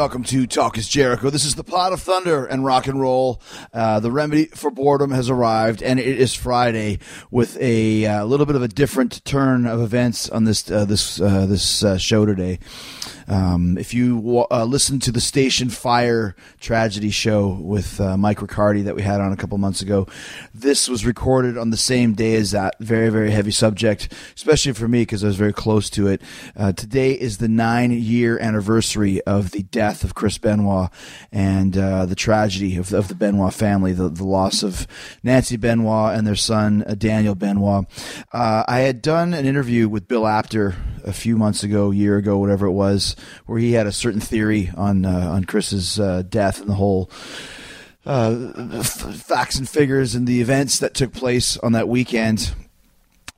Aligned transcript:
welcome 0.00 0.24
to 0.24 0.46
Talk 0.46 0.78
is 0.78 0.88
Jericho. 0.88 1.28
This 1.28 1.44
is 1.44 1.56
the 1.56 1.62
pod 1.62 1.92
of 1.92 2.00
thunder 2.00 2.46
and 2.46 2.64
rock 2.64 2.86
and 2.86 2.98
roll. 2.98 3.42
Uh, 3.70 4.00
the 4.00 4.10
remedy 4.10 4.46
for 4.46 4.70
boredom 4.70 5.10
has 5.10 5.28
arrived, 5.28 5.82
and 5.82 6.00
it 6.00 6.18
is 6.18 6.34
Friday 6.34 7.00
with 7.30 7.58
a 7.60 8.06
uh, 8.06 8.24
little 8.24 8.46
bit 8.46 8.56
of 8.56 8.62
a 8.62 8.68
different 8.68 9.22
turn 9.26 9.66
of 9.66 9.82
events 9.82 10.30
on 10.30 10.44
this 10.44 10.70
uh, 10.70 10.86
this 10.86 11.20
uh, 11.20 11.44
this 11.44 11.84
uh, 11.84 11.98
show 11.98 12.24
today. 12.24 12.58
Um, 13.30 13.78
if 13.78 13.94
you 13.94 14.44
uh, 14.50 14.64
listen 14.64 14.98
to 15.00 15.12
the 15.12 15.20
Station 15.20 15.70
Fire 15.70 16.34
tragedy 16.58 17.10
show 17.10 17.46
with 17.60 18.00
uh, 18.00 18.16
Mike 18.16 18.42
Riccardi 18.42 18.82
that 18.82 18.96
we 18.96 19.02
had 19.02 19.20
on 19.20 19.32
a 19.32 19.36
couple 19.36 19.56
months 19.56 19.80
ago, 19.80 20.08
this 20.52 20.88
was 20.88 21.06
recorded 21.06 21.56
on 21.56 21.70
the 21.70 21.76
same 21.76 22.14
day 22.14 22.34
as 22.34 22.50
that. 22.50 22.74
Very, 22.80 23.08
very 23.08 23.30
heavy 23.30 23.52
subject, 23.52 24.12
especially 24.34 24.72
for 24.72 24.88
me 24.88 25.02
because 25.02 25.22
I 25.22 25.28
was 25.28 25.36
very 25.36 25.52
close 25.52 25.88
to 25.90 26.08
it. 26.08 26.20
Uh, 26.56 26.72
today 26.72 27.12
is 27.12 27.38
the 27.38 27.46
nine 27.46 27.92
year 27.92 28.36
anniversary 28.40 29.22
of 29.22 29.52
the 29.52 29.62
death 29.62 30.02
of 30.02 30.16
Chris 30.16 30.36
Benoit 30.36 30.90
and 31.30 31.78
uh, 31.78 32.06
the 32.06 32.16
tragedy 32.16 32.76
of, 32.76 32.92
of, 32.92 33.06
the 33.06 33.14
Benoit 33.14 33.54
family, 33.54 33.92
the, 33.92 34.08
the 34.08 34.24
loss 34.24 34.64
of 34.64 34.88
Nancy 35.22 35.56
Benoit 35.56 36.16
and 36.16 36.26
their 36.26 36.34
son, 36.34 36.82
uh, 36.84 36.96
Daniel 36.96 37.36
Benoit. 37.36 37.86
Uh, 38.32 38.64
I 38.66 38.80
had 38.80 39.00
done 39.00 39.34
an 39.34 39.46
interview 39.46 39.88
with 39.88 40.08
Bill 40.08 40.26
Apter 40.26 40.74
a 41.04 41.12
few 41.12 41.36
months 41.36 41.62
ago, 41.62 41.90
year 41.90 42.16
ago, 42.16 42.38
whatever 42.38 42.66
it 42.66 42.72
was, 42.72 43.16
where 43.46 43.58
he 43.58 43.72
had 43.72 43.86
a 43.86 43.92
certain 43.92 44.20
theory 44.20 44.70
on 44.76 45.04
uh, 45.04 45.30
on 45.30 45.44
Chris's 45.44 45.98
uh, 45.98 46.22
death 46.28 46.60
and 46.60 46.68
the 46.68 46.74
whole 46.74 47.10
uh, 48.06 48.82
facts 48.82 49.58
and 49.58 49.68
figures 49.68 50.14
and 50.14 50.26
the 50.26 50.40
events 50.40 50.78
that 50.78 50.94
took 50.94 51.12
place 51.12 51.56
on 51.58 51.72
that 51.72 51.88
weekend. 51.88 52.54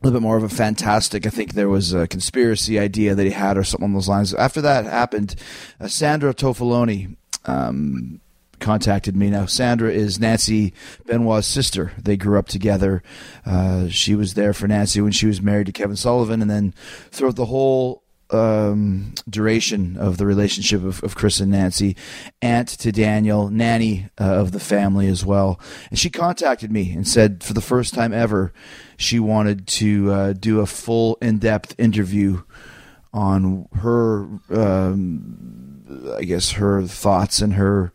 A 0.01 0.07
little 0.07 0.19
bit 0.19 0.25
more 0.25 0.37
of 0.37 0.43
a 0.43 0.49
fantastic. 0.49 1.27
I 1.27 1.31
think 1.31 1.55
there 1.55 1.69
was 1.69 1.93
a 1.93 2.09
conspiracy 2.09 2.79
idea 2.79 3.15
that 3.15 3.25
he 3.25 3.31
had, 3.31 3.57
or 3.57 3.63
something 3.63 3.85
along 3.85 3.95
those 3.95 4.09
lines. 4.09 4.35
After 4.35 4.61
that 4.61 4.85
happened, 4.85 5.37
uh, 5.81 5.89
Sandra 5.89 6.35
Toffoloni. 6.35 7.17
Um, 7.45 8.21
contacted 8.63 9.15
me. 9.15 9.29
Now, 9.29 9.45
Sandra 9.45 9.91
is 9.91 10.19
Nancy 10.19 10.73
Benoit's 11.05 11.47
sister. 11.47 11.93
They 11.99 12.17
grew 12.17 12.39
up 12.39 12.47
together. 12.47 13.03
Uh, 13.45 13.89
she 13.89 14.15
was 14.15 14.35
there 14.35 14.55
for 14.55 14.67
Nancy 14.67 15.01
when 15.03 15.13
she 15.13 15.27
was 15.27 15.43
married 15.43 15.67
to 15.67 15.73
Kevin 15.73 15.97
Sullivan, 15.97 16.41
and 16.41 16.51
then 16.51 16.73
throughout 17.11 17.37
the 17.37 17.47
whole 17.47 18.02
um, 18.33 19.15
duration 19.29 19.97
of 19.97 20.17
the 20.17 20.27
relationship 20.27 20.83
of, 20.83 21.03
of, 21.05 21.15
Chris 21.15 21.41
and 21.41 21.51
Nancy, 21.51 21.97
aunt 22.41 22.69
to 22.69 22.93
Daniel, 22.93 23.51
nanny 23.51 24.09
uh, 24.21 24.25
of 24.25 24.53
the 24.53 24.61
family 24.61 25.07
as 25.07 25.25
well. 25.25 25.61
And 25.91 25.99
she 25.99 26.11
contacted 26.11 26.71
me 26.71 26.93
and 26.93 27.07
said, 27.07 27.43
for 27.45 27.53
the 27.53 27.61
first 27.61 27.95
time 27.95 28.13
ever, 28.13 28.53
she 28.97 29.19
wanted 29.19 29.67
to 29.69 30.11
uh, 30.11 30.33
do 30.33 30.61
a 30.61 30.67
full, 30.67 31.17
in 31.21 31.39
depth 31.39 31.75
interview 31.79 32.43
on 33.13 33.69
her, 33.75 34.29
um, 34.51 36.15
I 36.17 36.25
guess, 36.25 36.53
her 36.53 36.83
thoughts 36.83 37.43
and 37.43 37.55
her 37.55 37.93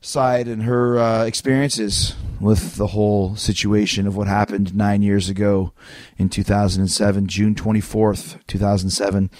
side 0.00 0.46
and 0.46 0.62
her 0.62 0.98
uh, 0.98 1.24
experiences 1.24 2.14
with 2.40 2.76
the 2.76 2.88
whole 2.88 3.34
situation 3.34 4.06
of 4.06 4.16
what 4.16 4.28
happened 4.28 4.74
nine 4.74 5.02
years 5.02 5.28
ago 5.28 5.72
in 6.16 6.28
2007, 6.28 7.26
June 7.26 7.54
24th, 7.54 8.38
2007. 8.46 9.30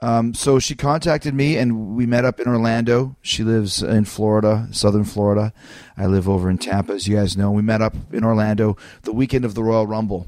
Um, 0.00 0.34
so 0.34 0.58
she 0.58 0.74
contacted 0.74 1.34
me 1.34 1.56
and 1.56 1.96
we 1.96 2.06
met 2.06 2.24
up 2.24 2.38
in 2.38 2.48
Orlando. 2.48 3.16
She 3.22 3.42
lives 3.42 3.82
in 3.82 4.04
Florida, 4.04 4.68
southern 4.70 5.04
Florida. 5.04 5.52
I 5.96 6.06
live 6.06 6.28
over 6.28 6.50
in 6.50 6.58
Tampa, 6.58 6.92
as 6.92 7.08
you 7.08 7.16
guys 7.16 7.36
know. 7.36 7.50
We 7.50 7.62
met 7.62 7.82
up 7.82 7.94
in 8.12 8.24
Orlando 8.24 8.76
the 9.02 9.12
weekend 9.12 9.44
of 9.44 9.54
the 9.54 9.62
Royal 9.62 9.86
Rumble 9.86 10.26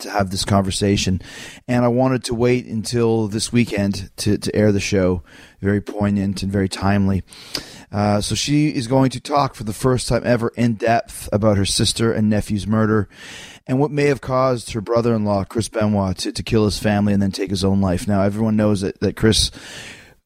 to 0.00 0.10
have 0.10 0.30
this 0.30 0.44
conversation. 0.44 1.20
And 1.66 1.84
I 1.84 1.88
wanted 1.88 2.24
to 2.24 2.34
wait 2.34 2.66
until 2.66 3.28
this 3.28 3.52
weekend 3.52 4.10
to, 4.18 4.38
to 4.38 4.54
air 4.54 4.72
the 4.72 4.80
show. 4.80 5.22
Very 5.60 5.80
poignant 5.80 6.42
and 6.42 6.52
very 6.52 6.68
timely. 6.68 7.22
Uh, 7.92 8.20
so 8.20 8.34
she 8.34 8.68
is 8.68 8.86
going 8.86 9.10
to 9.10 9.20
talk 9.20 9.54
for 9.54 9.64
the 9.64 9.72
first 9.72 10.08
time 10.08 10.22
ever 10.24 10.48
in 10.56 10.74
depth 10.74 11.28
about 11.32 11.56
her 11.56 11.64
sister 11.64 12.12
and 12.12 12.28
nephew's 12.28 12.66
murder 12.66 13.08
and 13.66 13.80
what 13.80 13.90
may 13.90 14.04
have 14.04 14.20
caused 14.20 14.72
her 14.72 14.80
brother 14.80 15.14
in 15.14 15.24
law, 15.24 15.44
Chris 15.44 15.68
Benoit, 15.68 16.16
to, 16.18 16.32
to 16.32 16.42
kill 16.42 16.64
his 16.64 16.78
family 16.78 17.12
and 17.12 17.20
then 17.20 17.32
take 17.32 17.50
his 17.50 17.64
own 17.64 17.80
life. 17.80 18.06
Now, 18.06 18.22
everyone 18.22 18.56
knows 18.56 18.82
that, 18.82 19.00
that 19.00 19.16
Chris. 19.16 19.50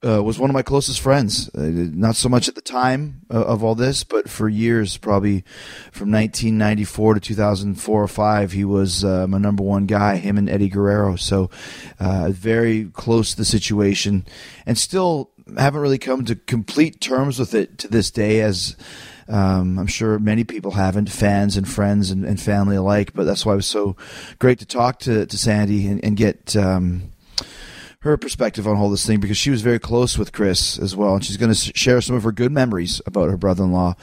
Uh, 0.03 0.23
was 0.23 0.39
one 0.39 0.49
of 0.49 0.55
my 0.55 0.63
closest 0.63 0.99
friends. 0.99 1.51
Uh, 1.55 1.61
not 1.61 2.17
so 2.17 2.27
much 2.27 2.49
at 2.49 2.55
the 2.55 2.63
time 2.63 3.21
uh, 3.31 3.45
of 3.45 3.63
all 3.63 3.75
this, 3.75 4.03
but 4.03 4.31
for 4.31 4.49
years, 4.49 4.97
probably 4.97 5.45
from 5.93 6.11
1994 6.11 7.15
to 7.15 7.21
2004 7.21 8.03
or 8.03 8.09
five, 8.09 8.53
he 8.53 8.65
was 8.65 9.05
uh, 9.05 9.27
my 9.27 9.37
number 9.37 9.63
one 9.63 9.85
guy. 9.85 10.17
Him 10.17 10.39
and 10.39 10.49
Eddie 10.49 10.71
Guerrero. 10.71 11.17
So, 11.17 11.51
uh, 11.99 12.31
very 12.31 12.87
close 12.95 13.33
to 13.33 13.37
the 13.37 13.45
situation, 13.45 14.25
and 14.65 14.79
still 14.79 15.33
haven't 15.59 15.83
really 15.83 15.99
come 15.99 16.25
to 16.25 16.35
complete 16.35 17.03
terms 17.03 17.39
with 17.39 17.55
it 17.55 17.77
to 17.79 17.89
this 17.89 18.11
day, 18.11 18.41
as 18.41 18.77
um, 19.29 19.79
I'm 19.79 19.87
sure 19.87 20.19
many 20.19 20.45
people 20.45 20.73
haven't, 20.73 21.11
fans 21.11 21.57
and 21.57 21.69
friends 21.69 22.11
and, 22.11 22.25
and, 22.25 22.41
family 22.41 22.77
alike. 22.77 23.13
But 23.15 23.25
that's 23.25 23.47
why 23.47 23.53
it 23.53 23.57
was 23.57 23.67
so 23.67 23.97
great 24.39 24.59
to 24.59 24.67
talk 24.67 24.99
to, 25.01 25.27
to 25.27 25.39
Sandy 25.39 25.87
and, 25.87 26.05
and 26.05 26.17
get 26.17 26.57
um, 26.57 27.13
her 28.03 28.17
perspective 28.17 28.67
on 28.67 28.79
all 28.79 28.89
this 28.89 29.05
thing 29.07 29.21
because 29.21 29.37
she 29.37 29.51
was 29.51 29.61
very 29.61 29.79
close 29.79 30.17
with 30.17 30.33
Chris 30.33 30.79
as 30.79 30.97
well, 30.97 31.15
and 31.15 31.23
she's 31.25 31.37
going 31.37 31.53
to 31.53 31.73
share 31.75 32.01
some 32.01 32.17
of 32.17 32.23
her 32.23 32.33
good 32.33 32.51
memories 32.51 33.03
about 33.05 33.29
her 33.29 33.37
brother-in-law, 33.37 33.95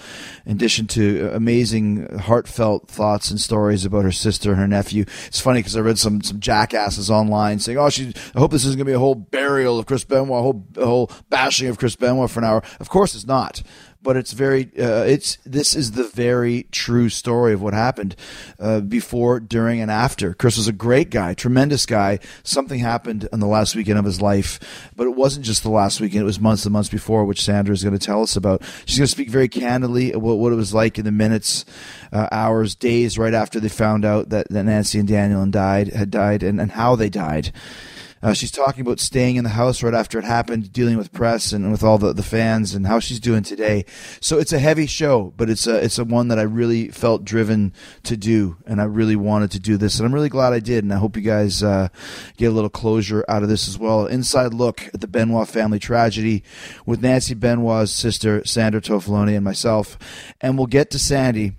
in 0.46 0.52
addition 0.52 0.86
to 0.86 1.28
uh, 1.32 1.36
amazing, 1.36 2.08
heartfelt 2.20 2.88
thoughts 2.88 3.32
and 3.32 3.42
stories 3.42 3.86
about 3.86 4.04
her 4.04 4.12
sister 4.12 4.52
and 4.52 4.60
her 4.60 4.68
nephew. 4.68 5.04
It's 5.26 5.40
funny 5.40 5.62
because 5.62 5.76
I 5.76 5.80
read 5.80 5.98
some 5.98 6.22
some 6.22 6.40
jackasses 6.40 7.10
online 7.10 7.58
saying, 7.58 7.80
"Oh, 7.80 7.90
she, 7.90 8.14
I 8.36 8.40
hope 8.40 8.52
this 8.52 8.66
isn't 8.66 8.78
going 8.78 8.86
to 8.86 8.92
be 8.92 8.96
a 8.96 9.00
whole 9.00 9.16
burial 9.16 9.80
of 9.80 9.88
Chris 9.88 10.04
Benoit, 10.04 10.30
a 10.30 10.44
whole, 10.44 10.68
a 10.76 10.86
whole 10.86 11.12
bashing 11.30 11.68
of 11.68 11.80
Chris 11.80 11.96
Benoit 11.96 12.30
for 12.30 12.40
an 12.40 12.46
hour." 12.46 12.62
Of 12.80 12.90
course, 12.90 13.16
it's 13.16 13.26
not 13.26 13.64
but 14.08 14.16
it's 14.16 14.32
very 14.32 14.72
uh, 14.80 15.04
it's 15.04 15.38
this 15.46 15.76
is 15.76 15.92
the 15.92 16.06
very 16.06 16.66
true 16.72 17.10
story 17.10 17.52
of 17.52 17.62
what 17.62 17.74
happened 17.74 18.16
uh, 18.58 18.80
before, 18.80 19.38
during, 19.38 19.82
and 19.82 19.92
after. 19.92 20.34
Chris 20.34 20.56
was 20.56 20.70
a 20.70 20.72
great 20.72 21.10
guy, 21.10 21.34
tremendous 21.34 21.86
guy. 21.86 22.18
Something 22.42 22.80
happened 22.80 23.28
on 23.34 23.42
the 23.42 23.48
last 23.48 23.76
weekend 23.76 24.00
of 24.00 24.06
his 24.06 24.22
life, 24.22 24.90
but 24.96 25.08
it 25.08 25.16
wasn't 25.18 25.46
just 25.46 25.62
the 25.62 25.70
last 25.70 26.00
weekend; 26.00 26.22
it 26.22 26.24
was 26.26 26.40
months 26.40 26.64
and 26.64 26.72
months 26.72 26.88
before, 26.88 27.26
which 27.26 27.44
Sandra 27.44 27.74
is 27.74 27.84
going 27.84 28.00
to 28.00 28.06
tell 28.06 28.24
us 28.24 28.38
about. 28.38 28.62
She's 28.86 28.98
going 28.98 29.08
to 29.08 29.12
speak 29.12 29.30
very 29.30 29.50
candidly 29.50 30.14
about 30.14 30.38
what 30.38 30.54
it 30.54 30.56
was 30.56 30.74
like 30.74 30.98
in 30.98 31.04
the 31.04 31.12
minutes, 31.12 31.66
uh, 32.14 32.30
hours, 32.32 32.76
days 32.76 33.18
right 33.18 33.34
after 33.34 33.60
they 33.60 33.68
found 33.68 34.06
out 34.06 34.30
that, 34.30 34.48
that 34.52 34.64
Nancy 34.64 35.00
and 35.00 35.08
Daniel 35.10 35.42
and 35.42 35.52
died 35.52 35.90
had 35.90 36.12
died, 36.12 36.44
and, 36.44 36.62
and 36.62 36.72
how 36.72 36.96
they 36.96 37.10
died. 37.10 37.52
Uh, 38.22 38.34
she's 38.34 38.52
talking 38.52 38.82
about 38.82 39.00
staying 39.00 39.36
in 39.36 39.44
the 39.44 39.52
house 39.52 39.84
right 39.84 39.94
after 39.94 40.18
it 40.18 40.26
happened, 40.26 40.72
dealing 40.72 40.98
with 40.98 41.12
press 41.12 41.52
and 41.52 41.72
with 41.72 41.84
all 41.84 41.98
the, 41.98 42.14
the 42.14 42.24
fans, 42.24 42.74
and 42.74 42.88
how 42.88 43.00
she's 43.00 43.20
doing 43.20 43.44
today. 43.44 43.86
So 44.20 44.40
it's 44.40 44.54
a 44.54 44.60
heavy 44.60 44.86
show, 44.88 45.34
but 45.38 45.50
it's 45.50 45.68
a 45.68 45.84
it's 45.84 46.00
a 46.00 46.04
one 46.04 46.28
that 46.30 46.40
I 46.40 46.44
really 46.44 46.90
felt 46.90 47.24
driven 47.24 47.74
to 48.04 48.18
do, 48.18 48.58
and 48.66 48.82
I 48.82 48.86
really 48.86 49.16
wanted 49.16 49.52
to 49.52 49.60
do 49.60 49.78
this, 49.78 50.00
and 50.00 50.06
I'm 50.06 50.14
really 50.14 50.30
glad 50.30 50.54
I 50.54 50.60
did. 50.60 50.84
And 50.84 50.94
I 50.94 50.98
hope 50.98 51.16
you 51.16 51.22
guys 51.22 51.62
uh, 51.62 51.90
get 52.38 52.48
a 52.48 52.56
little 52.56 52.70
closure 52.70 53.24
out 53.28 53.44
of 53.44 53.50
this 53.50 53.68
as 53.68 53.78
well. 53.78 54.06
Inside 54.06 54.54
look 54.54 54.88
at 54.94 55.02
the 55.02 55.08
Benoit 55.08 55.48
family 55.48 55.80
tragedy 55.80 56.44
with 56.86 57.02
Nancy 57.02 57.34
Benoit's 57.34 57.92
sister 57.92 58.44
Sandra 58.46 58.82
Toffoloni 58.82 59.36
and 59.36 59.46
myself, 59.46 59.98
and 60.42 60.58
we'll 60.58 60.68
get 60.68 60.90
to 60.92 61.00
Sandy 61.00 61.54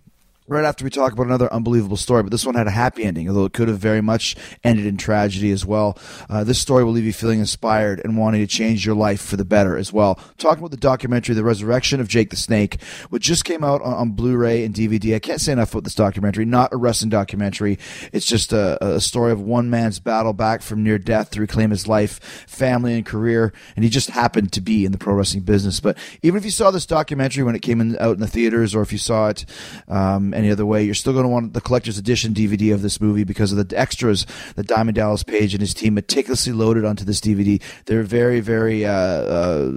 right 0.48 0.64
after 0.64 0.84
we 0.84 0.90
talk 0.90 1.12
about 1.12 1.26
another 1.26 1.52
unbelievable 1.52 1.96
story. 1.96 2.22
But 2.22 2.32
this 2.32 2.46
one 2.46 2.54
had 2.54 2.66
a 2.66 2.72
happy 2.72 3.04
ending, 3.04 3.28
although 3.28 3.44
it 3.44 3.52
could 3.52 3.68
have 3.68 3.78
very 3.78 4.00
much 4.00 4.34
ended 4.64 4.86
in 4.86 4.96
tragedy 4.96 5.50
as 5.50 5.64
well. 5.64 5.98
Uh, 6.28 6.42
this 6.42 6.58
story 6.58 6.84
will 6.84 6.92
leave 6.92 7.04
you 7.04 7.12
feeling 7.12 7.38
inspired 7.38 8.00
and 8.02 8.16
wanting 8.16 8.40
to 8.40 8.46
change 8.46 8.84
your 8.84 8.94
life 8.94 9.20
for 9.20 9.36
the 9.36 9.44
better 9.44 9.76
as 9.76 9.92
well. 9.92 10.18
Talking 10.38 10.60
about 10.60 10.70
the 10.70 10.76
documentary, 10.78 11.34
The 11.34 11.44
Resurrection 11.44 12.00
of 12.00 12.08
Jake 12.08 12.30
the 12.30 12.36
Snake, 12.36 12.82
which 13.10 13.24
just 13.24 13.44
came 13.44 13.62
out 13.62 13.82
on, 13.82 13.92
on 13.92 14.10
Blu 14.12 14.36
ray 14.36 14.64
and 14.64 14.74
DVD. 14.74 15.14
I 15.14 15.18
can't 15.18 15.40
say 15.40 15.52
enough 15.52 15.72
about 15.72 15.84
this 15.84 15.94
documentary. 15.94 16.44
Not 16.44 16.72
a 16.72 16.76
wrestling 16.76 17.10
documentary, 17.10 17.78
it's 18.12 18.26
just 18.26 18.52
a, 18.52 18.82
a 18.84 19.00
story 19.00 19.32
of 19.32 19.40
one 19.40 19.68
man's 19.68 19.98
battle 19.98 20.32
back 20.32 20.62
from 20.62 20.82
near 20.82 20.98
death 20.98 21.30
to 21.32 21.40
reclaim 21.40 21.70
his 21.70 21.86
life, 21.86 22.18
family, 22.48 22.94
and 22.94 23.04
career. 23.04 23.52
And 23.76 23.84
he 23.84 23.90
just 23.90 24.10
happened 24.10 24.52
to 24.52 24.60
be 24.60 24.84
in 24.84 24.92
the 24.92 24.98
pro 24.98 25.14
wrestling 25.14 25.42
business. 25.42 25.80
But 25.80 25.98
even 26.22 26.38
if 26.38 26.44
you 26.44 26.50
saw 26.50 26.70
this 26.70 26.86
documentary 26.86 27.44
when 27.44 27.54
it 27.54 27.62
came 27.62 27.80
in, 27.80 27.98
out 27.98 28.14
in 28.14 28.20
the 28.20 28.26
theaters, 28.26 28.74
or 28.74 28.82
if 28.82 28.92
you 28.92 28.98
saw 28.98 29.28
it, 29.28 29.44
um, 29.88 30.32
any 30.38 30.50
other 30.50 30.64
way. 30.64 30.82
You're 30.82 30.94
still 30.94 31.12
going 31.12 31.24
to 31.24 31.28
want 31.28 31.52
the 31.52 31.60
collector's 31.60 31.98
edition 31.98 32.32
DVD 32.32 32.72
of 32.72 32.82
this 32.82 33.00
movie 33.00 33.24
because 33.24 33.52
of 33.52 33.68
the 33.68 33.78
extras 33.78 34.26
that 34.54 34.66
Diamond 34.66 34.94
Dallas 34.94 35.22
Page 35.22 35.52
and 35.52 35.60
his 35.60 35.74
team 35.74 35.94
meticulously 35.94 36.52
loaded 36.52 36.84
onto 36.84 37.04
this 37.04 37.20
DVD. 37.20 37.60
They're 37.86 38.02
very, 38.02 38.40
very 38.40 38.86
uh, 38.86 38.92
uh, 38.92 39.72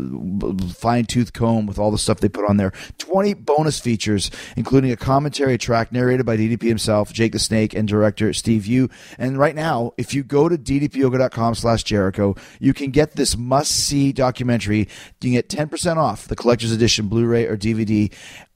fine 0.73 1.05
tooth 1.05 1.33
comb 1.33 1.65
with 1.65 1.79
all 1.79 1.91
the 1.91 1.97
stuff 1.97 2.19
they 2.19 2.29
put 2.29 2.45
on 2.45 2.57
there. 2.57 2.71
20 2.99 3.33
bonus 3.33 3.79
features, 3.79 4.29
including 4.55 4.91
a 4.91 4.97
commentary 4.97 5.57
track 5.57 5.91
narrated 5.91 6.25
by 6.25 6.37
DDP 6.37 6.63
himself, 6.63 7.11
Jake 7.11 7.31
the 7.31 7.39
Snake, 7.39 7.73
and 7.73 7.87
director 7.87 8.31
Steve 8.33 8.65
Yu. 8.65 8.89
And 9.17 9.37
right 9.37 9.55
now, 9.55 9.93
if 9.97 10.13
you 10.13 10.23
go 10.23 10.47
to 10.47 10.57
ddpyoga.com 10.57 11.55
slash 11.55 11.83
Jericho, 11.83 12.35
you 12.59 12.73
can 12.73 12.91
get 12.91 13.13
this 13.13 13.35
must 13.35 13.71
see 13.71 14.11
documentary. 14.11 14.79
You 14.79 14.87
can 15.19 15.31
get 15.31 15.49
10% 15.49 15.97
off 15.97 16.27
the 16.27 16.35
collector's 16.35 16.71
edition 16.71 17.07
Blu 17.07 17.25
ray 17.25 17.45
or 17.45 17.57
DVD 17.57 18.11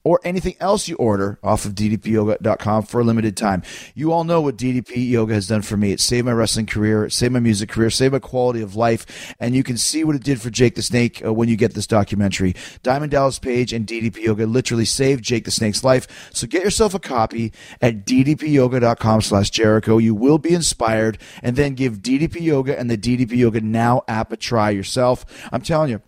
or 0.06 0.20
anything 0.22 0.54
else 0.60 0.86
you 0.86 0.94
order 0.98 1.36
off 1.42 1.64
of 1.64 1.74
ddpyoga.com 1.74 2.84
for 2.84 3.00
a 3.00 3.04
limited 3.04 3.36
time. 3.36 3.60
You 3.92 4.12
all 4.12 4.22
know 4.22 4.40
what 4.40 4.56
DDP 4.56 5.10
Yoga 5.10 5.34
has 5.34 5.48
done 5.48 5.62
for 5.62 5.76
me. 5.76 5.90
It 5.90 5.98
saved 5.98 6.26
my 6.26 6.32
wrestling 6.32 6.66
career, 6.66 7.06
it 7.06 7.12
saved 7.12 7.32
my 7.32 7.40
music 7.40 7.70
career, 7.70 7.90
saved 7.90 8.12
my 8.12 8.20
quality 8.20 8.62
of 8.62 8.76
life, 8.76 9.34
and 9.40 9.56
you 9.56 9.64
can 9.64 9.76
see 9.76 10.04
what 10.04 10.14
it 10.14 10.22
did 10.22 10.40
for 10.40 10.48
Jake 10.48 10.76
the 10.76 10.82
Snake 10.82 11.24
uh, 11.24 11.32
when 11.34 11.48
you 11.48 11.56
get 11.56 11.74
this 11.74 11.88
documentary. 11.88 12.54
Diamond 12.84 13.10
Dallas 13.10 13.40
Page 13.40 13.72
and 13.72 13.84
DDP 13.84 14.18
Yoga 14.18 14.46
literally 14.46 14.84
saved 14.84 15.24
Jake 15.24 15.44
the 15.44 15.50
Snake's 15.50 15.82
life. 15.82 16.30
So 16.32 16.46
get 16.46 16.62
yourself 16.62 16.94
a 16.94 17.00
copy 17.00 17.52
at 17.82 18.06
ddpyoga.com 18.06 19.22
slash 19.22 19.50
Jericho. 19.50 19.98
You 19.98 20.14
will 20.14 20.38
be 20.38 20.54
inspired, 20.54 21.18
and 21.42 21.56
then 21.56 21.74
give 21.74 21.98
DDP 21.98 22.42
Yoga 22.42 22.78
and 22.78 22.88
the 22.88 22.96
DDP 22.96 23.38
Yoga 23.38 23.60
Now 23.60 24.04
app 24.06 24.30
a 24.30 24.36
try 24.36 24.70
yourself. 24.70 25.26
I'm 25.50 25.62
telling 25.62 25.90
you, 25.90 26.00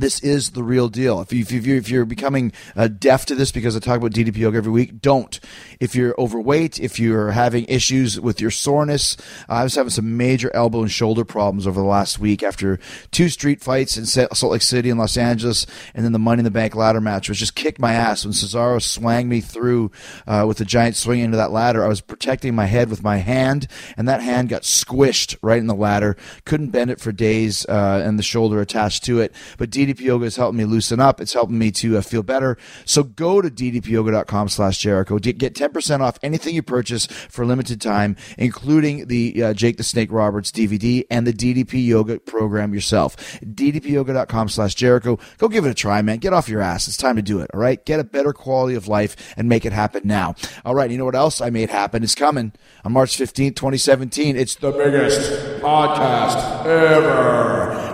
this 0.00 0.20
is 0.20 0.50
the 0.50 0.62
real 0.62 0.88
deal. 0.88 1.20
If, 1.20 1.32
you, 1.32 1.40
if, 1.40 1.66
you, 1.66 1.76
if 1.76 1.88
you're 1.88 2.04
becoming 2.04 2.52
uh, 2.74 2.88
deaf 2.88 3.26
to 3.26 3.34
this 3.34 3.52
because 3.52 3.76
I 3.76 3.80
talk 3.80 3.98
about 3.98 4.12
DDP 4.12 4.38
yoga 4.38 4.56
every 4.56 4.72
week, 4.72 5.00
don't. 5.00 5.38
If 5.78 5.94
you're 5.94 6.14
overweight, 6.18 6.80
if 6.80 6.98
you're 6.98 7.32
having 7.32 7.64
issues 7.66 8.18
with 8.18 8.40
your 8.40 8.50
soreness, 8.50 9.16
uh, 9.48 9.54
I 9.54 9.62
was 9.62 9.74
having 9.74 9.90
some 9.90 10.16
major 10.16 10.50
elbow 10.54 10.80
and 10.80 10.90
shoulder 10.90 11.24
problems 11.24 11.66
over 11.66 11.80
the 11.80 11.86
last 11.86 12.18
week 12.18 12.42
after 12.42 12.78
two 13.10 13.28
street 13.28 13.60
fights 13.60 13.96
in 13.96 14.06
Salt 14.06 14.52
Lake 14.52 14.62
City 14.62 14.90
and 14.90 14.98
Los 14.98 15.16
Angeles, 15.16 15.66
and 15.94 16.04
then 16.04 16.12
the 16.12 16.18
Money 16.18 16.40
in 16.40 16.44
the 16.44 16.50
Bank 16.50 16.74
ladder 16.74 17.00
match, 17.00 17.28
which 17.28 17.38
just 17.38 17.54
kicked 17.54 17.78
my 17.78 17.92
ass 17.92 18.24
when 18.24 18.32
Cesaro 18.32 18.80
swang 18.80 19.28
me 19.28 19.40
through 19.40 19.90
uh, 20.26 20.44
with 20.48 20.60
a 20.60 20.64
giant 20.64 20.96
swing 20.96 21.20
into 21.20 21.36
that 21.36 21.52
ladder. 21.52 21.84
I 21.84 21.88
was 21.88 22.00
protecting 22.00 22.54
my 22.54 22.66
head 22.66 22.88
with 22.88 23.02
my 23.02 23.18
hand, 23.18 23.66
and 23.96 24.08
that 24.08 24.22
hand 24.22 24.48
got 24.48 24.62
squished 24.62 25.36
right 25.42 25.58
in 25.58 25.66
the 25.66 25.74
ladder. 25.74 26.16
Couldn't 26.44 26.70
bend 26.70 26.90
it 26.90 27.00
for 27.00 27.12
days, 27.12 27.66
uh, 27.66 28.02
and 28.04 28.18
the 28.18 28.22
shoulder 28.22 28.60
attached 28.60 29.04
to 29.04 29.20
it. 29.20 29.34
But 29.58 29.70
DDP 29.70 29.89
Yoga 29.98 30.26
is 30.26 30.36
helping 30.36 30.58
me 30.58 30.64
loosen 30.66 31.00
up. 31.00 31.20
It's 31.20 31.32
helping 31.32 31.58
me 31.58 31.70
to 31.72 31.96
uh, 31.96 32.02
feel 32.02 32.22
better. 32.22 32.58
So 32.84 33.02
go 33.02 33.40
to 33.40 33.50
ddpyoga.com 33.50 34.48
slash 34.50 34.78
Jericho. 34.78 35.18
Get 35.18 35.54
10% 35.54 36.00
off 36.00 36.18
anything 36.22 36.54
you 36.54 36.62
purchase 36.62 37.06
for 37.06 37.42
a 37.42 37.46
limited 37.46 37.80
time, 37.80 38.16
including 38.36 39.06
the 39.06 39.42
uh, 39.42 39.54
Jake 39.54 39.78
the 39.78 39.82
Snake 39.82 40.12
Roberts 40.12 40.50
DVD 40.50 41.04
and 41.10 41.26
the 41.26 41.32
DDP 41.32 41.86
Yoga 41.86 42.20
program 42.20 42.74
yourself. 42.74 43.16
ddpyoga.com 43.40 44.48
slash 44.48 44.74
Jericho. 44.74 45.18
Go 45.38 45.48
give 45.48 45.64
it 45.64 45.70
a 45.70 45.74
try, 45.74 46.02
man. 46.02 46.18
Get 46.18 46.32
off 46.32 46.48
your 46.48 46.60
ass. 46.60 46.86
It's 46.86 46.96
time 46.96 47.16
to 47.16 47.22
do 47.22 47.40
it, 47.40 47.50
all 47.54 47.60
right? 47.60 47.82
Get 47.84 48.00
a 48.00 48.04
better 48.04 48.32
quality 48.32 48.74
of 48.74 48.88
life 48.88 49.34
and 49.36 49.48
make 49.48 49.64
it 49.64 49.72
happen 49.72 50.02
now. 50.04 50.34
All 50.64 50.74
right, 50.74 50.90
you 50.90 50.98
know 50.98 51.04
what 51.06 51.14
else 51.14 51.40
I 51.40 51.50
made 51.50 51.70
happen? 51.70 52.02
It's 52.02 52.14
coming 52.14 52.52
on 52.84 52.92
March 52.92 53.16
15th, 53.16 53.56
2017. 53.56 54.36
It's 54.36 54.56
the 54.56 54.70
biggest 54.72 55.60
podcast 55.62 56.66
ever. 56.66 57.89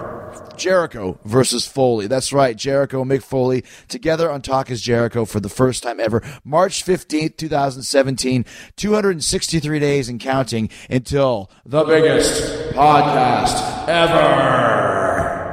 Jericho 0.58 1.18
versus 1.24 1.66
Foley. 1.66 2.06
That's 2.06 2.32
right, 2.32 2.56
Jericho 2.56 3.02
and 3.02 3.10
Mick 3.10 3.22
Foley 3.22 3.64
together 3.88 4.30
on 4.30 4.42
Talk 4.42 4.70
is 4.70 4.82
Jericho 4.82 5.24
for 5.24 5.40
the 5.40 5.48
first 5.48 5.82
time 5.82 6.00
ever. 6.00 6.22
March 6.44 6.84
15th, 6.84 7.36
2017, 7.36 8.44
263 8.76 9.78
days 9.78 10.08
and 10.08 10.20
counting 10.20 10.68
until 10.90 11.50
the 11.64 11.84
biggest 11.84 12.72
podcast 12.74 13.88
ever. 13.88 15.52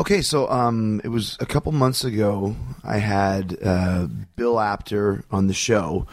Okay, 0.00 0.22
so 0.22 0.48
um, 0.50 1.00
it 1.04 1.08
was 1.08 1.36
a 1.40 1.46
couple 1.46 1.72
months 1.72 2.04
ago. 2.04 2.56
I 2.82 2.96
had 2.96 3.58
uh, 3.62 4.06
Bill 4.34 4.58
Apter 4.58 5.24
on 5.30 5.46
the 5.46 5.52
show, 5.52 6.06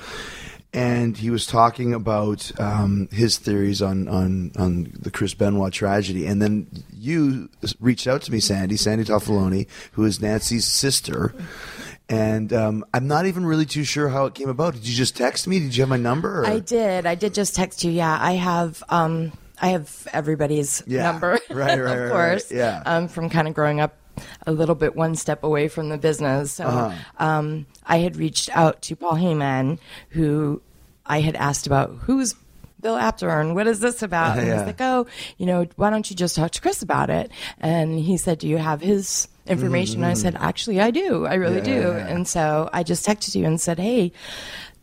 and 0.78 1.18
he 1.18 1.30
was 1.32 1.46
talking 1.48 1.94
about 1.94 2.52
um, 2.60 3.10
his 3.12 3.38
theories 3.40 3.82
on, 3.82 4.08
on 4.08 4.52
on 4.58 4.92
the 5.00 5.10
Chris 5.10 5.34
Benoit 5.34 5.74
tragedy. 5.74 6.28
And 6.28 6.40
then 6.42 6.68
you 6.94 7.50
reached 7.80 8.06
out 8.08 8.22
to 8.24 8.32
me, 8.32 8.40
Sandy, 8.40 8.78
Sandy 8.78 9.04
Toffoloni, 9.06 9.66
who 9.94 10.06
is 10.06 10.22
Nancy's 10.22 10.68
sister. 10.68 11.34
And 12.10 12.54
um, 12.54 12.86
I'm 12.94 13.08
not 13.08 13.26
even 13.26 13.46
really 13.46 13.66
too 13.66 13.84
sure 13.84 14.10
how 14.10 14.26
it 14.28 14.34
came 14.36 14.50
about. 14.50 14.76
Did 14.76 14.88
you 14.88 14.96
just 14.96 15.18
text 15.18 15.48
me? 15.48 15.60
Did 15.60 15.76
you 15.76 15.82
have 15.82 15.90
my 15.90 15.98
number? 15.98 16.42
Or? 16.42 16.46
I 16.46 16.60
did. 16.60 17.06
I 17.06 17.16
did 17.16 17.34
just 17.34 17.56
text 17.56 17.84
you. 17.84 17.92
Yeah, 17.92 18.18
I 18.22 18.34
have. 18.34 18.82
Um, 18.90 19.32
I 19.62 19.70
have 19.70 20.08
everybody's 20.14 20.84
Yeah. 20.86 21.04
number, 21.12 21.32
Right, 21.50 21.58
right, 21.58 21.80
of 21.80 21.86
right, 21.86 22.00
right. 22.04 22.12
course. 22.12 22.52
Yeah. 22.52 22.84
Um, 22.86 23.08
from 23.08 23.30
kind 23.30 23.48
of 23.48 23.54
growing 23.56 23.80
up 23.82 23.96
a 24.48 24.52
little 24.52 24.76
bit 24.76 24.96
one 24.96 25.16
step 25.16 25.44
away 25.44 25.68
from 25.68 25.90
the 25.90 25.98
business. 25.98 26.52
So 26.54 26.66
Uh-huh. 26.66 26.96
um, 27.24 27.66
I 27.86 27.98
had 27.98 28.16
reached 28.16 28.50
out 28.56 28.82
to 28.84 28.96
Paul 28.96 29.14
Heyman, 29.14 29.78
who 30.10 30.62
I 31.08 31.22
had 31.22 31.36
asked 31.36 31.66
about 31.68 31.90
who's 32.02 32.36
Bill 32.80 32.96
Apter 32.96 33.30
and 33.40 33.56
what 33.56 33.66
is 33.68 33.80
this 33.80 34.04
about? 34.04 34.38
And 34.38 34.42
he 34.46 34.48
Yeah. 34.50 34.58
was 34.60 34.68
like, 34.68 34.82
oh, 34.82 35.08
you 35.38 35.46
know, 35.48 35.66
why 35.78 35.90
don't 35.90 36.10
you 36.10 36.16
just 36.16 36.36
talk 36.36 36.52
to 36.52 36.62
Chris 36.62 36.82
about 36.84 37.10
it? 37.10 37.32
And 37.60 37.98
he 38.00 38.18
said, 38.18 38.38
do 38.40 38.48
you 38.48 38.58
have 38.58 38.82
his 38.82 39.28
information? 39.48 40.04
And 40.04 40.12
I 40.12 40.14
said, 40.14 40.36
actually, 40.36 40.80
I 40.80 40.92
do. 40.92 41.26
I 41.26 41.36
really 41.36 41.62
Mm-hmm. 41.62 41.70
Yeah, 41.70 41.82
do. 41.82 41.98
yeah. 41.98 42.08
And 42.08 42.28
so 42.28 42.70
I 42.72 42.84
just 42.84 43.04
texted 43.06 43.34
you 43.36 43.46
and 43.46 43.60
said, 43.60 43.80
hey, 43.80 44.12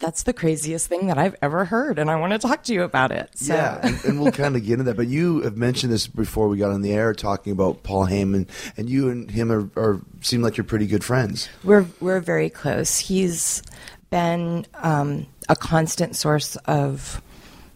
that's 0.00 0.25
the 0.25 0.32
craziest 0.32 0.88
thing 0.88 1.06
that 1.06 1.19
I've 1.19 1.37
ever 1.41 1.65
heard, 1.67 2.00
and 2.00 2.11
I 2.11 2.17
want 2.17 2.32
to 2.32 2.38
talk 2.38 2.65
to 2.65 2.75
you 2.75 2.82
about 2.82 3.12
it. 3.12 3.31
So, 3.37 3.55
Yeah, 3.55 3.79
and, 3.81 4.05
and 4.05 4.21
we'll 4.21 4.32
kind 4.32 4.56
of 4.56 4.62
get 4.65 4.73
into 4.73 4.85
that. 4.85 4.97
But 4.97 5.06
you 5.06 5.43
have 5.43 5.56
mentioned 5.56 5.93
this 5.93 6.09
before 6.09 6.49
we 6.49 6.59
got 6.59 6.73
on 6.73 6.82
the 6.82 6.93
air, 6.93 7.15
talking 7.15 7.53
about 7.53 7.85
Paul 7.85 8.06
Heyman, 8.09 8.49
and 8.76 8.91
you 8.91 9.09
and 9.09 9.31
him 9.31 9.53
are, 9.53 9.71
are 9.76 10.00
seem 10.21 10.43
like 10.43 10.56
you're 10.56 10.65
pretty 10.65 10.88
good 10.88 11.05
friends. 11.05 11.49
we're 11.62 11.87
we're 12.00 12.21
very 12.21 12.50
close. 12.50 12.99
He's 12.99 13.62
been 14.11 14.67
um, 14.75 15.26
a 15.49 15.56
constant 15.56 16.17
source 16.17 16.56
of 16.56 17.20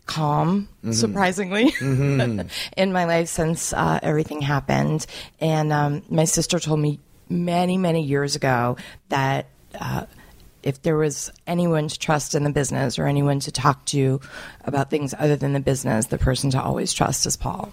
calm, 0.07 0.69
surprisingly, 0.91 1.73
in 1.81 2.93
my 2.93 3.05
life 3.05 3.29
since 3.29 3.73
uh, 3.73 4.01
everything 4.03 4.41
happened. 4.41 5.07
And 5.41 5.73
um, 5.73 6.03
my 6.09 6.25
sister 6.25 6.59
told 6.59 6.81
me 6.81 6.99
many, 7.29 7.79
many 7.79 8.03
years 8.03 8.37
ago 8.37 8.77
that. 9.09 9.47
Uh, 9.79 10.07
if 10.61 10.83
there 10.83 10.97
was 10.97 11.31
anyone 11.47 11.87
to 11.87 11.99
trust 11.99 12.35
in 12.35 12.43
the 12.43 12.51
business 12.51 12.99
or 12.99 13.07
anyone 13.07 13.39
to 13.39 13.53
talk 13.53 13.85
to 13.87 14.21
about 14.65 14.91
things 14.91 15.15
other 15.17 15.37
than 15.37 15.53
the 15.53 15.61
business, 15.61 16.07
the 16.07 16.19
person 16.19 16.51
to 16.51 16.61
always 16.61 16.93
trust 16.93 17.25
is 17.27 17.37
Paul. 17.37 17.73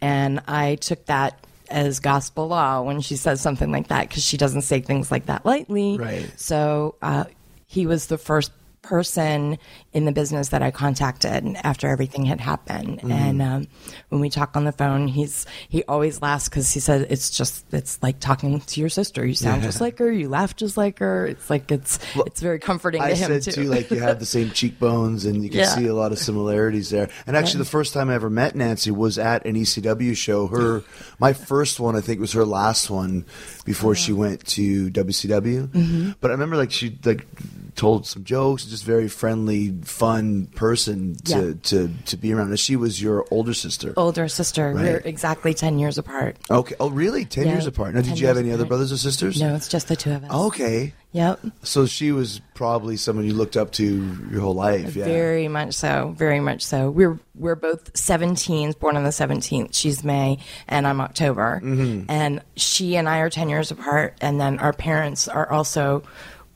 And 0.00 0.40
I 0.48 0.76
took 0.76 1.04
that 1.06 1.46
as 1.70 2.00
gospel 2.00 2.48
law 2.48 2.80
when 2.80 3.02
she 3.02 3.16
says 3.16 3.42
something 3.42 3.70
like 3.70 3.88
that 3.88 4.08
because 4.08 4.24
she 4.24 4.38
doesn't 4.38 4.62
say 4.62 4.80
things 4.80 5.10
like 5.10 5.26
that 5.26 5.44
lightly. 5.44 5.98
Right. 5.98 6.32
So 6.36 6.94
uh, 7.02 7.24
he 7.66 7.86
was 7.86 8.06
the 8.06 8.18
first 8.18 8.52
person 8.82 9.58
in 9.92 10.04
the 10.04 10.12
business 10.12 10.48
that 10.48 10.62
I 10.62 10.70
contacted 10.70 11.44
after 11.64 11.88
everything 11.88 12.24
had 12.24 12.40
happened. 12.40 13.00
And 13.02 13.42
um, 13.42 13.66
when 14.08 14.20
we 14.20 14.30
talk 14.30 14.56
on 14.56 14.64
the 14.64 14.72
phone, 14.72 15.08
he's 15.08 15.46
he 15.68 15.82
always 15.84 16.22
laughs 16.22 16.48
because 16.48 16.72
he 16.72 16.80
said 16.80 17.06
it's 17.10 17.30
just 17.30 17.64
it's 17.72 18.02
like 18.02 18.20
talking 18.20 18.60
to 18.60 18.80
your 18.80 18.88
sister. 18.88 19.26
You 19.26 19.34
sound 19.34 19.62
just 19.62 19.80
like 19.80 19.98
her. 19.98 20.10
You 20.10 20.28
laugh 20.28 20.56
just 20.56 20.76
like 20.76 20.98
her. 21.00 21.26
It's 21.26 21.50
like 21.50 21.70
it's 21.70 21.98
it's 22.16 22.40
very 22.40 22.58
comforting 22.58 23.02
I 23.02 23.10
to 23.10 23.16
him 23.16 23.40
said 23.40 23.54
too. 23.54 23.62
too, 23.64 23.68
like 23.68 23.90
you 23.90 23.98
have 24.00 24.20
the 24.20 24.26
same 24.38 24.50
cheekbones, 24.50 25.24
and 25.24 25.42
you 25.42 25.50
can 25.50 25.60
Yeah. 25.60 25.74
see 25.74 25.86
a 25.86 25.94
lot 25.94 26.12
of 26.12 26.18
similarities 26.18 26.90
there. 26.90 27.08
And 27.26 27.36
actually, 27.36 27.58
the 27.58 27.64
first 27.70 27.92
time 27.92 28.08
I 28.10 28.14
ever 28.14 28.30
met 28.30 28.54
Nancy 28.54 28.90
was 28.90 29.18
at 29.18 29.44
an 29.44 29.54
ECW 29.56 30.16
show. 30.16 30.46
Her, 30.46 30.82
my 31.18 31.32
first 31.32 31.80
one, 31.80 31.96
I 31.96 32.00
think, 32.00 32.20
was 32.20 32.32
her 32.32 32.44
last 32.44 32.90
one 32.90 33.24
before 33.64 33.94
she 33.94 34.12
went 34.12 34.46
to 34.48 34.90
WCW. 34.90 35.66
Mm-hmm. 35.68 36.10
But 36.20 36.30
I 36.30 36.34
remember, 36.34 36.56
like 36.56 36.70
she 36.70 36.96
like 37.04 37.26
told 37.74 38.06
some 38.06 38.24
jokes, 38.24 38.64
just 38.70 38.84
very 38.84 39.08
friendly, 39.08 39.74
fun 39.84 40.46
person 40.54 41.16
to 41.24 41.48
Yeah. 41.48 41.52
to 41.64 41.90
to 42.06 42.16
be 42.16 42.32
around. 42.32 42.48
And 42.48 42.58
she 42.58 42.76
was 42.76 43.00
your 43.02 43.24
older 43.30 43.54
sister. 43.54 43.92
Older 43.96 44.28
sister. 44.28 44.72
Right. 44.72 44.84
We're 44.84 44.96
exactly 45.04 45.54
ten 45.54 45.78
years 45.78 45.98
apart. 45.98 46.36
Okay. 46.50 46.74
Oh, 46.80 46.90
really? 46.90 47.24
Ten 47.24 47.46
Yeah, 47.46 47.52
years 47.54 47.66
apart. 47.66 47.94
Now, 47.94 48.02
did 48.02 48.18
you 48.18 48.26
have 48.26 48.36
any 48.36 48.52
other 48.52 48.64
brothers 48.64 48.92
or 48.92 48.96
sisters? 48.98 49.40
No, 49.40 49.54
it's 49.54 49.68
just 49.68 49.88
the 49.88 49.96
two 49.96 50.12
of 50.12 50.24
us. 50.24 50.30
Okay. 50.30 50.92
Yep. 51.12 51.40
So 51.62 51.86
she 51.86 52.12
was 52.12 52.40
probably 52.54 52.98
someone 52.98 53.24
you 53.24 53.32
looked 53.32 53.56
up 53.56 53.72
to 53.72 53.84
your 54.30 54.40
whole 54.42 54.54
life. 54.54 54.94
Yeah. 54.94 55.06
Very 55.06 55.48
much 55.48 55.72
so. 55.74 56.14
Very 56.18 56.38
much 56.40 56.62
so. 56.64 56.90
We're 56.90 57.18
we're 57.34 57.54
both 57.54 57.92
17s, 57.94 58.78
born 58.78 58.96
on 58.96 59.04
the 59.04 59.10
17th. 59.10 59.74
She's 59.74 60.04
May 60.04 60.38
and 60.68 60.86
I'm 60.86 61.00
October. 61.00 61.60
Mm-hmm. 61.64 62.10
And 62.10 62.42
she 62.56 62.96
and 62.96 63.08
I 63.08 63.18
are 63.20 63.30
10 63.30 63.48
years 63.48 63.70
apart. 63.70 64.16
And 64.20 64.38
then 64.40 64.58
our 64.58 64.72
parents 64.74 65.28
are 65.28 65.50
also. 65.50 66.02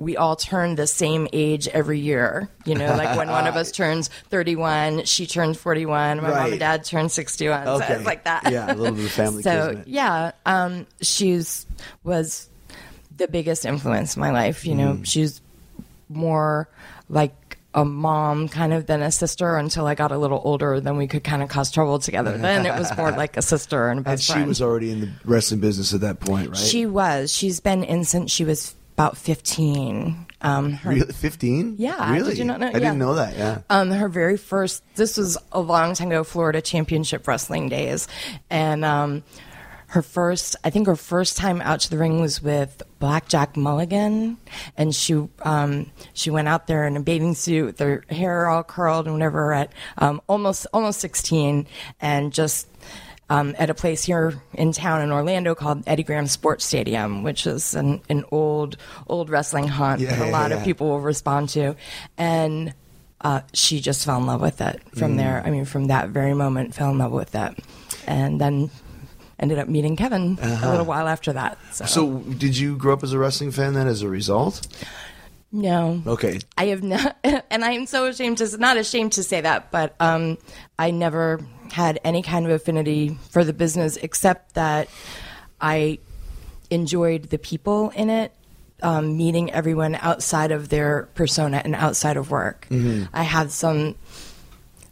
We 0.02 0.16
all 0.16 0.36
turn 0.36 0.74
the 0.74 0.86
same 0.86 1.28
age 1.32 1.68
every 1.68 2.00
year. 2.00 2.48
You 2.64 2.74
know, 2.74 2.94
like 2.96 3.16
when 3.16 3.28
one 3.28 3.46
of 3.46 3.56
us 3.56 3.70
turns 3.80 4.08
31, 4.30 5.04
she 5.04 5.26
turns 5.26 5.56
41, 5.58 6.20
my 6.20 6.28
mom 6.30 6.50
and 6.50 6.58
dad 6.60 6.84
turn 6.84 7.08
61. 7.08 7.64
So 7.66 7.76
it's 7.78 8.04
like 8.04 8.24
that. 8.24 8.50
Yeah, 8.50 8.72
a 8.72 8.74
little 8.74 8.94
bit 8.96 9.04
of 9.04 9.10
family 9.22 9.42
So, 9.42 9.82
yeah, 9.86 10.32
um, 10.46 10.86
she's 11.00 11.66
was 12.04 12.48
the 13.16 13.28
biggest 13.28 13.64
influence 13.64 14.16
in 14.16 14.20
my 14.20 14.30
life. 14.30 14.66
You 14.66 14.74
Mm. 14.74 14.76
know, 14.78 14.98
she's 15.04 15.40
more 16.08 16.68
like 17.08 17.58
a 17.74 17.84
mom 17.84 18.48
kind 18.48 18.72
of 18.74 18.86
than 18.86 19.00
a 19.00 19.10
sister 19.10 19.56
until 19.56 19.86
I 19.86 19.94
got 19.94 20.12
a 20.12 20.18
little 20.18 20.40
older. 20.44 20.78
Then 20.80 20.96
we 20.98 21.06
could 21.06 21.24
kind 21.24 21.42
of 21.42 21.48
cause 21.48 21.70
trouble 21.70 21.98
together. 21.98 22.36
Then 22.36 22.66
it 22.66 22.78
was 22.78 22.94
more 22.96 23.12
like 23.22 23.36
a 23.36 23.42
sister 23.42 23.88
and 23.88 24.06
a 24.06 24.10
And 24.10 24.20
she 24.20 24.32
friend. 24.32 24.48
was 24.48 24.60
already 24.60 24.90
in 24.90 25.00
the 25.00 25.10
wrestling 25.24 25.60
business 25.60 25.94
at 25.94 26.00
that 26.02 26.20
point, 26.20 26.48
right? 26.50 26.58
She 26.58 26.84
was. 26.86 27.32
She's 27.32 27.60
been 27.60 27.82
in 27.84 28.04
since 28.04 28.30
she 28.30 28.44
was 28.44 28.74
about 29.02 29.16
15. 29.16 30.26
Um, 30.44 30.72
her, 30.72 30.90
really 30.90 31.12
fifteen. 31.12 31.76
Yeah, 31.78 32.12
really? 32.12 32.30
did 32.30 32.38
you 32.38 32.44
not 32.44 32.58
know? 32.58 32.66
I 32.66 32.72
didn't 32.72 32.98
know 32.98 33.14
that. 33.14 33.36
Yeah. 33.36 33.60
um, 33.70 33.90
her 33.90 34.08
very 34.08 34.36
first, 34.36 34.82
this 34.96 35.16
was 35.16 35.38
a 35.52 35.60
long 35.60 35.94
time 35.94 36.08
ago, 36.08 36.24
Florida 36.24 36.60
Championship 36.60 37.28
Wrestling 37.28 37.68
days. 37.68 38.08
And 38.50 38.84
um, 38.84 39.22
her 39.86 40.02
first, 40.02 40.56
I 40.64 40.70
think 40.70 40.88
her 40.88 40.96
first 40.96 41.36
time 41.36 41.60
out 41.60 41.78
to 41.80 41.90
the 41.90 41.98
ring 41.98 42.20
was 42.20 42.42
with 42.42 42.82
Blackjack 42.98 43.56
Mulligan, 43.56 44.36
and 44.76 44.92
she 44.92 45.28
um, 45.42 45.92
she 46.12 46.30
went 46.30 46.48
out 46.48 46.66
there 46.66 46.88
in 46.88 46.96
a 46.96 47.00
bathing 47.00 47.36
suit, 47.36 47.66
with 47.66 47.78
her 47.78 48.04
hair 48.10 48.48
all 48.48 48.64
curled 48.64 49.06
and 49.06 49.14
whatever, 49.14 49.52
at 49.52 49.72
um, 49.98 50.20
almost 50.28 50.66
almost 50.72 50.98
sixteen, 50.98 51.68
and 52.00 52.32
just 52.32 52.66
um, 53.30 53.54
at 53.58 53.70
a 53.70 53.74
place 53.74 54.04
here 54.04 54.34
in 54.54 54.72
town 54.72 55.00
in 55.00 55.10
Orlando 55.12 55.54
called 55.54 55.82
Eddie 55.86 56.02
Graham 56.02 56.26
Sports 56.26 56.64
Stadium, 56.64 57.22
which 57.22 57.46
is 57.46 57.74
an, 57.74 58.00
an 58.08 58.24
old 58.30 58.76
old 59.06 59.30
wrestling 59.30 59.68
haunt 59.68 60.00
Yeah, 60.00 60.14
that 60.16 60.28
a 60.28 60.30
lot 60.30 60.50
yeah. 60.50 60.58
of 60.58 60.64
people 60.64 60.88
will 60.88 61.00
respond 61.00 61.48
to, 61.50 61.74
and 62.18 62.74
uh, 63.22 63.40
she 63.52 63.80
just 63.80 64.04
fell 64.04 64.18
in 64.18 64.26
love 64.26 64.40
with 64.40 64.60
it 64.60 64.80
Mm. 64.92 64.98
from 64.98 65.16
there. 65.16 65.42
I 65.46 65.50
mean, 65.50 65.64
from 65.64 65.86
that 65.86 66.08
very 66.10 66.34
moment, 66.34 66.74
fell 66.74 66.90
in 66.90 66.98
love 66.98 67.12
with 67.12 67.34
it, 67.34 67.58
and 68.06 68.40
then 68.40 68.70
ended 69.38 69.58
up 69.58 69.68
meeting 69.68 69.96
Kevin 69.96 70.38
a 70.42 70.70
little 70.70 70.84
while 70.86 71.08
after 71.08 71.32
that. 71.32 71.58
So, 71.72 71.84
Uh-huh. 71.84 71.92
So, 71.92 72.18
did 72.34 72.56
you 72.56 72.76
grow 72.76 72.92
up 72.92 73.02
as 73.02 73.12
a 73.12 73.18
wrestling 73.18 73.50
fan 73.50 73.74
then 73.74 73.86
as 73.88 74.02
a 74.02 74.08
result? 74.08 74.66
no, 75.50 76.02
Okay. 76.06 76.38
I 76.56 76.66
have 76.66 76.82
not, 76.82 77.16
and 77.24 77.64
I 77.64 77.72
am 77.72 77.86
so 77.86 78.06
ashamed 78.06 78.38
to 78.38 78.56
not 78.58 78.76
ashamed 78.76 79.12
to 79.12 79.22
say 79.22 79.40
that, 79.40 79.70
but 79.70 79.94
um, 80.00 80.38
I 80.78 80.90
never 80.92 81.40
had 81.72 81.98
any 82.04 82.22
kind 82.22 82.44
of 82.46 82.52
affinity 82.52 83.18
for 83.30 83.44
the 83.44 83.52
business 83.52 83.96
except 83.96 84.54
that 84.54 84.88
I 85.60 85.98
enjoyed 86.70 87.24
the 87.30 87.38
people 87.38 87.90
in 87.90 88.08
it, 88.10 88.32
um, 88.82 89.16
meeting 89.16 89.52
everyone 89.52 89.94
outside 89.96 90.52
of 90.52 90.68
their 90.68 91.08
persona 91.14 91.60
and 91.64 91.74
outside 91.74 92.16
of 92.16 92.30
work. 92.30 92.66
I 93.12 93.22
had 93.22 93.50
some. 93.50 93.96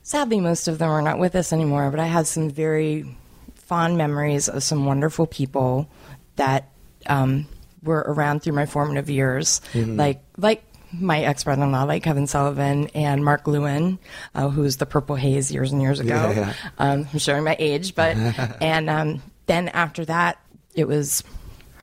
Sadly, 0.02 0.40
most 0.40 0.66
of 0.68 0.78
them 0.78 0.90
are 0.90 1.02
not 1.02 1.18
with 1.18 1.36
us 1.36 1.52
anymore, 1.52 1.90
but 1.90 2.00
I 2.00 2.06
had 2.06 2.26
some 2.26 2.50
very 2.50 3.16
fond 3.54 3.96
memories 3.96 4.48
of 4.48 4.62
some 4.62 4.84
wonderful 4.84 5.26
people 5.26 5.88
that 6.36 6.70
um, 7.06 7.46
were 7.82 8.04
around 8.06 8.42
through 8.42 8.54
my 8.54 8.66
formative 8.66 9.08
years, 9.08 9.60
like 9.96 10.20
like 10.36 10.64
my 10.92 11.20
ex 11.22 11.44
brother 11.44 11.62
in 11.62 11.72
law, 11.72 11.84
like 11.84 12.02
Kevin 12.02 12.26
Sullivan 12.26 12.88
and 12.94 13.24
Mark 13.24 13.46
Lewin, 13.46 13.98
uh, 14.34 14.48
who 14.48 14.62
was 14.62 14.78
the 14.78 14.86
Purple 14.86 15.16
Haze 15.16 15.52
years 15.52 15.72
and 15.72 15.80
years 15.80 16.00
ago. 16.00 16.14
Yeah, 16.14 16.32
yeah. 16.32 16.54
Um, 16.78 17.06
I'm 17.12 17.18
showing 17.18 17.44
my 17.44 17.56
age, 17.58 17.94
but 17.94 18.16
and 18.60 18.90
um, 18.90 19.22
then 19.46 19.68
after 19.68 20.04
that, 20.04 20.38
it 20.74 20.86
was 20.88 21.22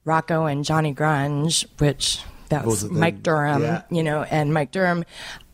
Rocco 0.06 0.46
and 0.46 0.66
Johnny 0.66 0.94
Grunge, 0.94 1.66
which 1.80 2.20
that 2.50 2.66
was 2.66 2.84
them, 2.84 3.00
Mike 3.00 3.24
Durham, 3.24 3.62
yeah. 3.62 3.82
you 3.90 4.04
know, 4.04 4.24
and 4.24 4.54
Mike 4.54 4.72
Durham 4.72 5.04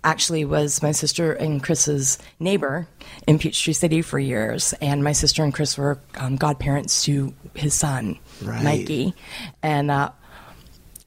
actually 0.04 0.44
was 0.44 0.82
my 0.84 0.92
sister 0.92 1.32
and 1.32 1.64
Chris's 1.64 2.20
neighbor 2.40 2.88
in 3.26 3.40
Peachtree 3.40 3.74
City 3.74 4.02
for 4.02 4.20
years, 4.20 4.74
and 4.82 5.04
my 5.04 5.14
sister 5.14 5.44
and 5.44 5.54
Chris 5.54 5.78
were 5.78 6.00
um, 6.18 6.36
godparents 6.36 7.04
to 7.06 7.34
his 7.54 7.74
son, 7.74 8.20
Right. 8.42 8.64
Mikey, 8.64 9.14
and. 9.62 9.92
Uh, 9.92 10.12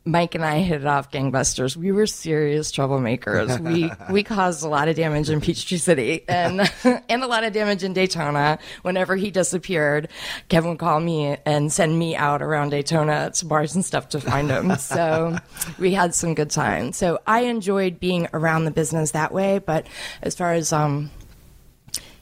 Mike 0.06 0.36
and 0.36 0.44
I 0.44 0.60
hit 0.60 0.82
it 0.82 0.86
off 0.86 1.10
gangbusters. 1.10 1.76
We 1.76 1.90
were 1.90 2.06
serious 2.06 2.70
troublemakers. 2.70 3.58
We 3.58 3.90
we 4.12 4.22
caused 4.22 4.64
a 4.64 4.68
lot 4.68 4.88
of 4.88 4.94
damage 4.94 5.28
in 5.28 5.40
Peachtree 5.40 5.78
City 5.78 6.25
and 6.28 6.60
and 7.08 7.22
a 7.22 7.26
lot 7.26 7.42
of 7.44 7.52
damage 7.52 7.82
in 7.82 7.92
Daytona. 7.92 8.58
Whenever 8.82 9.16
he 9.16 9.30
disappeared, 9.32 10.08
Kevin 10.48 10.70
would 10.70 10.78
call 10.78 11.00
me 11.00 11.36
and 11.44 11.72
send 11.72 11.98
me 11.98 12.14
out 12.14 12.40
around 12.40 12.70
Daytona 12.70 13.32
to 13.34 13.46
bars 13.46 13.75
and 13.75 13.84
stuff 13.84 14.08
to 14.10 14.20
find 14.20 14.50
him. 14.50 14.72
So 14.86 15.36
we 15.78 15.92
had 15.92 16.14
some 16.14 16.34
good 16.34 16.50
times. 16.50 16.96
So 16.96 17.18
I 17.26 17.40
enjoyed 17.40 17.98
being 17.98 18.28
around 18.32 18.66
the 18.66 18.70
business 18.70 19.10
that 19.12 19.32
way. 19.32 19.58
But 19.58 19.86
as 20.22 20.36
far 20.36 20.52
as 20.52 20.72
um, 20.72 21.10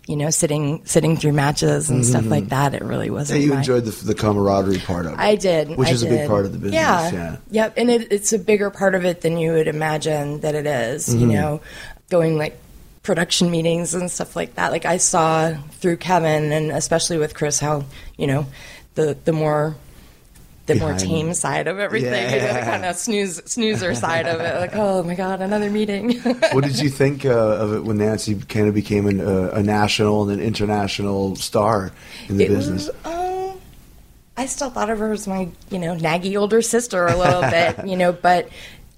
you 0.06 0.16
know, 0.16 0.28
sitting 0.30 0.84
sitting 0.84 1.16
through 1.16 1.32
matches 1.32 1.88
and 1.90 2.04
stuff 2.04 2.26
like 2.26 2.48
that, 2.50 2.74
it 2.74 2.82
really 2.82 3.08
wasn't. 3.10 3.36
And 3.38 3.44
you 3.44 3.52
my- 3.52 3.58
enjoyed 3.58 3.84
the, 3.86 4.04
the 4.04 4.14
camaraderie 4.14 4.78
part 4.78 5.06
of 5.06 5.12
it. 5.14 5.18
I 5.18 5.36
did, 5.36 5.70
Which 5.76 5.88
I 5.88 5.92
is 5.92 6.02
a 6.02 6.08
big 6.08 6.28
part 6.28 6.44
of 6.44 6.52
the 6.52 6.58
business. 6.58 6.74
Yeah, 6.74 7.10
Yeah. 7.12 7.36
yep, 7.50 7.74
and 7.76 7.90
it, 7.90 8.12
it's 8.12 8.32
a 8.32 8.38
bigger 8.38 8.70
part 8.70 8.94
of 8.94 9.04
it 9.04 9.22
than 9.22 9.38
you 9.38 9.52
would 9.52 9.68
imagine 9.68 10.40
that 10.40 10.54
it 10.54 10.66
is, 10.66 11.08
Mm-hmm. 11.08 11.20
You 11.20 11.26
know, 11.28 11.60
going 12.10 12.36
like 12.36 12.58
production 13.02 13.50
meetings 13.50 13.94
and 13.94 14.10
stuff 14.10 14.34
like 14.36 14.54
that. 14.56 14.72
Like 14.72 14.84
I 14.86 14.96
saw 14.98 15.54
through 15.72 15.98
Kevin 15.98 16.52
and 16.52 16.70
especially 16.70 17.18
with 17.18 17.34
Chris 17.34 17.58
how 17.60 17.84
you 18.16 18.26
know 18.26 18.46
the 18.94 19.16
the 19.24 19.32
more 19.32 19.76
the 20.66 20.76
more 20.76 20.94
tame 20.94 21.34
side 21.34 21.66
of 21.66 21.78
everything, 21.78 22.30
you 22.32 22.38
know, 22.40 22.54
the 22.54 22.60
kind 22.60 22.84
of 22.84 22.96
snooze 22.96 23.42
snoozer 23.44 23.94
side 24.06 24.26
of 24.26 24.40
it. 24.40 24.60
Like, 24.60 24.74
oh 24.74 25.02
my 25.02 25.14
god, 25.14 25.42
another 25.42 25.70
meeting. 25.70 26.18
what 26.52 26.64
did 26.64 26.78
you 26.80 26.88
think 26.88 27.24
uh, 27.24 27.30
of 27.30 27.74
it 27.74 27.84
when 27.84 27.98
Nancy 27.98 28.34
kind 28.34 28.68
of 28.68 28.74
became 28.74 29.06
an, 29.06 29.20
uh, 29.20 29.50
a 29.52 29.62
national 29.62 30.28
and 30.28 30.40
an 30.40 30.46
international 30.46 31.36
star 31.36 31.92
in 32.28 32.38
the 32.38 32.44
It 32.44 32.48
business? 32.48 32.90
was, 33.04 33.06
um, 33.06 33.60
I 34.36 34.46
still 34.46 34.70
thought 34.70 34.90
of 34.90 34.98
her 34.98 35.12
as 35.12 35.26
my, 35.26 35.48
you 35.70 35.78
know, 35.78 35.94
naggy 35.96 36.38
older 36.38 36.62
sister 36.62 37.06
a 37.06 37.16
little 37.16 37.42
bit, 37.50 37.86
you 37.86 37.96
know, 37.96 38.12
but 38.12 38.48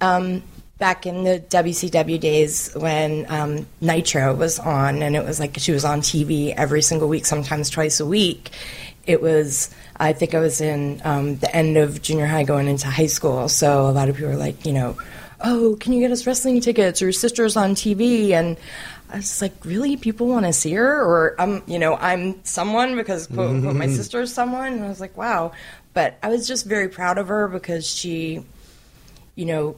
um, 0.01 0.43
back 0.77 1.05
in 1.05 1.23
the 1.23 1.39
WCW 1.49 2.19
days 2.19 2.71
when 2.75 3.25
um, 3.29 3.65
Nitro 3.81 4.33
was 4.33 4.59
on 4.59 5.01
and 5.01 5.15
it 5.15 5.23
was 5.23 5.39
like 5.39 5.57
she 5.57 5.71
was 5.71 5.85
on 5.85 6.01
TV 6.01 6.53
every 6.55 6.81
single 6.81 7.07
week, 7.07 7.25
sometimes 7.25 7.69
twice 7.69 7.99
a 7.99 8.05
week, 8.05 8.51
it 9.07 9.21
was, 9.21 9.69
I 9.95 10.13
think 10.13 10.35
I 10.35 10.39
was 10.39 10.61
in 10.61 11.01
um, 11.03 11.37
the 11.37 11.53
end 11.55 11.77
of 11.77 12.01
junior 12.01 12.27
high 12.27 12.43
going 12.43 12.67
into 12.67 12.87
high 12.87 13.07
school. 13.07 13.47
So 13.49 13.89
a 13.89 13.91
lot 13.91 14.09
of 14.09 14.15
people 14.15 14.31
were 14.31 14.37
like, 14.37 14.65
you 14.65 14.73
know, 14.73 14.97
oh, 15.41 15.77
can 15.79 15.93
you 15.93 16.01
get 16.01 16.11
us 16.11 16.27
wrestling 16.27 16.59
tickets? 16.61 17.01
Your 17.01 17.13
sister's 17.13 17.55
on 17.55 17.73
TV. 17.73 18.31
And 18.31 18.57
I 19.09 19.17
was 19.17 19.41
like, 19.41 19.53
really? 19.63 19.95
People 19.95 20.27
want 20.27 20.45
to 20.45 20.53
see 20.53 20.73
her? 20.73 21.01
Or 21.01 21.39
I'm, 21.39 21.63
you 21.67 21.79
know, 21.79 21.95
I'm 21.95 22.43
someone 22.43 22.95
because 22.97 23.27
quote, 23.27 23.49
unquote, 23.49 23.75
my 23.75 23.87
sister's 23.99 24.33
someone. 24.33 24.73
And 24.73 24.83
I 24.83 24.89
was 24.89 24.99
like, 24.99 25.15
wow. 25.17 25.53
But 25.93 26.17
I 26.21 26.27
was 26.29 26.47
just 26.47 26.65
very 26.65 26.89
proud 26.89 27.17
of 27.17 27.29
her 27.29 27.47
because 27.47 27.87
she, 27.89 28.43
you 29.35 29.45
know, 29.45 29.77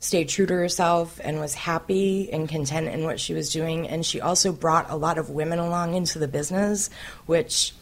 stayed 0.00 0.28
true 0.28 0.46
to 0.46 0.54
herself 0.54 1.18
and 1.24 1.40
was 1.40 1.54
happy 1.54 2.30
and 2.30 2.48
content 2.48 2.88
in 2.88 3.04
what 3.04 3.18
she 3.18 3.32
was 3.32 3.50
doing. 3.50 3.88
And 3.88 4.04
she 4.04 4.20
also 4.20 4.52
brought 4.52 4.90
a 4.90 4.96
lot 4.96 5.16
of 5.16 5.30
women 5.30 5.58
along 5.58 5.94
into 5.94 6.18
the 6.18 6.28
business, 6.28 6.90
which 7.24 7.72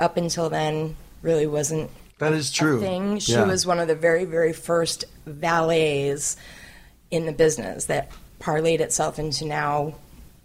up 0.00 0.16
until 0.16 0.48
then 0.50 0.96
really 1.22 1.46
wasn't 1.46 1.90
That 2.18 2.32
is 2.32 2.50
true. 2.50 2.80
thing. 2.80 3.18
She 3.18 3.32
Yeah. 3.32 3.44
was 3.44 3.66
one 3.66 3.78
of 3.78 3.88
the 3.88 3.94
very, 3.94 4.24
very 4.24 4.52
first 4.52 5.04
valets 5.26 6.36
in 7.10 7.26
the 7.26 7.32
business 7.32 7.86
that 7.86 8.10
parlayed 8.40 8.80
itself 8.80 9.18
into 9.18 9.44
now 9.44 9.94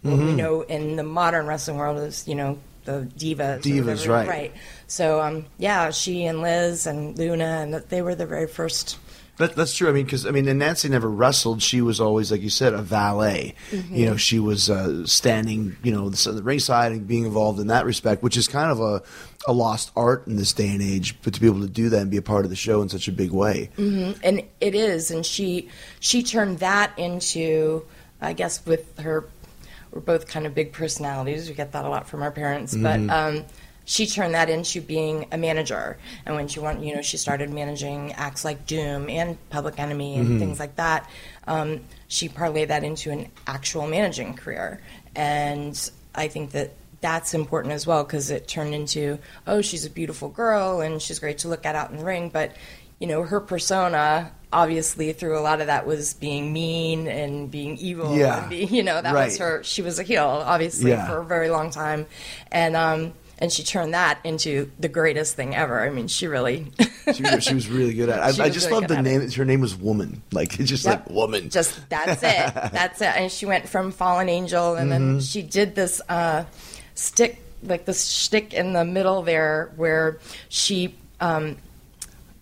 what 0.02 0.14
Mm-hmm. 0.14 0.26
we 0.26 0.32
know 0.34 0.60
in 0.62 0.96
the 0.96 1.02
modern 1.02 1.46
wrestling 1.46 1.78
world 1.78 1.98
is, 1.98 2.28
you 2.28 2.34
know, 2.36 2.58
the 2.84 3.08
divas. 3.18 3.62
Divas, 3.62 4.06
right. 4.08 4.28
Right. 4.28 4.52
So, 4.86 5.20
um, 5.20 5.46
yeah, 5.58 5.90
she 5.90 6.24
and 6.26 6.42
Liz 6.42 6.86
and 6.86 7.18
Luna, 7.18 7.44
and 7.62 7.74
they 7.88 8.02
were 8.02 8.14
the 8.14 8.26
very 8.26 8.46
first. 8.46 8.98
That, 9.38 9.56
that's 9.56 9.74
true. 9.74 9.88
I 9.88 9.92
mean, 9.92 10.04
because 10.04 10.24
I 10.24 10.30
mean, 10.30 10.46
and 10.46 10.60
Nancy 10.60 10.88
never 10.88 11.10
wrestled. 11.10 11.60
She 11.60 11.80
was 11.82 12.00
always, 12.00 12.30
like 12.30 12.40
you 12.42 12.50
said, 12.50 12.72
a 12.72 12.80
valet. 12.82 13.54
Mm-hmm. 13.72 13.94
You 13.96 14.06
know, 14.06 14.16
she 14.16 14.38
was 14.38 14.70
uh, 14.70 15.04
standing, 15.06 15.76
you 15.82 15.92
know, 15.92 16.08
the, 16.08 16.32
the 16.32 16.42
ringside 16.42 16.92
and 16.92 17.06
being 17.08 17.24
involved 17.24 17.58
in 17.58 17.66
that 17.66 17.84
respect, 17.84 18.22
which 18.22 18.36
is 18.36 18.46
kind 18.48 18.70
of 18.70 18.80
a, 18.80 19.02
a 19.46 19.52
lost 19.52 19.92
art 19.96 20.26
in 20.26 20.36
this 20.36 20.52
day 20.52 20.68
and 20.68 20.82
age. 20.82 21.16
But 21.22 21.34
to 21.34 21.40
be 21.40 21.46
able 21.46 21.60
to 21.60 21.68
do 21.68 21.88
that 21.90 22.02
and 22.02 22.10
be 22.10 22.16
a 22.16 22.22
part 22.22 22.44
of 22.44 22.50
the 22.50 22.56
show 22.56 22.82
in 22.82 22.88
such 22.88 23.08
a 23.08 23.12
big 23.12 23.30
way, 23.30 23.70
and 24.22 24.42
it 24.60 24.74
is 24.74 25.10
and 25.10 25.24
she 25.24 25.68
she 26.00 26.22
turned 26.22 26.58
that 26.58 26.92
into 26.98 27.84
i 28.20 28.32
guess 28.32 28.64
with 28.66 28.98
her 28.98 29.24
we're 29.92 30.00
both 30.00 30.26
kind 30.26 30.46
of 30.46 30.54
big 30.54 30.72
personalities. 30.72 31.48
We 31.48 31.54
get 31.54 31.72
that 31.72 31.84
a 31.84 31.88
lot 31.88 32.08
from 32.08 32.22
our 32.22 32.30
parents 32.30 32.74
but 32.76 32.98
um 33.10 33.44
she 33.88 34.04
turned 34.06 34.34
that 34.34 34.50
into 34.50 34.80
being 34.80 35.26
a 35.30 35.38
manager. 35.38 35.96
And 36.24 36.34
when 36.34 36.48
she 36.48 36.58
went 36.60 36.82
you 36.82 36.94
know 36.94 37.02
she 37.02 37.16
started 37.16 37.50
managing 37.50 38.12
acts 38.14 38.44
like 38.44 38.66
doom 38.66 39.08
and 39.08 39.38
public 39.50 39.78
enemy 39.78 40.16
and 40.16 40.38
things 40.40 40.58
like 40.58 40.76
that 40.76 41.08
um, 41.46 41.80
she 42.08 42.28
parlayed 42.28 42.68
that 42.68 42.82
into 42.82 43.10
an 43.12 43.30
actual 43.46 43.86
managing 43.86 44.34
career. 44.34 44.80
And 45.14 45.90
i 46.14 46.28
think 46.28 46.50
that 46.52 46.72
that's 47.00 47.34
important 47.34 47.72
as 47.74 47.86
well 47.86 48.02
because 48.04 48.30
it 48.30 48.48
turned 48.48 48.74
into 48.74 49.18
oh 49.46 49.60
she's 49.60 49.84
a 49.84 49.90
beautiful 49.90 50.28
girl 50.28 50.80
and 50.80 51.00
she's 51.02 51.18
great 51.18 51.38
to 51.38 51.48
look 51.48 51.66
at 51.66 51.74
out 51.74 51.90
in 51.90 51.98
the 51.98 52.04
ring 52.04 52.28
but 52.30 52.52
you 52.98 53.06
know 53.06 53.22
her 53.22 53.40
persona 53.40 54.30
obviously 54.52 55.12
through 55.12 55.38
a 55.38 55.40
lot 55.40 55.60
of 55.60 55.66
that 55.66 55.86
was 55.86 56.14
being 56.14 56.52
mean 56.52 57.06
and 57.08 57.50
being 57.50 57.76
evil 57.78 58.16
Yeah. 58.16 58.46
being, 58.48 58.72
you 58.74 58.82
know 58.82 59.00
that 59.02 59.12
Right. 59.14 59.26
was 59.26 59.38
her 59.38 59.62
she 59.62 59.82
was 59.82 59.98
a 59.98 60.02
heel 60.02 60.24
obviously 60.24 60.90
Yeah. 60.90 61.06
for 61.06 61.18
a 61.18 61.24
very 61.24 61.50
long 61.50 61.70
time 61.70 62.06
and 62.50 62.74
um 62.76 63.12
and 63.38 63.52
she 63.52 63.62
turned 63.62 63.92
that 63.92 64.18
into 64.24 64.70
the 64.80 64.88
greatest 64.88 65.36
thing 65.36 65.54
ever 65.54 65.80
i 65.82 65.90
mean 65.90 66.08
she 66.08 66.26
really 66.26 66.72
she, 67.14 67.22
was- 67.22 67.44
she 67.44 67.54
was 67.54 67.68
really 67.68 67.92
good 67.92 68.08
at. 68.08 68.18
it. 68.30 68.40
I, 68.40 68.44
I 68.46 68.48
just 68.50 68.68
really 68.68 68.80
love 68.80 68.88
the 68.88 69.00
name. 69.02 69.30
Her 69.30 69.44
name 69.44 69.60
was 69.60 69.76
Woman. 69.76 70.22
Like 70.32 70.58
it's 70.58 70.68
just 70.70 70.84
Yep. 70.86 71.06
like 71.06 71.10
woman. 71.10 71.50
just 71.50 71.88
that's 71.90 72.22
it 72.22 72.54
that's 72.72 73.00
it 73.02 73.14
and 73.14 73.30
she 73.30 73.44
went 73.46 73.68
from 73.68 73.92
fallen 73.92 74.28
angel 74.30 74.74
and 74.76 74.90
Mm-hmm. 74.90 75.12
then 75.12 75.20
she 75.20 75.42
did 75.42 75.74
this 75.74 76.00
uh 76.08 76.44
stick 76.96 77.42
like 77.62 77.84
this 77.84 78.00
stick 78.00 78.52
in 78.52 78.72
the 78.72 78.84
middle 78.84 79.22
there 79.22 79.72
where 79.76 80.18
she 80.48 80.94
um 81.20 81.56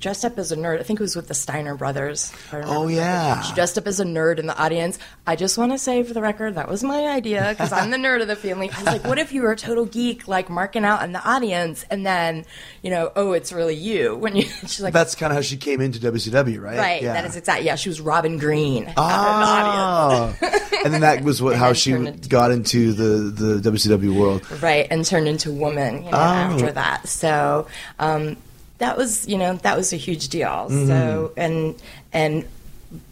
dressed 0.04 0.24
up 0.24 0.38
as 0.38 0.52
a 0.52 0.56
nerd. 0.56 0.78
I 0.78 0.82
think 0.82 1.00
it 1.00 1.02
was 1.02 1.16
with 1.16 1.28
the 1.28 1.34
Steiner 1.34 1.74
brothers. 1.74 2.30
if 2.32 2.52
I 2.54 2.58
remember 2.58 2.78
Oh, 2.78 2.86
yeah. 2.88 3.40
She 3.40 3.54
dressed 3.54 3.78
up 3.78 3.86
as 3.86 3.98
a 4.00 4.04
nerd 4.04 4.38
in 4.38 4.46
the 4.46 4.56
audience. 4.56 4.98
I 5.26 5.34
just 5.34 5.56
want 5.58 5.72
to 5.72 5.78
say 5.78 6.02
for 6.04 6.12
the 6.14 6.20
record, 6.20 6.56
that 6.56 6.68
was 6.68 6.84
my 6.84 7.06
idea 7.06 7.48
because 7.50 7.72
I'm 7.72 7.90
the 7.90 7.96
nerd 7.96 8.20
of 8.20 8.28
the 8.28 8.36
family. 8.36 8.70
I 8.70 8.76
was 8.76 8.84
like, 8.84 9.04
what 9.04 9.18
if 9.18 9.32
you 9.32 9.40
were 9.42 9.52
a 9.52 9.56
total 9.56 9.86
geek, 9.86 10.28
like 10.28 10.50
marking 10.50 10.84
out 10.84 11.02
in 11.02 11.12
the 11.12 11.26
audience, 11.26 11.84
and 11.90 12.04
then, 12.06 12.44
you 12.82 12.90
know, 12.90 13.10
oh, 13.16 13.32
it's 13.32 13.50
really 13.52 13.74
you 13.74 14.14
when 14.14 14.36
you. 14.36 14.42
She's 14.60 14.82
like, 14.82 14.92
That's 14.92 15.14
kind 15.14 15.32
of 15.32 15.36
how 15.36 15.42
she 15.42 15.56
came 15.56 15.80
into 15.80 15.98
WCW, 15.98 16.60
right? 16.60 16.76
right. 16.78 17.02
Yeah. 17.02 17.14
That 17.14 17.24
is 17.24 17.34
exactly. 17.36 17.64
Yeah, 17.66 17.76
she 17.76 17.88
was 17.88 18.00
Robin 18.00 18.36
Green. 18.38 18.92
Oh, 18.96 20.36
and 20.84 20.92
then 20.92 21.00
that 21.00 21.24
was 21.24 21.40
what 21.40 21.56
how 21.56 21.72
she 21.72 21.92
into- 21.92 22.28
got 22.28 22.50
into 22.50 22.92
the 22.92 23.58
the 23.60 23.70
WCW 23.70 24.14
world. 24.14 24.42
right 24.62 24.86
and 24.90 25.04
turned 25.04 25.28
into 25.28 25.50
woman 25.50 26.04
you 26.04 26.10
know 26.10 26.16
Oh. 26.18 26.20
after 26.20 26.72
that 26.72 27.08
so 27.08 27.66
um, 27.98 28.36
that 28.78 28.96
was 28.96 29.26
you 29.28 29.38
know 29.38 29.54
that 29.56 29.76
was 29.76 29.92
a 29.92 29.96
huge 29.96 30.28
deal 30.28 30.68
so 30.68 30.74
Mm-hmm. 30.74 31.40
and 31.40 31.82
and 32.12 32.44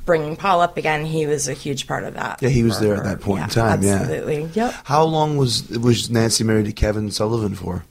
bringing 0.05 0.37
paul 0.37 0.61
up 0.61 0.77
again 0.77 1.05
he 1.05 1.27
was 1.27 1.49
a 1.49 1.55
huge 1.55 1.87
part 1.87 2.05
of 2.05 2.15
that 2.15 2.41
Yeah, 2.43 2.51
he 2.51 2.63
was 2.63 2.79
there 2.81 2.95
at 2.97 3.05
that 3.05 3.21
point 3.21 3.43
in 3.43 3.49
Yeah, 3.49 3.55
time, 3.55 3.83
yeah. 3.83 3.95
absolutely 3.95 4.45
yep 4.55 4.75
How 4.85 5.03
long 5.05 5.37
was 5.37 5.69
was 5.71 6.11
Nancy 6.11 6.45
married 6.45 6.67
to 6.67 6.73
Kevin 6.73 7.11
Sullivan 7.11 7.55
for? 7.55 7.85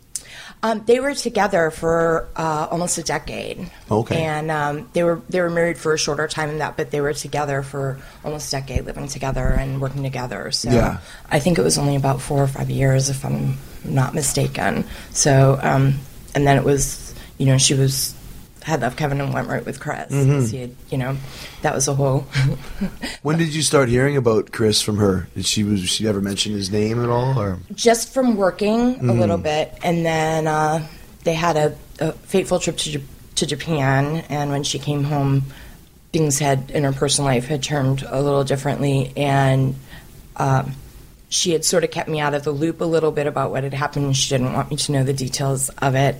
um, 0.63 0.83
they 0.85 0.99
were 0.99 1.15
together 1.15 1.71
for 1.71 2.27
uh, 2.35 2.67
almost 2.69 2.99
a 2.99 3.03
decade. 3.03 3.67
Okay. 3.89 4.21
and 4.23 4.51
um, 4.51 4.87
they 4.93 5.03
were 5.03 5.19
they 5.27 5.41
were 5.41 5.49
married 5.49 5.79
for 5.79 5.91
a 5.93 5.97
shorter 5.97 6.27
time 6.27 6.49
than 6.49 6.59
that, 6.59 6.77
but 6.77 6.91
they 6.91 7.01
were 7.01 7.13
together 7.13 7.63
for 7.63 7.97
almost 8.23 8.53
a 8.53 8.57
decade, 8.61 8.85
living 8.85 9.07
together 9.07 9.47
and 9.47 9.81
working 9.81 10.03
together. 10.03 10.51
So 10.51 10.69
Yeah. 10.69 10.99
I 11.31 11.39
think 11.39 11.57
it 11.57 11.63
was 11.63 11.79
only 11.79 11.95
about 11.95 12.21
four 12.21 12.43
or 12.43 12.47
five 12.47 12.69
years, 12.69 13.09
if 13.09 13.25
I'm 13.25 13.57
not 13.83 14.13
mistaken. 14.13 14.85
So 15.09 15.57
um, 15.63 15.95
and 16.35 16.45
then 16.45 16.57
it 16.57 16.63
was, 16.63 17.10
you 17.41 17.47
know, 17.47 17.57
she 17.57 17.73
was 17.73 18.13
had 18.63 18.81
left 18.81 18.95
Kevin 18.95 19.19
and 19.19 19.33
went 19.33 19.47
right 19.47 19.65
with 19.65 19.79
Chris. 19.79 20.11
Mm-hmm. 20.11 20.45
He 20.51 20.57
had, 20.61 20.75
you 20.91 20.97
know, 20.99 21.17
that 21.63 21.73
was 21.73 21.87
a 21.87 21.95
whole. 21.95 22.27
When 23.23 23.37
did 23.39 23.53
you 23.55 23.61
start 23.63 23.89
hearing 23.89 24.17
about 24.17 24.51
Chris 24.51 24.81
from 24.81 24.97
her? 24.97 25.27
Did 25.35 25.45
she 25.45 25.63
was 25.63 25.79
she 25.89 26.07
ever 26.07 26.21
mention 26.21 26.51
his 26.53 26.69
name 26.71 27.03
at 27.03 27.09
all? 27.09 27.39
Or 27.39 27.57
just 27.73 28.13
from 28.13 28.35
working 28.35 28.95
Mm-hmm. 28.95 29.09
a 29.09 29.13
little 29.13 29.37
bit, 29.39 29.73
and 29.83 30.05
then 30.05 30.45
uh, 30.47 30.85
they 31.23 31.33
had 31.33 31.55
a, 31.57 31.75
a 31.99 32.11
fateful 32.13 32.59
trip 32.59 32.77
to 32.77 32.91
J- 32.99 33.03
to 33.35 33.45
Japan. 33.47 34.23
And 34.29 34.51
when 34.51 34.63
she 34.63 34.77
came 34.79 35.03
home, 35.03 35.43
things 36.13 36.37
had 36.39 36.69
in 36.71 36.83
her 36.83 36.93
personal 36.93 37.29
life 37.31 37.47
had 37.47 37.63
turned 37.63 38.03
a 38.03 38.21
little 38.21 38.43
differently, 38.43 39.11
and 39.17 39.73
um, 40.37 40.73
she 41.29 41.51
had 41.53 41.63
sort 41.65 41.83
of 41.83 41.89
kept 41.91 42.09
me 42.09 42.19
out 42.19 42.33
of 42.35 42.43
the 42.43 42.51
loop 42.51 42.81
a 42.81 42.85
little 42.85 43.11
bit 43.11 43.25
about 43.25 43.49
what 43.51 43.63
had 43.63 43.73
happened. 43.73 44.15
She 44.17 44.29
didn't 44.29 44.53
want 44.53 44.69
me 44.69 44.75
to 44.77 44.91
know 44.91 45.03
the 45.03 45.13
details 45.13 45.69
of 45.81 45.95
it. 45.95 46.15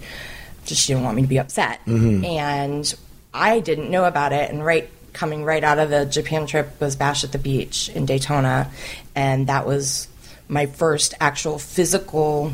Just 0.66 0.82
she 0.82 0.94
didn't 0.94 1.04
want 1.04 1.16
me 1.16 1.22
to 1.24 1.28
be 1.28 1.40
upset, 1.40 1.80
mm-hmm. 1.86 2.24
and 2.24 2.94
I 3.34 3.60
didn't 3.60 3.90
know 3.90 4.06
about 4.06 4.34
it. 4.34 4.50
And 4.50 4.64
right 4.64 4.90
coming 5.14 5.44
right 5.44 5.64
out 5.64 5.80
of 5.80 5.90
the 5.90 6.06
Japan 6.06 6.48
trip 6.48 6.80
was 6.80 6.96
Bash 6.96 7.24
at 7.24 7.32
the 7.32 7.38
Beach 7.38 7.90
in 7.90 8.06
Daytona, 8.06 8.72
and 9.16 9.48
that 9.48 9.66
was 9.66 10.08
my 10.48 10.66
first 10.66 11.14
actual 11.20 11.58
physical 11.60 12.54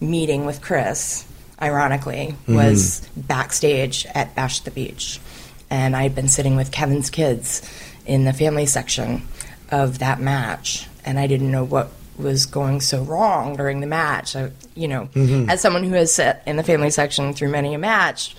meeting 0.00 0.46
with 0.46 0.60
Chris. 0.60 1.26
Ironically, 1.60 2.34
mm-hmm. 2.42 2.54
was 2.54 3.08
backstage 3.16 4.06
at 4.14 4.34
Bash 4.34 4.60
at 4.60 4.64
the 4.66 4.70
Beach, 4.70 5.20
and 5.70 5.96
I'd 5.96 6.14
been 6.14 6.28
sitting 6.28 6.56
with 6.56 6.70
Kevin's 6.70 7.08
kids 7.08 7.62
in 8.04 8.24
the 8.24 8.32
family 8.32 8.66
section 8.66 9.22
of 9.70 10.00
that 10.00 10.20
match, 10.20 10.86
and 11.04 11.18
I 11.18 11.26
didn't 11.26 11.50
know 11.50 11.64
what 11.64 11.90
was 12.18 12.46
going 12.46 12.80
so 12.80 13.02
wrong 13.02 13.56
during 13.56 13.80
the 13.80 13.86
match. 13.86 14.36
I, 14.36 14.50
you 14.74 14.88
know, 14.88 15.08
as 15.48 15.60
someone 15.60 15.84
who 15.84 15.94
has 15.94 16.12
sat 16.12 16.42
in 16.46 16.56
the 16.56 16.62
family 16.62 16.90
section 16.90 17.32
through 17.34 17.50
many 17.50 17.74
a 17.74 17.78
match, 17.78 18.34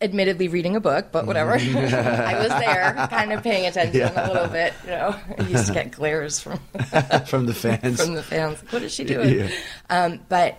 admittedly 0.00 0.48
reading 0.48 0.76
a 0.76 0.80
book, 0.80 1.06
but 1.10 1.26
whatever. 1.26 1.52
I 1.54 2.38
was 2.38 2.48
there, 2.50 3.08
kind 3.10 3.32
of 3.32 3.42
paying 3.42 3.66
attention 3.66 4.02
a 4.02 4.32
little 4.32 4.48
bit. 4.48 4.72
You 4.84 4.90
know, 4.90 5.16
I 5.38 5.42
used 5.42 5.66
to 5.66 5.72
get 5.72 5.90
glares 5.90 6.40
from 6.40 6.58
from 7.26 7.46
the 7.46 7.54
fans? 7.54 8.04
from 8.04 8.14
the 8.14 8.22
fans. 8.22 8.58
What 8.70 8.82
is 8.82 8.92
she 8.92 9.04
doing? 9.04 9.40
Yeah. 9.40 9.50
Um, 9.90 10.20
but 10.28 10.56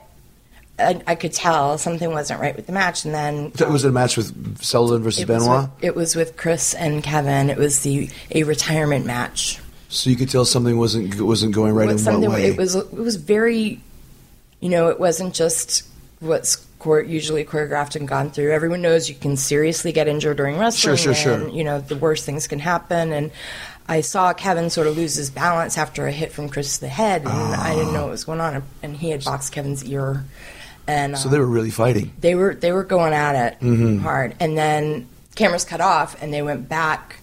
I, 0.77 1.01
I 1.07 1.15
could 1.15 1.33
tell 1.33 1.77
something 1.77 2.09
wasn't 2.11 2.41
right 2.41 2.55
with 2.55 2.65
the 2.65 2.73
match, 2.73 3.05
and 3.05 3.13
then 3.13 3.51
That 3.51 3.69
was 3.69 3.85
it 3.85 3.89
a 3.89 3.91
match 3.91 4.17
with 4.17 4.61
Sullivan 4.63 5.03
versus 5.03 5.21
it 5.23 5.29
was, 5.29 5.43
Benoit. 5.43 5.69
with, 5.75 5.83
it 5.83 5.95
was 5.95 6.15
with 6.15 6.37
Chris 6.37 6.73
and 6.73 7.03
Kevin. 7.03 7.49
It 7.49 7.57
was 7.57 7.81
the 7.81 8.09
a 8.31 8.43
retirement 8.43 9.05
match. 9.05 9.59
So 9.89 10.09
you 10.09 10.15
could 10.15 10.29
tell 10.29 10.45
something 10.45 10.77
wasn't 10.77 11.19
wasn't 11.21 11.53
going 11.53 11.73
right 11.73 11.89
in 11.89 11.97
what 11.97 12.29
way. 12.31 12.45
it 12.47 12.57
was 12.57 12.75
it 12.75 12.93
was 12.93 13.15
very 13.15 13.81
you 14.59 14.69
know 14.69 14.89
it 14.89 14.99
wasn't 14.99 15.33
just 15.33 15.83
what's 16.19 16.57
chor- 16.79 17.01
usually 17.01 17.43
choreographed 17.43 17.95
and 17.95 18.07
gone 18.07 18.29
through 18.29 18.51
everyone 18.51 18.81
knows 18.81 19.09
you 19.09 19.15
can 19.15 19.35
seriously 19.35 19.91
get 19.91 20.07
injured 20.07 20.37
during 20.37 20.57
wrestling 20.57 20.95
Sure, 20.97 21.13
sure, 21.15 21.33
and 21.33 21.43
sure. 21.43 21.49
you 21.57 21.63
know 21.63 21.79
the 21.81 21.95
worst 21.95 22.25
things 22.25 22.47
can 22.47 22.59
happen 22.59 23.11
and 23.11 23.31
I 23.87 24.01
saw 24.01 24.33
Kevin 24.33 24.69
sort 24.69 24.85
of 24.85 24.95
lose 24.95 25.15
his 25.15 25.31
balance 25.31 25.75
after 25.77 26.05
a 26.05 26.11
hit 26.11 26.31
from 26.31 26.49
Chris 26.49 26.75
to 26.75 26.81
the 26.81 26.87
head 26.89 27.21
and 27.23 27.31
I 27.31 27.73
didn't 27.73 27.93
know 27.93 28.03
what 28.03 28.11
was 28.11 28.25
going 28.25 28.41
on 28.41 28.61
and 28.83 28.95
he 28.95 29.09
had 29.09 29.23
boxed 29.23 29.51
Kevin's 29.53 29.83
ear 29.85 30.23
and 30.85 31.17
so 31.17 31.29
they 31.29 31.39
were 31.39 31.45
really 31.47 31.71
fighting. 31.71 32.11
they 32.19 32.35
were 32.35 32.53
they 32.53 32.71
were 32.71 32.83
going 32.83 33.13
at 33.13 33.35
it 33.53 33.59
Mm-hmm. 33.61 33.99
hard, 33.99 34.35
and 34.39 34.57
then 34.57 35.07
cameras 35.35 35.63
cut 35.63 35.79
off, 35.81 36.21
and 36.21 36.33
they 36.33 36.41
went 36.41 36.67
back 36.67 37.17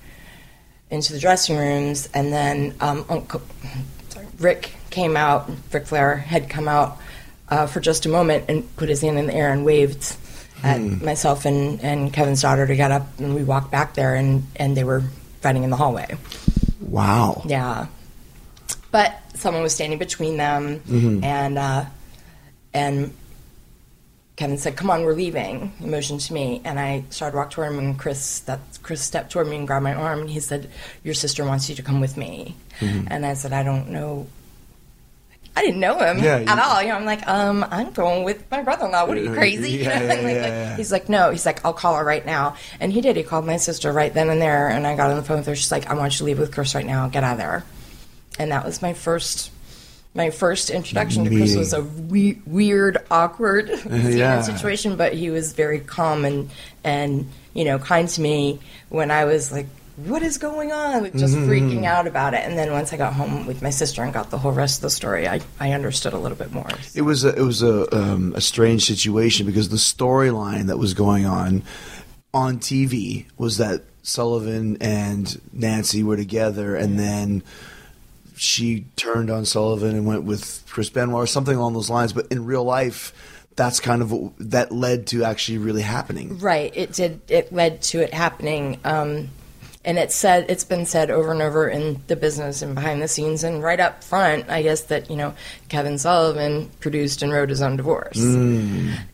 into 0.90 1.12
the 1.12 1.18
dressing 1.18 1.56
rooms, 1.56 2.08
and 2.14 2.32
then 2.32 2.74
um, 2.80 3.04
Uncle 3.08 3.42
sorry, 4.08 4.26
Rick 4.38 4.72
came 4.90 5.16
out. 5.16 5.50
Ric 5.72 5.86
Flair 5.86 6.16
had 6.16 6.48
come 6.48 6.68
out 6.68 6.98
uh, 7.48 7.66
for 7.66 7.80
just 7.80 8.06
a 8.06 8.08
moment 8.08 8.44
and 8.48 8.64
put 8.76 8.88
his 8.88 9.00
hand 9.02 9.18
in 9.18 9.26
the 9.26 9.34
air 9.34 9.52
and 9.52 9.64
waved 9.64 10.16
at 10.62 10.78
Hmm. 10.80 11.04
myself 11.04 11.44
and, 11.44 11.80
and 11.82 12.12
Kevin's 12.12 12.40
daughter 12.42 12.66
to 12.66 12.74
get 12.76 12.90
up, 12.90 13.06
and 13.18 13.34
we 13.34 13.44
walked 13.44 13.70
back 13.70 13.94
there, 13.94 14.14
and 14.14 14.44
and 14.56 14.76
they 14.76 14.84
were 14.84 15.02
fighting 15.42 15.64
in 15.64 15.70
the 15.70 15.76
hallway. 15.76 16.16
Wow. 16.80 17.42
Yeah. 17.46 17.86
But 18.90 19.20
someone 19.34 19.62
was 19.62 19.74
standing 19.74 19.98
between 19.98 20.36
them, 20.38 20.80
Mm-hmm. 20.80 21.24
and 21.24 21.58
uh, 21.58 21.84
and 22.72 23.12
Kevin 24.36 24.58
said, 24.58 24.76
"Come 24.76 24.90
on, 24.90 25.02
we're 25.02 25.14
leaving." 25.14 25.72
He 25.80 25.86
motioned 25.86 26.20
to 26.20 26.32
me, 26.34 26.60
and 26.64 26.78
I 26.78 27.04
started 27.10 27.32
to 27.32 27.36
walk 27.38 27.50
toward 27.50 27.72
him. 27.72 27.78
And 27.78 27.98
Chris, 27.98 28.40
that 28.40 28.60
Chris 28.82 29.00
stepped 29.00 29.32
toward 29.32 29.48
me 29.48 29.56
and 29.56 29.66
grabbed 29.66 29.84
my 29.84 29.94
arm, 29.94 30.20
and 30.20 30.30
he 30.30 30.40
said, 30.40 30.68
"Your 31.02 31.14
sister 31.14 31.44
wants 31.44 31.68
you 31.70 31.74
to 31.76 31.82
come 31.82 32.00
with 32.00 32.16
me." 32.18 32.54
Mm-hmm. 32.80 33.08
And 33.10 33.24
I 33.24 33.32
said, 33.34 33.52
"I 33.54 33.62
don't 33.62 33.88
know." 33.88 34.26
I 35.58 35.62
didn't 35.62 35.80
know 35.80 35.98
him 35.98 36.18
Yeah, 36.18 36.44
at 36.46 36.58
all. 36.58 36.82
You 36.82 36.88
know, 36.90 36.96
I'm 36.96 37.06
like, 37.06 37.26
um, 37.26 37.64
I'm 37.70 37.90
going 37.92 38.24
with 38.24 38.44
my 38.50 38.60
brother-in-law. 38.60 39.06
What 39.06 39.16
are 39.16 39.22
you 39.22 39.32
crazy? 39.32 39.70
yeah, 39.70 39.78
You 39.78 39.84
know, 39.84 39.90
yeah, 40.04 40.08
like- 40.10 40.18
yeah, 40.18 40.24
like- 40.26 40.36
yeah. 40.52 40.76
He's 40.76 40.92
like, 40.92 41.08
no. 41.08 41.30
He's 41.30 41.46
like, 41.46 41.64
I'll 41.64 41.72
call 41.72 41.96
her 41.96 42.04
right 42.04 42.26
now. 42.26 42.56
And 42.78 42.92
he 42.92 43.00
did. 43.00 43.16
He 43.16 43.22
called 43.22 43.46
my 43.46 43.56
sister 43.56 43.90
right 43.90 44.12
then 44.12 44.28
and 44.28 44.38
there. 44.38 44.68
And 44.68 44.86
I 44.86 44.94
got 44.96 45.08
on 45.08 45.16
the 45.16 45.22
phone 45.22 45.38
with 45.38 45.46
her. 45.46 45.56
She's 45.56 45.72
like, 45.72 45.86
I 45.88 45.94
want 45.94 46.12
you 46.12 46.18
to 46.18 46.24
leave 46.24 46.38
with 46.38 46.52
Chris 46.52 46.74
right 46.74 46.84
now. 46.84 47.08
Get 47.08 47.24
out 47.24 47.32
of 47.32 47.38
there. 47.38 47.64
And 48.38 48.52
that 48.52 48.66
was 48.66 48.82
my 48.82 48.92
first, 48.92 49.50
my 50.16 50.30
first 50.30 50.70
introduction 50.70 51.24
to 51.24 51.30
Chris 51.30 51.54
was 51.54 51.72
a 51.72 51.82
we- 51.82 52.40
weird, 52.46 52.98
awkward 53.10 53.70
Yeah. 53.90 54.40
situation. 54.52 54.96
But 54.96 55.12
he 55.12 55.30
was 55.30 55.52
very 55.52 55.78
calm 55.80 56.24
and 56.24 56.50
and 56.82 57.28
you 57.54 57.64
know 57.64 57.78
kind 57.78 58.08
to 58.08 58.20
me 58.20 58.58
when 58.88 59.10
I 59.10 59.24
was 59.26 59.52
like. 59.52 59.66
What 59.98 60.22
is 60.22 60.36
going 60.36 60.72
on? 60.72 61.04
Like 61.04 61.14
just 61.14 61.34
Mm-hmm. 61.34 61.50
freaking 61.50 61.84
out 61.86 62.06
about 62.06 62.34
it. 62.34 62.40
And 62.44 62.58
then 62.58 62.70
once 62.70 62.92
I 62.92 62.98
got 62.98 63.14
home 63.14 63.46
with 63.46 63.62
my 63.62 63.70
sister 63.70 64.02
and 64.02 64.12
got 64.12 64.28
the 64.28 64.36
whole 64.36 64.52
rest 64.52 64.76
of 64.76 64.82
the 64.82 64.90
story, 64.90 65.26
I, 65.26 65.40
I 65.58 65.72
understood 65.72 66.12
a 66.12 66.18
little 66.18 66.36
bit 66.36 66.52
more. 66.52 66.68
It 66.94 67.00
was 67.00 67.24
a, 67.24 67.30
it 67.34 67.40
was 67.40 67.62
a 67.62 67.96
um, 67.96 68.34
a 68.36 68.42
strange 68.42 68.84
situation 68.84 69.46
because 69.46 69.70
the 69.70 69.78
storyline 69.78 70.66
that 70.66 70.76
was 70.76 70.92
going 70.92 71.24
on 71.24 71.62
on 72.34 72.58
TV 72.58 73.24
was 73.38 73.56
that 73.56 73.84
Sullivan 74.02 74.76
and 74.82 75.40
Nancy 75.54 76.02
were 76.02 76.18
together, 76.18 76.76
and 76.76 76.98
then 76.98 77.42
she 78.36 78.86
turned 78.96 79.30
on 79.30 79.44
Sullivan 79.44 79.96
and 79.96 80.06
went 80.06 80.24
with 80.24 80.62
Chris 80.68 80.90
Benoit 80.90 81.16
or 81.16 81.26
something 81.26 81.56
along 81.56 81.74
those 81.74 81.90
lines. 81.90 82.12
But 82.12 82.26
in 82.30 82.44
real 82.44 82.64
life, 82.64 83.12
that's 83.56 83.80
kind 83.80 84.02
of 84.02 84.12
what, 84.12 84.32
that 84.38 84.72
led 84.72 85.06
to 85.08 85.24
actually 85.24 85.58
really 85.58 85.82
happening. 85.82 86.38
Right. 86.38 86.70
It 86.74 86.92
did. 86.92 87.20
It 87.28 87.52
led 87.52 87.82
to 87.82 88.00
it 88.00 88.12
happening. 88.12 88.78
Um, 88.84 89.30
and 89.86 89.98
it's 89.98 90.16
said 90.16 90.46
it's 90.48 90.64
been 90.64 90.84
said 90.84 91.10
over 91.10 91.30
and 91.30 91.40
over 91.40 91.68
in 91.68 92.02
the 92.08 92.16
business 92.16 92.60
and 92.60 92.74
behind 92.74 93.00
the 93.00 93.08
scenes 93.08 93.44
and 93.44 93.62
right 93.62 93.78
up 93.78 94.02
front. 94.02 94.50
I 94.50 94.62
guess 94.62 94.82
that 94.82 95.08
you 95.08 95.16
know 95.16 95.32
Kevin 95.68 95.96
Sullivan 95.96 96.68
produced 96.80 97.22
and 97.22 97.32
wrote 97.32 97.48
his 97.48 97.62
own 97.62 97.76
divorce, 97.76 98.18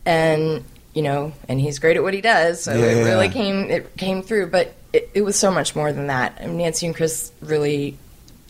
and 0.05 0.63
you 0.93 1.01
know, 1.03 1.31
and 1.47 1.61
he's 1.61 1.77
great 1.77 1.95
at 1.95 2.03
what 2.03 2.15
he 2.15 2.21
does. 2.21 2.63
So 2.63 2.73
Yeah, 2.73 2.85
it 2.85 3.03
really 3.05 3.29
came. 3.29 3.69
It 3.69 3.95
came 3.97 4.23
through, 4.23 4.47
but 4.47 4.73
it, 4.91 5.11
it 5.13 5.21
was 5.21 5.37
so 5.37 5.51
much 5.51 5.75
more 5.75 5.93
than 5.93 6.07
that. 6.07 6.39
I 6.41 6.47
mean, 6.47 6.57
Nancy 6.57 6.87
and 6.87 6.95
Chris 6.95 7.31
really 7.39 7.97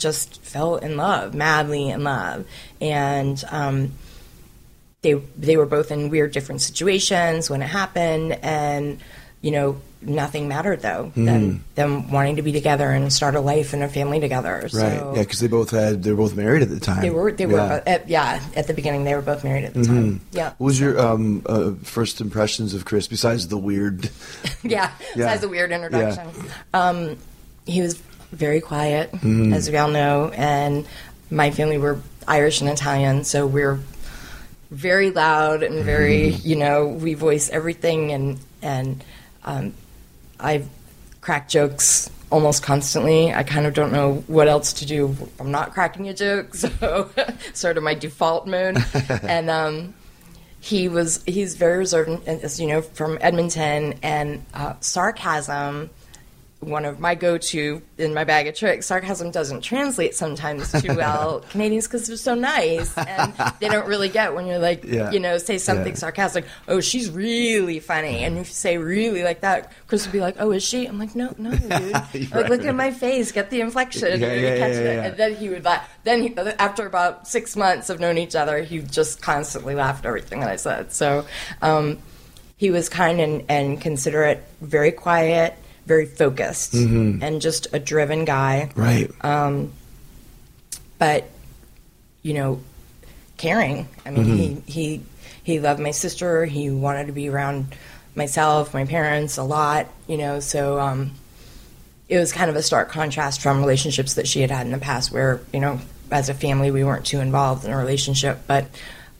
just 0.03 0.41
fell 0.43 0.75
in 0.75 0.97
love, 0.97 1.33
madly 1.33 1.89
in 1.89 2.03
love, 2.03 2.45
and. 2.79 3.43
Um, 3.49 3.93
they 5.01 5.15
they 5.37 5.57
were 5.57 5.65
both 5.65 5.91
in 5.91 6.07
weird 6.09 6.31
different 6.31 6.61
situations 6.61 7.49
when 7.49 7.61
it 7.61 7.67
happened 7.67 8.31
and 8.41 8.99
you 9.41 9.51
know 9.51 9.81
nothing 10.01 10.47
mattered 10.47 10.81
though 10.81 11.11
than 11.15 11.61
them 11.75 12.09
wanting 12.09 12.37
to 12.37 12.41
be 12.41 12.53
together 12.53 12.89
and 12.89 13.11
start 13.11 13.35
a 13.35 13.41
life 13.41 13.73
and 13.73 13.83
a 13.83 13.89
family 13.89 14.21
together. 14.21 14.61
Right. 14.61 14.71
So 14.71 15.13
yeah, 15.13 15.21
because 15.23 15.41
they 15.41 15.47
both 15.47 15.71
had 15.71 16.03
they 16.03 16.11
were 16.11 16.15
both 16.17 16.35
married 16.37 16.61
at 16.61 16.69
the 16.69 16.79
time. 16.79 17.01
they 17.01 17.09
were 17.09 17.33
they 17.33 17.45
were 17.45 17.57
Yeah. 17.57 17.67
both, 17.67 17.87
at, 17.87 18.09
yeah 18.09 18.41
at 18.55 18.67
the 18.67 18.73
beginning 18.73 19.03
they 19.03 19.13
were 19.13 19.21
both 19.21 19.43
married 19.43 19.65
at 19.65 19.73
the 19.73 19.83
time. 19.83 20.21
Yeah. 20.31 20.51
What 20.57 20.67
was 20.67 20.79
your 20.79 20.97
um, 20.97 21.41
uh, 21.47 21.71
first 21.83 22.21
impressions 22.21 22.73
of 22.73 22.85
Chris 22.85 23.07
besides 23.09 23.49
the 23.49 23.57
weird? 23.57 24.09
yeah, 24.63 24.89
Yeah. 24.89 25.15
Besides 25.15 25.41
the 25.41 25.49
weird 25.49 25.73
introduction. 25.73 26.29
Um, 26.73 27.17
he 27.65 27.81
was 27.81 28.01
very 28.33 28.61
quiet, 28.61 29.13
as 29.23 29.69
we 29.69 29.77
all 29.77 29.89
know, 29.89 30.29
and 30.29 30.85
my 31.29 31.51
family 31.51 31.77
were 31.77 31.99
Irish 32.27 32.61
and 32.61 32.69
Italian, 32.69 33.23
so 33.23 33.45
we're 33.45 33.79
very 34.71 35.11
loud 35.11 35.63
and 35.63 35.83
very, 35.83 36.29
you 36.29 36.55
know, 36.55 36.87
we 36.87 37.13
voice 37.13 37.49
everything, 37.49 38.11
and 38.11 38.39
and 38.61 39.03
um, 39.43 39.73
I 40.39 40.63
crack 41.21 41.47
jokes 41.47 42.09
almost 42.31 42.63
constantly. 42.63 43.31
I 43.31 43.43
kind 43.43 43.65
of 43.65 43.73
don't 43.73 43.91
know 43.91 44.23
what 44.27 44.47
else 44.47 44.73
to 44.73 44.85
do. 44.85 45.15
I'm 45.39 45.51
not 45.51 45.73
cracking 45.73 46.09
a 46.09 46.13
joke, 46.13 46.55
so 46.55 47.09
sort 47.53 47.77
of 47.77 47.83
my 47.83 47.93
default 47.93 48.47
mode, 48.47 48.77
and. 49.23 49.49
Um, 49.49 49.93
he 50.59 50.87
was 50.87 51.21
he's 51.25 51.55
very 51.55 51.79
reserved 51.79 52.25
as 52.25 52.57
you 52.57 52.65
know 52.65 52.81
from 52.81 53.17
edmonton 53.19 53.95
and 54.01 54.45
uh, 54.53 54.73
sarcasm 54.79 55.89
one 56.63 56.85
of 56.85 56.99
my 56.99 57.13
go-to 57.15 57.81
in 57.97 58.13
my 58.13 58.23
bag 58.23 58.47
of 58.47 58.55
tricks 58.55 58.85
sarcasm 58.87 59.29
doesn't 59.31 59.61
translate 59.61 60.15
sometimes 60.15 60.71
too 60.81 60.93
well 60.97 61.41
canadians 61.49 61.87
because 61.87 62.07
they're 62.07 62.17
so 62.17 62.33
nice 62.35 62.97
and 62.97 63.33
they 63.59 63.69
don't 63.69 63.87
really 63.87 64.09
get 64.09 64.33
when 64.33 64.47
you're 64.47 64.59
like 64.59 64.83
Yeah. 64.83 65.11
you 65.11 65.19
know 65.19 65.37
say 65.37 65.57
something 65.57 65.89
Yeah. 65.93 65.93
sarcastic 65.99 66.45
oh 66.67 66.79
she's 66.81 67.09
really 67.11 67.79
funny 67.79 68.23
and 68.23 68.37
if 68.37 68.47
you 68.47 68.53
say 68.53 68.77
really 68.77 69.23
like 69.23 69.41
that 69.41 69.71
chris 69.87 70.05
would 70.05 70.13
be 70.13 70.19
like 70.21 70.35
oh 70.39 70.51
is 70.51 70.63
she 70.63 70.85
i'm 70.85 70.97
like 70.97 71.15
no 71.15 71.33
no 71.37 71.51
dude 71.51 71.69
like 71.91 72.33
Right. 72.33 72.49
look 72.49 72.65
at 72.65 72.75
my 72.75 72.91
face 72.91 73.31
get 73.31 73.49
the 73.49 73.61
inflection 73.61 74.19
Yeah, 74.19 74.33
yeah, 74.33 74.57
catch 74.57 74.71
it. 74.73 75.05
and 75.05 75.17
then 75.17 75.35
he 75.35 75.49
would 75.49 75.63
laugh 75.65 75.89
then 76.03 76.21
he, 76.23 76.37
after 76.37 76.85
about 76.87 77.27
six 77.27 77.55
months 77.55 77.89
of 77.89 77.99
knowing 77.99 78.17
each 78.17 78.35
other 78.35 78.61
he 78.63 78.79
just 78.79 79.21
constantly 79.21 79.75
laughed 79.75 80.05
at 80.05 80.09
everything 80.09 80.39
that 80.39 80.49
i 80.49 80.55
said 80.55 80.91
so 80.93 81.25
um, 81.61 81.97
he 82.57 82.69
was 82.71 82.87
kind 82.87 83.19
and, 83.19 83.43
and 83.49 83.81
considerate 83.81 84.41
very 84.61 84.91
quiet 84.91 85.57
very 85.85 86.05
focused 86.05 86.73
and 86.73 87.41
just 87.41 87.67
a 87.73 87.79
driven 87.79 88.25
guy 88.25 88.69
Right. 88.75 89.11
but 90.97 91.29
you 92.21 92.33
know, 92.33 92.61
caring. 93.37 93.87
I 94.05 94.11
mean, 94.11 94.25
he 94.37 94.71
he 94.71 95.01
he 95.43 95.59
loved 95.59 95.79
my 95.81 95.91
sister. 95.91 96.45
He 96.45 96.69
wanted 96.69 97.07
to 97.07 97.13
be 97.13 97.27
around 97.29 97.75
myself, 98.15 98.73
my 98.73 98.85
parents 98.85 99.37
a 99.37 99.43
lot. 99.43 99.87
You 100.07 100.17
know, 100.17 100.39
so 100.39 100.79
um, 100.79 101.11
it 102.07 102.17
was 102.17 102.31
kind 102.31 102.49
of 102.49 102.55
a 102.55 102.61
stark 102.63 102.89
contrast 102.89 103.41
from 103.41 103.59
relationships 103.59 104.13
that 104.13 104.27
she 104.27 104.39
had 104.41 104.51
had 104.51 104.65
in 104.65 104.71
the 104.71 104.77
past, 104.77 105.11
where 105.11 105.41
you 105.51 105.59
know, 105.59 105.79
as 106.11 106.29
a 106.29 106.33
family, 106.33 106.71
we 106.71 106.83
weren't 106.85 107.05
too 107.05 107.19
involved 107.19 107.65
in 107.65 107.71
a 107.71 107.77
relationship, 107.77 108.39
but. 108.47 108.67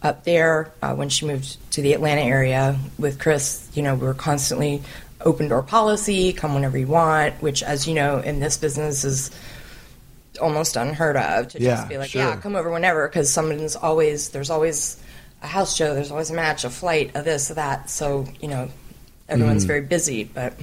Up 0.02 0.26
there, 0.26 0.70
uh, 0.82 0.94
when 0.94 1.08
she 1.08 1.26
moved 1.26 1.56
to 1.72 1.82
the 1.82 1.94
Atlanta 1.94 2.20
area 2.20 2.78
with 3.00 3.20
Chris, 3.20 3.70
you 3.74 3.82
know, 3.82 3.96
we 3.96 4.06
were 4.06 4.14
constantly 4.14 4.84
open 5.24 5.48
door 5.48 5.64
policy, 5.64 6.34
come 6.34 6.54
whenever 6.54 6.78
you 6.78 6.88
want, 6.88 7.36
which, 7.42 7.64
as 7.64 7.88
you 7.88 7.94
know, 7.94 8.20
in 8.20 8.40
this 8.40 8.58
business 8.58 9.04
is 9.04 9.32
almost 10.42 10.76
unheard 10.76 11.16
of 11.16 11.50
to 11.50 11.62
Yeah, 11.62 11.76
just 11.76 11.90
be 11.90 11.98
like, 11.98 12.10
sure. 12.10 12.22
yeah, 12.22 12.36
come 12.38 12.56
over 12.56 12.72
whenever, 12.72 13.08
because 13.08 13.32
someone's 13.32 13.76
always 13.76 14.30
there's 14.30 14.50
always 14.50 15.02
a 15.42 15.48
house 15.48 15.76
show, 15.76 15.94
there's 15.94 16.12
always 16.12 16.30
a 16.32 16.34
match, 16.34 16.64
a 16.64 16.70
flight, 16.70 17.12
a 17.16 17.22
this, 17.22 17.50
a 17.50 17.54
that. 17.56 17.90
So 17.90 18.26
you 18.42 18.48
know, 18.48 18.70
everyone's 19.30 19.66
very 19.66 19.82
busy, 19.82 20.24
but 20.24 20.54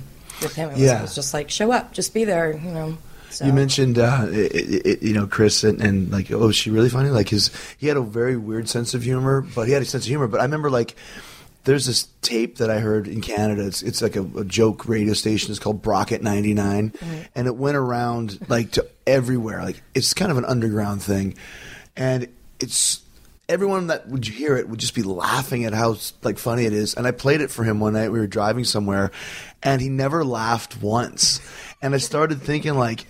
with 0.43 0.55
him, 0.55 0.71
it 0.71 0.73
was. 0.73 0.81
Yeah. 0.83 0.99
it 0.99 1.03
was 1.03 1.15
just 1.15 1.35
like 1.35 1.51
show 1.51 1.71
up, 1.73 1.93
just 1.93 2.15
be 2.15 2.25
there, 2.25 2.53
you 2.53 2.71
know. 2.71 2.99
So. 3.31 3.45
You 3.47 3.53
mentioned, 3.53 3.97
uh, 3.97 4.27
it, 4.29 4.87
it- 4.87 5.03
you 5.03 5.13
know, 5.15 5.29
Chris, 5.29 5.63
and, 5.63 5.81
and 5.81 6.11
like, 6.11 6.33
oh, 6.33 6.49
is 6.49 6.57
she 6.57 6.71
really 6.71 6.89
funny? 6.89 7.11
Like 7.11 7.29
his, 7.29 7.53
he 7.79 7.87
had 7.87 7.97
a 7.97 8.01
very 8.03 8.37
weird 8.37 8.69
sense 8.69 8.93
of 8.93 9.05
humor, 9.05 9.43
but 9.55 9.69
he 9.69 9.73
had 9.73 9.83
a 9.83 9.85
sense 9.85 10.03
of 10.05 10.09
humor. 10.09 10.27
But 10.27 10.41
I 10.41 10.43
remember, 10.45 10.69
like, 10.69 10.97
there's 11.65 11.87
this 11.87 12.09
tape 12.23 12.59
that 12.59 12.71
I 12.71 12.81
heard 12.81 13.07
in 13.07 13.21
Canada. 13.21 13.67
It's 13.67 13.83
it's 13.83 14.01
like 14.03 14.17
a, 14.17 14.23
a 14.39 14.45
joke 14.45 14.89
radio 14.89 15.13
station. 15.13 15.51
It's 15.51 15.61
called 15.61 15.83
Brocket 15.83 16.23
99, 16.23 16.93
and 17.35 17.47
it 17.47 17.57
went 17.57 17.77
around 17.77 18.39
like 18.49 18.73
to 18.73 18.87
everywhere. 19.07 19.63
Like 19.63 19.83
it's 19.95 20.15
kind 20.15 20.31
of 20.31 20.39
an 20.39 20.45
underground 20.45 21.03
thing, 21.03 21.35
and 21.97 22.29
it's 22.61 23.03
everyone 23.49 23.89
that 23.89 24.09
would 24.09 24.25
hear 24.25 24.57
it 24.57 24.69
would 24.69 24.79
just 24.79 24.95
be 24.95 25.03
laughing 25.03 25.65
at 25.65 25.75
how 25.75 25.97
like 26.23 26.39
funny 26.39 26.65
it 26.65 26.73
is. 26.73 26.95
And 26.95 27.07
I 27.07 27.11
played 27.11 27.41
it 27.41 27.51
for 27.51 27.65
him 27.65 27.81
one 27.81 27.93
night. 27.93 28.11
We 28.11 28.21
were 28.21 28.27
driving 28.27 28.65
somewhere, 28.65 29.11
and 29.63 29.83
he 29.83 29.89
never 29.89 30.25
laughed 30.25 30.81
once. 30.81 31.41
And 31.83 31.95
I 31.95 31.99
started 31.99 32.41
thinking 32.41 32.75
like 32.75 33.07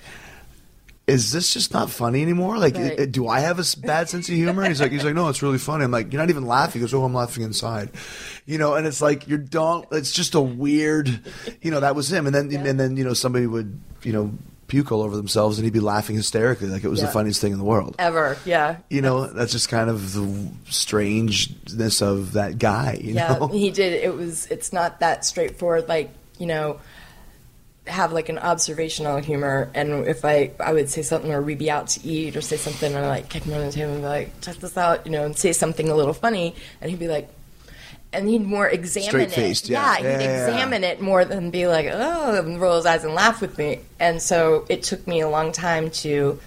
is 1.11 1.33
this 1.33 1.53
just 1.53 1.73
not 1.73 1.91
funny 1.91 2.23
anymore? 2.23 2.59
Like, 2.59 2.77
Right. 2.77 3.01
Uh, 3.01 3.07
do 3.07 3.29
I 3.29 3.41
have 3.41 3.59
a 3.59 3.65
bad 3.81 4.09
sense 4.09 4.29
of 4.29 4.35
humor? 4.35 4.65
He's 4.65 4.81
like, 4.81 4.93
he's 4.93 5.05
like, 5.05 5.15
no, 5.15 5.29
it's 5.29 5.43
really 5.43 5.59
funny. 5.59 5.85
I'm 5.85 5.91
like, 5.91 6.13
you're 6.13 6.23
not 6.23 6.31
even 6.31 6.47
laughing. 6.47 6.81
He 6.81 6.81
goes, 6.81 6.95
oh, 6.95 7.05
I'm 7.05 7.15
laughing 7.15 7.45
inside, 7.45 7.91
you 8.47 8.59
know. 8.59 8.75
And 8.75 8.87
it's 8.87 9.03
like, 9.03 9.29
you 9.29 9.37
don't. 9.37 9.87
It's 9.93 10.13
just 10.13 10.35
a 10.35 10.41
weird, 10.41 11.21
you 11.63 11.71
know. 11.71 11.81
That 11.81 11.95
was 11.95 12.11
him. 12.11 12.27
And 12.27 12.35
then, 12.35 12.55
and 12.67 12.79
then, 12.81 12.97
you 12.97 13.05
know, 13.05 13.15
somebody 13.15 13.47
would, 13.47 13.81
you 14.03 14.13
know, 14.13 14.33
puke 14.71 14.93
all 14.93 15.03
over 15.03 15.17
themselves, 15.17 15.59
and 15.59 15.65
he'd 15.65 15.73
be 15.73 15.81
laughing 15.81 16.17
hysterically, 16.17 16.69
like 16.69 16.85
it 16.85 16.89
was 16.89 17.01
the 17.01 17.09
funniest 17.09 17.41
thing 17.41 17.53
in 17.53 17.59
the 17.59 17.65
world. 17.65 17.97
ever, 17.99 18.39
yeah. 18.45 18.77
You 18.89 19.03
know, 19.03 19.27
that's 19.27 19.53
just 19.53 19.69
kind 19.69 19.91
of 19.91 20.13
the 20.13 20.49
strangeness 20.69 22.01
of 22.01 22.33
that 22.33 22.59
guy. 22.59 22.99
You 23.03 23.15
yeah, 23.15 23.35
know, 23.35 23.49
he 23.49 23.71
did. 23.71 23.93
It 23.93 24.15
was. 24.15 24.47
It's 24.47 24.73
not 24.73 25.01
that 25.01 25.25
straightforward. 25.25 25.89
Like 25.89 26.11
you 26.39 26.47
know, 26.47 26.81
have 27.87 28.13
like 28.13 28.29
an 28.29 28.39
observational 28.39 29.19
humor. 29.19 29.71
And 29.75 30.07
if 30.07 30.25
I 30.25 30.53
I 30.61 30.73
would 30.73 30.91
say 30.91 31.03
something, 31.03 31.33
or 31.33 31.43
we'd 31.43 31.59
be 31.59 31.71
out 31.71 31.89
to 31.89 32.07
eat, 32.07 32.37
or 32.37 32.41
say 32.41 32.57
something, 32.57 32.95
and 32.95 33.05
I 33.05 33.09
like 33.09 33.29
kick 33.29 33.45
him 33.45 33.55
on 33.55 33.67
the 33.67 33.73
table 33.73 33.93
and 33.93 34.03
be 34.03 34.07
like, 34.07 34.41
check 34.41 34.57
this 34.57 34.77
out, 34.77 35.07
you 35.07 35.13
know, 35.13 35.25
and 35.25 35.37
say 35.37 35.53
something 35.53 35.89
a 35.89 35.95
little 35.95 36.15
funny, 36.15 36.55
and 36.81 36.91
he'd 36.91 37.01
be 37.01 37.09
like. 37.09 37.29
And 38.13 38.29
he'd 38.29 38.45
more 38.45 38.69
examine 38.69 39.21
it. 39.21 39.31
Straight-faced, 39.31 39.69
yeah. 39.69 39.99
he'd 39.99 40.03
Yeah, 40.03 40.03
yeah, 40.03 40.19
yeah. 40.19 40.47
examine 40.49 40.83
it 40.83 41.01
more 41.01 41.25
than 41.25 41.53
be 41.53 41.69
like, 41.69 41.87
oh, 41.93 42.45
and 42.45 42.61
roll 42.61 42.75
his 42.75 42.85
eyes 42.85 43.05
and 43.05 43.15
laugh 43.15 43.41
with 43.41 43.57
me. 43.57 43.83
And 44.01 44.21
so 44.21 44.67
it 44.69 44.83
took 44.83 45.07
me 45.07 45.21
a 45.21 45.29
long 45.29 45.53
time 45.53 45.93
to 46.03 46.41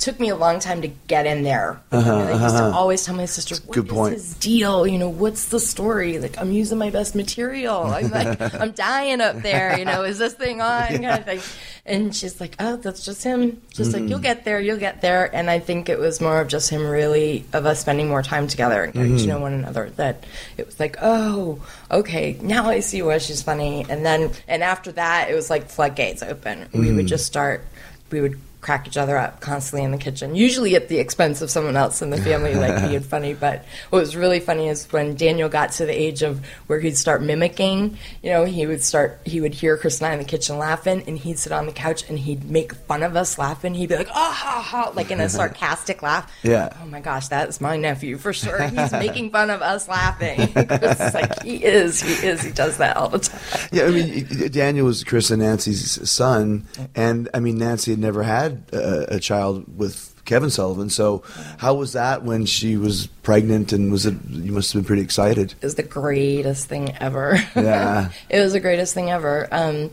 took 0.00 0.20
me 0.20 0.28
a 0.28 0.36
long 0.36 0.60
time 0.60 0.82
to 0.82 0.88
get 0.88 1.26
in 1.26 1.42
there. 1.42 1.80
Uh-huh, 1.90 2.10
you 2.10 2.18
know, 2.18 2.24
I 2.24 2.42
used 2.42 2.56
to 2.56 2.62
uh-huh. 2.64 2.78
always 2.78 3.04
tell 3.04 3.14
my 3.14 3.24
sister, 3.24 3.56
"What 3.66 3.74
good 3.74 3.86
is 3.86 3.92
point. 3.92 4.14
his 4.14 4.34
deal? 4.34 4.86
You 4.86 4.98
know, 4.98 5.08
what's 5.08 5.46
the 5.46 5.60
story? 5.60 6.18
Like, 6.18 6.38
I'm 6.38 6.52
using 6.52 6.78
my 6.78 6.90
best 6.90 7.14
material. 7.14 7.82
I'm 7.82 8.10
like, 8.10 8.54
I'm 8.60 8.72
dying 8.72 9.20
up 9.20 9.42
there. 9.42 9.78
You 9.78 9.84
know, 9.84 10.02
is 10.02 10.18
this 10.18 10.34
thing 10.34 10.60
on? 10.60 10.88
Kind 10.88 11.06
of 11.06 11.24
thing. 11.24 11.40
And 11.88 12.14
she's 12.14 12.38
like, 12.38 12.54
oh, 12.58 12.76
that's 12.76 13.02
just 13.02 13.24
him. 13.24 13.62
She's 13.72 13.94
like, 13.94 14.02
mm-hmm. 14.02 14.10
you'll 14.10 14.18
get 14.18 14.44
there, 14.44 14.60
you'll 14.60 14.78
get 14.78 15.00
there. 15.00 15.34
And 15.34 15.48
I 15.48 15.58
think 15.58 15.88
it 15.88 15.98
was 15.98 16.20
more 16.20 16.40
of 16.40 16.48
just 16.48 16.68
him, 16.68 16.86
really, 16.86 17.46
of 17.54 17.64
us 17.64 17.80
spending 17.80 18.08
more 18.08 18.22
time 18.22 18.46
together 18.46 18.84
and 18.84 18.92
getting 18.92 19.16
to 19.16 19.26
know 19.26 19.40
one 19.40 19.54
another. 19.54 19.90
That 19.96 20.24
it 20.58 20.66
was 20.66 20.78
like, 20.78 20.96
oh, 21.00 21.64
okay, 21.90 22.38
now 22.42 22.68
I 22.68 22.80
see 22.80 23.00
why 23.00 23.18
she's 23.18 23.42
funny. 23.42 23.86
And 23.88 24.04
then, 24.04 24.32
and 24.46 24.62
after 24.62 24.92
that, 24.92 25.30
it 25.30 25.34
was 25.34 25.48
like 25.48 25.70
floodgates 25.70 26.22
open. 26.22 26.68
We 26.72 26.92
would 26.92 27.06
mm. 27.06 27.08
just 27.08 27.24
start. 27.24 27.64
We 28.10 28.20
would 28.20 28.38
crack 28.68 28.86
each 28.86 28.98
other 28.98 29.16
up 29.16 29.40
constantly 29.40 29.82
in 29.82 29.92
the 29.92 29.96
kitchen, 29.96 30.34
usually 30.34 30.76
at 30.76 30.88
the 30.88 30.98
expense 30.98 31.40
of 31.40 31.48
someone 31.50 31.74
else 31.74 32.02
in 32.02 32.10
the 32.10 32.20
family, 32.20 32.54
like 32.54 32.86
being 32.86 33.00
funny. 33.14 33.32
But 33.32 33.64
what 33.88 34.00
was 34.00 34.14
really 34.14 34.40
funny 34.40 34.68
is 34.68 34.86
when 34.92 35.16
Daniel 35.16 35.48
got 35.48 35.72
to 35.72 35.86
the 35.86 35.98
age 35.98 36.20
of 36.20 36.44
where 36.66 36.78
he'd 36.78 36.98
start 36.98 37.22
mimicking. 37.22 37.96
You 38.22 38.30
know, 38.30 38.44
he 38.44 38.66
would 38.66 38.84
start. 38.84 39.20
He 39.24 39.40
would 39.40 39.54
hear 39.54 39.78
Chris 39.78 40.00
and 40.00 40.08
I 40.08 40.12
in 40.12 40.18
the 40.18 40.26
kitchen 40.26 40.58
laughing, 40.58 41.02
and 41.06 41.16
he'd 41.16 41.38
sit 41.38 41.50
on 41.50 41.64
the 41.64 41.72
couch 41.72 42.06
and 42.10 42.18
he'd 42.18 42.44
make 42.44 42.74
fun 42.74 43.02
of 43.02 43.16
us 43.16 43.38
laughing. 43.38 43.72
He'd 43.72 43.88
be 43.88 43.96
like, 43.96 44.10
"Ah 44.10 44.36
ha 44.36 44.60
ha," 44.60 44.92
like 44.94 45.10
in 45.10 45.18
a 45.18 45.28
sarcastic 45.38 46.02
laugh. 46.02 46.30
Yeah. 46.42 46.68
Oh 46.82 46.86
my 46.86 47.00
gosh, 47.00 47.28
that's 47.28 47.62
my 47.62 47.78
nephew 47.78 48.18
for 48.18 48.34
sure. 48.34 48.60
He's 48.68 48.92
making 49.06 49.30
fun 49.30 49.48
of 49.48 49.62
us 49.62 49.88
laughing. 49.88 50.52
Chris 50.52 51.00
is 51.00 51.14
like, 51.14 51.42
he 51.42 51.64
is. 51.64 52.02
He 52.02 52.26
is. 52.26 52.42
He 52.42 52.52
does 52.52 52.76
that 52.76 52.98
all 52.98 53.08
the 53.08 53.20
time. 53.20 53.40
Yeah, 53.72 53.84
I 53.84 53.90
mean, 53.92 54.50
Daniel 54.50 54.84
was 54.84 55.04
Chris 55.04 55.30
and 55.30 55.40
Nancy's 55.40 56.10
son, 56.10 56.66
and 56.94 57.30
I 57.32 57.40
mean, 57.40 57.56
Nancy 57.56 57.92
had 57.92 58.00
never 58.00 58.22
had 58.22 58.57
a, 58.72 59.16
a 59.16 59.20
child 59.20 59.64
with 59.78 60.14
Kevin 60.28 60.50
Sullivan. 60.50 60.90
So, 60.90 61.22
how 61.56 61.74
was 61.74 61.94
that 61.94 62.22
when 62.22 62.44
she 62.44 62.76
was 62.76 63.06
pregnant? 63.22 63.72
And 63.72 63.90
was 63.90 64.04
it? 64.04 64.14
You 64.28 64.52
must 64.52 64.72
have 64.72 64.82
been 64.82 64.86
pretty 64.86 65.02
excited. 65.02 65.52
It 65.52 65.64
was 65.64 65.74
the 65.74 65.82
greatest 65.82 66.68
thing 66.68 66.94
ever. 67.00 67.38
Yeah. 67.56 68.10
it 68.28 68.38
was 68.38 68.52
the 68.52 68.60
greatest 68.60 68.92
thing 68.92 69.10
ever. 69.10 69.48
Um, 69.50 69.90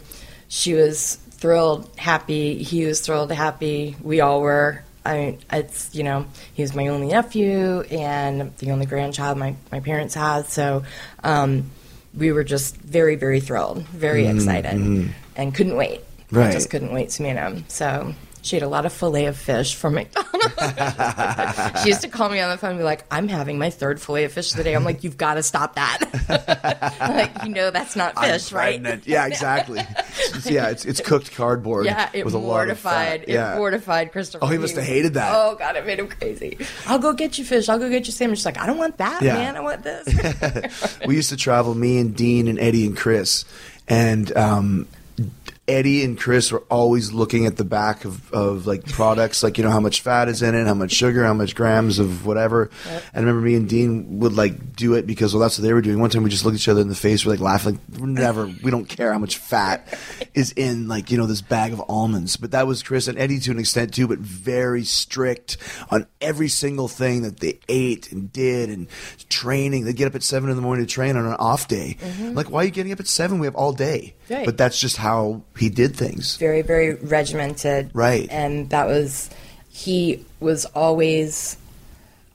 she 0.50 0.74
was 0.74 1.16
thrilled, 1.32 1.90
happy. 1.98 2.62
He 2.62 2.86
was 2.86 3.00
thrilled, 3.00 3.32
happy. 3.32 3.96
We 4.02 4.20
all 4.20 4.42
were. 4.42 4.84
I 5.06 5.18
mean, 5.18 5.40
it's 5.54 5.96
you 5.96 6.04
know, 6.04 6.26
he 6.54 6.64
was 6.64 6.76
my 6.76 6.88
only 6.90 7.08
nephew 7.08 7.82
and 7.92 8.56
the 8.58 8.72
only 8.72 8.86
grandchild 8.86 9.38
my 9.38 9.56
my 9.72 9.80
parents 9.80 10.16
had. 10.16 10.48
So, 10.48 10.84
um, 11.24 11.72
we 12.14 12.34
were 12.34 12.44
just 12.44 12.76
very, 12.78 13.16
very 13.16 13.40
thrilled, 13.40 13.84
very 13.88 14.28
excited, 14.28 15.14
and 15.38 15.56
couldn't 15.56 15.78
wait. 15.78 16.02
Right. 16.30 16.52
Just 16.52 16.70
couldn't 16.70 16.92
wait 16.92 17.12
to 17.12 17.24
meet 17.24 17.38
him. 17.38 17.64
So. 17.70 18.14
She 18.46 18.58
ate 18.58 18.62
a 18.62 18.68
lot 18.68 18.86
of 18.86 18.94
fillet 18.94 19.26
of 19.26 19.36
fish 19.38 19.74
from 19.74 19.96
McDonald's. 19.96 20.36
she 21.82 21.90
used 21.90 22.02
to 22.02 22.08
call 22.08 22.30
me 22.30 22.40
on 22.40 22.52
the 22.52 22.58
phone 22.60 22.70
and 22.72 22.80
be 22.80 22.84
like, 22.84 23.04
I'm 23.10 23.28
having 23.28 23.58
my 23.58 23.72
third 23.72 24.00
fillet 24.00 24.26
of 24.26 24.34
fish 24.34 24.52
today. 24.52 24.76
I'm 24.76 24.84
like, 24.84 25.04
you've 25.04 25.18
got 25.18 25.34
to 25.34 25.42
stop 25.42 25.74
that. 25.76 25.98
like, 27.00 27.44
you 27.44 27.50
know, 27.52 27.72
that's 27.72 27.96
not 27.96 28.16
fish, 28.24 28.52
right? 28.52 28.80
Yeah, 29.08 29.26
exactly. 29.26 29.82
Yeah, 30.46 30.70
it's 30.70 30.86
it's 30.86 31.02
cooked 31.02 31.34
cardboard. 31.34 31.86
Yeah, 31.86 32.08
it 32.14 32.24
with 32.24 32.36
a 32.36 32.38
lot 32.38 32.62
of 32.62 32.68
mortified. 32.68 33.22
It 33.24 33.30
Yeah. 33.30 33.56
mortified 33.58 34.12
Christopher. 34.12 34.46
Oh, 34.46 34.48
he 34.48 34.60
must 34.60 34.76
have 34.76 34.86
hated 34.86 35.16
that. 35.16 35.34
Oh 35.36 35.56
God, 35.56 35.76
it 35.76 35.86
made 35.88 35.98
him 35.98 36.08
crazy. 36.08 36.60
I'll 36.86 37.00
go 37.00 37.14
get 37.14 37.40
you 37.40 37.46
fish. 37.46 37.68
I'll 37.68 37.80
go 37.80 37.90
get 37.90 38.06
you 38.06 38.12
sandwich. 38.12 38.38
She's 38.40 38.46
like, 38.46 38.60
I 38.60 38.68
don't 38.68 38.78
want 38.78 38.98
that, 38.98 39.24
Yeah. 39.24 39.34
man. 39.34 39.56
I 39.58 39.62
want 39.62 39.82
this. 39.82 41.00
we 41.08 41.16
used 41.16 41.30
to 41.32 41.38
travel, 41.38 41.74
me 41.74 41.98
and 41.98 42.16
Dean 42.16 42.48
and 42.48 42.60
Eddie 42.60 42.86
and 42.86 42.96
Chris, 42.96 43.44
and 43.88 44.36
um, 44.38 44.88
Eddie 45.68 46.04
and 46.04 46.18
Chris 46.18 46.52
were 46.52 46.64
always 46.70 47.12
looking 47.12 47.48
at 47.48 47.58
the 47.58 47.64
back 47.64 48.06
of, 48.06 48.32
of 48.32 48.68
like 48.68 48.86
products, 48.86 49.42
like 49.42 49.58
you 49.58 49.64
know 49.64 49.72
how 49.72 49.80
much 49.80 50.02
fat 50.02 50.28
is 50.28 50.44
in 50.44 50.54
it, 50.54 50.68
how 50.68 50.76
much 50.76 50.92
sugar, 50.92 51.24
how 51.24 51.34
much 51.34 51.56
grams 51.56 51.98
of 51.98 52.24
whatever. 52.24 52.70
Yep. 52.86 53.04
And 53.14 53.26
I 53.26 53.28
remember 53.28 53.48
me 53.48 53.56
and 53.56 53.68
Dean 53.68 54.20
would 54.20 54.34
like 54.34 54.76
do 54.76 54.94
it 54.94 55.08
because 55.08 55.34
well 55.34 55.42
that's 55.42 55.58
what 55.58 55.64
they 55.64 55.74
were 55.74 55.82
doing. 55.82 56.00
One 56.00 56.12
time 56.12 56.22
we 56.22 56.30
just 56.30 56.46
looked 56.46 56.54
at 56.54 56.60
each 56.60 56.68
other 56.68 56.82
in 56.82 56.88
the 56.88 56.94
face, 56.96 57.26
we're 57.26 57.32
like 57.32 57.40
laughing, 57.40 57.80
like 57.90 58.00
we're 58.00 58.08
never, 58.08 58.46
we 58.46 58.70
don't 58.70 58.86
care 58.86 59.12
how 59.12 59.18
much 59.18 59.38
fat 59.38 59.98
is 60.36 60.52
in 60.52 60.88
like 60.88 61.10
you 61.10 61.18
know 61.18 61.26
this 61.26 61.42
bag 61.42 61.74
of 61.74 61.82
almonds. 61.90 62.38
But 62.38 62.52
that 62.52 62.68
was 62.68 62.84
Chris 62.84 63.08
and 63.08 63.18
Eddie 63.18 63.40
to 63.40 63.52
an 63.52 63.58
extent 63.58 63.96
too, 63.96 64.08
but 64.08 64.20
very 64.20 64.84
strict 64.84 65.58
on 65.90 66.06
every 66.22 66.48
single 66.48 66.88
thing 66.88 67.24
that 67.24 67.40
they 67.40 67.60
ate 67.68 68.12
and 68.12 68.32
did 68.32 68.70
and 68.70 68.88
training. 69.30 69.86
They 69.86 69.94
get 69.94 70.08
up 70.08 70.14
at 70.14 70.22
seven 70.22 70.52
in 70.52 70.58
the 70.58 70.62
morning 70.62 70.86
to 70.86 70.92
train 70.92 71.18
on 71.18 71.26
an 71.26 71.34
off 71.34 71.68
day. 71.68 71.98
Mm-hmm. 72.00 72.36
Like 72.36 72.52
why 72.52 72.62
are 72.62 72.66
you 72.66 72.72
getting 72.72 72.92
up 72.92 73.00
at 73.00 73.08
seven? 73.08 73.40
We 73.40 73.48
have 73.48 73.56
all 73.56 73.74
day. 73.74 74.16
Right. 74.30 74.46
But 74.46 74.58
that's 74.58 74.80
just 74.80 74.98
how 74.98 75.44
he 75.58 75.70
did 75.70 75.96
things. 75.96 76.38
very, 76.38 76.62
very 76.62 76.96
regimented. 76.96 77.92
Right. 77.94 78.28
And 78.30 78.70
that 78.72 78.88
was, 78.88 79.30
he 79.70 80.26
was 80.40 80.66
always, 80.66 81.58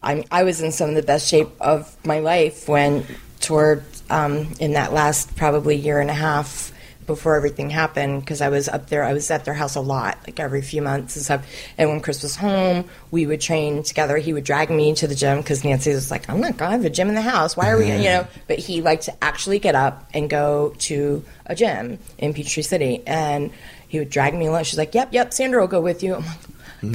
I, 0.02 0.24
I 0.30 0.44
was 0.44 0.62
in 0.62 0.72
some 0.72 0.90
of 0.90 0.96
the 0.96 1.02
best 1.02 1.28
shape 1.28 1.48
of 1.60 1.94
my 2.04 2.20
life 2.20 2.68
when, 2.68 3.04
toward, 3.40 3.84
um, 4.08 4.52
in 4.58 4.72
that 4.72 4.92
last 4.92 5.36
probably 5.36 5.76
year 5.76 6.00
and 6.00 6.10
a 6.10 6.14
half 6.14 6.72
before 7.06 7.34
everything 7.34 7.70
happened, 7.70 8.20
because 8.20 8.40
I 8.40 8.50
was 8.50 8.68
up 8.68 8.88
there, 8.88 9.02
I 9.02 9.14
was 9.14 9.32
at 9.32 9.44
their 9.44 9.54
house 9.54 9.74
a 9.74 9.80
lot, 9.80 10.16
like 10.28 10.38
every 10.38 10.62
few 10.62 10.80
months 10.80 11.16
and 11.16 11.24
stuff. 11.24 11.44
And 11.76 11.90
when 11.90 12.00
Chris 12.00 12.22
was 12.22 12.36
home, 12.36 12.84
we 13.10 13.26
would 13.26 13.40
train 13.40 13.82
together. 13.82 14.16
He 14.16 14.32
would 14.32 14.44
drag 14.44 14.70
me 14.70 14.94
to 14.94 15.08
the 15.08 15.16
gym 15.16 15.38
because 15.38 15.64
Nancy 15.64 15.92
was 15.92 16.08
like, 16.08 16.30
I'm 16.30 16.40
not 16.40 16.56
going 16.56 16.70
to 16.70 16.76
have 16.76 16.84
a 16.84 16.90
gym 16.90 17.08
in 17.08 17.16
the 17.16 17.20
house. 17.20 17.56
Why 17.56 17.70
are 17.70 17.78
we, 17.78 17.90
you 17.90 18.04
know? 18.04 18.28
But 18.46 18.60
he 18.60 18.80
liked 18.80 19.04
to 19.04 19.24
actually 19.24 19.58
get 19.58 19.74
up 19.74 20.08
and 20.14 20.30
go 20.30 20.72
to 20.80 21.24
a 21.50 21.54
gym 21.54 21.98
in 22.16 22.32
Peachtree 22.32 22.62
City. 22.62 23.02
And 23.06 23.50
he 23.88 23.98
would 23.98 24.08
drag 24.08 24.34
me 24.34 24.46
along. 24.46 24.64
She's 24.64 24.78
like, 24.78 24.94
"Yep, 24.94 25.12
yep, 25.12 25.34
Sandra 25.34 25.60
will 25.60 25.68
go 25.68 25.80
with 25.80 26.02
you." 26.02 26.14
I'm 26.14 26.24
like, 26.24 26.38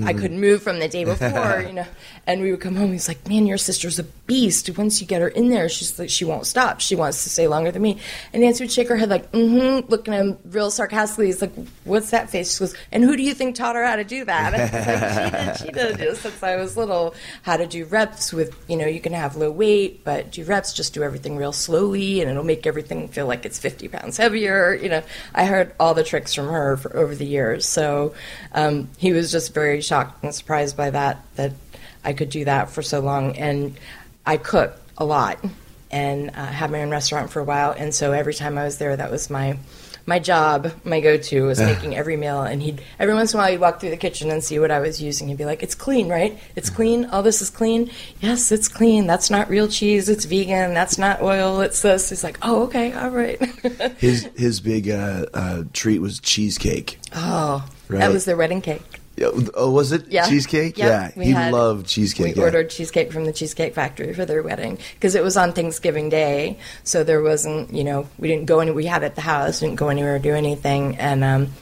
I 0.04 0.14
couldn't 0.14 0.40
move 0.40 0.64
from 0.64 0.80
the 0.80 0.88
day 0.88 1.04
before, 1.06 1.64
you 1.68 1.74
know. 1.74 1.86
And 2.28 2.42
we 2.42 2.52
would 2.52 2.62
come 2.62 2.76
home. 2.76 2.92
He's 2.92 3.08
like, 3.08 3.28
"Man, 3.28 3.46
your 3.46 3.58
sister's 3.58 4.00
a 4.00 4.04
beast. 4.04 4.76
Once 4.78 5.00
you 5.00 5.08
get 5.08 5.22
her 5.22 5.28
in 5.28 5.50
there, 5.50 5.70
she's 5.70 5.98
like, 6.00 6.10
she 6.10 6.26
won't 6.26 6.48
stop. 6.48 6.80
She 6.82 6.96
wants 6.96 7.24
to 7.24 7.30
stay 7.30 7.48
longer 7.48 7.72
than 7.72 7.82
me." 7.82 8.00
And 8.34 8.42
Nancy 8.42 8.64
would 8.64 8.72
shake 8.72 8.88
her 8.90 8.96
head 8.96 9.10
like, 9.10 9.32
"Mm-hmm," 9.32 9.90
looking 9.90 10.14
at 10.14 10.22
him 10.22 10.38
real 10.46 10.72
sarcastically. 10.72 11.28
He's 11.28 11.42
like, 11.42 11.54
"What's 11.84 12.12
that 12.12 12.30
face?" 12.30 12.54
She 12.56 12.60
goes, 12.60 12.76
"And 12.92 13.04
who 13.04 13.16
do 13.16 13.24
you 13.24 13.34
think 13.34 13.56
taught 13.56 13.76
her 13.76 13.86
how 13.86 13.96
to 13.96 14.04
do 14.04 14.26
that?" 14.26 14.54
And 14.54 15.48
like, 15.48 15.58
she 15.58 15.72
did. 15.72 15.98
She 15.98 16.04
did 16.04 16.18
since 16.18 16.42
I 16.42 16.56
was 16.56 16.76
little. 16.78 17.14
How 17.44 17.58
to 17.58 17.68
do 17.68 17.86
reps 17.86 18.34
with, 18.34 18.56
you 18.68 18.78
know, 18.78 18.88
you 18.88 19.00
can 19.00 19.14
have 19.14 19.36
low 19.36 19.52
weight, 19.52 20.04
but 20.04 20.32
do 20.32 20.44
reps. 20.44 20.74
Just 20.74 20.94
do 20.94 21.04
everything 21.04 21.38
real 21.38 21.52
slowly, 21.54 22.22
and 22.22 22.30
it'll 22.30 22.44
make 22.44 22.66
everything 22.66 23.08
feel 23.08 23.28
like 23.28 23.46
it's 23.46 23.60
50 23.60 23.88
pounds 23.90 24.18
heavier. 24.18 24.74
You 24.74 24.90
know, 24.90 25.04
I 25.34 25.46
heard 25.46 25.74
all 25.80 25.94
the 25.94 26.04
tricks 26.04 26.34
from 26.34 26.48
her 26.48 26.78
for 26.78 26.96
over 26.96 27.14
the 27.14 27.26
years. 27.26 27.66
So 27.68 28.14
um, 28.54 28.90
he 28.98 29.14
was 29.14 29.32
just 29.32 29.54
very 29.54 29.75
shocked 29.82 30.24
and 30.24 30.34
surprised 30.34 30.76
by 30.78 30.90
that. 30.92 31.24
That 31.36 31.54
I 32.04 32.14
could 32.14 32.30
do 32.30 32.46
that 32.46 32.70
for 32.70 32.82
so 32.82 33.00
long, 33.00 33.36
and 33.38 33.78
I 34.26 34.38
cook 34.38 34.80
a 34.98 35.06
lot 35.06 35.44
and 35.92 36.30
uh, 36.30 36.46
had 36.46 36.72
my 36.72 36.82
own 36.82 36.90
restaurant 36.90 37.30
for 37.32 37.40
a 37.40 37.44
while. 37.44 37.72
And 37.72 37.94
so 37.94 38.12
every 38.12 38.34
time 38.34 38.58
I 38.58 38.64
was 38.64 38.78
there, 38.78 38.96
that 38.96 39.12
was 39.12 39.30
my 39.30 39.58
my 40.08 40.20
job, 40.20 40.72
my 40.84 41.00
go-to 41.00 41.46
was 41.46 41.60
making 41.60 41.96
every 41.96 42.16
meal. 42.16 42.44
And 42.44 42.62
he'd 42.62 42.80
every 43.00 43.16
once 43.16 43.34
in 43.34 43.40
a 43.40 43.42
while 43.42 43.52
he'd 43.52 43.60
walk 43.60 43.80
through 43.80 43.90
the 43.90 43.98
kitchen 43.98 44.30
and 44.30 44.44
see 44.44 44.60
what 44.60 44.70
I 44.70 44.80
was 44.80 45.02
using. 45.02 45.28
He'd 45.30 45.38
be 45.38 45.46
like, 45.46 45.64
"It's 45.64 45.74
clean, 45.74 46.10
right? 46.10 46.38
It's 46.56 46.70
clean. 46.70 47.06
All 47.06 47.24
this 47.24 47.42
is 47.42 47.50
clean. 47.50 47.90
Yes, 48.20 48.52
it's 48.52 48.68
clean. 48.68 49.08
That's 49.08 49.32
not 49.32 49.50
real 49.50 49.68
cheese. 49.68 50.08
It's 50.08 50.26
vegan. 50.26 50.76
That's 50.76 51.00
not 51.00 51.24
oil. 51.24 51.62
It's 51.62 51.82
this." 51.82 52.10
He's 52.10 52.24
like, 52.24 52.38
"Oh, 52.44 52.64
okay, 52.66 52.94
all 52.94 53.10
right." 53.10 53.42
His 53.98 54.26
his 54.36 54.60
big 54.60 54.90
uh, 54.92 55.26
uh, 55.34 55.64
treat 55.74 56.00
was 56.00 56.20
cheesecake. 56.20 57.00
oh, 57.16 57.66
Right. 57.88 58.00
that 58.00 58.12
was 58.12 58.26
their 58.26 58.38
wedding 58.38 58.62
cake. 58.62 58.84
Yeah, 59.18 59.30
Oh, 59.54 59.72
was 59.72 59.92
it 59.94 60.06
Yeah. 60.10 60.28
cheesecake? 60.28 60.78
Yeah, 60.78 61.10
he 61.12 61.32
had- 61.32 61.54
loved 61.54 61.88
cheesecake. 61.88 62.36
We 62.36 62.42
yeah. 62.42 62.44
ordered 62.48 62.70
cheesecake 62.70 63.14
from 63.14 63.26
the 63.26 63.32
Cheesecake 63.32 63.74
Factory 63.74 64.14
for 64.14 64.26
their 64.26 64.42
wedding 64.44 64.78
because 64.96 65.16
it 65.16 65.24
was 65.24 65.38
on 65.38 65.54
Thanksgiving 65.54 66.10
Day, 66.10 66.58
so 66.84 67.04
there 67.04 67.22
wasn't, 67.22 67.74
you 67.74 67.84
know, 67.86 68.08
we 68.20 68.28
didn't 68.28 68.46
go 68.46 68.60
any. 68.60 68.72
We 68.72 68.86
had 68.88 69.04
it 69.04 69.08
at 69.08 69.16
the 69.16 69.22
house, 69.22 69.62
didn't 69.62 69.76
go 69.78 69.88
anywhere 69.88 70.16
or 70.16 70.20
do 70.20 70.34
anything, 70.36 70.98
and 70.98 71.24
um, 71.24 71.54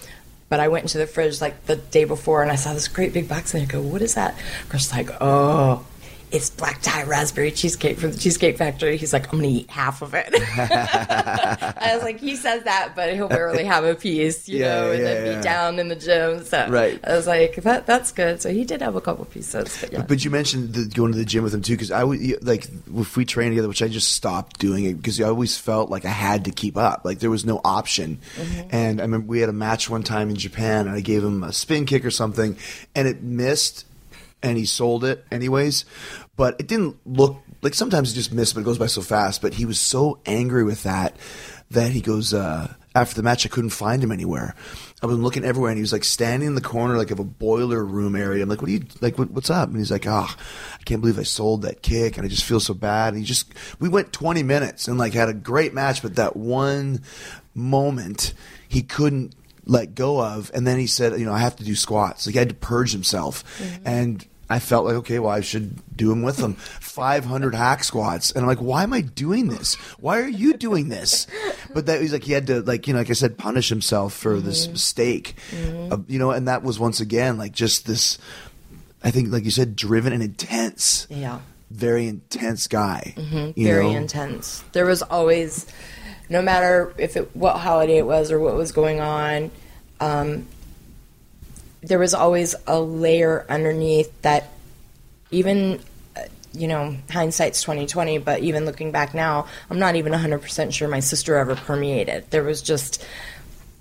but 0.49 0.59
I 0.59 0.67
went 0.67 0.85
into 0.85 0.97
the 0.97 1.05
fridge 1.07 1.41
like 1.41 1.65
the 1.67 1.75
day 1.75 2.05
before, 2.05 2.41
and 2.41 2.51
I 2.51 2.55
saw 2.55 2.73
this 2.73 2.87
great 2.87 3.13
big 3.13 3.27
box, 3.27 3.53
and 3.53 3.61
I 3.61 3.65
go, 3.65 3.81
"What 3.81 4.01
is 4.01 4.15
that?" 4.15 4.35
Chris 4.69 4.91
like, 4.91 5.09
"Oh." 5.21 5.85
It's 6.33 6.49
black 6.49 6.81
tie 6.81 7.03
raspberry 7.03 7.51
cheesecake 7.51 7.97
from 7.99 8.11
the 8.11 8.17
Cheesecake 8.17 8.57
Factory. 8.57 8.97
He's 8.97 9.13
like, 9.13 9.31
I'm 9.31 9.37
gonna 9.39 9.49
eat 9.49 9.69
half 9.69 10.01
of 10.01 10.13
it. 10.15 10.29
I 10.33 11.91
was 11.93 12.03
like, 12.03 12.19
he 12.19 12.35
says 12.35 12.63
that, 12.63 12.93
but 12.95 13.13
he'll 13.13 13.27
barely 13.27 13.63
have 13.65 13.83
a 13.83 13.93
piece, 13.95 14.49
you 14.49 14.59
Yeah, 14.59 14.65
know, 14.81 14.91
and 14.91 14.99
yeah, 14.99 15.13
then 15.13 15.25
yeah. 15.25 15.37
be 15.37 15.43
down 15.43 15.79
in 15.79 15.87
the 15.89 15.95
gym. 15.95 16.43
So 16.43 16.67
Right. 16.69 16.99
I 17.03 17.13
was 17.15 17.27
like, 17.27 17.55
that 17.57 17.85
that's 17.85 18.11
good. 18.11 18.41
So 18.41 18.49
he 18.51 18.65
did 18.65 18.81
have 18.81 18.95
a 18.95 19.01
couple 19.01 19.25
pieces. 19.25 19.85
But. 19.91 20.07
But 20.07 20.25
you 20.25 20.31
mentioned 20.31 20.73
the, 20.73 20.85
going 20.85 21.11
to 21.11 21.17
the 21.17 21.25
gym 21.25 21.43
with 21.43 21.53
him 21.53 21.61
too, 21.61 21.73
because 21.73 21.91
I 21.91 22.03
would 22.03 22.19
like 22.45 22.67
if 22.95 23.15
we 23.15 23.25
train 23.25 23.49
together, 23.51 23.67
which 23.67 23.83
I 23.83 23.87
just 23.87 24.13
stopped 24.13 24.59
doing 24.59 24.85
it 24.85 24.95
because 24.95 25.21
I 25.21 25.25
always 25.25 25.57
felt 25.57 25.89
like 25.91 26.03
I 26.05 26.09
had 26.09 26.45
to 26.45 26.51
keep 26.51 26.77
up, 26.77 27.05
like 27.05 27.19
there 27.19 27.29
was 27.29 27.45
no 27.45 27.61
option. 27.63 28.19
Mm-hmm. 28.37 28.67
And 28.71 28.99
I 28.99 29.03
remember 29.03 29.27
we 29.27 29.39
had 29.39 29.49
a 29.49 29.53
match 29.53 29.89
one 29.89 30.01
time 30.03 30.29
in 30.31 30.35
Japan, 30.35 30.87
and 30.87 30.95
I 30.95 31.01
gave 31.01 31.23
him 31.23 31.43
a 31.43 31.53
spin 31.53 31.85
kick 31.85 32.03
or 32.05 32.11
something, 32.11 32.57
and 32.95 33.07
it 33.07 33.21
missed, 33.21 33.85
and 34.41 34.57
he 34.57 34.65
sold 34.65 35.03
it 35.05 35.23
anyways. 35.31 35.85
But 36.35 36.55
it 36.59 36.67
didn't 36.67 36.97
look 37.05 37.37
like 37.61 37.73
sometimes 37.73 38.11
it 38.11 38.15
just 38.15 38.33
missed, 38.33 38.55
but 38.55 38.61
it 38.61 38.65
goes 38.65 38.77
by 38.77 38.87
so 38.87 39.01
fast. 39.01 39.41
But 39.41 39.53
he 39.53 39.65
was 39.65 39.79
so 39.79 40.19
angry 40.25 40.63
with 40.63 40.83
that 40.83 41.15
that 41.71 41.91
he 41.91 42.01
goes 42.01 42.33
uh, 42.33 42.73
after 42.95 43.15
the 43.15 43.23
match. 43.23 43.45
I 43.45 43.49
couldn't 43.49 43.71
find 43.71 44.03
him 44.03 44.11
anywhere. 44.11 44.55
I've 45.01 45.09
been 45.09 45.21
looking 45.21 45.43
everywhere, 45.43 45.69
and 45.69 45.77
he 45.77 45.81
was 45.81 45.93
like 45.93 46.03
standing 46.03 46.47
in 46.47 46.55
the 46.55 46.61
corner, 46.61 46.97
like 46.97 47.11
of 47.11 47.19
a 47.19 47.23
boiler 47.23 47.83
room 47.83 48.15
area. 48.15 48.41
I'm 48.41 48.49
like, 48.49 48.61
"What 48.61 48.69
are 48.69 48.73
you 48.73 48.85
like? 49.01 49.17
What, 49.17 49.31
what's 49.31 49.49
up?" 49.49 49.69
And 49.69 49.77
he's 49.77 49.91
like, 49.91 50.07
"Ah, 50.07 50.35
I 50.79 50.83
can't 50.83 51.01
believe 51.01 51.19
I 51.19 51.23
sold 51.23 51.63
that 51.63 51.81
kick, 51.81 52.17
and 52.17 52.25
I 52.25 52.29
just 52.29 52.45
feel 52.45 52.59
so 52.59 52.73
bad." 52.73 53.13
And 53.13 53.19
he 53.19 53.25
just, 53.25 53.53
we 53.79 53.89
went 53.89 54.13
20 54.13 54.43
minutes 54.43 54.87
and 54.87 54.97
like 54.97 55.13
had 55.13 55.29
a 55.29 55.33
great 55.33 55.73
match, 55.73 56.01
but 56.01 56.15
that 56.15 56.35
one 56.35 57.01
moment 57.53 58.33
he 58.67 58.81
couldn't 58.81 59.35
let 59.65 59.95
go 59.95 60.21
of, 60.21 60.51
and 60.53 60.65
then 60.65 60.79
he 60.79 60.87
said, 60.87 61.19
"You 61.19 61.25
know, 61.25 61.33
I 61.33 61.39
have 61.39 61.55
to 61.57 61.63
do 61.63 61.75
squats." 61.75 62.25
Like 62.25 62.33
he 62.33 62.39
had 62.39 62.49
to 62.49 62.55
purge 62.55 62.91
himself, 62.91 63.43
and. 63.85 64.25
I 64.49 64.59
felt 64.59 64.85
like 64.85 64.95
okay, 64.95 65.19
well, 65.19 65.31
I 65.31 65.41
should 65.41 65.81
do 65.95 66.09
them 66.09 66.21
with 66.21 66.37
them. 66.37 66.53
Five 66.55 67.25
hundred 67.25 67.55
hack 67.55 67.83
squats, 67.83 68.31
and 68.31 68.41
I'm 68.43 68.47
like, 68.47 68.61
why 68.61 68.83
am 68.83 68.93
I 68.93 69.01
doing 69.01 69.47
this? 69.47 69.75
Why 69.99 70.19
are 70.19 70.27
you 70.27 70.53
doing 70.53 70.89
this? 70.89 71.27
But 71.73 71.85
that 71.87 72.01
he's 72.01 72.13
like, 72.13 72.23
he 72.23 72.33
had 72.33 72.47
to 72.47 72.61
like 72.61 72.87
you 72.87 72.93
know, 72.93 72.99
like 72.99 73.09
I 73.09 73.13
said, 73.13 73.37
punish 73.37 73.69
himself 73.69 74.13
for 74.13 74.39
this 74.39 74.67
mistake, 74.67 75.35
Uh, 75.91 75.97
you 76.07 76.19
know, 76.19 76.31
and 76.31 76.47
that 76.47 76.61
was 76.63 76.79
once 76.79 76.99
again 76.99 77.37
like 77.37 77.53
just 77.53 77.87
this. 77.87 78.17
I 79.03 79.11
think, 79.11 79.31
like 79.31 79.43
you 79.43 79.51
said, 79.51 79.75
driven 79.75 80.13
and 80.13 80.21
intense. 80.23 81.07
Yeah. 81.09 81.39
very 81.71 82.07
intense 82.07 82.67
guy. 82.67 83.13
you 83.55 83.65
very 83.67 83.91
know? 83.91 83.97
intense. 83.97 84.63
There 84.73 84.85
was 84.85 85.01
always, 85.01 85.65
no 86.29 86.41
matter 86.41 86.93
if 86.97 87.17
it 87.17 87.35
what 87.35 87.57
holiday 87.57 87.97
it 87.97 88.05
was 88.05 88.31
or 88.31 88.39
what 88.39 88.55
was 88.55 88.71
going 88.71 88.99
on, 88.99 89.51
um, 89.99 90.47
there 91.83 91.99
was 91.99 92.13
always 92.13 92.55
a 92.67 92.79
layer 92.79 93.45
underneath 93.49 94.09
that. 94.21 94.49
Even, 95.31 95.79
uh, 96.15 96.21
you 96.53 96.67
know, 96.67 96.95
hindsight's 97.09 97.61
twenty 97.61 97.85
twenty. 97.87 98.17
But 98.17 98.41
even 98.41 98.65
looking 98.65 98.91
back 98.91 99.13
now, 99.13 99.47
I'm 99.69 99.79
not 99.79 99.95
even 99.95 100.13
hundred 100.13 100.41
percent 100.41 100.73
sure 100.73 100.87
my 100.87 100.99
sister 100.99 101.37
ever 101.37 101.55
permeated. 101.55 102.29
There 102.29 102.43
was 102.43 102.61
just 102.61 103.05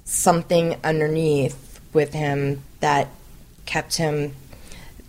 something 0.04 0.76
underneath 0.82 1.80
with 1.92 2.12
him 2.12 2.62
that 2.80 3.08
kept 3.66 3.96
him 3.96 4.34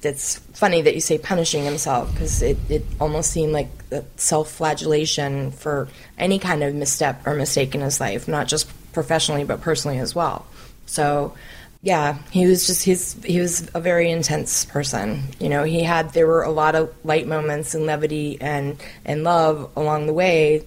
it's 0.05 0.39
funny 0.53 0.81
that 0.81 0.95
you 0.95 1.01
say 1.01 1.17
punishing 1.17 1.63
himself 1.63 2.11
because 2.13 2.41
it, 2.41 2.57
it 2.69 2.85
almost 2.99 3.31
seemed 3.31 3.53
like 3.53 3.69
self 4.17 4.51
flagellation 4.51 5.51
for 5.51 5.87
any 6.17 6.39
kind 6.39 6.63
of 6.63 6.73
misstep 6.73 7.25
or 7.25 7.35
mistake 7.35 7.75
in 7.75 7.81
his 7.81 7.99
life, 7.99 8.27
not 8.27 8.47
just 8.47 8.69
professionally 8.93 9.43
but 9.43 9.61
personally 9.61 9.99
as 9.99 10.13
well. 10.13 10.45
So, 10.85 11.33
yeah, 11.83 12.17
he 12.31 12.45
was 12.45 12.65
just 12.65 12.85
he's 12.85 13.21
he 13.25 13.41
was 13.41 13.69
a 13.75 13.81
very 13.81 14.09
intense 14.09 14.63
person. 14.63 15.21
You 15.37 15.49
know, 15.49 15.65
he 15.65 15.83
had 15.83 16.13
there 16.13 16.25
were 16.25 16.41
a 16.41 16.49
lot 16.49 16.75
of 16.75 16.93
light 17.03 17.27
moments 17.27 17.75
and 17.75 17.85
levity 17.85 18.37
and 18.39 18.81
and 19.03 19.25
love 19.25 19.69
along 19.75 20.07
the 20.07 20.13
way, 20.13 20.65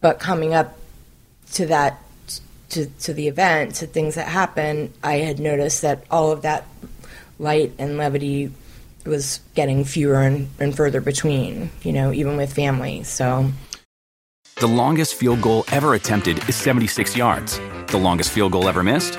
but 0.00 0.18
coming 0.18 0.54
up 0.54 0.78
to 1.52 1.66
that 1.66 2.02
to 2.70 2.86
to 2.86 3.12
the 3.12 3.28
event 3.28 3.74
to 3.76 3.86
things 3.86 4.14
that 4.14 4.26
happened, 4.26 4.94
I 5.02 5.16
had 5.16 5.38
noticed 5.38 5.82
that 5.82 6.04
all 6.10 6.32
of 6.32 6.40
that 6.42 6.66
light 7.38 7.74
and 7.78 7.98
levity 7.98 8.50
was 9.04 9.40
getting 9.54 9.84
fewer 9.84 10.22
and, 10.22 10.48
and 10.58 10.74
further 10.74 11.02
between, 11.02 11.68
you 11.82 11.92
know, 11.92 12.10
even 12.10 12.38
with 12.38 12.50
family. 12.50 13.02
So 13.02 13.50
The 14.56 14.66
longest 14.66 15.16
field 15.16 15.42
goal 15.42 15.66
ever 15.70 15.92
attempted 15.92 16.48
is 16.48 16.56
76 16.56 17.14
yards. 17.14 17.60
The 17.88 17.98
longest 17.98 18.30
field 18.30 18.52
goal 18.52 18.66
ever 18.66 18.82
missed? 18.82 19.18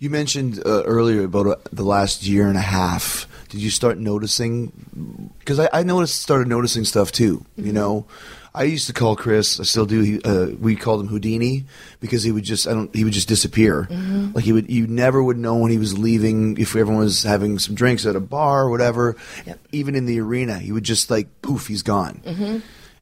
You 0.00 0.10
mentioned 0.10 0.62
uh, 0.64 0.84
earlier 0.84 1.24
about 1.24 1.46
uh, 1.46 1.56
the 1.72 1.82
last 1.82 2.24
year 2.24 2.46
and 2.46 2.56
a 2.56 2.62
half. 2.62 3.26
Did 3.48 3.60
you 3.60 3.70
start 3.70 3.98
noticing? 3.98 5.32
Because 5.40 5.58
I, 5.58 5.68
I 5.72 5.82
noticed, 5.82 6.20
started 6.20 6.46
noticing 6.46 6.84
stuff 6.84 7.10
too. 7.10 7.44
You 7.56 7.72
know, 7.72 8.06
I 8.54 8.62
used 8.64 8.86
to 8.86 8.92
call 8.92 9.16
Chris. 9.16 9.58
I 9.58 9.64
still 9.64 9.86
do. 9.86 10.00
He, 10.00 10.22
uh, 10.22 10.50
we 10.60 10.76
called 10.76 11.00
him 11.00 11.08
Houdini 11.08 11.64
because 11.98 12.22
he 12.22 12.30
would 12.30 12.44
just. 12.44 12.68
I 12.68 12.74
don't. 12.74 12.94
He 12.94 13.02
would 13.02 13.12
just 13.12 13.26
disappear. 13.26 13.88
Like 14.34 14.44
he 14.44 14.52
would. 14.52 14.70
You 14.70 14.86
never 14.86 15.20
would 15.20 15.38
know 15.38 15.56
when 15.56 15.72
he 15.72 15.78
was 15.78 15.98
leaving. 15.98 16.58
If 16.58 16.76
everyone 16.76 17.02
was 17.02 17.24
having 17.24 17.58
some 17.58 17.74
drinks 17.74 18.06
at 18.06 18.14
a 18.14 18.20
bar 18.20 18.64
or 18.64 18.70
whatever. 18.70 19.16
Yep. 19.46 19.58
Even 19.72 19.94
in 19.96 20.06
the 20.06 20.20
arena, 20.20 20.58
he 20.58 20.70
would 20.70 20.84
just 20.84 21.10
like 21.10 21.42
poof. 21.42 21.66
He's 21.66 21.82
gone. 21.82 22.20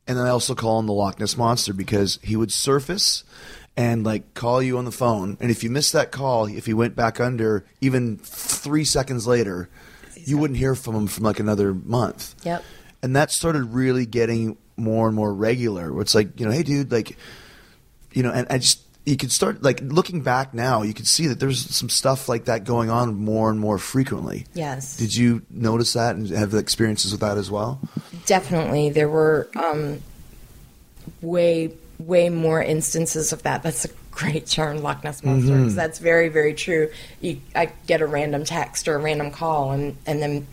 And 0.08 0.16
then 0.16 0.24
I 0.24 0.30
also 0.30 0.54
call 0.54 0.78
him 0.78 0.86
the 0.86 0.92
Loch 0.92 1.18
Ness 1.18 1.36
monster 1.36 1.74
because 1.74 2.20
he 2.22 2.36
would 2.36 2.52
surface 2.52 3.24
and 3.76 4.04
like 4.04 4.34
call 4.34 4.62
you 4.62 4.78
on 4.78 4.84
the 4.84 4.92
phone. 4.92 5.36
And 5.40 5.50
if 5.50 5.62
you 5.62 5.70
missed 5.70 5.92
that 5.92 6.10
call, 6.10 6.46
if 6.46 6.66
he 6.66 6.74
went 6.74 6.96
back 6.96 7.20
under, 7.20 7.64
even 7.80 8.16
three 8.18 8.84
seconds 8.84 9.26
later, 9.26 9.68
you 10.14 10.38
wouldn't 10.38 10.58
hear 10.58 10.74
from 10.74 10.94
him 10.94 11.06
from 11.06 11.24
like 11.24 11.40
another 11.40 11.74
month. 11.74 12.34
Yep. 12.44 12.64
And 13.02 13.14
that 13.16 13.30
started 13.30 13.64
really 13.74 14.06
getting 14.06 14.56
more 14.76 15.06
and 15.06 15.14
more 15.14 15.32
regular. 15.32 15.92
Where 15.92 16.02
it's 16.02 16.14
like, 16.14 16.40
you 16.40 16.46
know, 16.46 16.52
hey, 16.52 16.62
dude, 16.62 16.90
like, 16.90 17.16
you 18.12 18.22
know, 18.22 18.32
and 18.32 18.46
I 18.50 18.58
just 18.58 18.80
you 19.04 19.16
could 19.16 19.30
start 19.30 19.62
like 19.62 19.80
looking 19.80 20.22
back 20.22 20.52
now, 20.52 20.82
you 20.82 20.92
could 20.92 21.06
see 21.06 21.28
that 21.28 21.38
there's 21.38 21.64
some 21.74 21.88
stuff 21.88 22.28
like 22.28 22.46
that 22.46 22.64
going 22.64 22.90
on 22.90 23.14
more 23.14 23.50
and 23.50 23.60
more 23.60 23.78
frequently. 23.78 24.46
Yes. 24.52 24.96
Did 24.96 25.14
you 25.14 25.42
notice 25.48 25.92
that 25.92 26.16
and 26.16 26.28
have 26.30 26.54
experiences 26.54 27.12
with 27.12 27.20
that 27.20 27.38
as 27.38 27.50
well? 27.50 27.80
definitely 28.24 28.90
there 28.90 29.08
were 29.08 29.48
um, 29.54 30.02
way 31.22 31.72
way 31.98 32.28
more 32.28 32.62
instances 32.62 33.32
of 33.32 33.42
that. 33.44 33.62
That's 33.62 33.84
a 33.84 33.88
great 34.10 34.46
term, 34.46 34.78
Loch 34.78 35.04
Ness 35.04 35.22
monster. 35.22 35.50
'cause 35.52 35.58
mm-hmm. 35.58 35.76
That's 35.76 35.98
very 35.98 36.28
very 36.28 36.54
true. 36.54 36.90
You, 37.20 37.40
I 37.54 37.72
get 37.86 38.00
a 38.00 38.06
random 38.06 38.44
text 38.44 38.88
or 38.88 38.96
a 38.96 38.98
random 38.98 39.30
call, 39.30 39.72
and 39.72 39.96
and 40.06 40.22
then 40.22 40.46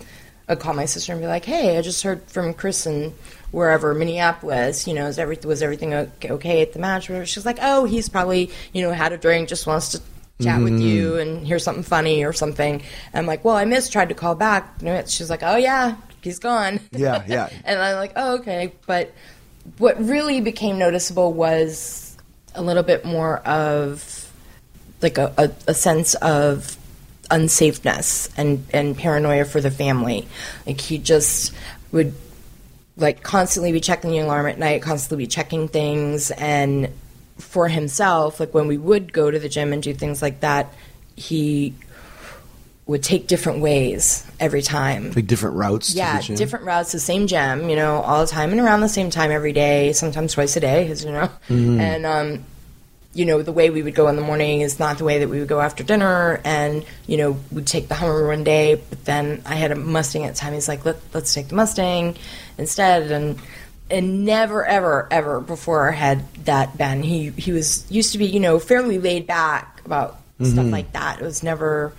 I'd 0.47 0.59
call 0.59 0.73
my 0.73 0.85
sister 0.85 1.13
and 1.13 1.21
be 1.21 1.27
like, 1.27 1.45
"Hey, 1.45 1.77
I 1.77 1.81
just 1.81 2.03
heard 2.03 2.23
from 2.29 2.53
Chris 2.53 2.85
and 2.85 3.13
wherever 3.51 3.93
Minneapolis. 3.93 4.87
You 4.87 4.93
know, 4.93 5.07
is 5.07 5.19
everything 5.19 5.47
was 5.47 5.61
everything 5.61 5.93
okay, 5.93 6.61
at 6.61 6.73
the 6.73 6.79
match?" 6.79 7.09
Or 7.09 7.25
she's 7.25 7.45
like, 7.45 7.59
"Oh, 7.61 7.85
he's 7.85 8.09
probably 8.09 8.51
you 8.73 8.81
know 8.81 8.91
had 8.91 9.13
a 9.13 9.17
drink, 9.17 9.49
just 9.49 9.67
wants 9.67 9.89
to." 9.89 10.01
Chat 10.41 10.63
with 10.63 10.73
mm-hmm. 10.73 10.81
you 10.81 11.17
and 11.17 11.45
hear 11.45 11.59
something 11.59 11.83
funny 11.83 12.25
or 12.25 12.33
something. 12.33 12.81
I'm 13.13 13.27
like, 13.27 13.45
well, 13.45 13.55
I 13.55 13.65
missed, 13.65 13.93
tried 13.93 14.09
to 14.09 14.15
call 14.15 14.33
back. 14.33 14.67
She's 15.05 15.29
like, 15.29 15.43
oh 15.43 15.57
yeah, 15.57 15.95
he's 16.21 16.39
gone. 16.39 16.79
Yeah, 16.91 17.23
yeah. 17.27 17.49
And 17.63 17.79
I'm 17.79 17.97
like, 17.97 18.13
oh, 18.15 18.37
okay. 18.37 18.73
But 18.87 19.13
what 19.77 19.99
really 20.03 20.41
became 20.41 20.77
noticeable 20.77 21.33
was 21.33 22.17
a 22.55 22.61
little 22.61 22.83
bit 22.83 23.05
more 23.05 23.37
of 23.39 24.31
like 25.01 25.17
a, 25.17 25.33
a, 25.37 25.51
a 25.67 25.73
sense 25.73 26.13
of 26.15 26.77
unsafeness 27.31 28.31
and, 28.37 28.65
and 28.71 28.97
paranoia 28.97 29.45
for 29.45 29.61
the 29.61 29.71
family. 29.71 30.27
Like 30.65 30.79
he 30.79 30.97
just 30.97 31.53
would 31.91 32.13
like 32.95 33.23
constantly 33.23 33.71
be 33.71 33.79
checking 33.79 34.11
the 34.11 34.19
alarm 34.19 34.45
at 34.45 34.59
night, 34.59 34.81
constantly 34.81 35.25
be 35.25 35.27
checking 35.27 35.67
things 35.67 36.31
and 36.31 36.89
for 37.39 37.67
himself, 37.67 38.39
like 38.39 38.53
when 38.53 38.67
we 38.67 38.77
would 38.77 39.11
go 39.11 39.31
to 39.31 39.39
the 39.39 39.49
gym 39.49 39.73
and 39.73 39.81
do 39.81 39.93
things 39.93 40.21
like 40.21 40.41
that, 40.41 40.73
he 41.15 41.73
would 42.85 43.01
take 43.01 43.27
different 43.27 43.59
ways 43.61 44.25
every 44.41 44.61
time 44.61 45.11
Like 45.13 45.25
different 45.27 45.55
routes. 45.55 45.95
yeah, 45.95 46.13
to 46.13 46.17
the 46.17 46.23
gym? 46.27 46.35
different 46.35 46.65
routes, 46.65 46.91
the 46.91 46.99
same 46.99 47.27
gym, 47.27 47.69
you 47.69 47.75
know, 47.77 48.01
all 48.01 48.25
the 48.25 48.31
time 48.31 48.51
and 48.51 48.59
around 48.59 48.81
the 48.81 48.89
same 48.89 49.09
time 49.09 49.31
every 49.31 49.53
day, 49.53 49.93
sometimes 49.93 50.33
twice 50.33 50.55
a 50.57 50.59
day, 50.59 50.87
as 50.91 51.05
you 51.05 51.11
know. 51.11 51.29
And, 51.49 52.05
um, 52.05 52.43
you 53.13 53.25
know, 53.25 53.41
the 53.41 53.51
way 53.53 53.69
we 53.69 53.83
would 53.83 53.93
go 53.95 54.07
in 54.07 54.15
the 54.15 54.21
morning 54.23 54.61
is 54.61 54.79
not 54.79 54.97
the 54.97 55.03
way 55.05 55.19
that 55.19 55.29
we 55.29 55.39
would 55.39 55.47
go 55.47 55.61
after 55.61 55.83
dinner. 55.83 56.41
And, 56.43 56.83
you 57.07 57.15
know, 57.15 57.37
we'd 57.51 57.67
take 57.67 57.87
the 57.87 57.93
Hummer 57.95 58.27
one 58.27 58.43
day, 58.43 58.81
but 58.89 59.05
then 59.05 59.43
I 59.45 59.55
had 59.55 59.71
a 59.71 59.75
Mustang 59.75 60.25
at 60.25 60.33
the 60.33 60.39
time. 60.39 60.53
He's 60.53 60.67
like, 60.67 60.83
Let, 60.83 60.97
let's 61.13 61.33
take 61.33 61.47
the 61.49 61.55
Mustang 61.55 62.17
instead. 62.57 63.11
And, 63.11 63.39
and 63.91 64.25
never, 64.25 64.65
ever, 64.65 65.07
ever 65.11 65.39
before 65.39 65.91
had 65.91 66.25
that 66.45 66.75
been. 66.77 67.03
He, 67.03 67.29
he 67.29 67.51
was, 67.51 67.85
used 67.91 68.11
to 68.13 68.17
be, 68.17 68.25
you 68.25 68.39
know, 68.39 68.57
fairly 68.59 68.97
laid 68.97 69.27
back 69.27 69.81
about 69.85 70.19
stuff 70.41 70.65
like 70.65 70.91
that. 70.93 71.21
It 71.21 71.23
was 71.23 71.43
never, 71.43 71.93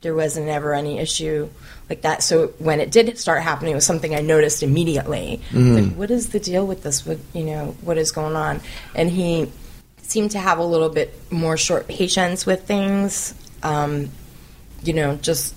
there 0.00 0.14
wasn't 0.14 0.48
ever 0.48 0.74
any 0.74 0.98
issue 0.98 1.48
like 1.90 2.02
that. 2.02 2.22
So 2.22 2.48
when 2.58 2.80
it 2.80 2.90
did 2.90 3.18
start 3.18 3.42
happening, 3.42 3.72
it 3.72 3.74
was 3.74 3.86
something 3.86 4.14
I 4.14 4.20
noticed 4.20 4.62
immediately. 4.62 5.40
Like, 5.74 5.94
what 5.94 6.10
is 6.10 6.28
the 6.30 6.40
deal 6.40 6.66
with 6.66 6.82
this? 6.82 7.04
What 7.04 7.18
you 7.34 7.44
know, 7.44 7.76
what 7.82 7.98
is 7.98 8.12
going 8.12 8.36
on? 8.36 8.60
And 8.94 9.10
he 9.10 9.50
seemed 10.02 10.30
to 10.32 10.38
have 10.38 10.58
a 10.58 10.64
little 10.64 10.88
bit 10.88 11.14
more 11.32 11.56
short 11.56 11.88
patience 11.88 12.46
with 12.46 12.64
things. 12.64 13.34
Um, 13.62 14.10
you 14.84 14.92
know, 14.92 15.16
just 15.16 15.54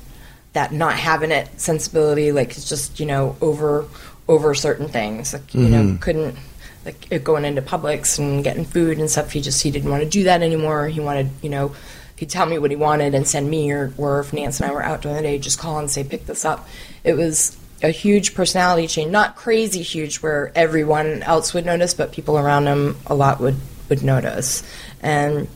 that 0.54 0.74
not 0.74 0.96
having 0.96 1.32
it 1.32 1.48
sensibility, 1.60 2.32
like 2.32 2.52
it's 2.52 2.68
just 2.68 3.00
you 3.00 3.06
know 3.06 3.36
over 3.42 3.86
over 4.28 4.54
certain 4.56 4.88
things. 4.88 5.34
Like 5.34 5.54
you 5.54 5.70
know, 5.70 5.98
couldn't 6.02 6.36
like 6.84 7.12
it 7.12 7.24
going 7.24 7.46
into 7.46 7.62
Publix 7.62 8.18
and 8.18 8.44
getting 8.44 8.66
food 8.66 8.98
and 8.98 9.10
stuff. 9.10 9.32
He 9.32 9.42
just 9.42 9.62
he 9.62 9.70
didn't 9.70 9.92
want 9.92 10.02
to 10.04 10.10
do 10.10 10.24
that 10.24 10.42
anymore. 10.42 10.88
He 10.88 11.00
wanted 11.00 11.30
you 11.42 11.50
know 11.50 11.76
he'd 12.22 12.30
tell 12.30 12.46
me 12.46 12.60
what 12.60 12.70
he 12.70 12.78
wanted 12.78 13.16
and 13.16 13.28
send 13.28 13.50
me 13.50 13.72
or, 13.72 13.92
or 13.98 14.20
if 14.20 14.32
Nance 14.32 14.60
and 14.60 14.70
I 14.70 14.74
were 14.76 14.84
out 14.84 15.02
during 15.02 15.18
the 15.18 15.24
day, 15.24 15.40
just 15.40 15.58
call 15.58 15.80
and 15.80 15.90
say 15.90 16.04
pick 16.04 16.28
this 16.28 16.46
up. 16.46 16.68
It 17.04 17.16
was 17.16 17.58
a 17.82 17.90
huge 17.90 18.36
personality 18.36 18.86
change, 18.86 19.10
not 19.10 19.36
crazy 19.36 19.82
huge 19.82 20.18
where 20.18 20.52
everyone 20.54 21.24
else 21.24 21.56
would 21.56 21.66
notice, 21.66 21.96
but 21.96 22.12
people 22.12 22.38
around 22.38 22.68
him 22.68 22.96
a 23.08 23.16
lot 23.16 23.42
would 23.42 23.58
would 23.90 24.04
notice 24.04 24.64
and. 25.02 25.50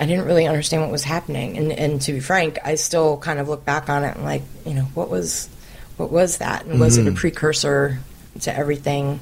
I 0.00 0.06
didn't 0.06 0.26
really 0.26 0.46
understand 0.46 0.82
what 0.82 0.92
was 0.92 1.02
happening, 1.02 1.58
and, 1.58 1.72
and 1.72 2.00
to 2.02 2.12
be 2.12 2.20
frank, 2.20 2.60
I 2.64 2.76
still 2.76 3.16
kind 3.16 3.40
of 3.40 3.48
look 3.48 3.64
back 3.64 3.88
on 3.88 4.04
it 4.04 4.14
and 4.14 4.24
like, 4.24 4.42
you 4.64 4.72
know, 4.72 4.84
what 4.94 5.10
was, 5.10 5.48
what 5.96 6.12
was 6.12 6.38
that, 6.38 6.66
and 6.66 6.78
was 6.78 6.98
it 6.98 7.00
a 7.00 7.10
mm-hmm. 7.10 7.16
precursor 7.16 7.98
to 8.42 8.56
everything 8.56 9.18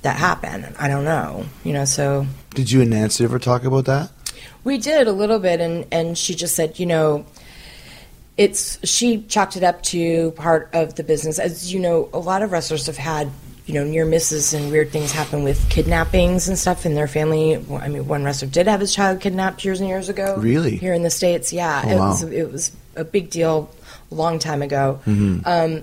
that 0.00 0.16
happened? 0.16 0.74
I 0.78 0.88
don't 0.88 1.04
know, 1.04 1.44
you 1.64 1.74
know. 1.74 1.84
So 1.84 2.26
Did 2.54 2.70
you 2.70 2.80
and 2.80 2.88
Nancy 2.88 3.24
ever 3.24 3.38
talk 3.38 3.64
about 3.64 3.84
that? 3.84 4.10
We 4.64 4.78
did 4.78 5.06
a 5.06 5.12
little 5.12 5.38
bit, 5.38 5.60
and 5.60 5.86
and 5.92 6.16
she 6.18 6.34
just 6.34 6.56
said, 6.56 6.78
you 6.78 6.86
know, 6.86 7.24
it's 8.36 8.78
she 8.88 9.22
chalked 9.22 9.56
it 9.56 9.62
up 9.62 9.82
to 9.84 10.32
part 10.32 10.70
of 10.72 10.96
the 10.96 11.04
business. 11.04 11.38
As 11.38 11.72
you 11.72 11.78
know, 11.80 12.08
a 12.12 12.18
lot 12.18 12.42
of 12.42 12.50
wrestlers 12.52 12.86
have 12.86 12.96
had 12.96 13.30
you 13.66 13.74
know 13.74 13.84
near 13.84 14.04
misses 14.04 14.52
and 14.52 14.70
weird 14.70 14.90
things 14.90 15.12
happen 15.12 15.42
with 15.44 15.70
kidnappings 15.70 16.48
and 16.48 16.58
stuff 16.58 16.84
in 16.84 16.94
their 16.94 17.08
family. 17.08 17.56
I 17.56 17.88
mean, 17.88 18.06
one 18.08 18.24
wrestler 18.24 18.48
did 18.48 18.66
have 18.66 18.80
his 18.80 18.94
child 18.94 19.20
kidnapped 19.20 19.64
years 19.64 19.80
and 19.80 19.88
years 19.88 20.08
ago. 20.08 20.36
Really? 20.38 20.76
Here 20.76 20.94
in 20.94 21.02
the 21.02 21.10
states, 21.10 21.52
yeah, 21.52 21.82
Oh, 21.84 21.90
it 21.90 21.96
wow. 21.96 22.08
was 22.08 22.22
it 22.24 22.50
was 22.52 22.72
a 22.96 23.04
big 23.04 23.30
deal 23.30 23.70
a 24.10 24.14
long 24.14 24.38
time 24.38 24.62
ago. 24.62 25.00
Mm-hmm. 25.06 25.40
Um, 25.44 25.82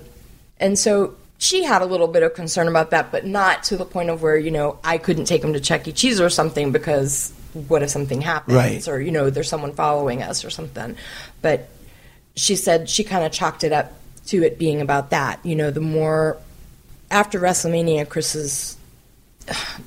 and 0.60 0.78
so 0.78 1.14
she 1.38 1.64
had 1.64 1.82
a 1.82 1.86
little 1.86 2.06
bit 2.06 2.22
of 2.22 2.34
concern 2.34 2.68
about 2.68 2.90
that, 2.90 3.10
but 3.10 3.26
not 3.26 3.64
to 3.64 3.76
the 3.76 3.84
point 3.84 4.10
of 4.10 4.22
where 4.22 4.36
you 4.36 4.50
know 4.50 4.78
I 4.84 4.98
couldn't 4.98 5.24
take 5.24 5.42
him 5.42 5.54
to 5.54 5.60
Chuck 5.60 5.88
E. 5.88 5.92
Cheese 5.92 6.20
or 6.20 6.30
something 6.30 6.70
because 6.70 7.32
what 7.68 7.82
if 7.82 7.90
something 7.90 8.20
happens 8.20 8.56
Right. 8.56 8.88
or 8.88 9.00
you 9.00 9.10
know 9.10 9.30
there's 9.30 9.48
someone 9.48 9.72
following 9.72 10.22
us 10.22 10.44
or 10.44 10.50
something. 10.50 10.96
But 11.40 11.68
she 12.34 12.56
said 12.56 12.88
she 12.88 13.04
kind 13.04 13.24
of 13.24 13.32
chalked 13.32 13.64
it 13.64 13.72
up 13.72 13.92
to 14.26 14.42
it 14.42 14.58
being 14.58 14.80
about 14.80 15.10
that. 15.10 15.44
You 15.44 15.56
know, 15.56 15.70
the 15.70 15.80
more 15.80 16.38
after 17.10 17.38
WrestleMania, 17.40 18.08
Chris's 18.08 18.76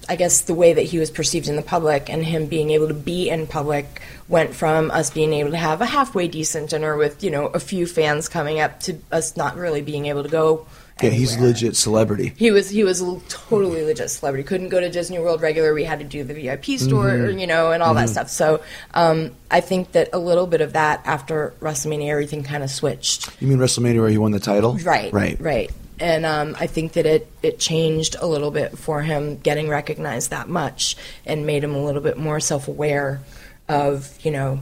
I 0.09 0.15
guess 0.17 0.41
the 0.41 0.53
way 0.53 0.73
that 0.73 0.83
he 0.83 0.99
was 0.99 1.09
perceived 1.09 1.47
in 1.47 1.55
the 1.55 1.61
public 1.61 2.09
and 2.09 2.23
him 2.25 2.47
being 2.47 2.71
able 2.71 2.89
to 2.89 2.93
be 2.93 3.29
in 3.29 3.47
public 3.47 4.01
went 4.27 4.53
from 4.53 4.91
us 4.91 5.09
being 5.09 5.33
able 5.33 5.51
to 5.51 5.57
have 5.57 5.81
a 5.81 5.85
halfway 5.85 6.27
decent 6.27 6.71
dinner 6.71 6.97
with, 6.97 7.23
you 7.23 7.31
know, 7.31 7.45
a 7.47 7.59
few 7.59 7.87
fans 7.87 8.27
coming 8.27 8.59
up 8.59 8.81
to 8.81 8.99
us 9.11 9.37
not 9.37 9.55
really 9.55 9.81
being 9.81 10.07
able 10.07 10.23
to 10.23 10.29
go. 10.29 10.67
Yeah, 11.03 11.09
he's 11.09 11.33
anywhere. 11.33 11.49
legit 11.49 11.75
celebrity. 11.75 12.33
He 12.37 12.51
was 12.51 12.69
he 12.69 12.83
was 12.85 13.01
a 13.01 13.19
totally 13.27 13.83
legit 13.83 14.09
celebrity. 14.09 14.43
Couldn't 14.47 14.69
go 14.69 14.79
to 14.79 14.89
Disney 14.89 15.19
World 15.19 15.41
regular. 15.41 15.73
We 15.73 15.83
had 15.83 15.99
to 15.99 16.05
do 16.05 16.23
the 16.23 16.33
VIP 16.33 16.79
store, 16.79 17.09
Mm-hmm. 17.11 17.37
you 17.39 17.47
know, 17.47 17.71
and 17.71 17.83
all 17.83 17.93
that 17.95 18.07
stuff. 18.09 18.29
So 18.29 18.61
um, 18.93 19.31
I 19.51 19.59
think 19.59 19.91
that 19.91 20.09
a 20.13 20.19
little 20.19 20.47
bit 20.47 20.61
of 20.61 20.73
that 20.73 21.01
after 21.05 21.53
WrestleMania, 21.59 22.09
everything 22.09 22.43
kind 22.43 22.63
of 22.63 22.69
switched. 22.69 23.29
You 23.41 23.47
mean 23.47 23.57
WrestleMania 23.57 23.99
where 23.99 24.09
he 24.09 24.17
won 24.17 24.31
the 24.31 24.39
title? 24.39 24.75
Right, 24.77 25.11
Right. 25.11 25.37
right. 25.41 25.69
and 25.99 26.25
um, 26.25 26.55
I 26.59 26.67
think 26.67 26.93
that 26.93 27.05
it 27.05 27.27
it 27.43 27.59
changed 27.59 28.15
a 28.21 28.25
little 28.27 28.51
bit 28.51 28.77
for 28.77 29.01
him 29.01 29.37
getting 29.39 29.67
recognized 29.67 30.29
that 30.29 30.47
much, 30.47 30.95
and 31.25 31.45
made 31.45 31.63
him 31.63 31.75
a 31.75 31.83
little 31.83 32.01
bit 32.01 32.17
more 32.17 32.39
self 32.39 32.67
aware 32.69 33.19
of 33.67 34.17
you 34.23 34.31
know. 34.31 34.59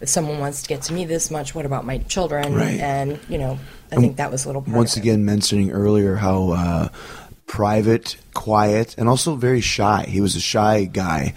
If 0.00 0.08
someone 0.10 0.38
wants 0.38 0.62
to 0.62 0.68
get 0.68 0.82
to 0.82 0.92
me 0.92 1.06
this 1.06 1.30
much, 1.30 1.54
what 1.54 1.64
about 1.64 1.86
my 1.86 1.96
children? 1.98 2.54
Right. 2.54 2.78
And 2.78 3.18
you 3.28 3.38
know, 3.38 3.58
I 3.98 4.00
think 4.00 4.16
that 4.16 4.30
was 4.30 4.44
a 4.44 4.48
little 4.48 4.62
part 4.62 4.76
Once 4.76 4.96
again, 4.96 5.24
mentioning 5.24 5.70
earlier 5.70 6.16
how 6.16 6.50
uh, 6.50 6.88
private, 7.46 8.16
quiet, 8.32 8.94
and 8.98 9.08
also 9.08 9.36
very 9.36 9.60
shy. 9.60 10.04
He 10.08 10.20
was 10.20 10.36
a 10.36 10.40
shy 10.40 10.84
guy, 10.84 11.34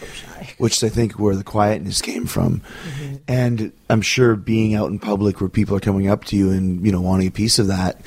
which 0.58 0.84
I 0.84 0.90
think 0.90 1.14
where 1.14 1.36
the 1.36 1.44
quietness 1.44 2.02
came 2.02 2.26
from. 2.26 2.62
Mm-hmm. 2.62 3.16
And 3.28 3.72
I'm 3.90 4.02
sure 4.02 4.36
being 4.36 4.76
out 4.76 4.90
in 4.90 5.00
public 5.00 5.42
where 5.42 5.50
people 5.50 5.76
are 5.76 5.82
coming 5.82 6.08
up 6.08 6.26
to 6.26 6.36
you 6.36 6.52
and 6.52 6.86
you 6.86 6.92
know 6.92 7.02
wanting 7.02 7.28
a 7.28 7.32
piece 7.32 7.60
of 7.60 7.68
that, 7.68 8.02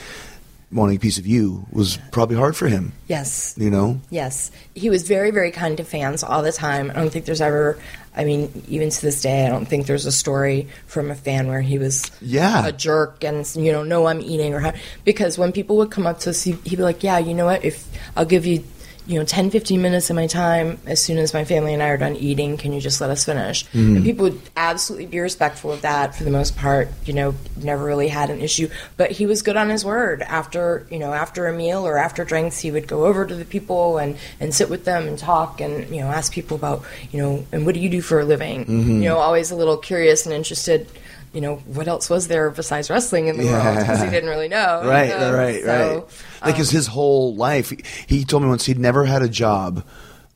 wanting 0.73 0.97
a 0.97 1.01
piece 1.01 1.19
of 1.19 1.27
you, 1.27 1.67
was 1.71 1.99
probably 2.11 2.37
hard 2.37 2.57
for 2.57 2.69
him. 2.69 2.93
Yes. 3.09 3.55
You 3.57 3.71
know, 3.71 4.01
Yes, 4.11 4.51
he 4.75 4.91
was 4.91 5.07
very, 5.07 5.31
very 5.31 5.51
kind 5.51 5.77
to 5.77 5.85
fans 5.85 6.23
all 6.25 6.43
the 6.43 6.53
time. 6.53 6.91
I 6.91 6.95
don't 6.95 7.11
think 7.11 7.27
there's 7.27 7.41
ever, 7.41 7.79
I 8.17 8.25
mean, 8.25 8.65
even 8.69 8.91
to 8.91 9.01
this 9.03 9.23
day, 9.23 9.47
I 9.47 9.49
don't 9.49 9.67
think 9.67 9.87
there's 9.87 10.05
a 10.07 10.11
story 10.13 10.67
from 10.87 11.11
a 11.11 11.15
fan 11.15 11.47
where 11.47 11.61
he 11.61 11.79
was 11.79 12.11
Yeah. 12.21 12.67
a 12.67 12.73
jerk 12.73 13.23
and 13.23 13.47
you 13.55 13.71
know, 13.71 13.85
no, 13.85 14.07
I'm 14.07 14.21
eating 14.21 14.53
or 14.53 14.59
how, 14.61 14.73
because 15.05 15.39
when 15.39 15.53
people 15.53 15.77
would 15.77 15.91
come 15.93 16.07
up 16.09 16.19
to 16.21 16.31
us, 16.31 16.43
he- 16.43 16.59
he'd 16.65 16.77
be 16.77 16.83
like, 16.83 17.05
yeah, 17.05 17.19
you 17.19 17.35
know 17.35 17.47
what, 17.47 17.65
if 17.65 17.87
I'll 18.17 18.25
give 18.25 18.47
you, 18.47 18.65
you 19.07 19.19
know, 19.19 19.25
10, 19.25 19.51
15 19.51 19.81
minutes 19.81 20.11
of 20.11 20.17
my 20.17 20.27
time 20.27 20.79
as 20.87 21.03
soon 21.03 21.19
as 21.19 21.33
my 21.35 21.45
family 21.45 21.73
and 21.75 21.83
I 21.83 21.89
are 21.89 21.97
done 21.97 22.17
eating, 22.17 22.57
can 22.57 22.73
you 22.73 22.81
just 22.81 23.01
let 23.01 23.11
us 23.11 23.25
finish? 23.25 23.65
Mm. 23.69 23.97
And 23.97 24.05
people 24.05 24.25
would 24.25 24.41
absolutely 24.57 25.07
be 25.07 25.19
respectful 25.21 25.73
of 25.73 25.83
that 25.83 26.15
for 26.15 26.25
the 26.25 26.31
most 26.31 26.57
part. 26.57 26.89
You 27.05 27.15
know, 27.15 27.35
never 27.57 27.85
really 27.85 28.09
had 28.09 28.31
an 28.31 28.41
issue, 28.41 28.69
but 28.97 29.11
he 29.11 29.27
was 29.27 29.43
good 29.43 29.57
on 29.57 29.69
his 29.71 29.85
word. 29.85 30.23
After 30.23 30.87
you 30.91 30.99
know, 30.99 31.13
after 31.13 31.47
a 31.47 31.53
meal 31.53 31.87
or 31.87 31.97
after 31.97 32.25
drinks, 32.25 32.59
he 32.61 32.71
would 32.71 32.87
go 32.87 33.07
over 33.07 33.27
to 33.27 33.35
the 33.35 33.45
people 33.45 33.99
and 33.99 34.17
and 34.39 34.55
sit 34.55 34.71
with 34.71 34.85
them 34.85 35.09
and 35.09 35.19
talk 35.19 35.61
and 35.61 35.89
you 35.95 36.01
know 36.01 36.09
ask 36.09 36.33
people 36.33 36.57
about 36.57 36.85
you 37.11 37.21
know 37.21 37.45
and 37.53 37.67
what 37.67 37.75
do 37.75 37.81
you 37.81 37.89
do 37.89 38.01
for 38.01 38.21
a 38.21 38.25
living? 38.25 38.65
Mm-hmm. 38.65 39.03
You 39.03 39.09
know, 39.09 39.19
always 39.19 39.51
a 39.51 39.57
little 39.57 39.77
curious 39.77 40.27
and 40.27 40.35
interested. 40.35 40.89
You 41.33 41.41
know, 41.41 41.57
what 41.57 41.87
else 41.87 42.11
was 42.11 42.27
there 42.29 42.51
besides 42.51 42.91
wrestling 42.91 43.29
in 43.29 43.37
the 43.37 43.47
world? 43.47 43.79
Because 43.79 44.03
he 44.03 44.11
didn't 44.11 44.31
really 44.31 44.49
know. 44.49 44.83
right, 44.85 45.11
you 45.11 45.19
know? 45.19 45.33
right, 45.33 45.63
So, 45.63 46.09
right. 46.43 46.53
Because 46.53 46.71
his 46.71 46.89
whole 46.89 47.35
life, 47.37 47.71
he, 47.71 47.79
he 48.07 48.25
told 48.25 48.43
me 48.43 48.49
once 48.49 48.67
he'd 48.67 48.79
never 48.79 49.05
had 49.05 49.23
a 49.23 49.29
job 49.29 49.85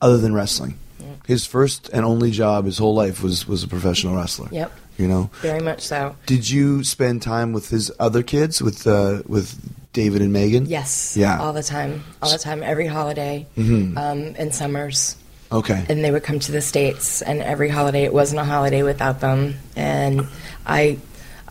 other 0.00 0.18
than 0.18 0.34
wrestling. 0.34 0.78
His 1.26 1.46
first 1.46 1.88
and 1.88 2.04
only 2.04 2.30
job 2.30 2.66
his 2.66 2.76
whole 2.78 2.94
life 2.94 3.22
was 3.22 3.48
was 3.48 3.64
a 3.64 3.68
professional 3.68 4.14
wrestler. 4.14 4.48
Yep. 4.52 4.70
You 4.98 5.08
know. 5.08 5.30
Very 5.40 5.60
much 5.60 5.80
so. 5.80 6.14
Did 6.26 6.48
you 6.48 6.84
spend 6.84 7.22
time 7.22 7.52
with 7.54 7.70
his 7.70 7.90
other 7.98 8.22
kids, 8.22 8.60
with 8.60 8.86
uh, 8.86 9.22
with 9.26 9.58
David 9.94 10.20
and 10.20 10.32
Megan? 10.34 10.66
Yes. 10.66 11.16
Yeah. 11.16 11.40
All 11.40 11.54
the 11.54 11.62
time. 11.62 12.04
All 12.22 12.30
the 12.30 12.38
time. 12.38 12.62
Every 12.62 12.86
holiday. 12.86 13.46
Um, 13.56 13.96
and 13.96 14.54
summers. 14.54 15.16
Okay. 15.52 15.84
and 15.88 16.02
they 16.04 16.10
would 16.10 16.24
come 16.24 16.40
to 16.40 16.50
the 16.52 16.60
states 16.60 17.22
and 17.22 17.40
every 17.40 17.68
holiday 17.68 18.02
it 18.02 18.12
wasn't 18.12 18.40
a 18.40 18.44
holiday 18.44 18.82
without 18.82 19.20
them 19.20 19.54
and 19.76 20.26
i 20.66 20.98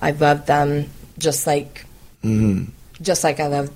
i 0.01 0.11
loved 0.11 0.47
them 0.47 0.89
just 1.18 1.47
like 1.47 1.86
mm-hmm. 2.24 2.66
just 3.01 3.24
like 3.24 3.39
i 3.39 3.47
love 3.47 3.72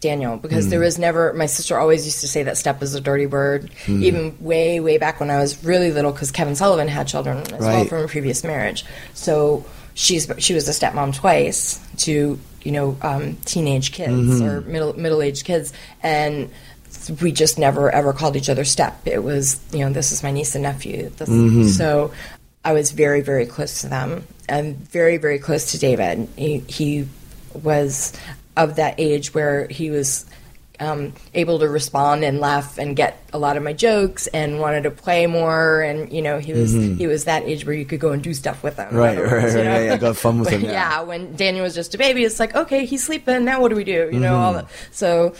daniel 0.00 0.36
because 0.36 0.68
there 0.68 0.80
mm. 0.80 0.84
was 0.84 0.98
never 0.98 1.32
my 1.34 1.46
sister 1.46 1.78
always 1.78 2.04
used 2.04 2.20
to 2.20 2.26
say 2.26 2.42
that 2.42 2.56
step 2.56 2.82
is 2.82 2.94
a 2.96 3.00
dirty 3.00 3.26
word 3.26 3.70
mm. 3.84 4.02
even 4.02 4.36
way 4.40 4.80
way 4.80 4.98
back 4.98 5.20
when 5.20 5.30
i 5.30 5.38
was 5.38 5.62
really 5.64 5.92
little 5.92 6.10
because 6.10 6.32
kevin 6.32 6.56
sullivan 6.56 6.88
had 6.88 7.06
children 7.06 7.38
as 7.38 7.60
well 7.60 7.60
Right. 7.60 7.88
from 7.88 8.04
a 8.04 8.08
previous 8.08 8.42
marriage 8.42 8.84
so 9.14 9.64
she's 9.94 10.28
she 10.38 10.54
was 10.54 10.68
a 10.68 10.72
stepmom 10.72 11.14
twice 11.14 11.78
to 11.98 12.36
you 12.62 12.72
know 12.72 12.96
um, 13.02 13.36
teenage 13.44 13.92
kids 13.92 14.10
mm-hmm. 14.10 14.44
or 14.44 14.60
middle 14.62 14.92
middle 14.98 15.22
aged 15.22 15.44
kids 15.44 15.72
and 16.02 16.50
we 17.20 17.32
just 17.32 17.58
never 17.58 17.90
ever 17.90 18.12
called 18.12 18.36
each 18.36 18.48
other 18.48 18.64
step. 18.64 19.06
It 19.06 19.22
was, 19.22 19.60
you 19.72 19.80
know, 19.80 19.92
this 19.92 20.12
is 20.12 20.22
my 20.22 20.30
niece 20.30 20.54
and 20.54 20.62
nephew. 20.62 21.10
This, 21.10 21.28
mm-hmm. 21.28 21.68
So 21.68 22.12
I 22.64 22.72
was 22.72 22.92
very, 22.92 23.20
very 23.20 23.46
close 23.46 23.80
to 23.82 23.88
them 23.88 24.24
and 24.48 24.76
very, 24.76 25.16
very 25.16 25.38
close 25.38 25.72
to 25.72 25.78
David. 25.78 26.28
He, 26.36 26.58
he 26.58 27.08
was 27.54 28.12
of 28.56 28.76
that 28.76 28.94
age 28.98 29.34
where 29.34 29.66
he 29.68 29.90
was 29.90 30.26
um, 30.80 31.12
able 31.34 31.58
to 31.60 31.68
respond 31.68 32.24
and 32.24 32.40
laugh 32.40 32.78
and 32.78 32.96
get 32.96 33.16
a 33.32 33.38
lot 33.38 33.56
of 33.56 33.62
my 33.62 33.72
jokes 33.72 34.26
and 34.28 34.58
wanted 34.60 34.82
to 34.84 34.90
play 34.90 35.26
more. 35.26 35.80
And, 35.82 36.12
you 36.12 36.22
know, 36.22 36.38
he 36.38 36.52
was, 36.52 36.72
he 36.72 37.06
was 37.06 37.24
that 37.24 37.44
age 37.44 37.64
where 37.66 37.74
you 37.74 37.84
could 37.84 38.00
go 38.00 38.10
and 38.12 38.22
do 38.22 38.34
stuff 38.34 38.62
with 38.62 38.76
him. 38.78 38.94
Right, 38.94 39.18
right, 39.18 39.32
right, 39.32 39.44
right. 39.54 39.64
Yeah, 39.84 39.96
got 39.96 40.16
fun 40.16 40.38
with 40.40 40.48
him, 40.54 40.62
yeah. 40.62 40.72
yeah, 40.72 41.00
when 41.02 41.34
Daniel 41.36 41.64
was 41.64 41.74
just 41.74 41.94
a 41.94 41.98
baby, 41.98 42.24
it's 42.24 42.40
like, 42.40 42.54
okay, 42.54 42.84
he's 42.84 43.04
sleeping. 43.04 43.44
Now 43.44 43.60
what 43.60 43.68
do 43.68 43.76
we 43.76 43.84
do? 43.84 44.08
You 44.12 44.18
know, 44.20 44.32
Mm-hmm. 44.32 44.42
all 44.44 44.52
that. 44.54 44.66
So 44.92 45.34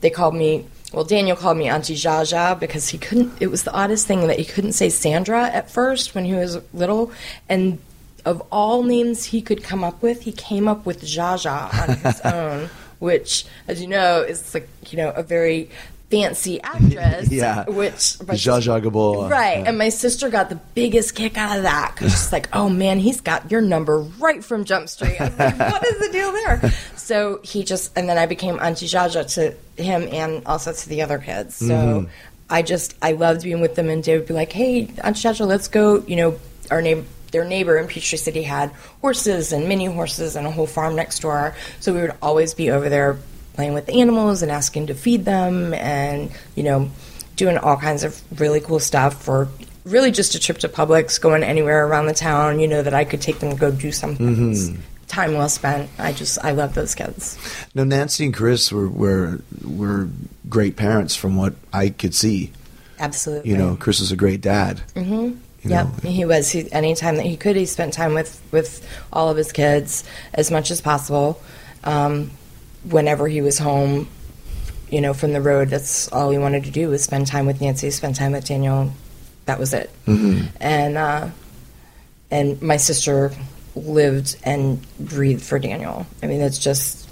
they 0.00 0.10
called 0.10 0.34
me. 0.34 0.66
Well, 0.96 1.04
Daniel 1.04 1.36
called 1.36 1.58
me 1.58 1.68
Auntie 1.68 1.94
Jaja 1.94 2.58
because 2.58 2.88
he 2.88 2.96
couldn't. 2.96 3.34
It 3.38 3.48
was 3.48 3.64
the 3.64 3.72
oddest 3.72 4.06
thing 4.06 4.28
that 4.28 4.38
he 4.38 4.46
couldn't 4.46 4.72
say 4.72 4.88
Sandra 4.88 5.42
at 5.42 5.70
first 5.70 6.14
when 6.14 6.24
he 6.24 6.32
was 6.32 6.58
little, 6.72 7.12
and 7.50 7.78
of 8.24 8.42
all 8.50 8.82
names 8.82 9.24
he 9.24 9.42
could 9.42 9.62
come 9.62 9.84
up 9.84 10.00
with, 10.00 10.22
he 10.22 10.32
came 10.32 10.66
up 10.66 10.86
with 10.86 11.02
Jaja 11.02 11.70
on 11.82 11.96
his 11.98 12.20
own, 12.24 12.70
which, 12.98 13.44
as 13.68 13.82
you 13.82 13.88
know, 13.88 14.22
is 14.22 14.54
like 14.54 14.70
you 14.88 14.96
know 14.96 15.10
a 15.10 15.22
very 15.22 15.68
fancy 16.10 16.60
actress. 16.62 17.30
Yeah. 17.30 17.64
which 17.64 17.94
Zsa 17.94 18.60
Zsa 18.60 18.82
Gabor. 18.82 19.28
Right, 19.28 19.58
Yeah. 19.58 19.68
and 19.68 19.78
my 19.78 19.88
sister 19.88 20.28
got 20.30 20.48
the 20.48 20.54
biggest 20.74 21.14
kick 21.14 21.36
out 21.36 21.56
of 21.56 21.64
that 21.64 21.92
because 21.94 22.12
she's 22.12 22.32
like, 22.32 22.48
"Oh 22.54 22.68
man, 22.68 22.98
he's 22.98 23.20
got 23.20 23.50
your 23.50 23.60
number 23.60 24.00
right 24.00 24.44
from 24.44 24.64
Jump 24.64 24.88
Street." 24.88 25.20
I 25.20 25.28
was 25.28 25.38
like, 25.38 25.58
what 25.58 25.84
is 25.86 25.98
the 25.98 26.12
deal 26.12 26.32
there? 26.32 26.72
So 27.06 27.38
he 27.44 27.62
just, 27.62 27.96
and 27.96 28.08
then 28.08 28.18
I 28.18 28.26
became 28.26 28.58
Auntie 28.58 28.86
Jaja 28.88 29.32
to 29.34 29.54
him 29.80 30.08
and 30.10 30.44
also 30.44 30.72
to 30.72 30.88
the 30.88 31.02
other 31.02 31.18
kids. 31.18 31.54
So 31.54 31.66
Mm-hmm. 31.66 32.10
I 32.50 32.62
just, 32.62 32.96
I 33.00 33.12
loved 33.12 33.42
being 33.44 33.60
with 33.60 33.74
them, 33.76 33.88
and 33.90 34.02
they 34.02 34.16
would 34.18 34.26
be 34.26 34.34
like, 34.34 34.50
"Hey, 34.52 34.88
Auntie 35.04 35.20
Jaja, 35.28 35.46
let's 35.46 35.68
go." 35.68 36.02
You 36.06 36.16
know, 36.16 36.38
our 36.70 36.82
neighbor. 36.82 37.04
Their 37.32 37.44
neighbor 37.44 37.76
in 37.76 37.86
Peachtree 37.88 38.18
City 38.18 38.42
had 38.44 38.70
horses 39.02 39.52
and 39.52 39.68
mini 39.68 39.86
horses 39.86 40.36
and 40.36 40.46
a 40.46 40.50
whole 40.50 40.66
farm 40.68 40.94
next 40.94 41.18
door. 41.20 41.54
So 41.80 41.92
we 41.92 42.00
would 42.00 42.14
always 42.22 42.54
be 42.54 42.70
over 42.70 42.88
there 42.88 43.18
playing 43.56 43.74
with 43.74 43.88
animals 43.88 44.42
and 44.42 44.52
asking 44.52 44.86
to 44.86 44.94
feed 44.94 45.24
them 45.24 45.74
and, 45.74 46.30
you 46.54 46.62
know, 46.62 46.88
doing 47.34 47.58
all 47.58 47.76
kinds 47.76 48.04
of 48.04 48.22
really 48.40 48.60
cool 48.60 48.78
stuff 48.78 49.22
for 49.22 49.48
really 49.84 50.10
just 50.10 50.34
a 50.34 50.38
trip 50.38 50.58
to 50.58 50.68
Publix, 50.68 51.20
going 51.20 51.42
anywhere 51.42 51.86
around 51.86 52.06
the 52.06 52.14
town, 52.14 52.60
you 52.60 52.68
know, 52.68 52.82
that 52.82 52.94
I 52.94 53.04
could 53.04 53.20
take 53.20 53.40
them 53.40 53.50
to 53.50 53.56
go 53.56 53.70
do 53.70 53.90
something. 53.90 54.52
It's 54.52 54.70
Time 55.08 55.34
well 55.34 55.48
spent. 55.48 55.88
I 55.98 56.12
just, 56.12 56.36
I 56.44 56.50
love 56.50 56.74
those 56.74 56.94
kids. 56.94 57.38
No, 57.74 57.84
Nancy 57.84 58.24
and 58.24 58.34
Chris 58.34 58.72
were 58.72 58.88
were 58.88 59.40
were 59.64 60.08
great 60.48 60.74
parents 60.74 61.14
from 61.14 61.36
what 61.36 61.54
I 61.72 61.90
could 61.90 62.12
see. 62.12 62.50
Absolutely. 62.98 63.50
You 63.50 63.56
know, 63.56 63.76
Chris 63.76 64.00
is 64.00 64.10
a 64.10 64.16
great 64.16 64.40
dad. 64.40 64.82
Mm-hmm. 64.96 65.38
Yep, 65.68 66.00
he 66.02 66.24
was. 66.24 66.50
He, 66.50 66.70
anytime 66.72 67.16
that 67.16 67.26
he 67.26 67.36
could, 67.36 67.54
he 67.54 67.66
spent 67.66 67.92
time 67.92 68.14
with 68.14 68.42
with 68.50 68.84
all 69.12 69.30
of 69.30 69.36
his 69.36 69.52
kids 69.52 70.02
as 70.34 70.50
much 70.50 70.72
as 70.72 70.80
possible. 70.80 71.40
Um, 71.84 72.32
whenever 72.88 73.28
he 73.28 73.40
was 73.40 73.58
home, 73.58 74.08
you 74.88 75.00
know, 75.00 75.12
from 75.12 75.32
the 75.32 75.40
road, 75.40 75.68
that's 75.68 76.10
all 76.12 76.30
he 76.30 76.38
wanted 76.38 76.64
to 76.64 76.70
do 76.70 76.88
was 76.88 77.02
spend 77.02 77.26
time 77.26 77.46
with 77.46 77.60
Nancy, 77.60 77.90
spend 77.90 78.14
time 78.14 78.32
with 78.32 78.44
Daniel. 78.44 78.92
That 79.46 79.58
was 79.58 79.74
it. 79.74 79.90
Mm-hmm. 80.06 80.46
And 80.60 80.96
uh, 80.96 81.28
and 82.30 82.60
my 82.62 82.76
sister 82.76 83.32
lived 83.74 84.36
and 84.42 84.84
breathed 84.98 85.42
for 85.42 85.58
Daniel. 85.58 86.06
I 86.22 86.26
mean, 86.26 86.40
that's 86.40 86.58
just 86.58 87.08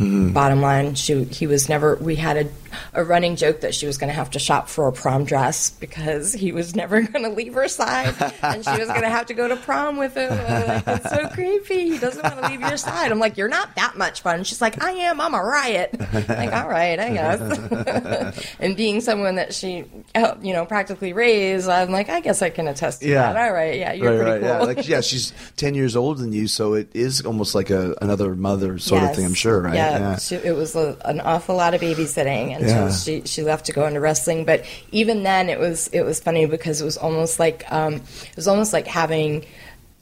Mm-hmm. 0.00 0.32
bottom 0.32 0.60
line. 0.62 0.94
She 0.94 1.24
he 1.24 1.46
was 1.46 1.68
never. 1.68 1.96
We 1.96 2.16
had 2.16 2.36
a 2.36 2.48
a 2.94 3.02
running 3.04 3.34
joke 3.34 3.60
that 3.62 3.74
she 3.74 3.84
was 3.86 3.98
going 3.98 4.08
to 4.08 4.14
have 4.14 4.30
to 4.30 4.38
shop 4.38 4.68
for 4.68 4.86
a 4.86 4.92
prom 4.92 5.24
dress 5.24 5.70
because 5.70 6.32
he 6.32 6.52
was 6.52 6.76
never 6.76 7.02
going 7.12 7.24
to 7.24 7.30
leave 7.30 7.52
her 7.54 7.66
side, 7.68 8.14
and 8.42 8.64
she 8.64 8.70
was 8.78 8.88
going 8.88 9.02
to 9.02 9.08
have 9.08 9.26
to 9.26 9.34
go 9.34 9.48
to 9.48 9.56
prom 9.56 9.96
with 9.96 10.14
him. 10.16 10.32
I'm 10.32 10.66
like, 10.68 10.84
it's 10.86 11.10
so 11.10 11.28
creepy. 11.34 11.90
He 11.90 11.98
doesn't 11.98 12.22
want 12.22 12.40
to 12.40 12.48
leave 12.48 12.60
your 12.60 12.76
side. 12.76 13.10
I'm 13.12 13.18
like, 13.18 13.36
you're 13.36 13.48
not 13.48 13.74
that 13.76 13.98
much 13.98 14.22
fun. 14.22 14.44
She's 14.44 14.60
like, 14.60 14.82
I 14.82 14.92
am. 14.92 15.20
I'm 15.20 15.34
a 15.34 15.42
riot. 15.42 15.98
like, 16.00 16.52
all 16.52 16.68
right, 16.68 16.98
I 16.98 17.10
guess. 17.12 18.46
and 18.60 18.76
being 18.76 19.00
someone 19.00 19.34
that 19.34 19.52
she, 19.52 19.84
helped, 20.14 20.44
you 20.44 20.52
know, 20.52 20.64
practically 20.64 21.12
raised, 21.12 21.68
I'm 21.68 21.90
like, 21.90 22.08
I 22.08 22.20
guess 22.20 22.40
I 22.40 22.50
can 22.50 22.68
attest 22.68 23.02
to 23.02 23.08
Yeah. 23.08 23.32
that. 23.32 23.36
All 23.48 23.52
right, 23.52 23.78
yeah, 23.78 23.92
you're 23.92 24.10
right, 24.10 24.16
pretty 24.16 24.30
right, 24.30 24.40
cool. 24.40 24.48
yeah. 24.68 24.74
Like, 24.74 24.88
yeah, 24.88 25.00
she's 25.00 25.32
ten 25.56 25.74
years 25.74 25.96
older 25.96 26.20
than 26.20 26.32
you, 26.32 26.46
so 26.46 26.74
it 26.74 26.88
is 26.94 27.22
almost 27.26 27.54
like 27.56 27.70
a 27.70 27.96
another 28.00 28.34
mother 28.36 28.78
sort 28.78 29.02
of 29.02 29.14
thing. 29.16 29.24
I'm 29.24 29.34
sure, 29.34 29.60
right? 29.60 29.74
Yeah, 29.98 30.16
She, 30.18 30.34
it 30.36 30.54
was 30.54 30.76
a, 30.76 30.96
an 31.04 31.20
awful 31.20 31.56
lot 31.56 31.74
of 31.74 31.80
babysitting 31.80 32.54
until 32.54 32.68
Yeah. 32.88 32.92
she, 32.92 33.22
she 33.24 33.42
left 33.42 33.66
to 33.66 33.72
go 33.72 33.86
into 33.86 34.00
wrestling. 34.00 34.44
But 34.44 34.64
even 34.92 35.22
then, 35.22 35.48
it 35.48 35.58
was 35.58 35.88
it 35.88 36.02
was 36.02 36.20
funny 36.20 36.46
because 36.46 36.80
it 36.80 36.84
was 36.84 36.96
almost 36.98 37.38
like 37.38 37.64
um, 37.72 37.94
it 37.94 38.36
was 38.36 38.46
almost 38.48 38.72
like 38.72 38.86
having. 38.86 39.46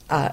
Uh, 0.09 0.29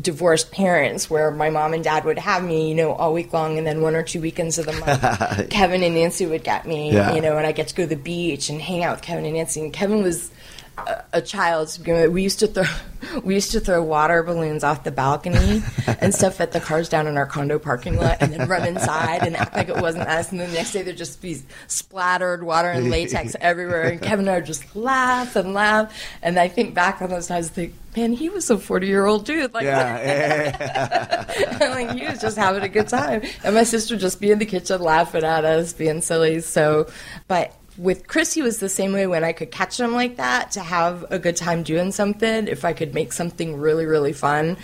divorced 0.00 0.52
parents 0.52 1.10
where 1.10 1.32
my 1.32 1.50
mom 1.50 1.72
and 1.74 1.82
dad 1.82 2.04
would 2.04 2.16
have 2.18 2.44
me 2.44 2.68
you 2.68 2.76
know 2.76 2.92
all 2.92 3.12
week 3.12 3.32
long 3.32 3.58
and 3.58 3.66
then 3.66 3.80
one 3.82 3.96
or 3.96 4.04
two 4.04 4.20
weekends 4.20 4.56
of 4.56 4.64
the 4.66 4.72
month 4.72 5.50
kevin 5.50 5.82
and 5.82 5.96
nancy 5.96 6.26
would 6.26 6.44
get 6.44 6.64
me 6.64 6.92
Yeah. 6.92 7.12
you 7.12 7.20
know 7.20 7.36
and 7.36 7.44
i 7.44 7.50
get 7.50 7.66
to 7.68 7.74
go 7.74 7.82
to 7.82 7.88
the 7.88 7.96
beach 7.96 8.50
and 8.50 8.62
hang 8.62 8.84
out 8.84 8.96
with 8.98 9.02
kevin 9.02 9.24
and 9.24 9.34
nancy 9.34 9.60
and 9.60 9.72
kevin 9.72 10.00
was 10.00 10.30
a, 10.78 11.04
a 11.14 11.22
child. 11.22 11.78
We 11.86 12.22
used 12.22 12.40
to 12.40 12.46
throw 12.46 12.64
we 13.24 13.34
used 13.34 13.52
to 13.52 13.60
throw 13.60 13.82
water 13.82 14.22
balloons 14.22 14.62
off 14.62 14.84
the 14.84 14.90
balcony 14.90 15.62
and 16.00 16.14
stuff 16.14 16.40
at 16.40 16.52
the 16.52 16.60
cars 16.60 16.88
down 16.88 17.06
in 17.06 17.16
our 17.16 17.26
condo 17.26 17.58
parking 17.58 17.96
lot, 17.96 18.18
and 18.20 18.32
then 18.32 18.48
run 18.48 18.66
inside 18.66 19.22
and 19.22 19.36
act 19.36 19.54
like 19.54 19.68
it 19.68 19.76
wasn't 19.76 20.06
us. 20.08 20.30
And 20.30 20.40
then 20.40 20.50
the 20.50 20.56
next 20.56 20.72
day 20.72 20.82
there'd 20.82 20.96
just 20.96 21.20
be 21.22 21.42
splattered 21.66 22.42
water 22.42 22.68
and 22.68 22.90
latex 22.90 23.36
everywhere. 23.40 23.82
And 23.82 24.00
Kevin 24.00 24.26
and 24.26 24.30
I 24.30 24.34
would 24.36 24.46
just 24.46 24.76
laugh 24.76 25.36
and 25.36 25.54
laugh. 25.54 25.92
And 26.22 26.38
I 26.38 26.48
think 26.48 26.74
back 26.74 27.00
on 27.02 27.10
those 27.10 27.26
times, 27.28 27.46
and 27.46 27.54
think, 27.54 27.74
man, 27.96 28.12
he 28.12 28.28
was 28.28 28.50
a 28.50 28.58
forty 28.58 28.86
year 28.86 29.06
old 29.06 29.24
dude. 29.24 29.54
Like, 29.54 29.64
Yeah, 29.64 31.26
like 31.60 31.98
he 31.98 32.06
was 32.06 32.20
just 32.20 32.36
having 32.36 32.62
a 32.62 32.68
good 32.68 32.88
time, 32.88 33.22
and 33.44 33.54
my 33.54 33.64
sister 33.64 33.94
would 33.94 34.00
just 34.00 34.20
be 34.20 34.30
in 34.30 34.38
the 34.38 34.46
kitchen 34.46 34.80
laughing 34.80 35.24
at 35.24 35.44
us, 35.44 35.72
being 35.72 36.00
silly. 36.00 36.40
So, 36.40 36.90
but 37.28 37.54
with 37.80 38.06
Chris, 38.06 38.34
he 38.34 38.42
was 38.42 38.58
the 38.58 38.68
same 38.68 38.92
way 38.92 39.06
when 39.06 39.24
I 39.24 39.32
could 39.32 39.50
catch 39.50 39.80
him 39.80 39.94
like 39.94 40.16
that 40.16 40.52
to 40.52 40.60
have 40.60 41.06
a 41.10 41.18
good 41.18 41.36
time 41.36 41.62
doing 41.62 41.92
something. 41.92 42.46
If 42.46 42.64
I 42.64 42.74
could 42.74 42.94
make 42.94 43.12
something 43.12 43.58
really, 43.58 43.86
really 43.86 44.12
fun, 44.12 44.58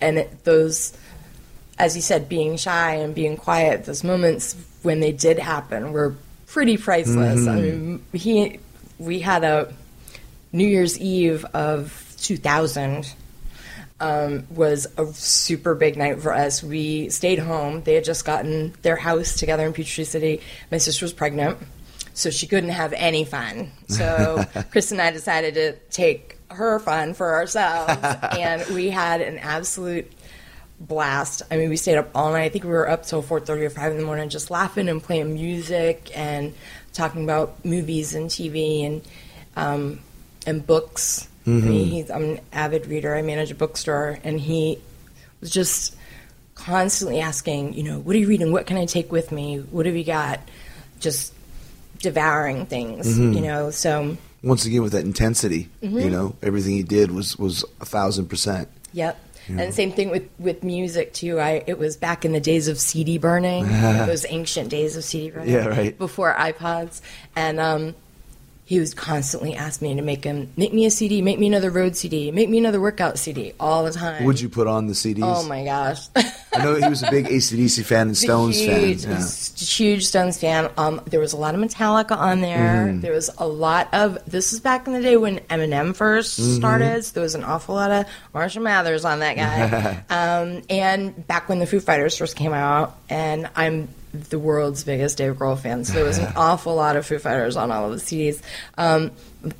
and 0.00 0.18
it, 0.18 0.44
those, 0.44 0.92
as 1.78 1.94
you 1.94 2.02
said, 2.02 2.28
being 2.28 2.56
shy 2.56 2.94
and 2.94 3.14
being 3.14 3.36
quiet, 3.36 3.84
those 3.84 4.02
moments 4.02 4.56
when 4.82 4.98
they 4.98 5.12
did 5.12 5.38
happen 5.38 5.92
were 5.92 6.16
pretty 6.46 6.76
priceless. 6.76 7.46
I 7.46 7.54
mean, 7.60 8.04
he, 8.12 8.58
we 8.98 9.20
had 9.20 9.44
a 9.44 9.72
New 10.52 10.66
Year's 10.66 10.98
Eve 10.98 11.44
of 11.54 12.12
2000 12.18 13.14
um, 14.00 14.46
was 14.50 14.86
a 14.96 15.06
super 15.12 15.74
big 15.74 15.96
night 15.96 16.20
for 16.20 16.32
us. 16.32 16.62
We 16.62 17.08
stayed 17.10 17.38
home. 17.38 17.82
They 17.82 17.94
had 17.94 18.04
just 18.04 18.24
gotten 18.24 18.74
their 18.82 18.96
house 18.96 19.36
together 19.36 19.64
in 19.66 19.72
Peachtree 19.72 20.04
City. 20.04 20.40
My 20.70 20.78
sister 20.78 21.04
was 21.04 21.12
pregnant, 21.12 21.58
so 22.18 22.30
she 22.30 22.48
couldn't 22.48 22.70
have 22.70 22.92
any 22.94 23.24
fun. 23.24 23.70
So 23.86 24.44
Chris 24.72 24.90
and 24.90 25.00
I 25.00 25.12
decided 25.12 25.54
to 25.54 25.74
take 25.90 26.36
her 26.50 26.80
fun 26.80 27.14
for 27.14 27.34
ourselves, 27.34 27.96
and 28.36 28.66
we 28.74 28.90
had 28.90 29.20
an 29.20 29.38
absolute 29.38 30.10
blast. 30.80 31.42
I 31.50 31.56
mean, 31.56 31.70
we 31.70 31.76
stayed 31.76 31.96
up 31.96 32.10
all 32.16 32.32
night. 32.32 32.42
I 32.42 32.48
think 32.48 32.64
we 32.64 32.70
were 32.70 32.90
up 32.90 33.06
till 33.06 33.22
four 33.22 33.38
thirty 33.38 33.64
or 33.64 33.70
five 33.70 33.92
in 33.92 33.98
the 33.98 34.04
morning, 34.04 34.28
just 34.30 34.50
laughing 34.50 34.88
and 34.88 35.00
playing 35.00 35.32
music 35.32 36.10
and 36.12 36.54
talking 36.92 37.22
about 37.22 37.64
movies 37.64 38.14
and 38.14 38.28
TV 38.28 38.84
and 38.84 39.02
um, 39.54 40.00
and 40.44 40.66
books. 40.66 41.28
I 41.46 41.50
mean, 41.50 41.86
he's, 41.86 42.10
I'm 42.10 42.24
an 42.24 42.40
avid 42.52 42.86
reader. 42.88 43.14
I 43.14 43.22
manage 43.22 43.50
a 43.50 43.54
bookstore, 43.54 44.18
and 44.22 44.38
he 44.38 44.78
was 45.40 45.50
just 45.50 45.96
constantly 46.56 47.20
asking, 47.20 47.72
you 47.72 47.84
know, 47.84 48.00
what 48.00 48.14
are 48.16 48.18
you 48.18 48.26
reading? 48.26 48.52
What 48.52 48.66
can 48.66 48.76
I 48.76 48.84
take 48.84 49.10
with 49.10 49.32
me? 49.32 49.58
What 49.58 49.86
have 49.86 49.96
you 49.96 50.04
got? 50.04 50.40
Just 51.00 51.32
devouring 52.00 52.66
things, 52.66 53.18
you 53.18 53.40
know. 53.40 53.70
So, 53.70 54.16
once 54.42 54.64
again 54.66 54.82
with 54.82 54.92
that 54.92 55.04
intensity, 55.04 55.68
Mm-hmm. 55.82 55.98
you 55.98 56.10
know, 56.10 56.36
everything 56.42 56.72
he 56.74 56.82
did 56.82 57.10
was 57.10 57.36
was 57.38 57.64
a 57.80 57.84
thousand 57.84 58.26
percent. 58.28 58.68
yep. 58.92 59.18
And 59.50 59.72
same 59.72 59.92
thing 59.92 60.10
with, 60.10 60.28
with 60.38 60.62
music 60.62 61.14
too. 61.14 61.40
I 61.40 61.64
it 61.66 61.78
was 61.78 61.96
back 61.96 62.26
in 62.26 62.32
the 62.32 62.40
days 62.40 62.68
of 62.68 62.78
CD 62.78 63.16
burning, 63.16 63.66
those 64.06 64.26
ancient 64.28 64.68
days 64.68 64.94
of 64.94 65.02
CD 65.04 65.30
burning. 65.30 65.48
Yeah, 65.50 65.66
right. 65.68 65.96
Before 65.96 66.34
iPods, 66.34 67.00
and 67.34 67.58
um, 67.58 67.94
he 68.66 68.78
was 68.78 68.92
constantly 68.92 69.54
asking 69.54 69.88
me 69.88 69.94
to 69.94 70.02
make 70.02 70.22
him 70.22 70.52
make 70.58 70.74
me 70.74 70.84
a 70.84 70.90
CD, 70.90 71.22
make 71.22 71.38
me 71.38 71.46
another 71.46 71.70
road 71.70 71.96
CD, 71.96 72.30
make 72.30 72.50
me 72.50 72.58
another 72.58 72.78
workout 72.78 73.16
CD, 73.18 73.54
all 73.58 73.84
the 73.84 73.92
time. 73.92 74.24
Would 74.24 74.38
you 74.38 74.50
put 74.50 74.66
on 74.66 74.86
the 74.86 74.92
CDs? 74.92 75.20
Oh 75.22 75.48
my 75.48 75.64
gosh. 75.64 76.08
I 76.58 76.64
know 76.64 76.74
he 76.76 76.88
was 76.88 77.02
a 77.02 77.10
big 77.10 77.26
ACDC 77.26 77.84
fan 77.84 78.08
and 78.08 78.16
Stones 78.16 78.58
huge, 78.58 79.04
fan. 79.04 79.10
Yeah. 79.20 79.26
huge 79.56 80.06
Stones 80.06 80.38
fan. 80.38 80.70
Um, 80.76 81.00
there 81.06 81.20
was 81.20 81.32
a 81.32 81.36
lot 81.36 81.54
of 81.54 81.60
Metallica 81.60 82.16
on 82.16 82.40
there. 82.40 82.86
Mm-hmm. 82.88 83.00
There 83.00 83.12
was 83.12 83.30
a 83.38 83.46
lot 83.46 83.88
of. 83.92 84.18
This 84.26 84.52
is 84.52 84.60
back 84.60 84.86
in 84.86 84.92
the 84.92 85.00
day 85.02 85.16
when 85.16 85.38
Eminem 85.40 85.96
1st 85.96 86.38
Mm-hmm. 86.40 86.56
started. 86.56 87.04
So 87.04 87.12
there 87.14 87.22
was 87.22 87.34
an 87.34 87.44
awful 87.44 87.74
lot 87.74 87.90
of 87.90 88.06
Marshall 88.34 88.62
Mathers 88.62 89.04
on 89.04 89.20
that 89.20 89.36
guy. 89.36 90.04
um, 90.10 90.62
and 90.68 91.26
back 91.26 91.48
when 91.48 91.58
the 91.58 91.66
Foo 91.66 91.80
Fighters 91.80 92.16
first 92.16 92.36
came 92.36 92.52
out, 92.52 92.96
and 93.08 93.48
I'm 93.56 93.88
the 94.12 94.38
world's 94.38 94.84
biggest 94.84 95.18
Dave 95.18 95.34
Grohl 95.34 95.58
fan. 95.58 95.84
So 95.84 95.92
there 95.92 96.04
was 96.04 96.18
an 96.18 96.32
awful 96.36 96.74
lot 96.74 96.96
of 96.96 97.06
Foo 97.06 97.18
Fighters 97.18 97.56
on 97.56 97.70
all 97.70 97.92
of 97.92 97.98
the 97.98 98.04
CDs. 98.04 98.40
Um, 98.76 99.10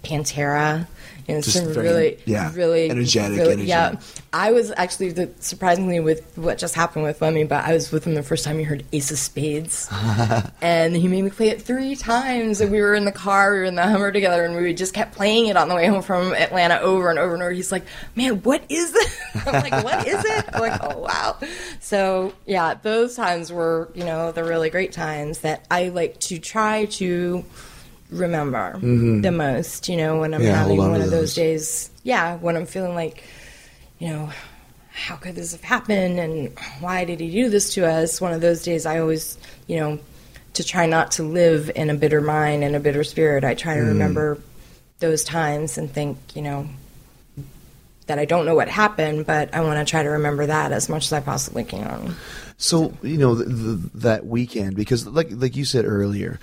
Pantera. 0.03 0.87
Just 1.29 1.63
very- 1.63 1.77
really, 1.89 2.19
yeah, 2.25 2.51
really 2.55 2.91
energetic 2.91 3.39
really- 3.39 3.53
energy. 3.53 3.69
Yeah, 3.69 3.97
I 4.33 4.53
was 4.53 4.73
actually 4.77 5.13
the, 5.13 5.31
surprisingly 5.41 6.01
with 6.01 6.37
what 6.37 6.57
just 6.59 6.75
happened 6.75 7.05
with 7.05 7.21
Lemmy, 7.21 7.45
but 7.45 7.65
I 7.65 7.75
was 7.75 7.93
with 7.93 8.07
him 8.07 8.15
the 8.15 8.23
first 8.23 8.45
time 8.45 8.59
he 8.59 8.65
heard 8.65 8.83
Ace 8.93 9.11
of 9.11 9.19
Spades, 9.19 9.89
and 10.63 10.97
he 10.97 11.07
made 11.07 11.23
me 11.23 11.31
play 11.31 11.49
it 11.49 11.61
three 11.63 11.97
times. 11.97 12.61
And 12.61 12.71
we 12.73 12.81
were 12.81 12.95
in 12.95 13.05
the 13.05 13.13
car, 13.13 13.53
we 13.53 13.59
were 13.59 13.65
in 13.65 13.75
the 13.75 13.87
Hummer 13.87 14.11
together, 14.11 14.45
and 14.45 14.57
we 14.57 14.73
just 14.73 14.95
kept 14.95 15.15
playing 15.15 15.47
it 15.47 15.57
on 15.57 15.69
the 15.69 15.75
way 15.75 15.87
home 15.87 16.03
from 16.03 16.33
Atlanta 16.35 16.79
over 16.81 17.11
and 17.11 17.19
over 17.19 17.35
and 17.35 17.43
over. 17.43 17.53
He's 17.53 17.71
like, 17.73 17.85
"Man, 18.17 18.43
what 18.43 18.63
is 18.71 18.95
it?" 18.95 19.21
I'm 19.47 19.53
like, 19.71 19.85
"What 19.85 20.07
is 20.09 20.25
it?" 20.25 20.45
I'm 20.53 20.61
like, 20.61 20.81
"Oh 20.83 20.99
wow." 20.99 21.37
So 21.81 22.33
yeah, 22.47 22.75
those 22.75 23.17
times 23.17 23.53
were 23.53 23.91
you 23.95 24.05
know 24.05 24.33
the 24.33 24.45
really 24.45 24.71
great 24.71 24.93
times 24.93 25.41
that 25.41 25.67
I 25.71 25.89
like 25.89 26.19
to 26.21 26.39
try 26.39 26.87
to 26.87 27.45
remember 28.11 28.75
mm-hmm. 28.75 29.21
the 29.21 29.33
most. 29.33 29.89
You 29.89 29.97
know, 29.97 30.21
when 30.21 30.35
I'm 30.35 30.43
Yeah, 30.43 30.57
having 30.57 30.81
on 30.81 30.91
one 30.91 31.01
of 31.01 31.11
those 31.11 31.35
those. 31.35 31.35
days. 31.35 31.91
Yeah, 32.03 32.37
when 32.37 32.57
I'm 32.57 32.67
feeling 32.67 32.95
like 32.95 33.23
you 33.99 34.09
know, 34.09 34.31
how 34.91 35.17
could 35.17 35.35
this 35.35 35.53
have 35.53 35.63
happened 35.63 36.19
and 36.19 36.57
why 36.81 37.05
did 37.05 37.21
he 37.21 37.31
do 37.31 37.49
this 37.49 37.75
to 37.75 37.87
us? 37.87 38.21
One 38.21 38.33
of 38.33 38.41
those 38.41 38.63
days 38.63 38.87
I 38.87 38.99
always, 38.99 39.39
you 39.67 39.77
know, 39.77 39.99
to 40.55 40.65
try 40.65 40.87
not 40.87 41.13
to 41.13 41.23
live 41.23 41.71
in 41.75 41.91
a 41.91 41.95
bitter 41.95 42.21
mind 42.21 42.65
and 42.65 42.75
a 42.75 42.81
bitter 42.81 43.05
spirit, 43.05 43.45
I 43.45 43.55
try 43.55 43.75
to 43.75 43.81
mm-hmm. 43.81 43.89
remember 43.91 44.39
those 44.99 45.25
times 45.25 45.79
and 45.79 45.91
think, 45.91 46.19
you 46.35 46.43
know, 46.43 46.69
that 48.07 48.19
I 48.19 48.25
don't 48.25 48.47
know 48.47 48.55
what 48.55 48.69
happened, 48.69 49.27
but 49.27 49.55
I 49.55 49.61
want 49.61 49.87
to 49.87 49.89
try 49.89 50.03
to 50.03 50.09
remember 50.09 50.47
that 50.47 50.73
as 50.73 50.89
much 50.89 51.07
as 51.07 51.13
I 51.13 51.21
possibly 51.21 51.63
can. 51.63 52.17
So 52.57 52.93
you 53.03 53.19
know 53.19 53.37
th 53.37 53.47
th 53.47 53.79
that 53.95 54.27
weekend 54.27 54.75
because 54.75 55.07
like 55.07 55.29
like 55.31 55.55
you 55.55 55.65
said 55.65 55.85
earlier, 55.85 56.41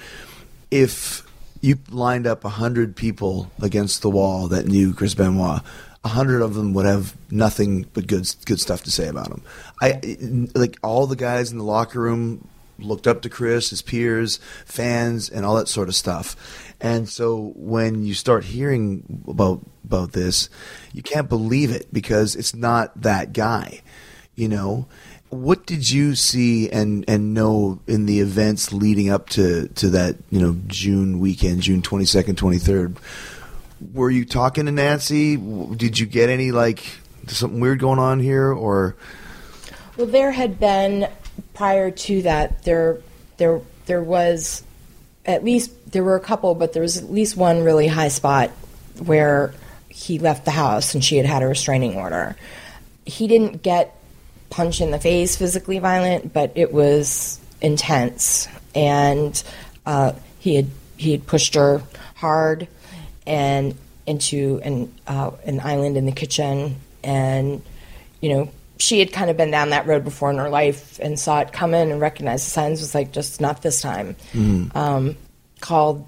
if 0.71 1.23
you 1.65 1.79
lined 1.89 2.27
up 2.27 2.45
a 2.45 2.49
hundred 2.49 2.95
people 2.95 3.51
against 3.61 4.01
the 4.03 4.09
wall 4.09 4.47
that 4.49 4.67
knew 4.67 4.93
Chris 4.93 5.15
Benoit, 5.15 5.61
a 6.03 6.07
hundred 6.07 6.41
of 6.41 6.53
them 6.53 6.73
would 6.73 6.85
have 6.85 7.15
nothing 7.31 7.87
but 7.93 8.05
good 8.05 8.29
good 8.45 8.59
stuff 8.59 8.83
to 8.83 8.91
say 8.91 9.07
about 9.07 9.29
him. 9.29 9.41
I 9.81 9.99
like 10.53 10.77
all 10.83 11.07
the 11.07 11.15
guys 11.15 11.51
in 11.51 11.57
the 11.57 11.63
locker 11.63 11.99
room 11.99 12.47
looked 12.77 13.07
up 13.07 13.23
to 13.23 13.29
Chris, 13.29 13.71
his 13.71 13.81
peers, 13.81 14.37
fans, 14.65 15.29
and 15.29 15.45
all 15.45 15.55
that 15.55 15.67
sort 15.67 15.87
of 15.89 15.95
stuff. 15.95 16.35
And 16.79 17.09
so 17.09 17.53
when 17.55 18.03
you 18.03 18.13
start 18.13 18.43
hearing 18.43 19.23
about 19.27 19.65
about 19.83 20.11
this, 20.11 20.49
you 20.93 21.01
can't 21.01 21.27
believe 21.29 21.71
it 21.71 21.91
because 21.91 22.35
it's 22.35 22.53
not 22.53 23.01
that 23.01 23.33
guy 23.33 23.81
you 24.35 24.47
know 24.49 24.85
what 25.41 25.65
did 25.65 25.89
you 25.89 26.15
see 26.15 26.69
and 26.69 27.05
and 27.07 27.33
know 27.33 27.79
in 27.87 28.05
the 28.05 28.19
events 28.19 28.73
leading 28.73 29.09
up 29.09 29.29
to 29.29 29.67
to 29.69 29.89
that 29.89 30.15
you 30.29 30.39
know 30.39 30.55
June 30.67 31.19
weekend 31.19 31.61
June 31.61 31.81
22nd 31.81 32.35
23rd 32.35 32.97
were 33.93 34.09
you 34.09 34.25
talking 34.25 34.65
to 34.65 34.71
Nancy? 34.71 35.37
Did 35.37 35.99
you 35.99 36.05
get 36.05 36.29
any 36.29 36.51
like 36.51 36.83
something 37.27 37.59
weird 37.59 37.79
going 37.79 37.99
on 37.99 38.19
here 38.19 38.51
or? 38.51 38.95
Well, 39.97 40.07
there 40.07 40.31
had 40.31 40.59
been 40.59 41.09
prior 41.53 41.91
to 41.91 42.21
that 42.23 42.63
there 42.63 42.99
there 43.37 43.61
there 43.85 44.03
was 44.03 44.63
at 45.25 45.43
least 45.43 45.91
there 45.91 46.03
were 46.03 46.15
a 46.15 46.21
couple, 46.21 46.55
but 46.55 46.73
there 46.73 46.81
was 46.81 46.97
at 46.97 47.11
least 47.11 47.35
one 47.35 47.63
really 47.63 47.87
high 47.87 48.09
spot 48.09 48.49
where 49.03 49.53
he 49.89 50.19
left 50.19 50.45
the 50.45 50.51
house 50.51 50.93
and 50.93 51.03
she 51.03 51.17
had 51.17 51.25
had 51.25 51.43
a 51.43 51.47
restraining 51.47 51.95
order. 51.95 52.35
He 53.05 53.27
didn't 53.27 53.61
get 53.61 53.97
punched 54.49 54.81
in 54.81 54.91
the 54.91 54.99
face, 54.99 55.35
physically 55.35 55.79
violent, 55.79 56.33
but 56.33 56.51
it 56.55 56.71
was 56.73 57.39
intense, 57.61 58.47
and 58.73 59.43
uh, 59.85 60.13
he 60.39 60.55
had 60.55 60.67
he 60.97 61.11
had 61.11 61.25
pushed 61.27 61.55
her 61.55 61.81
hard 62.15 62.67
and 63.27 63.75
into 64.05 64.59
an 64.63 64.93
uh, 65.07 65.31
an 65.45 65.59
island 65.59 65.97
in 65.97 66.05
the 66.05 66.11
kitchen, 66.11 66.75
and 67.03 67.61
you 68.21 68.29
know 68.33 68.51
she 68.77 68.99
had 68.99 69.11
kind 69.13 69.29
of 69.29 69.37
been 69.37 69.51
down 69.51 69.69
that 69.69 69.87
road 69.87 70.03
before 70.03 70.29
in 70.29 70.37
her 70.37 70.49
life 70.49 70.99
and 71.01 71.19
saw 71.19 71.39
it 71.39 71.51
coming 71.53 71.91
and 71.91 72.01
recognized 72.01 72.45
the 72.45 72.51
signs. 72.51 72.81
Was 72.81 72.93
like 72.93 73.11
just 73.11 73.41
not 73.41 73.61
this 73.61 73.81
time. 73.81 74.15
Um, 74.75 75.17
called 75.61 76.05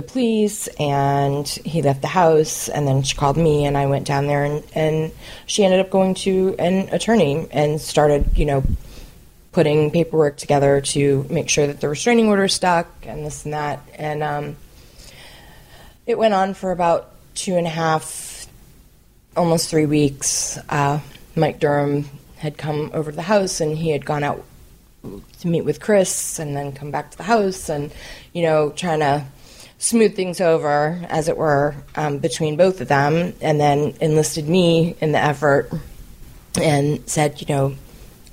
the 0.00 0.12
police 0.12 0.66
and 0.78 1.46
he 1.46 1.82
left 1.82 2.00
the 2.00 2.08
house 2.08 2.68
and 2.68 2.88
then 2.88 3.02
she 3.02 3.16
called 3.16 3.36
me 3.36 3.66
and 3.66 3.76
I 3.76 3.86
went 3.86 4.06
down 4.06 4.26
there 4.26 4.44
and, 4.44 4.64
and 4.74 5.12
she 5.46 5.64
ended 5.64 5.80
up 5.80 5.90
going 5.90 6.14
to 6.26 6.54
an 6.58 6.88
attorney 6.88 7.46
and 7.50 7.80
started, 7.80 8.38
you 8.38 8.46
know, 8.46 8.64
putting 9.52 9.90
paperwork 9.90 10.36
together 10.36 10.80
to 10.80 11.26
make 11.28 11.48
sure 11.48 11.66
that 11.66 11.80
the 11.80 11.88
restraining 11.88 12.28
order 12.28 12.48
stuck 12.48 12.88
and 13.02 13.26
this 13.26 13.44
and 13.44 13.52
that. 13.52 13.80
And 13.94 14.22
um, 14.22 14.56
it 16.06 16.16
went 16.16 16.34
on 16.34 16.54
for 16.54 16.72
about 16.72 17.10
two 17.34 17.56
and 17.56 17.66
a 17.66 17.70
half, 17.70 18.46
almost 19.36 19.68
three 19.68 19.86
weeks. 19.86 20.58
Uh, 20.68 21.00
Mike 21.36 21.60
Durham 21.60 22.08
had 22.36 22.56
come 22.56 22.90
over 22.94 23.10
to 23.10 23.16
the 23.16 23.22
house 23.22 23.60
and 23.60 23.76
he 23.76 23.90
had 23.90 24.06
gone 24.06 24.22
out 24.22 24.44
to 25.40 25.48
meet 25.48 25.62
with 25.62 25.80
Chris 25.80 26.38
and 26.38 26.56
then 26.56 26.72
come 26.72 26.90
back 26.90 27.10
to 27.10 27.18
the 27.18 27.24
house 27.24 27.68
and, 27.68 27.92
you 28.32 28.42
know, 28.42 28.70
trying 28.70 29.00
to 29.00 29.26
smooth 29.80 30.14
things 30.14 30.42
over, 30.42 31.00
as 31.08 31.26
it 31.28 31.36
were, 31.38 31.74
um, 31.96 32.18
between 32.18 32.56
both 32.56 32.82
of 32.82 32.88
them, 32.88 33.32
and 33.40 33.58
then 33.58 33.94
enlisted 34.00 34.46
me 34.46 34.94
in 35.00 35.12
the 35.12 35.18
effort 35.18 35.72
and 36.60 37.08
said, 37.08 37.40
you 37.40 37.46
know, 37.48 37.74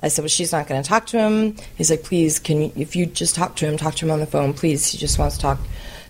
I 0.03 0.09
said, 0.09 0.23
well, 0.23 0.29
she's 0.29 0.51
not 0.51 0.67
going 0.67 0.83
to 0.83 0.87
talk 0.87 1.07
to 1.07 1.17
him. 1.17 1.55
He's 1.75 1.89
like, 1.89 2.03
please, 2.03 2.37
can 2.37 2.63
you, 2.63 2.71
if 2.75 2.95
you 2.95 3.05
just 3.05 3.33
talk 3.33 3.55
to 3.55 3.65
him, 3.65 3.77
talk 3.77 3.95
to 3.95 4.05
him 4.05 4.11
on 4.11 4.19
the 4.19 4.27
phone, 4.27 4.53
please. 4.53 4.85
He 4.91 4.97
just 4.97 5.17
wants 5.17 5.37
to 5.37 5.41
talk. 5.41 5.59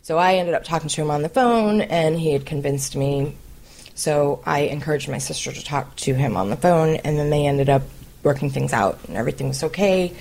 So 0.02 0.18
I 0.18 0.36
ended 0.36 0.56
up 0.56 0.64
talking 0.64 0.90
to 0.90 1.02
him 1.02 1.12
on 1.12 1.22
the 1.22 1.30
phone, 1.30 1.82
and 1.82 2.20
he 2.20 2.34
had 2.34 2.46
convinced 2.46 2.96
me. 2.96 3.36
So 3.94 4.42
I 4.46 4.62
encouraged 4.62 5.08
my 5.08 5.20
sister 5.20 5.52
to 5.52 5.64
talk 5.64 5.96
to 5.98 6.16
him 6.16 6.36
on 6.36 6.50
the 6.50 6.58
phone, 6.58 6.96
and 6.96 7.18
then 7.18 7.30
they 7.30 7.46
ended 7.46 7.70
up 7.70 7.84
working 8.24 8.50
things 8.50 8.74
out, 8.74 9.00
and 9.08 9.16
everything 9.16 9.50
was 9.50 9.64
okay. 9.64 10.14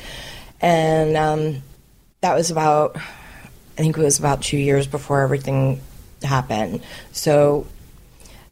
And 0.61 1.17
um, 1.17 1.63
that 2.21 2.35
was 2.35 2.51
about, 2.51 2.97
I 3.79 3.83
think 3.83 3.97
it 3.99 4.03
was 4.03 4.19
about 4.19 4.43
two 4.43 4.57
years 4.57 4.87
before 4.87 5.21
everything 5.21 5.81
happened. 6.23 6.83
So 7.13 7.67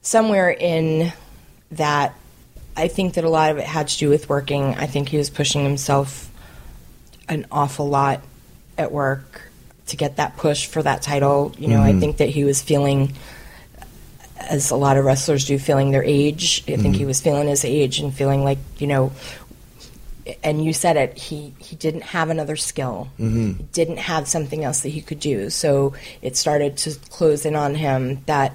somewhere 0.03 0.51
in 0.51 1.13
that 1.73 2.15
I 2.77 2.89
think 2.89 3.15
that 3.15 3.25
a 3.25 3.29
lot 3.29 3.51
of 3.51 3.59
it 3.59 3.65
had 3.65 3.89
to 3.89 3.99
do 3.99 4.09
with 4.09 4.29
working. 4.29 4.75
I 4.75 4.87
think 4.87 5.09
he 5.09 5.17
was 5.17 5.31
pushing 5.31 5.63
himself 5.63 6.31
an 7.29 7.47
awful 7.51 7.89
lot 7.89 8.21
at 8.77 8.91
work 8.91 9.51
to 9.87 9.97
get 9.97 10.17
that 10.17 10.37
push 10.37 10.67
for 10.67 10.83
that 10.83 11.03
title. 11.03 11.55
You 11.59 11.69
know, 11.69 11.81
I 11.81 11.91
mm-hmm. 11.91 12.01
think 12.01 12.17
that 12.19 12.29
he 12.29 12.45
was 12.45 12.61
feeling, 12.61 13.13
as 14.39 14.71
a 14.71 14.77
lot 14.77 14.97
of 14.97 15.05
wrestlers 15.05 15.45
do, 15.45 15.59
feeling 15.59 15.93
their 15.93 16.03
age. 16.03 16.65
I 16.67 16.77
think 16.77 16.97
he 16.97 17.03
mm-hmm. 17.03 17.07
was 17.07 17.21
feeling 17.21 17.47
his 17.47 17.65
age 17.65 18.01
and 18.01 18.13
feeling 18.13 18.43
like, 18.43 18.59
you 18.79 18.89
know, 18.89 19.13
and 20.43 20.65
you 20.65 20.73
said 20.73 20.97
it, 20.97 21.19
he, 21.19 21.53
he 21.59 21.77
didn't 21.77 22.03
have 22.03 22.31
another 22.31 22.57
skill. 22.57 23.09
He 23.19 23.53
didn't 23.73 23.99
have 23.99 24.27
something 24.29 24.65
else 24.65 24.81
that 24.81 24.89
he 24.91 25.01
could 25.03 25.21
do. 25.21 25.51
So 25.51 25.95
it 26.23 26.37
started 26.37 26.77
to 26.79 26.95
close 27.11 27.45
in 27.45 27.55
on 27.57 27.75
him 27.75 28.23
that 28.27 28.55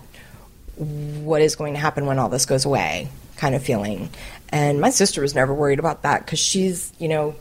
what 0.78 1.42
is 1.42 1.56
going 1.56 1.74
to 1.74 1.80
happen 1.80 2.06
when 2.06 2.20
all 2.20 2.30
this 2.30 2.46
goes 2.46 2.66
away 2.66 3.10
kind 3.38 3.56
of 3.56 3.64
feeling. 3.64 4.10
And 4.50 4.82
my 4.82 4.90
sister 4.90 5.22
was 5.22 5.36
never 5.36 5.54
worried 5.54 5.80
about 5.80 6.04
that 6.04 6.26
because 6.26 6.40
she's, 6.40 6.92
you 7.00 7.08
know, 7.08 7.36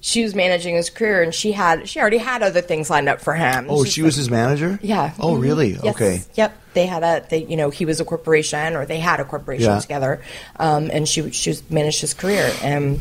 she 0.00 0.22
was 0.22 0.34
managing 0.34 0.74
his 0.76 0.88
career 0.90 1.22
and 1.22 1.34
she 1.34 1.52
had 1.52 1.88
she 1.88 1.98
already 2.00 2.18
had 2.18 2.42
other 2.42 2.60
things 2.60 2.90
lined 2.90 3.08
up 3.08 3.20
for 3.20 3.34
him. 3.34 3.66
Oh, 3.68 3.82
She's 3.84 3.92
she 3.94 4.02
like- 4.02 4.06
was 4.06 4.16
his 4.16 4.30
manager. 4.30 4.78
yeah. 4.82 5.14
Oh, 5.18 5.34
Mhm. 5.34 5.40
really? 5.42 5.70
Yes. 5.72 5.84
Okay. 5.84 6.22
Yep. 6.34 6.56
They 6.74 6.86
had 6.86 7.02
a 7.02 7.26
they 7.28 7.44
you 7.44 7.56
know 7.56 7.70
he 7.70 7.84
was 7.86 8.00
a 8.00 8.04
corporation 8.04 8.76
or 8.76 8.86
they 8.86 8.98
had 8.98 9.18
a 9.20 9.24
corporation 9.24 9.66
Yeah. 9.66 9.78
together, 9.80 10.20
um, 10.60 10.90
and 10.92 11.08
she 11.08 11.30
she 11.30 11.50
was, 11.50 11.68
managed 11.70 12.00
his 12.02 12.14
career 12.14 12.52
and 12.62 13.00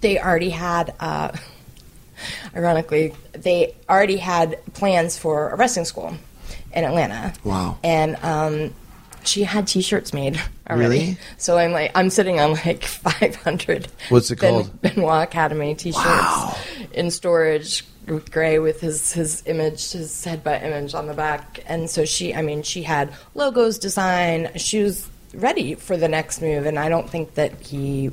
they 0.00 0.18
already 0.18 0.50
had. 0.50 0.94
Uh, 1.00 1.32
ironically, 2.54 3.14
they 3.32 3.74
already 3.88 4.16
had 4.16 4.58
plans 4.74 5.18
for 5.18 5.50
a 5.50 5.56
wrestling 5.56 5.84
school 5.84 6.14
in 6.72 6.84
Atlanta. 6.84 7.32
Wow. 7.44 7.78
And 7.84 8.16
um, 8.24 8.74
she 9.24 9.42
had 9.44 9.66
T-shirts 9.66 10.12
made 10.12 10.40
already. 10.68 10.88
Really? 10.88 11.18
So 11.36 11.58
I'm 11.58 11.72
like, 11.72 11.92
I'm 11.94 12.10
sitting 12.10 12.40
on 12.40 12.52
like 12.52 12.84
500. 12.84 13.88
What's 14.08 14.30
it 14.30 14.40
Ben- 14.40 14.52
called? 14.52 14.80
Benoit 14.82 15.22
Academy 15.24 15.74
T-shirts 15.74 16.04
Wow. 16.04 16.56
in 16.92 17.10
storage 17.10 17.84
gray 18.30 18.60
with 18.60 18.80
his 18.80 19.12
his 19.12 19.42
image, 19.46 19.90
his 19.90 20.12
headbutt 20.24 20.62
image 20.62 20.94
on 20.94 21.08
the 21.08 21.14
back. 21.14 21.62
And 21.66 21.90
so 21.90 22.04
she, 22.04 22.32
I 22.34 22.40
mean, 22.40 22.62
she 22.62 22.84
had 22.84 23.12
logos 23.34 23.78
designed. 23.78 24.60
She 24.60 24.80
was 24.82 25.08
ready 25.34 25.74
for 25.74 25.96
the 25.96 26.06
next 26.08 26.40
move, 26.40 26.66
and 26.66 26.78
I 26.78 26.88
don't 26.88 27.10
think 27.10 27.34
that 27.34 27.52
he 27.60 28.12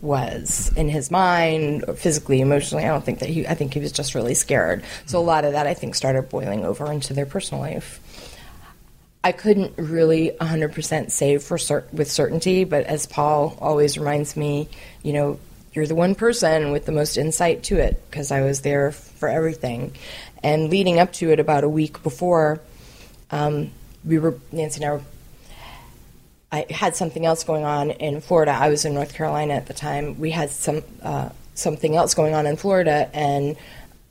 was 0.00 0.72
in 0.76 0.88
his 0.88 1.10
mind, 1.10 1.84
physically, 1.96 2.40
emotionally. 2.40 2.84
I 2.84 2.88
don't 2.88 3.04
think 3.04 3.20
that 3.20 3.28
he. 3.28 3.46
I 3.46 3.54
think 3.54 3.74
he 3.74 3.80
was 3.80 3.92
just 3.92 4.14
really 4.14 4.34
scared. 4.34 4.84
So 5.06 5.18
a 5.18 5.20
lot 5.20 5.44
of 5.44 5.52
that, 5.52 5.66
I 5.66 5.74
think, 5.74 5.94
started 5.94 6.28
boiling 6.28 6.64
over 6.64 6.90
into 6.92 7.14
their 7.14 7.26
personal 7.26 7.62
life. 7.62 8.00
I 9.24 9.32
couldn't 9.32 9.76
really 9.76 10.30
100% 10.40 11.10
say 11.10 11.38
for 11.38 11.58
cer- 11.58 11.88
with 11.92 12.08
certainty, 12.08 12.62
but 12.62 12.86
as 12.86 13.06
Paul 13.06 13.58
always 13.60 13.98
reminds 13.98 14.36
me, 14.36 14.68
you 15.02 15.12
know, 15.12 15.40
you're 15.72 15.86
the 15.86 15.96
one 15.96 16.14
person 16.14 16.70
with 16.70 16.86
the 16.86 16.92
most 16.92 17.16
insight 17.16 17.64
to 17.64 17.76
it 17.76 18.00
because 18.08 18.30
I 18.30 18.42
was 18.42 18.60
there 18.60 18.92
for 18.92 19.28
everything. 19.28 19.96
And 20.44 20.70
leading 20.70 21.00
up 21.00 21.12
to 21.14 21.32
it, 21.32 21.40
about 21.40 21.64
a 21.64 21.68
week 21.68 22.02
before, 22.04 22.60
um, 23.32 23.72
we 24.04 24.18
were 24.18 24.38
Nancy 24.52 24.82
and 24.82 24.90
I 24.90 24.94
were. 24.94 25.02
I 26.52 26.66
had 26.70 26.94
something 26.94 27.26
else 27.26 27.44
going 27.44 27.64
on 27.64 27.90
in 27.90 28.20
Florida. 28.20 28.52
I 28.52 28.68
was 28.68 28.84
in 28.84 28.94
North 28.94 29.14
Carolina 29.14 29.54
at 29.54 29.66
the 29.66 29.74
time. 29.74 30.18
We 30.18 30.30
had 30.30 30.50
some 30.50 30.82
uh, 31.02 31.30
something 31.54 31.96
else 31.96 32.14
going 32.14 32.34
on 32.34 32.46
in 32.46 32.56
Florida, 32.56 33.10
and 33.12 33.56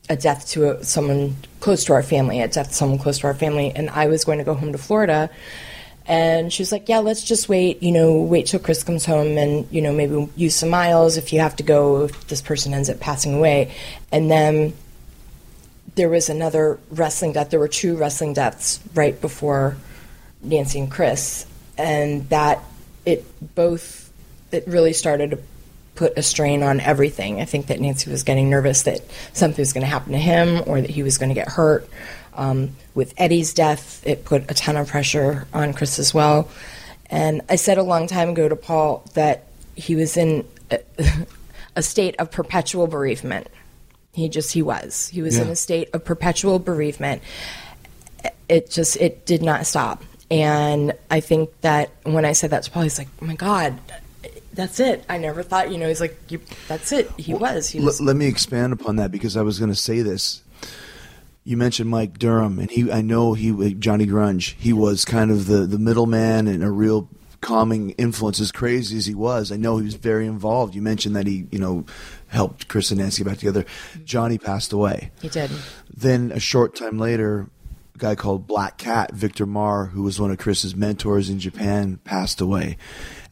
a 0.10 0.16
death 0.16 0.50
to 0.50 0.72
a, 0.72 0.84
someone 0.84 1.36
close 1.60 1.86
to 1.86 1.94
our 1.94 2.04
family, 2.04 2.42
a 2.42 2.48
death 2.48 2.70
to 2.70 2.74
someone 2.74 3.00
close 3.00 3.20
to 3.20 3.28
our 3.28 3.34
family, 3.34 3.72
and 3.76 3.90
I 3.90 4.08
was 4.08 4.26
going 4.26 4.40
to 4.40 4.44
go 4.44 4.54
home 4.54 4.72
to 4.74 4.78
Florida. 4.78 5.30
And 6.08 6.54
she 6.54 6.62
was 6.62 6.72
like, 6.72 6.88
"Yeah, 6.88 7.00
let's 7.00 7.24
just 7.24 7.50
wait. 7.50 7.82
You 7.82 7.92
know, 7.92 8.22
wait 8.22 8.48
till 8.48 8.60
Chris 8.60 8.84
comes 8.84 9.06
home, 9.06 9.38
and 9.38 9.68
you 9.72 9.82
know, 9.82 9.94
maybe 9.94 10.30
use 10.36 10.56
some 10.56 10.70
miles 10.70 11.18
if 11.18 11.34
you 11.34 11.40
have 11.40 11.56
to 11.56 11.64
go. 11.64 12.04
If 12.04 12.28
this 12.28 12.42
person 12.42 12.74
ends 12.74 12.90
up 12.90 13.00
passing 13.00 13.34
away." 13.34 13.74
And 14.12 14.30
then 14.30 14.74
there 15.96 16.10
was 16.10 16.30
another 16.30 16.78
wrestling 16.92 17.34
death. 17.34 17.50
There 17.50 17.60
were 17.60 17.68
two 17.68 17.96
wrestling 17.96 18.34
deaths 18.34 18.80
right 18.94 19.20
before 19.20 19.78
Nancy 20.44 20.80
and 20.80 20.92
Chris, 20.92 21.48
and 21.78 22.28
that 22.30 22.64
it 23.06 23.26
both 23.56 24.12
it 24.52 24.66
really 24.68 24.94
started 24.94 25.32
to 25.32 25.40
put 25.96 26.18
a 26.18 26.24
strain 26.24 26.62
on 26.62 26.80
everything. 26.80 27.42
I 27.42 27.46
think 27.46 27.68
that 27.68 27.80
Nancy 27.80 28.12
was 28.12 28.24
getting 28.24 28.50
nervous 28.50 28.84
that 28.84 29.02
something 29.34 29.62
was 29.62 29.74
going 29.74 29.84
to 29.84 29.90
happen 29.90 30.12
to 30.12 30.20
him 30.20 30.62
or 30.68 30.82
that 30.82 30.90
he 30.90 31.04
was 31.04 31.18
going 31.18 31.30
to 31.30 31.36
get 31.36 31.48
hurt. 31.48 31.90
Um, 32.34 32.76
with 32.94 33.14
Eddie's 33.18 33.54
death, 33.54 34.06
it 34.06 34.26
put 34.26 34.50
a 34.52 34.54
ton 34.54 34.76
of 34.76 34.90
pressure 34.90 35.48
on 35.54 35.74
Chris 35.74 36.00
as 36.00 36.14
well. 36.14 36.50
And 37.10 37.42
I 37.50 37.56
said 37.56 37.78
a 37.78 37.84
long 37.84 38.08
time 38.08 38.30
ago 38.30 38.50
to 38.50 38.56
Paul 38.56 39.06
that 39.14 39.46
he 39.76 39.96
was 39.96 40.18
in 40.18 40.46
a, 40.70 40.80
a 41.76 41.82
state 41.82 42.16
of 42.20 42.32
perpetual 42.32 42.88
bereavement. 42.88 43.48
He 44.12 44.30
just 44.30 44.54
he 44.54 44.62
was. 44.62 45.10
He 45.10 45.22
was 45.22 45.38
in 45.38 45.50
a 45.50 45.58
state 45.58 45.90
of 45.94 46.06
perpetual 46.06 46.58
bereavement. 46.58 47.22
It 48.48 48.70
just 48.70 48.96
it 48.98 49.26
did 49.26 49.42
not 49.42 49.66
stop. 49.66 50.04
And 50.32 50.94
I 51.12 51.20
think 51.20 51.50
that 51.62 51.92
when 52.04 52.26
I 52.26 52.32
said 52.34 52.50
that 52.52 52.64
to 52.64 52.72
Paul, 52.72 52.84
he's 52.84 52.98
like, 52.98 53.08
"Oh 53.22 53.26
my 53.26 53.36
God, 53.36 53.80
that's 54.54 54.80
it." 54.80 55.06
I 55.08 55.18
never 55.18 55.44
thought, 55.44 55.72
you 55.72 55.78
know, 55.78 55.88
he's 55.88 56.02
like, 56.02 56.18
you, 56.30 56.42
"That's 56.68 56.92
it." 56.92 57.12
He 57.18 57.34
was. 57.34 57.70
He 57.70 57.80
L- 57.80 57.86
was. 57.86 58.02
let 58.02 58.16
me 58.16 58.26
expand 58.26 58.74
upon 58.74 58.96
that 58.96 59.12
because 59.12 59.38
I 59.38 59.44
was 59.44 59.60
going 59.60 59.72
to 59.72 59.76
say 59.76 60.02
this. 60.02 60.42
You 61.44 61.58
mentioned 61.58 61.92
Mike 61.92 62.18
Durham, 62.18 62.58
and 62.58 62.72
he 62.72 62.92
I 62.92 63.02
know 63.02 63.34
he 63.34 63.52
uh, 63.52 63.70
Johnny 63.78 64.08
Grunge. 64.08 64.56
He 64.58 64.74
was 64.74 65.06
kind 65.06 65.30
of 65.30 65.46
the 65.46 65.68
the 65.68 65.78
middleman 65.78 66.48
and 66.48 66.64
a 66.64 66.72
real 66.72 67.08
calming 67.42 67.92
influence. 67.92 68.40
As 68.40 68.52
crazy 68.52 68.98
as 68.98 69.06
he 69.06 69.14
was, 69.14 69.52
I 69.52 69.58
know 69.58 69.78
he 69.78 69.86
was 69.86 69.94
very 69.94 70.26
involved. 70.26 70.74
You 70.74 70.82
mentioned 70.82 71.16
that 71.16 71.28
he 71.28 71.46
you 71.52 71.60
know 71.60 71.86
helped 72.30 72.68
Chris 72.68 72.90
and 72.90 73.00
Nancy 73.00 73.24
get 73.24 73.30
back 73.30 73.38
together. 73.38 73.62
Mm-hmm. 73.64 74.06
Johnny 74.06 74.38
passed 74.40 74.74
away. 74.74 75.12
he 75.22 75.30
did. 75.30 75.52
Then 75.96 76.32
a 76.32 76.40
short 76.40 76.76
time 76.76 76.98
later, 76.98 77.48
guy 77.98 78.16
called 78.16 78.48
Black 78.48 78.78
Cat, 78.78 79.14
Victor 79.14 79.46
Marr, 79.46 79.86
who 79.88 80.04
was 80.04 80.20
one 80.20 80.32
of 80.32 80.38
Chris's 80.38 80.76
mentors 80.76 81.30
in 81.30 81.40
Japan, 81.40 82.00
passed 82.04 82.42
away. 82.42 82.78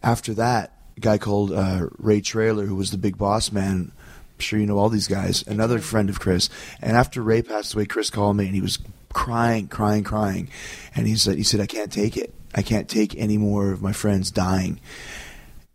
After 0.02 0.34
that, 0.36 0.78
a 0.98 1.00
guy 1.00 1.18
called 1.18 1.52
uh, 1.52 1.88
Ray 1.98 2.22
Traylor, 2.22 2.66
who 2.66 2.76
was 2.76 2.92
the 2.92 2.98
big 2.98 3.18
boss 3.18 3.52
man. 3.52 3.92
I'm 3.96 4.40
sure 4.40 4.60
you 4.60 4.66
know 4.66 4.78
all 4.78 4.90
these 4.90 5.08
guys. 5.08 5.44
Another 5.48 5.80
friend 5.80 6.10
of 6.10 6.20
Chris. 6.20 6.50
And 6.82 6.96
after 6.98 7.22
Ray 7.22 7.42
passed 7.42 7.74
away, 7.74 7.86
Chris 7.86 8.10
called 8.10 8.38
me 8.38 8.46
and 8.46 8.56
he 8.56 8.62
was 8.62 8.80
crying, 9.14 9.68
crying, 9.68 10.04
crying. 10.04 10.50
And 10.96 11.08
he 11.08 11.16
said, 11.16 11.38
he 11.38 11.44
said, 11.44 11.60
I 11.60 11.66
can't 11.66 11.92
take 11.92 12.18
it. 12.18 12.34
I 12.56 12.62
can't 12.62 12.90
take 12.90 13.16
any 13.16 13.38
more 13.38 13.72
of 13.72 13.82
my 13.82 13.94
friends 13.94 14.32
dying. 14.32 14.80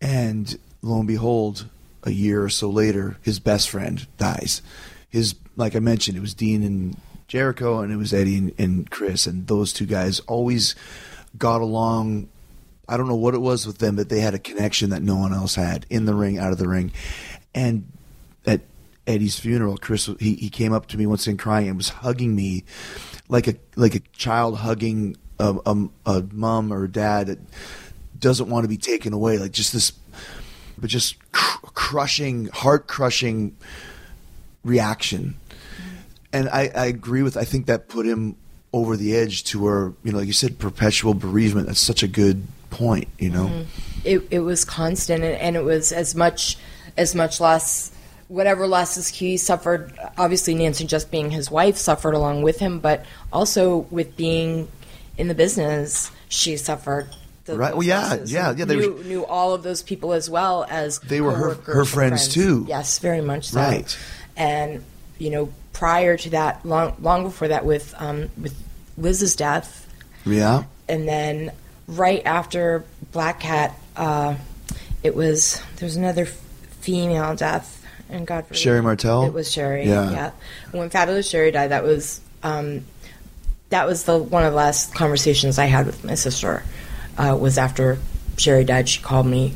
And 0.01 0.59
lo 0.82 0.99
and 0.99 1.09
behold, 1.09 1.68
a 2.05 2.11
year 2.11 2.43
or 2.43 2.49
so 2.49 2.70
later, 2.70 3.16
his 3.22 3.41
best 3.41 3.68
friend 3.68 4.07
dies. 4.16 4.62
His, 5.09 5.34
like 5.57 5.74
I 5.74 5.80
mentioned, 5.80 6.16
it 6.16 6.20
was 6.20 6.34
Dean 6.34 6.62
and 6.62 6.97
Jericho, 7.29 7.81
and 7.81 7.93
it 7.93 7.97
was 7.97 8.12
Eddie 8.12 8.37
and, 8.37 8.55
and 8.59 8.91
Chris, 8.91 9.26
and 9.26 9.47
those 9.47 9.72
two 9.72 9.87
guys 9.87 10.20
always 10.20 10.74
got 11.37 11.61
along. 11.61 12.29
I 12.89 12.97
don't 12.97 13.07
know 13.07 13.16
what 13.16 13.35
it 13.35 13.41
was 13.41 13.66
with 13.66 13.79
them, 13.79 13.97
but 13.97 14.09
they 14.09 14.20
had 14.20 14.35
a 14.35 14.39
connection 14.39 14.91
that 14.91 15.03
no 15.03 15.16
one 15.16 15.35
else 15.35 15.55
had 15.55 15.85
in 15.91 16.07
the 16.07 16.14
ring, 16.14 16.39
out 16.39 16.53
of 16.53 16.59
the 16.59 16.68
ring. 16.68 16.91
And 17.55 17.93
at 18.47 18.62
Eddie's 19.07 19.39
funeral, 19.39 19.76
Chris 19.76 20.07
he, 20.18 20.35
he 20.35 20.49
came 20.49 20.72
up 20.72 20.87
to 20.87 20.97
me 20.97 21.05
once 21.05 21.26
and 21.26 21.39
crying 21.39 21.68
and 21.68 21.76
was 21.76 21.91
hugging 21.91 22.35
me 22.35 22.64
like 23.29 23.47
a 23.47 23.57
like 23.76 23.95
a 23.95 24.01
child 24.16 24.59
hugging 24.59 25.16
a, 25.39 25.59
a, 25.66 25.89
a 26.07 26.22
mom 26.33 26.72
or 26.72 26.87
dad 26.87 27.26
that 27.26 27.39
doesn't 28.18 28.49
want 28.49 28.64
to 28.64 28.68
be 28.68 28.79
taken 28.79 29.12
away. 29.12 29.39
Like 29.39 29.53
just 29.53 29.74
this, 29.74 29.93
but 30.79 30.89
just 30.89 31.16
cr- 31.33 31.66
crushing, 31.74 32.47
heart 32.47 32.87
crushing 32.87 33.57
reaction. 34.64 35.39
And 36.33 36.49
I, 36.49 36.70
I 36.74 36.87
agree 36.87 37.22
with. 37.22 37.37
I 37.37 37.45
think 37.45 37.66
that 37.66 37.89
put 37.89 38.07
him 38.07 38.37
over 38.72 38.97
the 38.97 39.16
edge 39.16 39.45
to 39.45 39.61
where 39.61 39.93
you 40.05 40.12
know, 40.12 40.18
like 40.18 40.26
you 40.26 40.33
said, 40.33 40.59
perpetual 40.59 41.14
bereavement. 41.14 41.66
That's 41.68 41.81
such 41.81 42.03
a 42.03 42.09
good 42.09 42.43
point. 42.70 43.09
You 43.18 43.31
know. 43.31 43.47
Mm-hmm. 43.47 43.62
it, 44.05 44.22
it 44.31 44.41
was 44.41 44.64
constant 44.64 45.24
and, 45.24 45.35
and 45.37 45.57
it 45.57 45.64
was 45.64 45.91
as 45.93 46.14
much 46.14 46.59
as 46.97 47.14
much 47.14 47.41
loss 47.41 47.93
whatever 48.29 48.66
losses 48.66 49.09
he 49.09 49.39
suffered, 49.39 49.99
obviously 50.18 50.55
Nancy 50.55 50.85
just 50.87 51.11
being 51.11 51.31
his 51.31 51.51
wife 51.51 51.76
suffered 51.79 52.12
along 52.12 52.43
with 52.43 52.59
him, 52.59 52.79
but 52.79 53.07
also 53.33 53.79
with 53.91 54.16
being 54.18 54.68
in 55.16 55.29
the 55.29 55.35
business, 55.35 56.11
she 56.29 56.57
suffered. 56.59 57.09
The 57.47 57.57
Right. 57.57 57.72
Well, 57.74 57.83
yeah, 57.87 58.03
losses. 58.11 58.31
yeah, 58.33 58.55
yeah, 58.55 58.66
they 58.66 58.76
were- 58.76 58.83
knew, 58.83 59.05
knew 59.05 59.24
all 59.24 59.55
of 59.55 59.62
those 59.62 59.83
people 59.83 60.12
as 60.12 60.29
well 60.29 60.66
as 60.68 60.99
They 60.99 61.22
were 61.22 61.33
her- 61.33 61.55
her 61.55 61.81
and 61.81 61.89
friends, 61.89 62.29
too. 62.29 62.66
Yes, 62.68 62.99
very 62.99 63.22
much 63.22 63.49
so. 63.49 63.61
Right. 63.61 63.97
And 64.37 64.85
you 65.18 65.31
know, 65.31 65.49
prior 65.73 66.16
to 66.16 66.31
that, 66.31 66.64
long 66.64 66.95
long 67.01 67.25
before 67.25 67.49
that, 67.49 67.64
with 67.64 67.95
um, 67.99 68.31
with 68.41 68.55
Liz's 68.97 69.37
death, 69.37 69.87
Yeah. 70.25 70.64
and 70.89 71.07
then 71.09 71.53
right 71.87 72.23
after 72.27 72.85
Black 73.12 73.41
Cat, 73.41 73.79
uh, 73.97 74.35
it 75.03 75.14
was 75.14 75.62
there 75.77 75.87
was 75.87 75.97
another 75.97 76.27
female 76.27 77.35
death, 77.37 77.85
and 78.09 78.27
God 78.27 78.45
forbid, 78.47 78.59
Sherri 78.59 78.83
Martel? 78.83 79.25
It 79.27 79.33
was 79.33 79.51
Sherri. 79.51 79.85
Yeah. 79.87 80.11
Yeah. 80.11 80.31
When 80.73 80.91
Fabulous 80.91 81.29
Sherri 81.29 81.51
died, 81.51 81.71
that 81.71 81.85
was 81.85 82.21
um, 82.43 82.85
that 83.71 83.87
was 83.87 84.05
the 84.05 84.19
one 84.19 84.45
of 84.45 84.53
the 84.53 84.57
last 84.57 84.95
conversations 84.95 85.59
I 85.59 85.66
had 85.66 85.87
with 85.87 86.05
my 86.05 86.14
sister. 86.14 86.62
Uh, 87.16 87.37
was 87.37 87.59
after 87.59 87.99
Sherri 88.37 88.62
died. 88.64 88.89
She 88.89 89.03
called 89.03 89.27
me, 89.27 89.53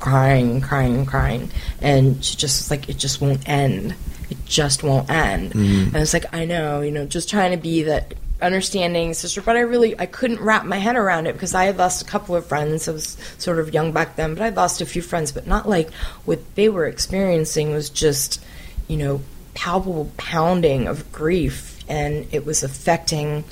crying, 0.00 0.60
crying, 0.60 1.06
crying, 1.06 1.48
and 1.80 2.24
she 2.24 2.36
just 2.36 2.58
was 2.60 2.70
like, 2.72 2.88
"It 2.88 2.98
just 2.98 3.20
won't 3.20 3.48
end. 3.48 3.94
It 4.34 4.44
just 4.46 4.82
won't 4.82 5.10
end." 5.10 5.52
Mm-hmm. 5.52 5.86
And 5.88 5.96
I 5.96 6.00
was 6.00 6.12
like, 6.12 6.32
"I 6.34 6.44
know, 6.44 6.80
you 6.80 6.90
know, 6.90 7.06
just 7.06 7.28
trying 7.30 7.52
to 7.52 7.58
be 7.58 7.84
that." 7.84 8.14
understanding 8.42 9.14
sister 9.14 9.40
but 9.40 9.56
i 9.56 9.60
really 9.60 9.98
i 9.98 10.06
couldn't 10.06 10.40
wrap 10.40 10.64
my 10.64 10.76
head 10.76 10.96
around 10.96 11.26
it 11.26 11.32
because 11.32 11.54
i 11.54 11.64
had 11.64 11.78
lost 11.78 12.02
a 12.02 12.04
couple 12.04 12.34
of 12.34 12.44
friends 12.44 12.88
i 12.88 12.92
was 12.92 13.16
sort 13.38 13.58
of 13.58 13.72
young 13.72 13.92
back 13.92 14.16
then 14.16 14.34
but 14.34 14.42
i 14.42 14.48
lost 14.50 14.80
a 14.80 14.86
few 14.86 15.00
friends 15.00 15.30
but 15.32 15.46
not 15.46 15.68
like 15.68 15.90
what 16.24 16.40
they 16.56 16.68
were 16.68 16.84
experiencing 16.84 17.72
was 17.72 17.88
just 17.88 18.44
you 18.88 18.96
know 18.96 19.20
palpable 19.54 20.10
pounding 20.16 20.88
of 20.88 21.10
grief 21.12 21.82
and 21.88 22.26
it 22.32 22.44
was 22.44 22.62
affecting 22.62 23.44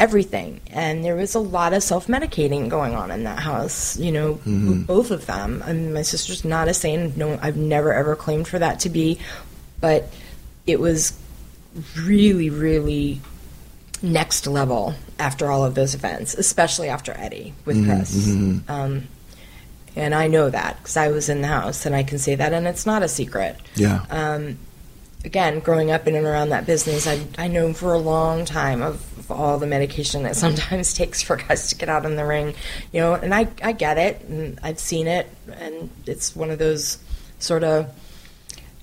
everything 0.00 0.60
and 0.68 1.04
there 1.04 1.14
was 1.14 1.34
a 1.34 1.38
lot 1.38 1.72
of 1.72 1.82
self-medicating 1.82 2.68
going 2.68 2.94
on 2.94 3.10
in 3.10 3.24
that 3.24 3.38
house 3.38 3.96
you 3.98 4.10
know 4.10 4.40
both 4.86 5.10
of 5.10 5.26
them 5.26 5.62
I 5.64 5.72
mean, 5.72 5.94
my 5.94 6.02
sister's 6.02 6.44
not 6.44 6.66
a 6.66 6.74
saint 6.74 7.16
no 7.16 7.38
i've 7.40 7.56
never 7.56 7.92
ever 7.92 8.16
claimed 8.16 8.48
for 8.48 8.58
that 8.58 8.80
to 8.80 8.90
be 8.90 9.20
but 9.82 10.10
it 10.66 10.80
was 10.80 11.12
really 11.98 12.48
really 12.48 13.20
next 14.00 14.46
level 14.46 14.94
after 15.18 15.50
all 15.50 15.64
of 15.64 15.74
those 15.74 15.94
events 15.94 16.32
especially 16.34 16.88
after 16.88 17.12
eddie 17.18 17.52
with 17.66 17.84
chris 17.84 18.28
um, 18.68 19.06
and 19.94 20.14
i 20.14 20.26
know 20.26 20.48
that 20.50 20.76
because 20.78 20.96
i 20.96 21.08
was 21.08 21.28
in 21.28 21.40
the 21.42 21.48
house 21.48 21.84
and 21.86 21.94
i 21.94 22.02
can 22.02 22.18
say 22.18 22.34
that 22.34 22.52
and 22.54 22.66
it's 22.66 22.86
not 22.86 23.02
a 23.02 23.08
secret 23.08 23.56
Yeah. 23.76 24.04
um, 24.10 24.56
again, 25.24 25.60
growing 25.60 25.92
up 25.92 26.08
in 26.08 26.16
and 26.16 26.26
around 26.26 26.48
that 26.48 26.66
business, 26.66 27.06
I 27.06 27.20
I 27.38 27.46
know 27.46 27.72
for 27.72 27.92
a 27.94 27.98
long 27.98 28.44
time 28.44 28.82
of, 28.82 28.94
of 29.20 29.30
all 29.30 29.56
the 29.56 29.68
medication 29.68 30.24
that 30.24 30.34
sometimes 30.44 30.94
takes 30.94 31.22
for 31.22 31.36
guys 31.36 31.68
to 31.68 31.76
get 31.76 31.88
out 31.88 32.04
in 32.04 32.16
the 32.16 32.26
ring, 32.26 32.54
you 32.92 33.00
know, 33.00 33.14
and 33.14 33.32
I 33.32 33.46
I 33.62 33.70
get 33.70 33.98
it, 33.98 34.20
and 34.28 34.58
I've 34.64 34.80
seen 34.80 35.06
it, 35.06 35.28
and 35.60 35.90
it's 36.06 36.34
one 36.34 36.50
of 36.50 36.58
those 36.58 36.98
sort 37.38 37.62
of 37.62 37.86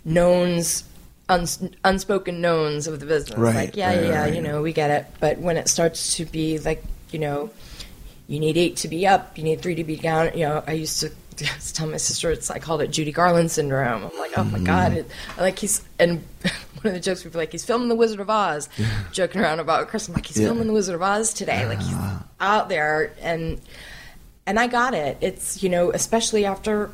knowns. 0.05 0.85
Uns, 1.29 1.63
unspoken 1.85 2.41
knowns 2.41 2.87
of 2.87 2.99
the 2.99 3.05
business, 3.05 3.37
Right, 3.37 3.55
like 3.55 3.75
yeah, 3.77 3.95
right, 3.95 4.03
yeah, 4.03 4.21
right. 4.23 4.33
you 4.33 4.41
know, 4.41 4.61
we 4.61 4.73
get 4.73 4.89
it. 4.89 5.05
But 5.19 5.37
when 5.37 5.57
it 5.57 5.67
starts 5.67 6.17
to 6.17 6.25
be 6.25 6.57
like, 6.59 6.83
you 7.11 7.19
know, 7.19 7.51
you 8.27 8.39
need 8.39 8.57
eight 8.57 8.77
to 8.77 8.87
be 8.87 9.07
up, 9.07 9.37
you 9.37 9.43
need 9.43 9.61
three 9.61 9.75
to 9.75 9.83
be 9.83 9.95
down. 9.95 10.31
You 10.37 10.47
know, 10.47 10.63
I 10.67 10.73
used 10.73 10.99
to 11.01 11.11
tell 11.73 11.87
my 11.87 11.97
sister 11.97 12.31
it's 12.31 12.49
I 12.51 12.59
called 12.59 12.81
it 12.81 12.87
Judy 12.89 13.11
Garland 13.11 13.51
syndrome. 13.51 14.05
I'm 14.05 14.17
like, 14.17 14.37
oh 14.37 14.43
my 14.43 14.57
mm-hmm. 14.57 14.65
god, 14.65 14.93
it, 14.93 15.07
like 15.37 15.59
he's 15.59 15.83
and 15.97 16.23
one 16.81 16.87
of 16.87 16.93
the 16.93 16.99
jokes 16.99 17.23
we 17.23 17.31
were 17.31 17.37
like 17.37 17.51
he's 17.51 17.65
filming 17.65 17.89
the 17.89 17.95
Wizard 17.95 18.19
of 18.19 18.29
Oz, 18.29 18.69
joking 19.11 19.41
around 19.41 19.59
about 19.59 19.87
Chris. 19.87 20.07
I'm 20.07 20.13
like 20.13 20.25
he's 20.25 20.39
Yeah. 20.39 20.47
filming 20.47 20.67
the 20.67 20.73
Wizard 20.73 20.95
of 20.95 21.01
Oz 21.01 21.33
today, 21.33 21.65
like 21.67 21.79
he's 21.79 21.93
ah. 21.93 22.23
out 22.39 22.69
there 22.69 23.13
and 23.21 23.61
and 24.45 24.59
I 24.59 24.67
got 24.67 24.93
it. 24.93 25.17
It's 25.21 25.63
you 25.63 25.69
know 25.69 25.91
especially 25.91 26.45
after 26.45 26.91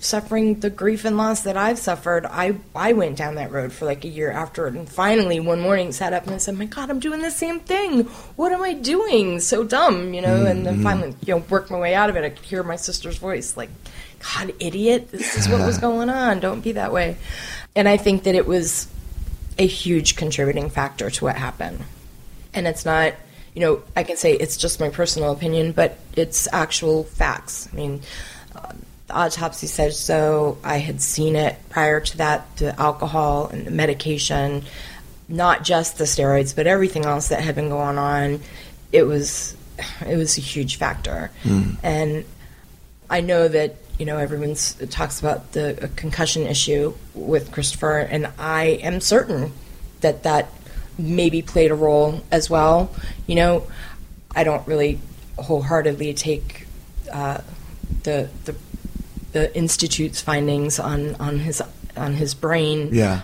suffering 0.00 0.60
the 0.60 0.70
grief 0.70 1.04
and 1.04 1.16
loss 1.16 1.42
that 1.42 1.56
I've 1.56 1.78
suffered, 1.78 2.26
I 2.26 2.56
I 2.74 2.92
went 2.92 3.16
down 3.16 3.36
that 3.36 3.52
road 3.52 3.72
for 3.72 3.84
like 3.84 4.04
a 4.04 4.08
year 4.08 4.30
after 4.30 4.66
it, 4.66 4.74
and 4.74 4.88
finally 4.88 5.40
one 5.40 5.60
morning 5.60 5.92
sat 5.92 6.12
up 6.12 6.24
and 6.24 6.34
I 6.34 6.38
said, 6.38 6.56
"My 6.56 6.64
God, 6.64 6.90
I'm 6.90 7.00
doing 7.00 7.20
the 7.20 7.30
same 7.30 7.60
thing. 7.60 8.04
What 8.36 8.52
am 8.52 8.62
I 8.62 8.72
doing? 8.74 9.40
So 9.40 9.64
dumb, 9.64 10.14
you 10.14 10.22
know." 10.22 10.46
And 10.46 10.66
then 10.66 10.82
finally, 10.82 11.14
you 11.24 11.34
know, 11.34 11.44
worked 11.48 11.70
my 11.70 11.78
way 11.78 11.94
out 11.94 12.10
of 12.10 12.16
it. 12.16 12.24
I 12.24 12.30
could 12.30 12.44
hear 12.44 12.62
my 12.62 12.76
sister's 12.76 13.18
voice, 13.18 13.56
like, 13.56 13.70
"God, 14.34 14.52
idiot! 14.58 15.10
This 15.10 15.36
is 15.36 15.48
what 15.48 15.66
was 15.66 15.78
going 15.88 16.10
on. 16.10 16.40
Don't 16.40 16.60
be 16.60 16.72
that 16.72 16.92
way." 16.92 17.16
And 17.74 17.88
I 17.88 17.96
think 17.96 18.24
that 18.24 18.34
it 18.34 18.46
was 18.46 18.88
a 19.58 19.66
huge 19.66 20.16
contributing 20.16 20.70
factor 20.70 21.10
to 21.10 21.24
what 21.24 21.36
happened. 21.36 21.80
And 22.54 22.66
it's 22.66 22.84
not, 22.84 23.14
you 23.54 23.60
know, 23.60 23.82
I 23.96 24.04
can 24.04 24.16
say 24.16 24.32
it's 24.32 24.56
just 24.56 24.80
my 24.80 24.88
personal 24.88 25.32
opinion, 25.32 25.72
but 25.72 25.98
it's 26.16 26.48
actual 26.52 27.04
facts. 27.04 27.68
I 27.72 27.76
mean, 27.76 28.02
uh, 28.54 28.72
the 29.08 29.16
autopsy 29.16 29.66
said 29.66 29.92
so. 29.92 30.58
I 30.62 30.78
had 30.78 31.00
seen 31.02 31.34
it 31.36 31.56
prior 31.70 32.00
to 32.00 32.16
that, 32.18 32.56
the 32.56 32.78
alcohol 32.80 33.48
and 33.48 33.66
the 33.66 33.70
medication, 33.70 34.64
not 35.28 35.64
just 35.64 35.98
the 35.98 36.04
steroids, 36.04 36.54
but 36.54 36.66
everything 36.66 37.04
else 37.04 37.28
that 37.28 37.40
had 37.40 37.54
been 37.54 37.70
going 37.70 37.98
on. 37.98 38.40
It 38.92 39.02
was, 39.02 39.56
it 40.06 40.16
was 40.16 40.38
a 40.38 40.40
huge 40.40 40.76
factor. 40.76 41.30
And 41.82 42.24
I 43.10 43.20
know 43.20 43.48
that 43.48 43.76
you 43.98 44.06
know 44.06 44.18
everyone 44.18 44.54
talks 44.90 45.18
about 45.18 45.52
the 45.52 45.84
uh, 45.84 45.88
concussion 45.96 46.46
issue 46.46 46.94
with 47.14 47.50
Christopher, 47.50 47.98
and 47.98 48.28
I 48.38 48.78
am 48.82 49.00
certain 49.00 49.52
that 50.00 50.22
that 50.22 50.50
maybe 50.98 51.42
played 51.42 51.70
a 51.70 51.74
role 51.74 52.20
as 52.30 52.48
well. 52.48 52.90
You 53.26 53.36
know, 53.36 53.66
I 54.36 54.44
don't 54.44 54.66
really 54.68 55.00
wholeheartedly 55.38 56.14
take 56.14 56.66
uh, 57.12 57.40
the 58.02 58.28
the 58.44 58.54
the 59.32 59.54
institute's 59.56 60.20
findings 60.20 60.78
on 60.78 61.14
on 61.16 61.38
his 61.38 61.62
on 61.96 62.14
his 62.14 62.34
brain 62.34 62.90
Yeah. 62.92 63.22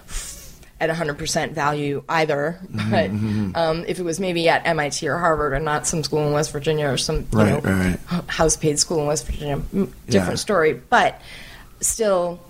at 0.81 0.91
100% 0.91 1.53
value 1.53 2.03
either. 2.09 2.59
Mm-hmm, 2.73 3.51
But 3.53 3.59
um, 3.61 3.85
if 3.87 3.99
it 3.99 4.03
was 4.05 4.19
maybe 4.19 4.49
at 4.49 4.67
MIT 4.67 5.07
or 5.09 5.17
Harvard 5.19 5.53
or 5.53 5.61
not 5.61 5.87
some 5.87 6.03
school 6.03 6.27
in 6.27 6.33
West 6.33 6.51
Virginia 6.53 6.89
or 6.89 6.97
some 6.97 7.19
you 7.21 7.27
Right, 7.39 7.65
know, 7.65 7.71
right, 7.71 7.99
right. 8.11 8.25
house 8.29 8.57
paid 8.57 8.79
school 8.81 9.01
in 9.01 9.07
West 9.07 9.27
Virginia, 9.27 9.57
different 9.59 9.95
Yeah. 10.09 10.35
story. 10.35 10.75
But 10.91 11.21
still, 11.81 12.41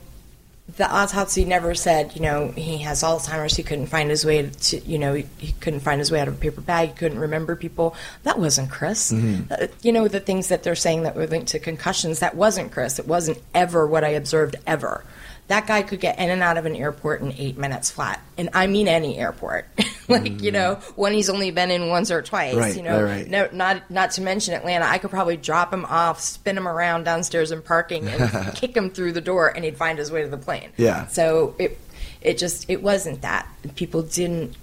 the 0.77 0.91
autopsy 0.91 1.45
never 1.45 1.75
said, 1.75 2.15
you 2.15 2.23
know, 2.23 2.49
he 2.53 2.79
has 2.79 3.03
Alzheimer's. 3.03 3.55
He 3.55 3.63
couldn't 3.63 3.87
find 3.87 4.09
his 4.09 4.25
way 4.25 4.49
to, 4.49 4.79
you 4.81 4.99
know, 4.99 5.13
he, 5.13 5.27
he 5.39 5.53
couldn't 5.53 5.81
find 5.81 5.99
his 5.99 6.11
way 6.11 6.21
out 6.21 6.29
of 6.29 6.35
a 6.35 6.39
paper 6.39 6.63
bag. 6.63 6.89
He 6.91 6.95
couldn't 6.95 7.19
remember 7.19 7.55
people. 7.55 7.95
That 8.23 8.39
wasn't 8.39 8.71
Chris. 8.71 9.13
Mm-hmm. 9.13 9.53
Uh, 9.53 9.67
you 9.83 9.93
know, 9.93 10.09
the 10.09 10.21
things 10.21 10.49
that 10.49 10.63
they're 10.63 10.75
saying 10.75 11.03
that 11.03 11.17
were 11.17 11.27
linked 11.27 11.49
to 11.49 11.59
concussions, 11.59 12.21
that 12.21 12.35
wasn't 12.35 12.73
Chris. 12.73 12.99
It 12.99 13.07
wasn't 13.07 13.43
ever 13.55 13.87
what 13.87 14.05
I 14.05 14.09
observed 14.09 14.57
ever. 14.67 15.05
That 15.49 15.67
guy 15.67 15.83
could 15.83 16.01
get 16.01 16.19
in 16.19 16.31
and 16.31 16.43
out 16.43 16.57
of 16.57 16.65
an 16.65 16.75
airport 16.75 17.21
in 17.21 17.33
eight 17.33 17.59
minutes 17.59 17.91
flat. 17.91 18.23
And 18.39 18.49
I 18.55 18.67
mean 18.67 18.89
any 18.89 19.19
airport. 19.19 19.67
like, 20.09 20.41
you 20.41 20.51
know, 20.51 20.77
one 20.97 21.13
he's 21.13 21.29
only 21.31 21.51
been 21.51 21.71
in 21.71 21.89
once 21.89 22.11
or 22.11 22.23
twice. 22.23 22.53
Mm-hmm. 22.53 22.61
Right, 22.61 22.77
you 22.77 22.83
know, 22.83 23.03
right, 23.03 23.29
no, 23.29 23.49
not 23.53 23.91
not 23.91 24.13
to 24.13 24.23
mention 24.23 24.55
Atlanta. 24.55 24.87
I 24.87 24.99
could 24.99 25.11
probably 25.11 25.37
drop 25.37 25.73
him 25.73 25.85
off, 25.85 26.21
spin 26.21 26.57
him 26.57 26.69
around 26.69 27.05
downstairs 27.05 27.53
in 27.53 27.63
parking, 27.63 28.09
and 28.09 28.55
kick 28.55 28.77
him 28.77 28.91
through 28.91 29.13
the 29.13 29.21
door, 29.21 29.49
and 29.49 29.65
he'd 29.65 29.77
find 29.77 29.99
his 29.99 30.11
way 30.11 30.23
to 30.23 30.29
the 30.29 30.39
plane. 30.39 30.71
Yeah. 30.77 31.07
So 31.09 31.55
it 31.59 31.79
it 32.21 32.39
just 32.39 32.69
it 32.69 32.83
wasn't 32.83 33.23
that 33.23 33.47
people 33.77 34.03
didn't. 34.03 34.57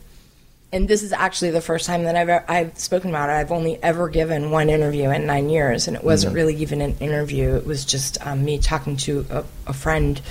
And 0.73 0.88
this 0.88 1.03
is 1.03 1.11
actually 1.11 1.51
the 1.51 1.61
first 1.61 1.86
time 1.86 2.03
that 2.03 2.15
I've 2.15 2.45
I've 2.47 2.79
spoken 2.79 3.09
about 3.09 3.29
it. 3.29 3.34
I've 3.34 3.51
only 3.51 3.82
ever 3.84 4.07
given 4.07 4.51
one 4.51 4.69
interview 4.69 5.09
in 5.09 5.25
nine 5.25 5.49
years, 5.49 5.88
and 5.88 5.97
it 5.97 6.03
wasn't 6.03 6.34
really 6.34 6.55
even 6.55 6.82
an 6.82 6.97
interview. 6.99 7.55
It 7.55 7.65
was 7.65 7.84
just 7.84 8.25
um, 8.25 8.45
me 8.45 8.57
talking 8.57 8.95
to 8.97 9.25
a, 9.29 9.43
a 9.67 9.73
friend 9.73 10.21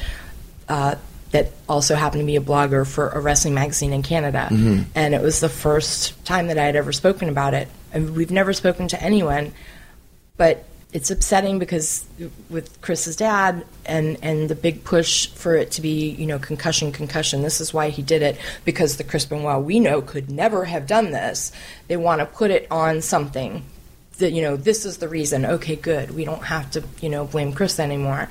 uh, 0.70 0.94
that 1.32 1.52
also 1.68 1.94
happened 1.94 2.22
to 2.22 2.26
be 2.26 2.36
a 2.36 2.40
blogger 2.40 2.86
for 2.86 3.08
a 3.10 3.20
wrestling 3.20 3.54
magazine 3.54 3.92
in 3.92 4.02
Canada. 4.02 4.48
And 4.94 5.14
it 5.14 5.20
was 5.20 5.40
the 5.40 5.48
first 5.48 6.24
time 6.24 6.46
that 6.46 6.58
I 6.58 6.64
had 6.64 6.76
ever 6.76 6.92
spoken 6.92 7.28
about 7.28 7.54
it. 7.54 7.68
And 7.92 8.16
we've 8.16 8.30
never 8.30 8.52
spoken 8.52 8.88
to 8.88 9.02
anyone, 9.02 9.52
but 10.36 10.64
it's 10.92 11.10
upsetting 11.10 11.60
because 11.60 12.04
with 12.48 12.80
Chris's 12.80 13.14
dad 13.14 13.64
and, 13.86 14.16
and 14.22 14.48
the 14.48 14.56
big 14.56 14.82
push 14.82 15.28
for 15.28 15.54
it 15.54 15.70
to 15.72 15.80
be, 15.80 16.10
you 16.10 16.26
know, 16.26 16.38
concussion, 16.38 16.90
concussion, 16.90 17.42
this 17.42 17.60
is 17.60 17.72
why 17.72 17.90
he 17.90 18.02
did 18.02 18.22
it, 18.22 18.36
because 18.64 18.96
the 18.96 19.04
Chris 19.04 19.24
Benoit 19.24 19.62
we 19.62 19.78
know 19.78 20.02
could 20.02 20.30
never 20.30 20.64
have 20.64 20.88
done 20.88 21.12
this. 21.12 21.52
They 21.86 21.96
want 21.96 22.20
to 22.20 22.26
put 22.26 22.50
it 22.50 22.66
on 22.72 23.02
something 23.02 23.64
that, 24.18 24.32
you 24.32 24.42
know, 24.42 24.56
this 24.56 24.84
is 24.84 24.98
the 24.98 25.08
reason. 25.08 25.46
Okay, 25.46 25.76
good. 25.76 26.10
We 26.10 26.24
don't 26.24 26.44
have 26.44 26.70
to, 26.72 26.82
you 27.00 27.08
know, 27.08 27.24
blame 27.24 27.52
Chris 27.52 27.78
anymore. 27.78 28.28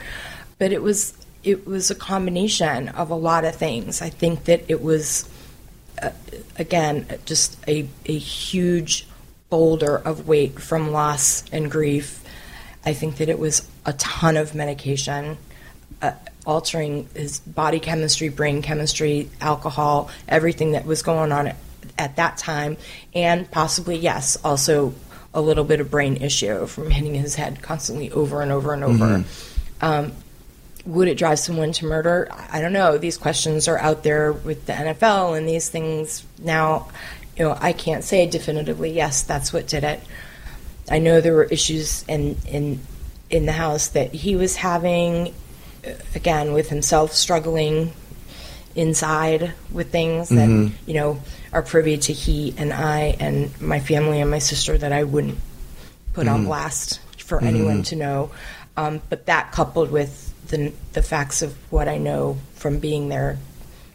But 0.58 0.74
it 0.74 0.82
was 0.82 1.14
it 1.44 1.66
was 1.66 1.92
a 1.92 1.96
combination 1.96 2.90
of 2.90 3.10
a 3.10 3.16
lot 3.16 3.46
of 3.46 3.56
things. 3.56 4.02
I 4.02 4.10
think 4.10 4.46
that 4.46 4.64
it 4.68 4.82
was 4.82 5.30
uh, 6.02 6.12
again 6.58 7.06
just 7.26 7.58
a 7.68 7.88
a 8.06 8.18
huge 8.18 9.08
boulder 9.50 9.98
of 9.98 10.28
weight 10.28 10.60
from 10.60 10.92
loss 10.92 11.44
and 11.52 11.72
grief. 11.72 12.24
I 12.86 12.94
think 12.94 13.18
that 13.18 13.30
it 13.30 13.40
was 13.40 13.68
a 13.86 13.94
ton 13.94 14.38
of 14.38 14.54
medication. 14.56 15.38
uh, 16.02 16.12
altering 16.46 17.08
his 17.14 17.40
body 17.42 17.80
chemistry, 17.80 18.30
brain 18.30 18.62
chemistry, 18.62 19.30
alcohol, 19.42 20.10
everything 20.28 20.72
that 20.72 20.86
was 20.86 21.02
going 21.02 21.32
on 21.32 21.48
at, 21.48 21.56
at 21.98 22.16
that 22.16 22.38
time, 22.38 22.78
and 23.14 23.50
possibly 23.52 23.98
yes, 23.98 24.38
also 24.44 24.94
a 25.34 25.42
little 25.42 25.64
bit 25.64 25.80
of 25.80 25.92
brain 25.92 26.18
issue 26.18 26.66
from 26.66 26.90
hitting 26.90 27.14
his 27.14 27.36
head 27.36 27.62
constantly 27.62 28.10
over 28.12 28.42
and 28.42 28.52
over 28.52 28.74
and 28.74 28.84
over. 28.84 29.24
Um, 29.82 30.12
would 30.90 31.08
it 31.08 31.18
drive 31.18 31.38
someone 31.38 31.72
to 31.74 31.86
murder? 31.86 32.28
I 32.52 32.62
don't 32.62 32.74
know. 32.74 32.98
These 32.98 33.18
questions 33.18 33.68
are 33.68 33.78
out 33.78 34.04
there 34.04 34.34
with 34.34 34.66
the 34.66 34.74
NFL 34.74 35.38
and 35.38 35.48
these 35.48 35.70
things. 35.70 36.26
Now, 36.40 36.90
you 37.38 37.46
know, 37.46 37.56
I 37.60 37.74
can't 37.74 38.04
say 38.04 38.26
definitively, 38.26 38.92
yes, 38.92 39.22
that's 39.22 39.54
what 39.54 39.68
did 39.68 39.84
it. 39.84 40.02
I 40.90 40.98
know 40.98 41.22
there 41.22 41.36
were 41.36 41.46
issues 41.46 42.04
in 42.08 42.38
in 42.48 42.80
in 43.30 43.46
the 43.46 43.52
house 43.52 43.90
that 43.90 44.12
he 44.12 44.36
was 44.36 44.56
having, 44.56 45.36
uh, 45.86 45.92
again, 46.16 46.54
with 46.54 46.70
himself 46.70 47.14
struggling 47.14 47.94
inside 48.76 49.54
with 49.72 49.92
things 49.92 50.30
that 50.30 50.72
you 50.88 50.94
know 50.94 51.22
are 51.52 51.62
privy 51.62 51.98
to 51.98 52.14
he 52.14 52.54
and 52.58 52.74
I 52.74 53.16
and 53.20 53.60
my 53.62 53.80
family 53.80 54.22
and 54.22 54.32
my 54.32 54.40
sister 54.40 54.78
that 54.78 54.92
I 54.92 55.04
wouldn't 55.04 55.38
put 56.14 56.28
on 56.28 56.46
blast 56.46 57.00
for 57.18 57.44
anyone 57.44 57.84
to 57.84 57.96
know. 57.96 58.32
Um, 58.76 59.02
but 59.10 59.28
that 59.28 59.52
coupled 59.52 59.92
with 59.92 60.29
the 60.50 60.74
the 60.94 61.02
facts 61.02 61.42
of 61.42 61.56
what 61.72 61.88
I 61.88 61.98
know 61.98 62.38
from 62.56 62.80
being 62.80 63.10
there 63.10 63.38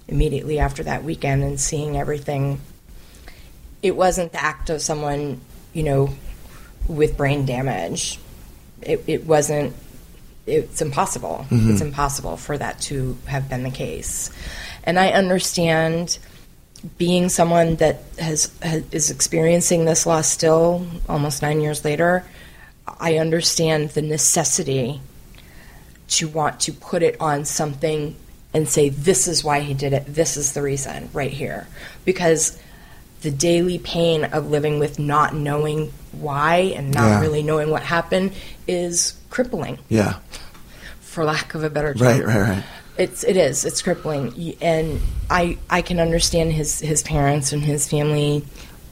immediately 0.08 0.58
after 0.58 0.82
that 0.84 1.04
weekend 1.04 1.42
and 1.42 1.58
seeing 1.60 1.96
everything, 1.96 2.60
it 3.82 3.96
wasn't 3.96 4.32
the 4.32 4.42
act 4.42 4.70
of 4.70 4.80
someone 4.82 5.40
you 5.72 5.82
know 5.82 6.10
with 6.88 7.16
brain 7.16 7.46
damage. 7.46 8.18
It, 8.82 9.04
it 9.06 9.26
wasn't. 9.26 9.74
It's 10.46 10.82
impossible. 10.82 11.46
Mm-hmm. 11.48 11.72
It's 11.72 11.80
impossible 11.80 12.36
for 12.36 12.58
that 12.58 12.80
to 12.82 13.16
have 13.26 13.48
been 13.48 13.62
the 13.62 13.70
case, 13.70 14.30
and 14.84 14.98
I 14.98 15.08
understand 15.08 16.18
being 16.98 17.28
someone 17.30 17.76
that 17.76 18.02
has, 18.18 18.52
has 18.60 18.84
is 18.92 19.10
experiencing 19.10 19.84
this 19.84 20.06
loss 20.06 20.28
still 20.28 20.86
almost 21.08 21.40
nine 21.40 21.62
years 21.62 21.84
later, 21.84 22.24
I 23.00 23.16
understand 23.16 23.90
the 23.90 24.02
necessity 24.02 25.00
to 26.18 26.28
want 26.28 26.60
to 26.60 26.72
put 26.72 27.02
it 27.02 27.16
on 27.20 27.44
something 27.44 28.16
and 28.52 28.68
say 28.68 28.88
this 28.88 29.26
is 29.26 29.42
why 29.42 29.60
he 29.60 29.74
did 29.74 29.92
it. 29.92 30.04
This 30.06 30.36
is 30.36 30.52
the 30.52 30.62
reason 30.62 31.08
right 31.12 31.30
here, 31.32 31.66
because 32.04 32.58
the 33.22 33.30
daily 33.30 33.78
pain 33.78 34.24
of 34.24 34.50
living 34.50 34.78
with 34.78 34.98
not 34.98 35.34
knowing 35.34 35.92
why 36.12 36.72
and 36.76 36.92
not 36.92 37.08
Yeah. 37.08 37.20
really 37.20 37.42
knowing 37.42 37.70
what 37.70 37.82
happened 37.82 38.32
is 38.68 39.14
crippling, 39.30 39.78
Yeah. 39.88 40.14
for 41.00 41.24
lack 41.24 41.54
of 41.54 41.64
a 41.64 41.70
better 41.70 41.94
term. 41.94 42.06
Right, 42.06 42.26
right, 42.26 42.40
right. 42.40 42.62
It's 42.96 43.24
it 43.24 43.36
is. 43.36 43.64
It's 43.64 43.82
crippling, 43.82 44.54
and 44.60 45.00
I 45.28 45.58
I 45.68 45.82
can 45.82 45.98
understand 45.98 46.52
his 46.52 46.78
his 46.78 47.02
parents 47.02 47.52
and 47.52 47.62
his 47.62 47.88
family 47.88 48.44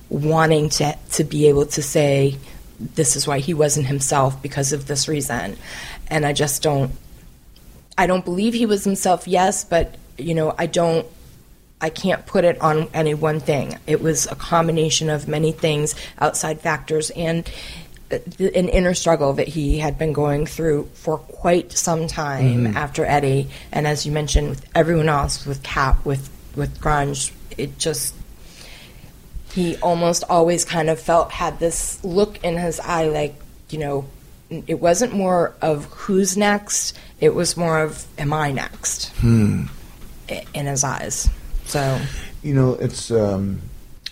wanting 0.09 0.71
to 0.71 0.97
to 1.13 1.23
be 1.25 1.47
able 1.49 1.67
to 1.67 1.83
say 1.83 2.37
this 2.81 3.15
is 3.15 3.29
why 3.29 3.39
he 3.39 3.55
wasn't 3.55 3.87
himself 3.87 4.43
because 4.43 4.73
of 4.73 4.87
this 4.89 5.07
reason, 5.07 5.57
and 6.09 6.27
I 6.27 6.33
just 6.33 6.63
don't. 6.63 6.91
I 7.97 8.07
don't 8.07 8.25
believe 8.25 8.55
he 8.55 8.67
was 8.67 8.85
himself. 8.85 9.29
Yes, 9.29 9.65
but 9.65 9.97
you 10.19 10.35
know 10.35 10.55
I 10.59 10.67
don't. 10.67 11.07
I 11.81 11.91
can't 11.91 12.25
put 12.27 12.45
it 12.45 12.61
on 12.61 12.89
any 12.95 13.15
one 13.15 13.41
thing. 13.41 13.77
It 13.89 14.01
was 14.01 14.27
a 14.27 14.37
combination 14.37 15.11
of 15.11 15.27
many 15.27 15.51
things, 15.51 15.97
outside 16.21 16.61
factors, 16.61 17.11
and 17.11 17.51
uh, 18.13 18.19
an 18.39 18.69
inner 18.69 18.95
struggle 18.95 19.33
that 19.35 19.49
he 19.49 19.79
had 19.79 19.99
been 19.99 20.13
going 20.13 20.47
through 20.47 20.89
for 20.95 21.19
quite 21.19 21.73
some 21.73 22.07
time 22.07 22.69
after 22.77 23.05
Eddie. 23.05 23.49
And 23.73 23.87
as 23.87 24.07
you 24.07 24.13
mentioned, 24.13 24.51
with 24.51 24.69
everyone 24.77 25.09
else, 25.09 25.45
with 25.45 25.63
Cap, 25.63 26.05
with 26.05 26.31
with 26.55 26.81
grunge, 26.81 27.33
it 27.59 27.79
just 27.79 28.15
he 29.53 29.77
almost 29.79 30.25
always 30.29 30.65
kind 30.65 30.89
of 30.89 30.99
felt 31.01 31.31
had 31.31 31.59
this 31.59 32.03
look 32.05 32.43
in 32.45 32.57
his 32.57 32.81
eye, 32.81 33.09
like 33.09 33.35
you 33.71 33.79
know, 33.79 34.05
it 34.67 34.81
wasn't 34.81 35.13
more 35.13 35.55
of 35.63 35.85
who's 35.87 36.37
next. 36.37 36.99
It 37.21 37.35
was 37.35 37.57
more 37.57 37.81
of 37.81 38.07
am 38.19 38.33
I 38.33 38.53
next? 38.53 39.09
Hmm. 39.17 39.65
In 40.55 40.67
his 40.67 40.85
eyes. 40.85 41.29
So 41.67 42.01
You 42.43 42.55
know, 42.55 42.75
it's 42.75 43.11
um, 43.11 43.61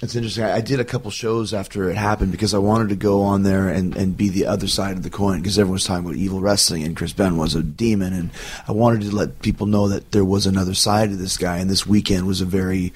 it's 0.03 0.16
interesting. 0.16 0.45
I, 0.45 0.61
did 0.62 0.80
a 0.80 0.84
couple 0.84 1.11
shows 1.11 1.53
after 1.53 1.91
it 1.91 1.97
happened 1.97 2.32
because 2.32 2.55
I 2.55 2.59
wanted 2.59 2.88
to 2.88 2.97
go 2.97 3.20
on 3.22 3.43
there 3.43 3.68
and, 3.68 3.95
and 3.97 4.16
be 4.16 4.30
the 4.30 4.47
other 4.47 4.66
side 4.66 4.97
of 4.97 5.03
the 5.03 5.11
coin 5.11 5.41
because 5.41 5.59
everyone 5.59 5.74
was 5.74 5.84
talking 5.84 6.07
about 6.07 6.16
evil 6.16 6.41
wrestling 6.41 6.84
and 6.84 6.97
Chris 6.97 7.12
Ben 7.12 7.36
was 7.36 7.55
a 7.55 7.62
demon 7.62 8.14
and 8.14 8.30
I 8.66 8.72
wanted 8.72 9.03
to 9.03 9.14
let 9.14 9.43
people 9.43 9.66
know 9.66 9.88
that 9.88 10.12
there 10.12 10.24
was 10.24 10.47
another 10.47 10.72
side 10.72 11.11
to 11.11 11.16
this 11.16 11.36
guy 11.36 11.59
and 11.59 11.68
this 11.68 11.86
weekend 11.86 12.26
was 12.26 12.41
a 12.41 12.47
very, 12.47 12.95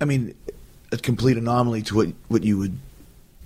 I 0.00 0.06
mean, 0.06 0.34
a 0.90 0.96
complete 0.96 1.36
anomaly 1.36 1.82
to 1.82 1.94
what 1.94 2.08
what 2.28 2.42
you 2.42 2.58
would 2.58 2.76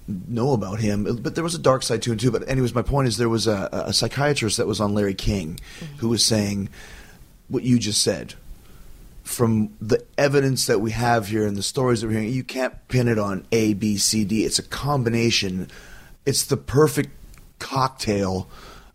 know 0.07 0.53
about 0.53 0.81
him, 0.81 1.05
but 1.23 1.35
there 1.35 1.45
was 1.45 1.55
a 1.55 1.59
dark 1.59 1.83
side 1.83 2.03
to 2.03 2.13
him 2.13 2.19
too. 2.19 2.31
But 2.31 2.49
anyways, 2.49 2.75
my 2.75 2.83
point 2.83 3.09
is 3.09 3.17
there 3.17 3.29
was 3.29 3.47
a, 3.47 3.69
a 3.73 3.93
psychiatrist 3.93 4.57
that 4.59 4.67
was 4.67 4.81
on 4.81 4.95
Larry 4.95 5.15
King 5.15 5.59
mm-hmm. 5.79 5.97
who 5.97 6.09
was 6.09 6.25
saying 6.25 6.69
what 7.49 7.63
you 7.63 7.79
just 7.79 8.03
said 8.03 8.35
from 9.23 9.75
the 9.81 10.05
evidence 10.19 10.67
that 10.67 10.81
we 10.81 10.91
have 10.91 11.29
here 11.29 11.47
and 11.47 11.57
the 11.57 11.63
stories 11.63 12.03
that 12.03 12.09
we're 12.09 12.13
hearing, 12.13 12.29
you 12.29 12.45
can't 12.45 12.87
pin 12.89 13.09
it 13.09 13.19
on 13.19 13.47
A, 13.53 13.73
B, 13.73 13.97
C, 13.97 14.25
D. 14.25 14.45
It's 14.45 14.59
a 14.59 14.63
combination. 14.63 15.69
It's 16.27 16.45
the 16.45 16.59
perfect 16.59 17.11
cocktail 17.59 18.49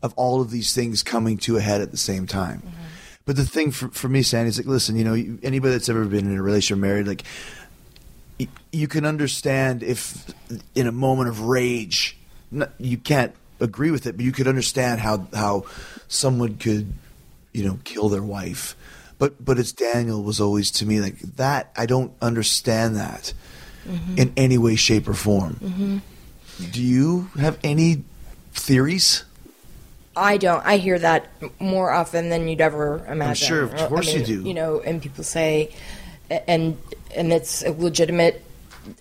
of 0.03 0.13
all 0.13 0.39
of 0.39 0.51
these 0.51 0.73
things 0.73 1.01
coming 1.01 1.37
to 1.39 1.57
a 1.57 1.61
head 1.61 1.81
at 1.81 1.89
the 1.89 1.97
same 1.97 2.27
time. 2.27 2.59
Mm-hmm. 2.59 2.83
But 3.25 3.35
the 3.35 3.45
thing 3.45 3.71
for, 3.71 3.89
for 3.89 4.07
me, 4.07 4.21
Sandy, 4.21 4.49
is 4.49 4.57
like, 4.57 4.67
listen, 4.67 4.95
you 4.95 5.03
know, 5.03 5.13
anybody 5.43 5.73
that's 5.73 5.89
ever 5.89 6.05
been 6.05 6.27
in 6.31 6.37
a 6.37 6.41
relationship 6.41 6.79
married, 6.79 7.07
like, 7.07 7.23
you 8.71 8.87
can 8.87 9.05
understand 9.05 9.83
if 9.83 10.33
in 10.75 10.87
a 10.87 10.91
moment 10.91 11.29
of 11.29 11.41
rage, 11.41 12.17
you 12.77 12.97
can't 12.97 13.33
agree 13.59 13.91
with 13.91 14.05
it, 14.05 14.15
but 14.15 14.25
you 14.25 14.31
could 14.31 14.47
understand 14.47 15.01
how 15.01 15.27
how 15.33 15.65
someone 16.07 16.57
could, 16.57 16.93
you 17.53 17.65
know, 17.65 17.79
kill 17.83 18.09
their 18.09 18.23
wife. 18.23 18.75
But 19.17 19.43
but 19.43 19.59
it's 19.59 19.71
Daniel 19.71 20.23
was 20.23 20.39
always 20.39 20.71
to 20.71 20.85
me 20.85 21.01
like 21.01 21.19
that. 21.35 21.71
I 21.75 21.85
don't 21.85 22.13
understand 22.21 22.95
that 22.95 23.33
mm-hmm. 23.87 24.17
in 24.17 24.33
any 24.37 24.57
way, 24.57 24.75
shape, 24.75 25.07
or 25.07 25.13
form. 25.13 25.55
Mm-hmm. 25.55 25.97
Do 26.71 26.81
you 26.81 27.29
have 27.39 27.57
any 27.63 28.03
theories? 28.53 29.23
I 30.15 30.37
don't. 30.37 30.65
I 30.65 30.77
hear 30.77 30.99
that 30.99 31.27
more 31.59 31.91
often 31.91 32.29
than 32.29 32.47
you'd 32.47 32.61
ever 32.61 33.05
imagine. 33.07 33.21
I'm 33.21 33.35
sure, 33.35 33.63
of 33.63 33.73
I 33.75 33.87
course 33.87 34.13
you 34.13 34.23
do. 34.25 34.43
You 34.43 34.53
know, 34.53 34.81
and 34.81 35.01
people 35.01 35.23
say, 35.23 35.73
and 36.29 36.77
and 37.15 37.31
it's 37.31 37.63
a 37.63 37.71
legitimate, 37.71 38.43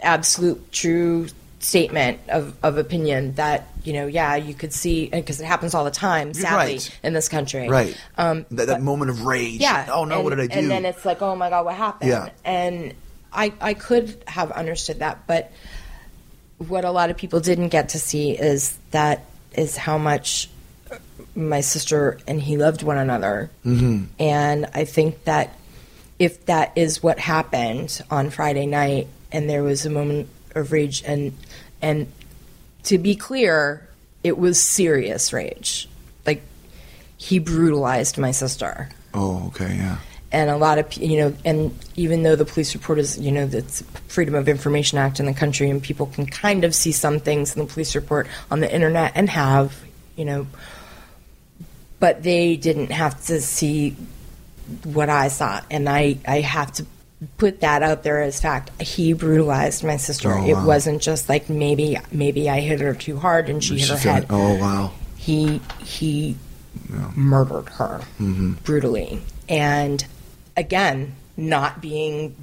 absolute, 0.02 0.72
true 0.72 1.28
statement 1.60 2.20
of, 2.28 2.56
of 2.62 2.78
opinion 2.78 3.34
that 3.34 3.66
you 3.84 3.92
know, 3.92 4.06
yeah, 4.06 4.36
you 4.36 4.54
could 4.54 4.72
see 4.72 5.06
because 5.08 5.40
it 5.40 5.46
happens 5.46 5.74
all 5.74 5.84
the 5.84 5.90
time, 5.90 6.34
sadly, 6.34 6.74
right. 6.74 7.00
in 7.02 7.14
this 7.14 7.28
country. 7.28 7.68
Right. 7.68 7.96
Um, 8.18 8.44
that, 8.50 8.66
that 8.66 8.82
moment 8.82 9.10
of 9.10 9.24
rage. 9.24 9.60
yeah. 9.60 9.88
Oh 9.90 10.04
no, 10.04 10.16
and, 10.16 10.24
what 10.24 10.30
did 10.30 10.40
I 10.40 10.46
do? 10.46 10.58
And 10.58 10.70
then 10.70 10.84
it's 10.84 11.04
like, 11.04 11.22
oh 11.22 11.34
my 11.34 11.48
god, 11.48 11.64
what 11.64 11.74
happened? 11.74 12.10
Yeah. 12.10 12.30
And 12.44 12.94
I 13.32 13.52
I 13.60 13.74
could 13.74 14.22
have 14.26 14.52
understood 14.52 14.98
that, 14.98 15.26
but 15.26 15.50
what 16.58 16.84
a 16.84 16.90
lot 16.90 17.10
of 17.10 17.16
people 17.16 17.40
didn't 17.40 17.68
get 17.68 17.90
to 17.90 17.98
see 17.98 18.32
is 18.32 18.76
that 18.90 19.24
is 19.52 19.76
how 19.76 19.96
much 19.96 20.50
my 21.34 21.60
sister 21.60 22.18
and 22.26 22.40
he 22.42 22.56
loved 22.56 22.82
one 22.82 22.98
another. 22.98 23.50
Mm-hmm. 23.64 24.04
And 24.18 24.66
I 24.74 24.84
think 24.84 25.24
that 25.24 25.56
if 26.18 26.46
that 26.46 26.72
is 26.76 27.02
what 27.02 27.18
happened 27.18 28.02
on 28.10 28.30
Friday 28.30 28.66
night, 28.66 29.08
and 29.30 29.48
there 29.48 29.62
was 29.62 29.86
a 29.86 29.90
moment 29.90 30.28
of 30.54 30.72
rage, 30.72 31.02
and 31.06 31.32
and 31.80 32.10
to 32.84 32.98
be 32.98 33.14
clear, 33.14 33.88
it 34.24 34.38
was 34.38 34.60
serious 34.60 35.32
rage. 35.32 35.88
Like 36.26 36.42
he 37.16 37.38
brutalized 37.38 38.18
my 38.18 38.30
sister 38.30 38.88
oh, 39.14 39.46
okay, 39.48 39.76
yeah. 39.76 39.98
and 40.32 40.50
a 40.50 40.56
lot 40.56 40.78
of 40.78 40.92
you 40.94 41.18
know 41.18 41.34
and 41.44 41.76
even 41.96 42.22
though 42.22 42.36
the 42.36 42.44
police 42.44 42.74
report 42.74 42.98
is 42.98 43.18
you 43.18 43.32
know 43.32 43.46
that's 43.46 43.82
freedom 44.08 44.34
of 44.34 44.48
information 44.48 44.98
act 44.98 45.20
in 45.20 45.26
the 45.26 45.34
country 45.34 45.68
and 45.68 45.82
people 45.82 46.06
can 46.06 46.26
kind 46.26 46.64
of 46.64 46.74
see 46.74 46.92
some 46.92 47.20
things 47.20 47.54
in 47.54 47.64
the 47.64 47.72
police 47.72 47.94
report 47.94 48.26
on 48.50 48.60
the 48.60 48.72
internet 48.72 49.12
and 49.14 49.28
have 49.28 49.80
you 50.16 50.24
know 50.24 50.46
but 52.00 52.22
they 52.22 52.56
didn't 52.56 52.90
have 52.92 53.20
to 53.26 53.40
see 53.40 53.96
what 54.84 55.08
i 55.08 55.28
saw 55.28 55.60
and 55.70 55.88
i 55.88 56.16
i 56.26 56.40
have 56.40 56.72
to 56.72 56.84
put 57.36 57.60
that 57.60 57.82
out 57.82 58.02
there 58.02 58.22
as 58.22 58.40
fact. 58.40 58.70
He 58.80 59.12
brutalized 59.12 59.82
my 59.82 59.96
sister. 59.96 60.32
Oh, 60.32 60.46
it 60.46 60.56
wasn't 60.64 61.02
just 61.02 61.28
like 61.28 61.48
maybe 61.48 61.98
maybe 62.12 62.48
i 62.48 62.60
hit 62.60 62.80
her 62.80 62.94
too 62.94 63.18
hard 63.18 63.48
and 63.48 63.62
she 63.62 63.78
hit 63.78 63.88
her 63.88 63.96
felt- 63.96 64.14
head. 64.14 64.26
Oh 64.30 64.58
wow. 64.58 64.92
he 65.16 65.60
he 65.80 66.36
murdered 67.16 67.68
her 67.70 68.00
mm-hmm. 68.20 68.52
brutally. 68.64 69.22
And 69.48 70.04
again 70.56 71.14
not 71.36 71.80
being 71.80 72.34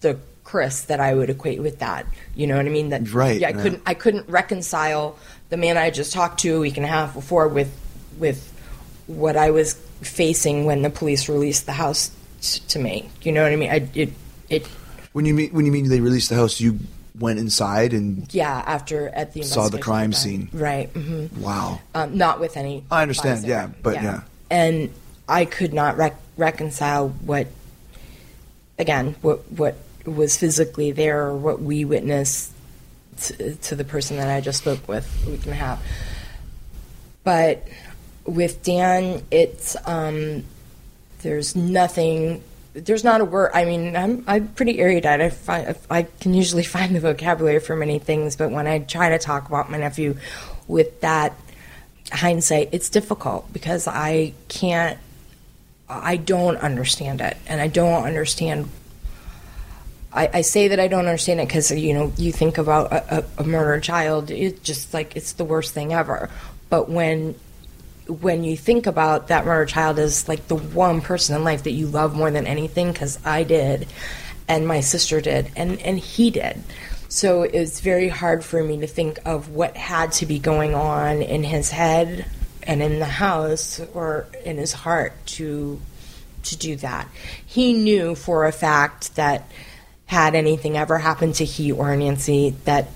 the 0.00 0.18
chris 0.42 0.82
that 0.82 1.00
i 1.00 1.14
would 1.14 1.30
equate 1.30 1.60
with 1.60 1.80
that. 1.80 2.06
You 2.34 2.46
know 2.46 2.56
what 2.56 2.66
i 2.66 2.70
mean? 2.70 2.90
That 2.90 3.12
Right, 3.12 3.40
yeah 3.40 3.48
i 3.48 3.50
yeah. 3.50 3.62
couldn't 3.62 3.82
i 3.86 3.94
couldn't 3.94 4.28
reconcile 4.28 5.18
the 5.50 5.56
man 5.56 5.76
i 5.76 5.90
just 5.90 6.12
talked 6.12 6.40
to 6.40 6.56
a 6.56 6.60
week 6.60 6.76
and 6.76 6.86
a 6.86 6.88
half 6.88 7.14
before 7.14 7.48
with 7.48 7.72
with 8.18 8.50
what 9.06 9.36
i 9.36 9.50
was 9.50 9.74
facing 10.06 10.64
when 10.64 10.82
the 10.82 10.90
police 10.90 11.28
released 11.28 11.66
the 11.66 11.72
house 11.72 12.10
t- 12.40 12.60
to 12.68 12.78
me. 12.78 13.08
You 13.22 13.32
know 13.32 13.42
what 13.42 13.52
I 13.52 13.56
mean? 13.56 13.70
I, 13.70 13.88
it, 13.94 14.12
it, 14.48 14.66
When 15.12 15.24
you 15.24 15.34
mean 15.34 15.50
when 15.52 15.66
you 15.66 15.72
mean 15.72 15.88
they 15.88 16.00
released 16.00 16.28
the 16.30 16.36
house, 16.36 16.60
you 16.60 16.78
went 17.18 17.38
inside 17.38 17.92
and 17.92 18.32
yeah. 18.34 18.62
After 18.66 19.08
at 19.10 19.32
the 19.34 19.42
Saw 19.42 19.68
the 19.68 19.78
crime 19.78 20.10
done. 20.10 20.20
scene. 20.20 20.48
right? 20.52 20.88
hmm 20.90 21.26
wow. 21.40 21.80
Um, 21.94 22.16
not 22.18 22.40
with 22.40 22.56
any. 22.56 22.84
I 22.90 23.02
understand, 23.02 23.44
yeah, 23.46 23.68
but 23.82 23.94
yeah. 23.94 24.22
And 24.50 24.90
I 25.28 25.44
could 25.44 25.72
not 25.72 25.96
rec- 25.96 26.20
reconcile 26.36 27.08
what, 27.08 27.46
again, 28.78 29.14
what 29.22 29.50
what 29.52 29.76
was 30.04 30.36
physically 30.36 30.92
there 30.92 31.26
or 31.26 31.36
what 31.36 31.62
we 31.62 31.84
witnessed 31.84 32.50
to, 33.22 33.54
to 33.54 33.74
the 33.76 33.84
person 33.84 34.16
that 34.18 34.28
I 34.28 34.40
just 34.42 34.58
spoke 34.58 34.86
with 34.86 35.06
a 35.26 35.30
week 35.30 35.44
and 35.44 35.52
a 35.52 35.56
half. 35.56 35.82
But 37.22 37.66
with 38.26 38.62
Dan, 38.62 39.22
it's 39.30 39.76
um, 39.86 40.44
there's 41.22 41.54
nothing. 41.56 42.42
There's 42.72 43.04
not 43.04 43.20
a 43.20 43.24
word. 43.24 43.52
I 43.54 43.64
mean, 43.64 43.96
I'm 43.96 44.24
I'm 44.26 44.48
pretty 44.48 44.80
erudite. 44.80 45.20
I 45.20 45.30
find 45.30 45.76
I 45.90 46.02
can 46.02 46.34
usually 46.34 46.64
find 46.76 46.94
the 46.94 47.00
vocabulary 47.00 47.60
for 47.60 47.76
many 47.76 47.98
things, 47.98 48.36
but 48.36 48.50
when 48.50 48.66
I 48.66 48.80
try 48.80 49.10
to 49.10 49.18
talk 49.18 49.48
about 49.48 49.70
my 49.70 49.78
nephew 49.78 50.16
with 50.66 51.00
that 51.02 51.34
hindsight, 52.12 52.70
it's 52.72 52.88
difficult 52.88 53.52
because 53.52 53.86
I 53.86 54.34
can't. 54.48 54.98
I 55.86 56.16
don't 56.16 56.56
understand 56.56 57.20
it, 57.20 57.36
and 57.46 57.60
I 57.60 57.68
don't 57.68 58.04
understand 58.04 58.70
I, 60.14 60.30
I 60.32 60.40
say 60.42 60.68
that 60.68 60.78
I 60.78 60.86
don't 60.86 61.06
understand 61.06 61.40
it 61.40 61.48
because 61.48 61.70
you 61.70 61.92
know 61.92 62.12
you 62.16 62.30
think 62.32 62.56
about 62.56 62.92
a, 62.92 63.18
a, 63.18 63.24
a 63.38 63.44
murdered 63.44 63.82
child, 63.82 64.30
it's 64.30 64.60
just 64.60 64.94
like 64.94 65.16
it's 65.16 65.32
the 65.32 65.44
worst 65.44 65.74
thing 65.74 65.92
ever. 65.92 66.30
But 66.70 66.88
when 66.88 67.34
when 68.08 68.44
you 68.44 68.56
think 68.56 68.86
about 68.86 69.28
that 69.28 69.46
murdered 69.46 69.68
child 69.68 69.98
as 69.98 70.28
like 70.28 70.48
the 70.48 70.56
one 70.56 71.00
person 71.00 71.36
in 71.36 71.44
life 71.44 71.64
that 71.64 71.72
you 71.72 71.86
love 71.86 72.14
more 72.14 72.30
than 72.30 72.46
anything, 72.46 72.92
because 72.92 73.18
I 73.24 73.44
did, 73.44 73.86
and 74.46 74.66
my 74.66 74.80
sister 74.80 75.20
did, 75.20 75.50
and 75.56 75.80
and 75.80 75.98
he 75.98 76.30
did. 76.30 76.62
So 77.08 77.42
it 77.42 77.58
was 77.58 77.80
very 77.80 78.08
hard 78.08 78.44
for 78.44 78.62
me 78.62 78.80
to 78.80 78.86
think 78.86 79.20
of 79.24 79.50
what 79.50 79.76
had 79.76 80.12
to 80.12 80.26
be 80.26 80.38
going 80.38 80.74
on 80.74 81.22
in 81.22 81.44
his 81.44 81.70
head 81.70 82.26
and 82.64 82.82
in 82.82 82.98
the 82.98 83.04
house 83.04 83.80
or 83.94 84.26
in 84.44 84.56
his 84.56 84.72
heart 84.72 85.12
to 85.26 85.80
to 86.44 86.56
do 86.58 86.76
that. 86.76 87.08
He 87.46 87.72
knew 87.72 88.14
for 88.14 88.46
a 88.46 88.52
fact 88.52 89.16
that 89.16 89.48
had 90.06 90.34
anything 90.34 90.76
ever 90.76 90.98
happened 90.98 91.36
to 91.36 91.44
he 91.44 91.72
or 91.72 91.94
Nancy, 91.96 92.50
that 92.64 92.88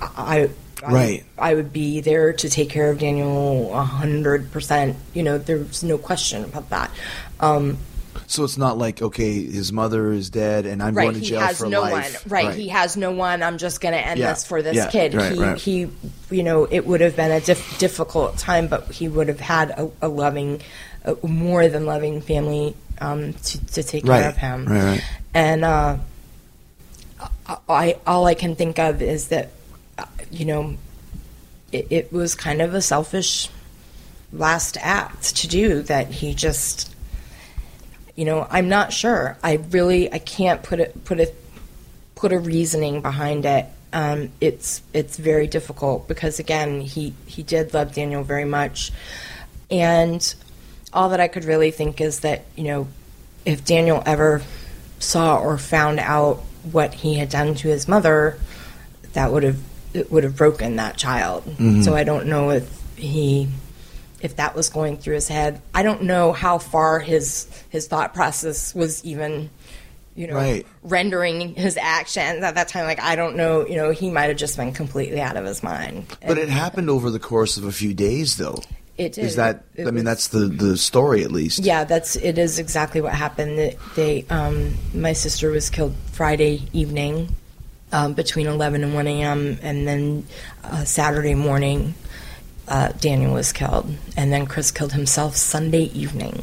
I 0.00 0.50
Right. 0.82 1.24
I 1.38 1.54
would 1.54 1.72
be 1.72 2.00
there 2.00 2.32
to 2.32 2.48
take 2.50 2.68
care 2.70 2.90
of 2.90 2.98
Daniel 2.98 3.72
a 3.74 3.82
hundred 3.84 4.50
percent. 4.52 4.96
You 5.14 5.22
know, 5.22 5.38
there's 5.38 5.82
no 5.82 5.96
question 5.98 6.44
about 6.44 6.70
that. 6.70 6.90
Um, 7.40 7.78
So 8.26 8.44
it's 8.44 8.56
not 8.58 8.76
like 8.78 9.00
okay, 9.02 9.44
his 9.44 9.72
mother 9.72 10.12
is 10.12 10.30
dead 10.30 10.66
and 10.66 10.82
I'm 10.82 10.94
right, 10.94 11.04
going 11.04 11.14
to 11.14 11.20
he 11.20 11.26
jail 11.26 11.40
has 11.40 11.58
for 11.58 11.66
no 11.68 11.80
life. 11.82 12.24
one. 12.26 12.32
Right, 12.32 12.54
he 12.54 12.68
has 12.68 12.96
no 12.96 13.12
one. 13.12 13.42
I'm 13.42 13.58
just 13.58 13.80
going 13.80 13.94
to 13.94 14.00
end 14.06 14.18
Yeah, 14.20 14.32
this 14.32 14.44
for 14.46 14.62
this 14.62 14.76
yeah, 14.76 14.90
kid. 14.90 15.14
right, 15.14 15.32
he, 15.32 15.40
right. 15.42 15.58
he, 15.58 15.90
you 16.30 16.42
know, 16.42 16.64
it 16.70 16.86
would 16.86 17.00
have 17.00 17.16
been 17.16 17.30
a 17.30 17.40
diff- 17.40 17.78
difficult 17.78 18.36
time, 18.38 18.68
but 18.68 18.90
he 18.90 19.08
would 19.08 19.28
have 19.28 19.40
had 19.40 19.70
a, 19.70 19.90
a 20.02 20.08
loving, 20.08 20.60
a 21.04 21.16
more 21.26 21.68
than 21.68 21.86
loving 21.86 22.20
family 22.20 22.74
um, 23.00 23.32
to, 23.34 23.66
to 23.66 23.82
take 23.82 24.04
Right, 24.06 24.20
care 24.20 24.30
of 24.30 24.36
him. 24.36 24.66
right, 24.66 24.82
right. 24.84 25.04
And 25.34 25.64
uh, 25.64 25.96
I, 27.68 27.98
all 28.06 28.26
I 28.26 28.34
can 28.34 28.54
think 28.56 28.78
of 28.78 29.02
is 29.02 29.28
that, 29.28 29.50
you 30.34 30.44
know, 30.44 30.76
it, 31.72 31.86
it 31.90 32.12
was 32.12 32.34
kind 32.34 32.60
of 32.60 32.74
a 32.74 32.82
selfish 32.82 33.48
last 34.32 34.76
act 34.80 35.36
to 35.36 35.48
do 35.48 35.82
that 35.82 36.08
he 36.08 36.34
just 36.34 36.92
you 38.16 38.24
know 38.24 38.46
i'm 38.50 38.68
not 38.68 38.92
sure. 38.92 39.36
I 39.42 39.54
really 39.70 40.12
i 40.12 40.18
can't 40.18 40.62
put 40.62 40.80
it 40.80 41.04
put 41.04 41.20
a 41.20 41.32
put 42.14 42.32
a 42.32 42.38
reasoning 42.38 43.00
behind 43.00 43.44
it. 43.44 43.66
Um, 43.92 44.30
it's 44.40 44.82
it's 44.92 45.16
very 45.16 45.46
difficult 45.46 46.08
because 46.08 46.38
again 46.38 46.80
he 46.80 47.14
he 47.26 47.42
did 47.42 47.74
love 47.74 47.94
daniel 47.94 48.24
very 48.24 48.44
much. 48.44 48.90
And 49.70 50.34
all 50.92 51.08
that 51.10 51.20
i 51.20 51.28
could 51.28 51.44
really 51.44 51.70
think 51.70 52.00
is 52.00 52.20
that 52.20 52.44
you 52.54 52.64
know 52.64 52.86
if 53.44 53.64
daniel 53.64 54.00
ever 54.06 54.42
saw 55.00 55.38
or 55.38 55.58
found 55.58 55.98
out 55.98 56.36
what 56.70 56.94
he 56.94 57.14
had 57.14 57.28
done 57.28 57.54
to 57.56 57.68
his 57.68 57.88
mother 57.88 58.38
that 59.12 59.32
would 59.32 59.42
have 59.42 59.58
it 59.94 60.10
would 60.12 60.24
have 60.24 60.36
broken 60.36 60.76
that 60.76 60.96
child 60.96 61.42
so 61.82 61.94
i 61.94 62.04
don't 62.04 62.26
know 62.26 62.50
if 62.50 62.68
he 62.96 63.48
if 64.20 64.36
that 64.36 64.54
was 64.56 64.70
going 64.70 64.96
through 64.96 65.14
his 65.16 65.28
head. 65.28 65.60
I 65.74 65.82
don't 65.82 66.04
know 66.04 66.32
how 66.32 66.56
far 66.56 66.98
his 66.98 67.46
his 67.68 67.88
thought 67.88 68.14
process 68.14 68.74
was 68.74 69.04
even, 69.04 69.50
you 70.14 70.26
know, 70.28 70.34
Right. 70.36 70.66
rendering 70.82 71.54
his 71.56 71.76
actions 71.76 72.42
at 72.42 72.54
that 72.54 72.68
time. 72.68 72.86
Like 72.86 73.00
I 73.02 73.16
don't 73.16 73.36
know, 73.36 73.66
you 73.66 73.76
know, 73.76 73.90
he 73.90 74.08
might 74.10 74.28
have 74.30 74.38
just 74.38 74.56
been 74.56 74.72
completely 74.72 75.20
out 75.20 75.36
of 75.36 75.44
his 75.44 75.62
mind. 75.62 76.06
But 76.22 76.30
And 76.30 76.38
it 76.38 76.48
happened 76.48 76.88
over 76.88 77.10
the 77.10 77.18
course 77.18 77.58
of 77.58 77.64
a 77.64 77.72
few 77.72 77.92
days, 77.92 78.38
though. 78.38 78.62
It 78.96 79.12
did. 79.12 79.26
Is 79.26 79.36
that? 79.36 79.64
It 79.74 79.82
I 79.82 79.90
mean, 79.90 79.96
was- 79.96 80.04
that's 80.04 80.28
the 80.28 80.46
the 80.46 80.78
story 80.78 81.22
at 81.22 81.30
least. 81.30 81.58
yeah, 81.58 81.84
that's 81.84 82.16
it 82.16 82.38
is 82.38 82.58
exactly 82.58 83.02
what 83.02 83.12
happened. 83.12 83.58
That 83.58 83.76
They, 83.94 84.24
um, 84.30 84.74
my 84.94 85.12
sister 85.12 85.50
was 85.50 85.68
killed 85.68 85.94
Friday 86.12 86.62
evening, 86.72 87.34
um, 87.94 88.12
between 88.12 88.46
eleven 88.48 88.82
and 88.82 88.92
one 88.92 89.06
a.m., 89.06 89.58
and 89.62 89.86
then 89.86 90.26
uh, 90.64 90.84
Saturday 90.84 91.34
morning, 91.34 91.94
uh, 92.66 92.88
Daniel 93.00 93.32
was 93.32 93.52
killed, 93.52 93.88
and 94.16 94.32
then 94.32 94.46
Chris 94.46 94.72
killed 94.72 94.92
himself 94.92 95.36
Sunday 95.36 95.84
evening. 95.94 96.42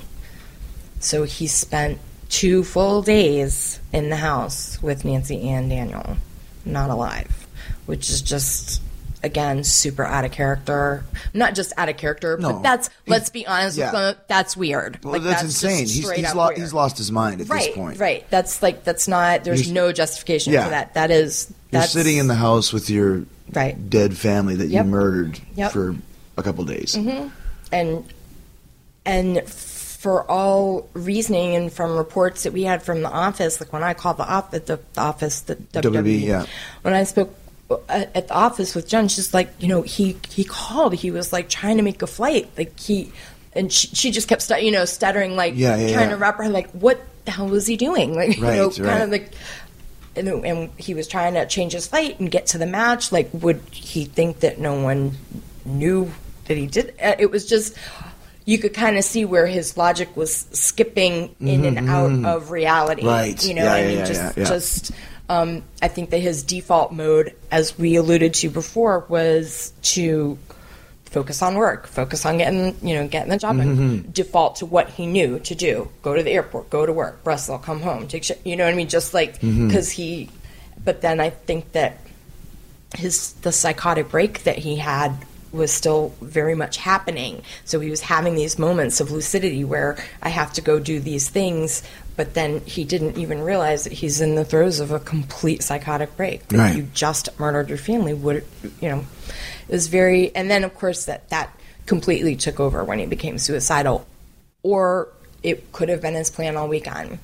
So 0.99 1.23
he 1.23 1.47
spent 1.47 1.99
two 2.29 2.63
full 2.63 3.01
days 3.01 3.79
in 3.91 4.09
the 4.09 4.15
house 4.15 4.81
with 4.81 5.03
Nancy 5.03 5.49
and 5.49 5.69
Daniel, 5.69 6.15
not 6.63 6.89
alive, 6.89 7.47
which 7.85 8.09
is 8.09 8.21
just 8.21 8.81
again 9.23 9.63
super 9.63 10.03
out 10.03 10.25
of 10.25 10.31
character. 10.31 11.03
Not 11.33 11.55
just 11.55 11.73
out 11.77 11.89
of 11.89 11.97
character, 11.97 12.37
No. 12.37 12.53
but 12.53 12.63
that's 12.63 12.89
let's 13.07 13.29
be 13.29 13.45
honest 13.45 13.77
yeah. 13.77 13.85
with 13.85 13.93
them, 13.93 14.15
that's 14.27 14.57
weird. 14.57 14.99
Well, 15.03 15.13
Like, 15.13 15.23
that's, 15.23 15.41
just 15.43 15.63
insane. 15.63 15.79
He's 15.79 16.09
he's, 16.09 16.35
lo- 16.35 16.49
he's 16.55 16.73
lost 16.73 16.97
his 16.97 17.11
mind 17.11 17.41
at 17.41 17.49
right, 17.49 17.65
this 17.67 17.75
point. 17.75 17.99
Right, 17.99 18.29
That's 18.29 18.61
like 18.63 18.83
that's 18.83 19.07
not. 19.07 19.43
There's 19.43 19.67
You're- 19.67 19.73
no 19.73 19.91
justification 19.91 20.53
Yeah. 20.53 20.63
for 20.65 20.69
that. 20.71 20.93
That 20.95 21.11
is. 21.11 21.53
You're 21.71 21.83
sitting 21.83 22.17
in 22.17 22.27
the 22.27 22.35
house 22.35 22.73
with 22.73 22.89
your 22.89 23.23
Right. 23.53 23.89
dead 23.89 24.17
family 24.17 24.55
that 24.57 24.67
Yep. 24.67 24.85
you 24.85 24.91
murdered 24.91 25.39
Yep. 25.55 25.71
For 25.71 25.95
a 26.37 26.43
couple 26.43 26.63
days. 26.65 26.95
mm-hmm. 26.95 27.27
and 27.71 28.05
and 29.05 29.43
for 29.47 30.23
all 30.29 30.89
reasoning 30.93 31.55
and 31.55 31.71
from 31.71 31.95
reports 31.95 32.43
that 32.43 32.53
we 32.53 32.63
had 32.63 32.81
from 32.81 33.01
the 33.03 33.09
office, 33.09 33.59
like 33.61 33.71
when 33.71 33.83
I 33.83 33.93
called 33.93 34.17
the 34.17 34.27
office, 34.27 34.61
the, 34.65 34.79
the 34.93 35.01
office, 35.01 35.41
the 35.41 35.55
WWE, 35.55 36.21
yeah. 36.21 36.45
when 36.81 36.93
I 36.95 37.03
spoke 37.03 37.33
at, 37.89 38.15
at 38.15 38.27
the 38.27 38.33
office 38.33 38.75
with 38.75 38.87
Jen, 38.87 39.07
she's 39.07 39.33
like, 39.33 39.49
you 39.59 39.67
know, 39.67 39.81
he 39.81 40.17
he 40.29 40.43
called, 40.43 40.93
he 40.93 41.11
was 41.11 41.31
like 41.33 41.49
trying 41.49 41.77
to 41.77 41.83
make 41.83 42.01
a 42.01 42.07
flight, 42.07 42.49
like 42.57 42.79
he, 42.79 43.11
and 43.53 43.71
she, 43.71 43.87
she 43.87 44.11
just 44.11 44.27
kept, 44.27 44.41
stu- 44.41 44.63
you 44.63 44.71
know, 44.71 44.85
stuttering, 44.85 45.35
like 45.35 45.53
Yeah, 45.55 45.75
yeah, 45.75 45.93
trying 45.93 46.09
yeah. 46.09 46.15
to 46.15 46.17
wrap 46.17 46.37
her, 46.37 46.49
like, 46.49 46.69
what 46.71 46.99
the 47.25 47.31
hell 47.31 47.47
was 47.47 47.67
he 47.67 47.77
doing, 47.77 48.15
like, 48.21 48.37
you 48.37 48.43
know, 48.43 48.69
kind 48.69 48.79
right. 48.87 49.01
of 49.01 49.09
like. 49.09 49.31
And, 50.13 50.27
and 50.27 50.69
he 50.77 50.93
was 50.93 51.07
trying 51.07 51.35
to 51.35 51.45
change 51.47 51.71
his 51.71 51.87
flight 51.87 52.19
and 52.19 52.29
get 52.29 52.47
to 52.47 52.57
the 52.57 52.65
match. 52.65 53.13
Like, 53.13 53.29
would 53.33 53.61
he 53.71 54.03
think 54.03 54.41
that 54.41 54.59
no 54.59 54.81
one 54.81 55.13
knew 55.63 56.11
that 56.47 56.57
he 56.57 56.67
did? 56.67 56.93
Uh, 57.01 57.15
It 57.17 57.31
was 57.31 57.45
just 57.45 57.77
you 58.43 58.57
could 58.57 58.73
kind 58.73 58.97
of 58.97 59.05
see 59.05 59.23
where 59.23 59.47
his 59.47 59.77
logic 59.77 60.17
was 60.17 60.35
skipping 60.51 61.33
in 61.39 61.63
and 61.63 61.89
out 61.89 62.25
of 62.25 62.51
reality. 62.51 63.03
Mm-hmm, 63.03 63.09
Right. 63.09 63.45
You 63.45 63.53
know, 63.53 63.63
Yeah, 63.63 63.73
I 63.73 63.85
mean, 63.87 63.97
yeah, 63.99 64.05
just 64.05 64.37
yeah. 64.37 64.43
just. 64.43 64.91
Um, 65.31 65.63
I 65.81 65.87
think 65.87 66.09
that 66.09 66.19
his 66.19 66.43
default 66.43 66.91
mode, 66.91 67.33
as 67.51 67.77
we 67.77 67.95
alluded 67.95 68.33
to 68.35 68.49
before, 68.49 69.05
was 69.07 69.71
to 69.95 70.37
focus 71.05 71.41
on 71.41 71.55
work, 71.55 71.87
focus 71.87 72.25
on 72.25 72.37
getting 72.37 72.75
you 72.87 72.95
know 72.95 73.07
getting 73.07 73.29
the 73.29 73.37
job, 73.37 73.55
Mm-hmm. 73.55 73.81
and 73.81 74.13
default 74.13 74.57
to 74.57 74.65
what 74.65 74.89
he 74.89 75.05
knew 75.05 75.39
to 75.39 75.55
do: 75.55 75.89
go 76.01 76.13
to 76.15 76.21
the 76.23 76.31
airport, 76.31 76.69
go 76.69 76.85
to 76.85 76.91
work, 76.93 77.19
wrestle, 77.23 77.57
come 77.59 77.79
home, 77.81 78.07
take 78.07 78.23
shit. 78.25 78.41
You 78.43 78.55
know 78.57 78.65
what 78.65 78.73
I 78.73 78.77
mean? 78.77 78.89
Just 78.89 79.13
like 79.13 79.39
Mm-hmm. 79.39 79.67
because 79.67 79.89
he. 79.91 80.29
But 80.83 81.01
then 81.01 81.19
I 81.19 81.29
think 81.29 81.71
that 81.73 81.97
his 82.95 83.33
the 83.41 83.51
psychotic 83.53 84.09
break 84.09 84.43
that 84.43 84.57
he 84.57 84.75
had 84.75 85.15
was 85.53 85.71
still 85.71 86.13
very 86.21 86.55
much 86.55 86.77
happening. 86.77 87.41
So 87.65 87.79
he 87.81 87.89
was 87.89 87.99
having 88.01 88.35
these 88.35 88.57
moments 88.57 89.01
of 89.01 89.11
lucidity 89.11 89.63
where 89.65 89.97
I 90.21 90.29
have 90.29 90.53
to 90.53 90.61
go 90.61 90.79
do 90.79 90.99
these 91.01 91.27
things, 91.27 91.83
but 92.21 92.35
then 92.35 92.61
he 92.67 92.83
didn't 92.83 93.17
even 93.17 93.41
realize 93.41 93.85
that 93.85 93.93
he's 93.93 94.21
in 94.21 94.35
the 94.35 94.45
throes 94.45 94.79
of 94.79 94.91
a 94.91 94.99
complete 94.99 95.63
psychotic 95.63 96.15
break. 96.15 96.47
That 96.49 96.57
Right. 96.59 96.75
You 96.75 96.83
just 96.93 97.29
murdered 97.39 97.67
your 97.67 97.79
family. 97.79 98.13
Would 98.13 98.45
you 98.79 98.89
know? 98.89 99.05
It 99.67 99.71
was 99.71 99.87
very, 99.87 100.31
and 100.35 100.51
then 100.51 100.63
of 100.63 100.75
course 100.75 101.05
that 101.05 101.31
that 101.31 101.49
completely 101.87 102.35
took 102.35 102.59
over 102.59 102.83
when 102.83 102.99
he 102.99 103.07
became 103.07 103.39
suicidal, 103.39 104.05
or 104.61 105.07
it 105.41 105.71
could 105.71 105.89
have 105.89 105.99
been 105.99 106.13
his 106.13 106.29
plan 106.29 106.55
all 106.57 106.67
weekend. 106.67 107.17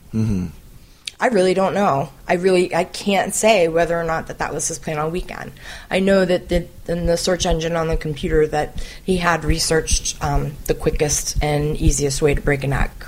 I 1.19 1.27
really 1.27 1.53
don't 1.53 1.75
know. 1.75 2.09
I 2.27 2.33
really 2.33 2.73
I 2.73 2.83
can't 2.83 3.35
say 3.35 3.67
whether 3.67 3.99
or 4.01 4.03
not 4.03 4.25
that 4.29 4.39
that 4.39 4.51
was 4.51 4.67
his 4.67 4.79
plan 4.79 4.97
all 4.97 5.11
weekend. 5.11 5.51
I 5.91 5.99
know 5.99 6.25
that 6.25 6.49
the, 6.49 6.67
in 6.87 7.05
the 7.05 7.17
search 7.17 7.45
engine 7.45 7.75
on 7.75 7.87
the 7.87 7.97
computer 7.97 8.47
that 8.47 8.83
he 9.03 9.17
had 9.17 9.45
researched 9.45 10.17
um, 10.23 10.53
the 10.65 10.73
quickest 10.73 11.37
and 11.43 11.77
easiest 11.77 12.23
way 12.23 12.33
to 12.33 12.41
break 12.41 12.63
a 12.63 12.67
neck. 12.67 13.05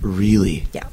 Really? 0.00 0.66
Yeah. 0.72 0.88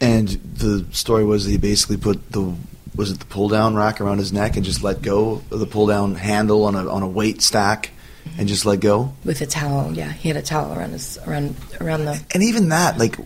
And 0.00 0.28
the 0.28 0.86
story 0.92 1.24
was 1.24 1.44
that 1.44 1.50
he 1.50 1.58
basically 1.58 1.96
put 1.96 2.32
the 2.32 2.54
was 2.94 3.10
it 3.10 3.18
the 3.18 3.26
pull 3.26 3.48
down 3.48 3.74
rack 3.74 4.00
around 4.00 4.18
his 4.18 4.32
neck 4.32 4.56
and 4.56 4.64
just 4.64 4.82
let 4.82 5.02
go 5.02 5.42
of 5.50 5.58
the 5.58 5.66
pull 5.66 5.86
down 5.86 6.14
handle 6.14 6.64
on 6.64 6.74
a 6.74 6.88
on 6.88 7.02
a 7.02 7.08
weight 7.08 7.42
stack 7.42 7.90
and 8.38 8.48
just 8.48 8.64
let 8.64 8.80
go. 8.80 9.12
With 9.24 9.40
a 9.40 9.46
towel, 9.46 9.92
yeah, 9.92 10.12
he 10.12 10.28
had 10.28 10.36
a 10.36 10.42
towel 10.42 10.72
around 10.72 10.92
his 10.92 11.18
around 11.26 11.56
around 11.80 12.04
the. 12.04 12.22
And 12.32 12.42
even 12.42 12.68
that, 12.70 12.98
like 12.98 13.16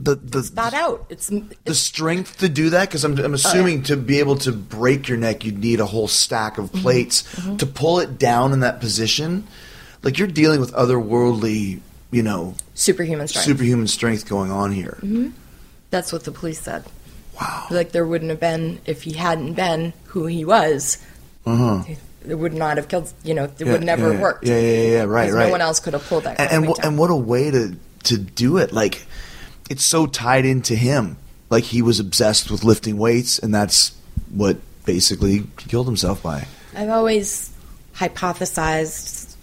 the 0.00 0.16
the 0.16 0.50
Not 0.54 0.74
out. 0.74 1.06
It's, 1.10 1.28
the 1.28 1.74
strength 1.74 2.38
to 2.38 2.48
do 2.48 2.70
that 2.70 2.88
because 2.88 3.04
I'm, 3.04 3.18
I'm 3.18 3.32
oh, 3.32 3.34
assuming 3.34 3.84
to 3.84 3.96
be 3.96 4.18
able 4.18 4.36
to 4.36 4.52
break 4.52 5.08
your 5.08 5.18
neck 5.18 5.44
you'd 5.44 5.58
need 5.58 5.80
a 5.80 5.86
whole 5.86 6.08
stack 6.08 6.58
of 6.58 6.66
mm-hmm. 6.66 6.82
plates 6.82 7.22
mm-hmm. 7.22 7.56
to 7.56 7.66
pull 7.66 8.00
it 8.00 8.18
down 8.18 8.52
in 8.52 8.60
that 8.60 8.80
position 8.80 9.46
like 10.02 10.18
you're 10.18 10.28
dealing 10.28 10.60
with 10.60 10.72
otherworldly 10.72 11.80
you 12.10 12.22
know 12.22 12.54
superhuman 12.74 13.28
strength. 13.28 13.46
superhuman 13.46 13.86
strength 13.86 14.28
going 14.28 14.50
on 14.50 14.72
here 14.72 14.98
mm-hmm. 15.02 15.28
That's 15.90 16.12
what 16.12 16.24
the 16.24 16.32
police 16.32 16.60
said. 16.60 16.84
wow 17.34 17.66
Like 17.70 17.92
there 17.92 18.06
wouldn't 18.06 18.30
have 18.30 18.40
been 18.40 18.80
if 18.86 19.02
he 19.02 19.12
hadn't 19.14 19.54
been 19.54 19.92
who 20.06 20.26
he 20.26 20.44
was. 20.44 20.98
uh-huh 21.46 21.84
It 22.28 22.34
would 22.34 22.52
not 22.54 22.76
have 22.76 22.88
killed. 22.88 23.12
You 23.24 23.34
know, 23.34 23.44
it 23.44 23.52
Yeah, 23.58 23.72
would 23.72 23.82
never 23.82 24.06
yeah, 24.06 24.12
have 24.12 24.20
worked. 24.20 24.44
yeah 24.46 24.58
yeah 24.60 24.82
yeah, 24.98 25.02
right 25.04 25.32
right 25.32 25.46
No 25.46 25.50
one 25.50 25.60
else 25.62 25.80
could 25.80 25.92
have 25.94 26.04
pulled 26.06 26.24
that. 26.24 26.38
and 26.40 26.64
and, 26.66 26.74
and 26.84 26.98
what 26.98 27.10
a 27.10 27.16
way 27.16 27.50
to 27.50 27.76
to 28.04 28.16
do 28.18 28.56
it 28.58 28.72
like 28.72 29.04
it's 29.68 29.84
so 29.84 30.06
tied 30.06 30.44
into 30.46 30.74
him 30.74 31.16
like 31.50 31.64
he 31.64 31.82
was 31.82 32.00
obsessed 32.00 32.50
with 32.50 32.64
lifting 32.64 32.96
weights 32.96 33.38
and 33.38 33.54
that's 33.54 33.92
what 34.30 34.56
basically 34.86 35.32
he 35.38 35.46
killed 35.68 35.86
himself 35.86 36.22
by 36.22 36.46
I've 36.74 36.88
always 36.88 37.50
hypothesized, 37.96 39.34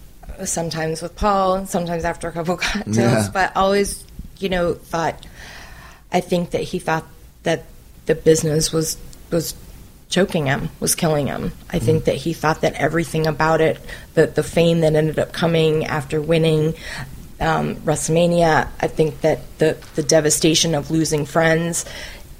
sometimes 0.44 1.02
with 1.02 1.14
Paul, 1.16 1.66
sometimes 1.66 2.04
after 2.04 2.28
a 2.28 2.32
couple 2.32 2.56
cocktails, 2.68 2.96
Yeah. 2.96 3.28
but 3.32 3.56
always, 3.56 4.04
you 4.38 4.48
know, 4.48 4.74
thought. 4.74 5.26
I 6.12 6.20
think 6.20 6.50
that 6.50 6.62
he 6.62 6.78
thought 6.78 7.04
that 7.42 7.64
the 8.06 8.14
business 8.14 8.72
was 8.72 8.96
was 9.30 9.54
choking 10.08 10.46
him, 10.46 10.70
was 10.80 10.94
killing 10.94 11.26
him. 11.26 11.52
I 11.70 11.78
think 11.78 12.04
that 12.04 12.14
he 12.16 12.32
thought 12.32 12.62
that 12.62 12.72
everything 12.74 13.26
about 13.26 13.60
it, 13.60 13.78
the 14.14 14.26
the 14.26 14.42
fame 14.42 14.80
that 14.80 14.94
ended 14.94 15.18
up 15.18 15.32
coming 15.32 15.84
after 15.84 16.20
winning 16.20 16.74
um, 17.40 17.76
WrestleMania, 17.76 18.68
I 18.80 18.86
think 18.88 19.20
that 19.20 19.40
the 19.58 19.76
the 19.96 20.02
devastation 20.02 20.74
of 20.74 20.90
losing 20.90 21.26
friends 21.26 21.84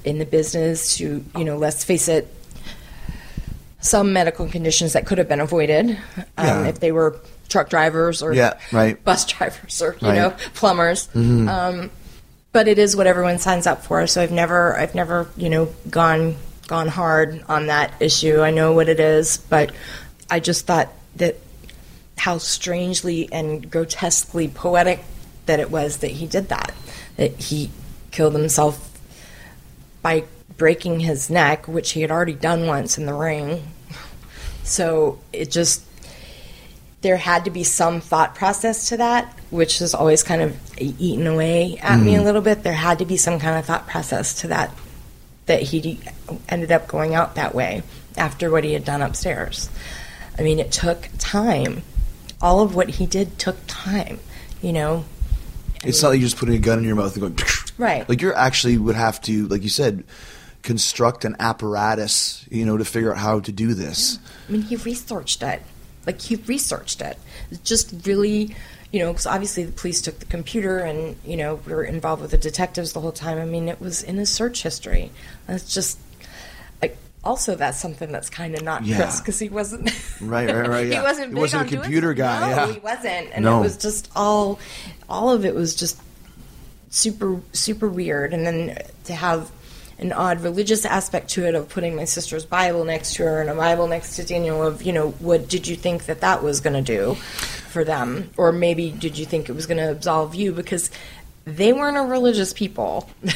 in 0.03 0.17
the 0.17 0.25
business 0.25 0.97
to 0.97 1.23
you 1.37 1.43
know, 1.45 1.57
let's 1.57 1.83
face 1.83 2.07
it, 2.07 2.33
some 3.81 4.11
medical 4.13 4.47
conditions 4.47 4.93
that 4.93 5.05
could 5.05 5.17
have 5.17 5.29
been 5.29 5.39
avoided 5.39 5.91
um, 5.91 5.97
Yeah. 6.37 6.67
if 6.67 6.79
they 6.79 6.91
were 6.91 7.17
truck 7.47 7.69
drivers 7.69 8.21
or 8.21 8.33
Yeah, 8.33 8.53
right. 8.71 9.01
bus 9.03 9.25
drivers 9.31 9.81
or 9.81 9.95
you 10.01 10.07
Right. 10.07 10.15
know 10.15 10.33
plumbers. 10.53 11.07
Um, 11.15 11.89
but 12.51 12.67
it 12.67 12.79
is 12.79 12.95
what 12.95 13.07
everyone 13.07 13.37
signs 13.37 13.67
up 13.67 13.83
for. 13.83 14.05
So 14.07 14.21
I've 14.21 14.31
never 14.31 14.77
I've 14.77 14.95
never 14.95 15.29
you 15.37 15.49
know 15.49 15.73
gone 15.89 16.35
gone 16.67 16.87
hard 16.87 17.43
on 17.47 17.67
that 17.67 17.93
issue. 17.99 18.41
I 18.41 18.51
know 18.51 18.73
what 18.73 18.89
it 18.89 18.99
is, 18.99 19.37
but 19.37 19.71
I 20.29 20.39
just 20.39 20.65
thought 20.65 20.89
that 21.15 21.37
how 22.17 22.37
strangely 22.37 23.31
and 23.31 23.69
grotesquely 23.71 24.47
poetic 24.47 25.03
that 25.45 25.59
it 25.59 25.71
was 25.71 25.97
that 25.97 26.11
he 26.11 26.27
did 26.27 26.49
that. 26.49 26.73
That 27.17 27.35
he 27.35 27.71
killed 28.11 28.33
himself 28.33 28.85
by 30.01 30.25
breaking 30.57 30.99
his 30.99 31.29
neck, 31.29 31.67
which 31.67 31.91
he 31.91 32.01
had 32.01 32.11
already 32.11 32.33
done 32.33 32.67
once 32.67 32.97
in 32.97 33.05
the 33.05 33.13
ring. 33.13 33.63
So 34.63 35.19
it 35.33 35.49
just 35.49 35.83
there 37.01 37.17
had 37.17 37.45
to 37.45 37.51
be 37.51 37.63
some 37.63 38.01
thought 38.01 38.35
process 38.35 38.89
to 38.89 38.97
that, 38.97 39.33
which 39.51 39.79
has 39.79 39.93
always 39.93 40.23
kind 40.23 40.41
of 40.41 40.57
eaten 40.77 41.27
away 41.27 41.77
at 41.81 41.99
me 41.99 42.15
mm. 42.15 42.19
a 42.19 42.23
little 42.23 42.41
bit. 42.41 42.63
There 42.63 42.73
had 42.73 42.99
to 42.99 43.05
be 43.05 43.17
some 43.17 43.39
kind 43.39 43.57
of 43.57 43.65
thought 43.65 43.87
process 43.87 44.41
to 44.41 44.47
that 44.49 44.73
that 45.45 45.61
he 45.63 45.99
ended 46.47 46.71
up 46.71 46.87
going 46.87 47.15
out 47.15 47.35
that 47.35 47.55
way 47.55 47.81
after 48.17 48.51
what 48.51 48.63
he 48.63 48.73
had 48.73 48.85
done 48.85 49.01
upstairs. 49.01 49.69
I 50.37 50.43
mean, 50.43 50.59
it 50.59 50.71
took 50.71 51.09
time. 51.17 51.81
All 52.41 52.61
of 52.61 52.75
what 52.75 52.89
he 52.89 53.05
did 53.05 53.39
took 53.39 53.57
time, 53.67 54.19
you 54.61 54.71
know. 54.71 55.05
It's 55.83 56.03
not 56.03 56.09
like 56.09 56.19
you're 56.19 56.27
just 56.27 56.37
putting 56.37 56.55
a 56.55 56.59
gun 56.59 56.79
in 56.79 56.85
your 56.85 56.95
mouth 56.95 57.15
and 57.17 57.35
going, 57.35 57.47
Right. 57.79 58.07
Like 58.07 58.21
you 58.21 58.33
actually 58.33 58.77
would 58.77 58.95
have 58.95 59.21
to, 59.21 59.47
like 59.47 59.63
you 59.63 59.69
said, 59.69 60.03
construct 60.61 61.25
an 61.25 61.35
apparatus, 61.39 62.45
you 62.51 62.65
know, 62.65 62.77
to 62.77 62.85
figure 62.85 63.11
out 63.11 63.17
how 63.17 63.39
to 63.39 63.51
do 63.51 63.73
this. 63.73 64.19
I 64.47 64.51
mean, 64.51 64.61
he 64.61 64.75
researched 64.75 65.41
it. 65.41 65.61
Like 66.05 66.21
he 66.21 66.35
researched 66.35 67.01
it. 67.01 67.17
It's 67.51 67.61
just 67.61 67.93
really, 68.05 68.55
you 68.91 68.99
know, 68.99 69.11
because 69.11 69.25
obviously 69.27 69.63
the 69.65 69.71
police 69.71 70.01
took 70.01 70.19
the 70.19 70.25
computer, 70.25 70.79
and 70.79 71.15
you 71.25 71.37
know 71.37 71.55
we 71.65 71.73
were 71.73 71.83
involved 71.83 72.21
with 72.21 72.31
the 72.31 72.37
detectives 72.37 72.93
the 72.93 73.01
whole 73.01 73.11
time. 73.11 73.37
I 73.37 73.45
mean, 73.45 73.67
it 73.69 73.79
was 73.79 74.01
in 74.03 74.17
his 74.17 74.29
search 74.29 74.63
history. 74.63 75.11
And 75.47 75.55
it's 75.59 75.73
just, 75.73 75.99
like, 76.81 76.97
also 77.23 77.55
that's 77.55 77.79
something 77.79 78.11
that's 78.11 78.29
kind 78.29 78.55
of 78.55 78.63
not 78.63 78.85
Yeah. 78.85 78.97
Chris 78.97 79.19
because 79.19 79.39
he 79.39 79.49
wasn't. 79.49 79.91
Right, 80.21 80.49
right, 80.53 80.67
right, 80.67 80.87
yeah. 80.91 80.95
he 80.97 81.01
wasn't. 81.01 81.27
He 81.29 81.33
big 81.33 81.41
wasn't 81.41 81.61
on 81.61 81.67
a 81.67 81.71
computer 81.81 82.07
something. 82.15 82.17
guy, 82.25 82.39
No, 82.41 82.55
yeah. 82.67 82.73
he 82.73 82.79
wasn't, 82.79 83.29
and 83.33 83.45
No. 83.45 83.59
it 83.59 83.63
was 83.63 83.77
just 83.77 84.09
all, 84.15 84.59
all 85.07 85.31
of 85.31 85.45
it 85.45 85.53
was 85.53 85.75
just 85.75 85.99
super 86.91 87.39
super 87.53 87.87
weird 87.87 88.33
and 88.33 88.47
then 88.47 88.75
to 89.03 89.13
have 89.13 89.51
an 89.99 90.11
odd 90.11 90.41
religious 90.41 90.85
aspect 90.85 91.29
to 91.29 91.45
it 91.45 91.55
of 91.55 91.69
putting 91.69 91.95
my 91.95 92.05
sister's 92.05 92.45
bible 92.45 92.85
next 92.85 93.15
to 93.15 93.23
her 93.23 93.41
and 93.41 93.49
a 93.49 93.55
bible 93.55 93.87
next 93.87 94.15
to 94.15 94.23
daniel 94.23 94.63
of 94.63 94.81
you 94.81 94.93
know 94.93 95.09
what 95.19 95.47
did 95.49 95.67
you 95.67 95.75
think 95.75 96.05
that 96.05 96.21
that 96.21 96.41
was 96.41 96.59
going 96.61 96.73
to 96.73 96.81
do 96.81 97.15
for 97.69 97.83
them? 97.83 98.29
Or 98.35 98.51
maybe 98.51 98.91
did 98.91 99.17
you 99.17 99.25
think 99.25 99.47
it 99.47 99.53
was 99.53 99.65
going 99.65 99.77
to 99.77 99.91
absolve 99.91 100.35
you? 100.35 100.51
Because 100.51 100.89
they 101.45 101.71
weren't 101.71 101.97
a 101.97 102.01
religious 102.01 102.51
people. 102.51 103.09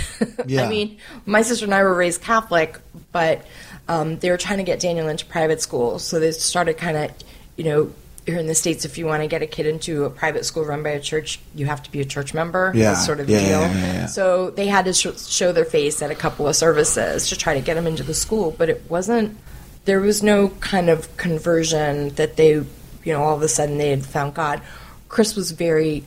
Yeah. 0.46 0.64
i 0.64 0.70
mean 0.70 0.98
my 1.26 1.42
sister 1.42 1.64
and 1.64 1.74
i 1.74 1.82
were 1.84 1.94
raised 1.94 2.22
catholic 2.22 2.78
but 3.14 3.46
um, 3.88 4.20
they 4.20 4.30
were 4.30 4.38
trying 4.38 4.58
to 4.58 4.64
get 4.64 4.80
daniel 4.80 5.08
into 5.08 5.26
private 5.26 5.62
school. 5.62 6.00
So 6.00 6.20
they 6.20 6.32
started 6.32 6.78
kind 6.78 6.98
of 6.98 7.12
you 7.56 7.64
know 7.64 7.94
here 8.26 8.38
in 8.38 8.48
the 8.48 8.56
states 8.56 8.86
if 8.86 8.98
you 8.98 9.06
want 9.06 9.22
to 9.22 9.28
get 9.28 9.42
a 9.42 9.48
kid 9.48 9.66
into 9.66 10.06
a 10.06 10.10
private 10.10 10.46
school 10.46 10.64
run 10.64 10.82
by 10.84 10.90
a 10.92 11.00
church 11.00 11.40
you 11.56 11.66
have 11.66 11.84
to 11.84 11.92
be 11.92 12.00
a 12.00 12.06
church 12.06 12.34
member 12.34 12.72
Yeah. 12.74 12.94
Sort 12.96 13.20
of 13.20 13.30
Yeah, 13.30 13.40
deal 13.40 13.50
yeah, 13.62 13.94
yeah, 13.94 14.06
so 14.06 14.50
they 14.52 14.68
had 14.68 14.86
to 14.86 14.94
sh- 14.94 15.20
show 15.28 15.52
their 15.52 15.66
face 15.66 16.02
at 16.02 16.10
a 16.12 16.16
couple 16.16 16.48
of 16.48 16.56
services 16.56 17.28
to 17.30 17.36
try 17.38 17.54
to 17.54 17.62
get 17.62 17.74
them 17.74 17.86
into 17.88 18.04
the 18.04 18.14
school 18.14 18.52
but 18.58 18.70
it 18.70 18.82
wasn't 18.90 19.38
there 19.86 20.00
was 20.00 20.24
no 20.24 20.50
kind 20.62 20.90
of 20.90 21.16
conversion 21.18 22.10
that 22.12 22.38
they 22.38 22.52
you 22.54 23.12
know 23.14 23.22
all 23.22 23.36
of 23.36 23.42
a 23.42 23.48
sudden 23.50 23.78
they 23.78 23.90
had 23.90 24.06
found 24.06 24.34
god 24.34 24.62
chris 25.10 25.36
was 25.36 25.52
very 25.52 26.04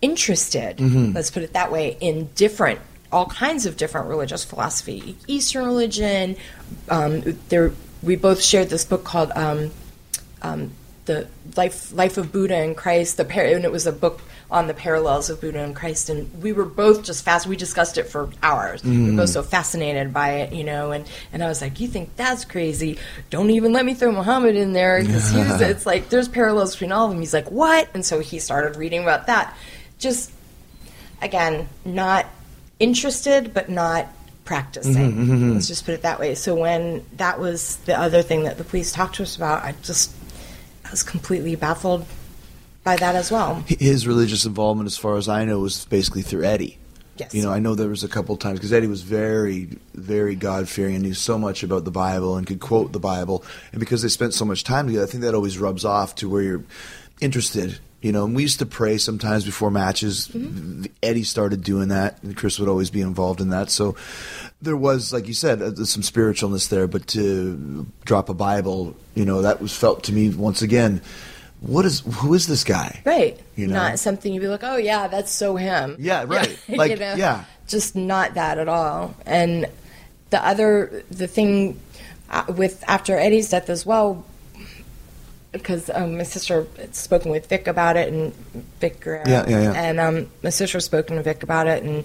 interested 0.00 0.76
Mm-hmm. 0.78 1.12
let's 1.12 1.30
put 1.30 1.42
it 1.42 1.52
that 1.52 1.70
way 1.72 1.96
in 2.00 2.26
different 2.34 2.80
all 3.10 3.26
kinds 3.26 3.66
of 3.66 3.76
different 3.76 4.06
religious 4.08 4.44
philosophy 4.44 5.16
eastern 5.26 5.64
religion 5.66 6.36
um, 6.88 7.22
there 7.48 7.72
we 8.02 8.16
both 8.16 8.42
shared 8.42 8.68
this 8.68 8.84
book 8.84 9.04
called 9.04 9.30
um, 9.36 9.70
um, 10.42 10.70
the 11.04 11.26
life 11.56 11.92
life 11.92 12.16
of 12.16 12.32
Buddha 12.32 12.56
and 12.56 12.76
Christ. 12.76 13.16
The 13.16 13.24
par- 13.24 13.44
and 13.44 13.64
it 13.64 13.72
was 13.72 13.86
a 13.86 13.92
book 13.92 14.20
on 14.50 14.66
the 14.66 14.74
parallels 14.74 15.30
of 15.30 15.40
Buddha 15.40 15.60
and 15.60 15.74
Christ, 15.74 16.10
and 16.10 16.42
we 16.42 16.52
were 16.52 16.64
both 16.64 17.04
just 17.04 17.24
fast. 17.24 17.46
We 17.46 17.56
discussed 17.56 17.96
it 17.98 18.04
for 18.04 18.28
hours. 18.42 18.84
We 18.84 19.10
were 19.10 19.16
both 19.16 19.30
mm. 19.30 19.32
so 19.32 19.42
fascinated 19.42 20.12
by 20.12 20.32
it, 20.40 20.52
you 20.52 20.62
know. 20.62 20.92
And 20.92 21.08
and 21.32 21.42
I 21.42 21.48
was 21.48 21.60
like, 21.60 21.80
"You 21.80 21.88
think 21.88 22.14
that's 22.16 22.44
crazy? 22.44 22.98
Don't 23.30 23.50
even 23.50 23.72
let 23.72 23.84
me 23.84 23.94
throw 23.94 24.12
Muhammad 24.12 24.54
in 24.56 24.72
there 24.72 25.00
because 25.00 25.32
was." 25.32 25.60
It's 25.72 25.86
like 25.86 26.08
there's 26.10 26.28
parallels 26.28 26.72
between 26.72 26.92
all 26.92 27.06
of 27.06 27.10
them. 27.12 27.20
He's 27.20 27.34
like, 27.34 27.50
"What?" 27.50 27.88
And 27.94 28.04
so 28.04 28.20
he 28.20 28.38
started 28.38 28.76
reading 28.76 29.02
about 29.02 29.26
that. 29.26 29.56
Just 29.98 30.30
again, 31.20 31.68
not 31.84 32.26
interested, 32.78 33.54
but 33.54 33.68
not 33.68 34.08
practicing. 34.44 35.12
Mm-hmm, 35.12 35.32
mm-hmm. 35.32 35.52
Let's 35.52 35.68
just 35.68 35.84
put 35.84 35.94
it 35.94 36.02
that 36.02 36.18
way. 36.18 36.34
So 36.34 36.54
when 36.54 37.04
that 37.16 37.38
was 37.38 37.76
the 37.86 37.98
other 37.98 38.22
thing 38.22 38.42
that 38.44 38.58
the 38.58 38.64
police 38.64 38.92
talked 38.92 39.14
to 39.16 39.22
us 39.22 39.36
about, 39.36 39.62
I 39.62 39.74
just 39.82 40.10
was 40.92 41.02
completely 41.02 41.56
baffled 41.56 42.06
by 42.84 42.96
that 42.96 43.16
as 43.16 43.30
well. 43.30 43.64
His 43.66 44.06
religious 44.06 44.44
involvement, 44.44 44.86
as 44.86 44.96
far 44.96 45.16
as 45.16 45.28
I 45.28 45.44
know, 45.44 45.58
was 45.58 45.84
basically 45.86 46.22
through 46.22 46.44
Eddie. 46.44 46.78
Yes. 47.18 47.34
You 47.34 47.42
know, 47.42 47.52
I 47.52 47.58
know 47.58 47.74
there 47.74 47.88
was 47.88 48.04
a 48.04 48.08
couple 48.08 48.36
times 48.36 48.58
because 48.58 48.72
Eddie 48.72 48.86
was 48.86 49.02
very, 49.02 49.68
very 49.94 50.34
God 50.34 50.68
fearing 50.68 50.94
and 50.94 51.04
knew 51.04 51.14
so 51.14 51.38
much 51.38 51.62
about 51.62 51.84
the 51.84 51.90
Bible 51.90 52.36
and 52.36 52.46
could 52.46 52.60
quote 52.60 52.92
the 52.92 52.98
Bible. 53.00 53.44
And 53.70 53.80
because 53.80 54.02
they 54.02 54.08
spent 54.08 54.34
so 54.34 54.44
much 54.44 54.64
time 54.64 54.86
together, 54.86 55.04
I 55.04 55.08
think 55.08 55.22
that 55.22 55.34
always 55.34 55.58
rubs 55.58 55.84
off 55.84 56.14
to 56.16 56.28
where 56.28 56.42
you're 56.42 56.64
interested. 57.20 57.78
You 58.02 58.12
know, 58.12 58.24
and 58.24 58.34
we 58.34 58.42
used 58.42 58.58
to 58.58 58.66
pray 58.66 58.98
sometimes 58.98 59.44
before 59.44 59.70
matches. 59.70 60.28
Eddie 61.02 61.22
started 61.22 61.62
doing 61.62 61.88
that, 61.88 62.22
and 62.22 62.36
Chris 62.36 62.58
would 62.58 62.68
always 62.68 62.90
be 62.90 63.00
involved 63.00 63.40
in 63.40 63.50
that. 63.50 63.70
So 63.70 63.96
there 64.60 64.76
was, 64.76 65.12
like 65.12 65.28
you 65.28 65.34
said, 65.34 65.62
uh, 65.62 65.74
some 65.84 66.02
spiritualness 66.02 66.68
there. 66.68 66.88
But 66.88 67.06
to 67.08 67.86
drop 68.04 68.28
a 68.28 68.34
Bible, 68.34 68.96
you 69.14 69.24
know, 69.24 69.42
that 69.42 69.62
was 69.62 69.74
felt 69.74 70.02
to 70.04 70.12
me 70.12 70.30
once 70.30 70.62
again 70.62 71.00
what 71.62 71.84
is 71.84 72.00
who 72.00 72.34
is 72.34 72.46
this 72.46 72.64
guy? 72.64 73.00
Right. 73.04 73.40
You 73.54 73.68
know? 73.68 73.74
Not 73.74 73.98
something 73.98 74.34
you'd 74.34 74.40
be 74.40 74.48
like, 74.48 74.64
oh, 74.64 74.76
yeah, 74.76 75.06
that's 75.06 75.30
so 75.30 75.56
him. 75.56 75.96
Yeah, 75.98 76.24
right. 76.26 76.58
Like, 76.68 76.98
yeah. 76.98 77.44
Just 77.68 77.94
not 77.94 78.34
that 78.34 78.58
at 78.58 78.68
all. 78.68 79.14
And 79.24 79.66
the 80.30 80.44
other, 80.44 81.04
the 81.10 81.28
thing 81.28 81.80
uh, 82.30 82.44
with 82.48 82.82
after 82.88 83.16
Eddie's 83.16 83.50
death 83.50 83.70
as 83.70 83.86
well, 83.86 84.26
because 85.52 85.90
um, 85.90 86.16
my 86.16 86.22
sister 86.22 86.66
had 86.78 86.94
spoken 86.94 87.30
with 87.30 87.48
Vic 87.48 87.66
about 87.66 87.96
it, 87.96 88.12
and 88.12 88.34
Vic, 88.80 89.06
uh, 89.06 89.22
Yeah, 89.26 89.44
yeah, 89.48 89.48
yeah. 89.48 89.72
and 89.72 90.00
um, 90.00 90.30
my 90.42 90.50
sister 90.50 90.76
had 90.78 90.82
spoken 90.82 91.16
to 91.16 91.22
Vic 91.22 91.42
about 91.42 91.66
it, 91.66 91.82
and 91.82 92.04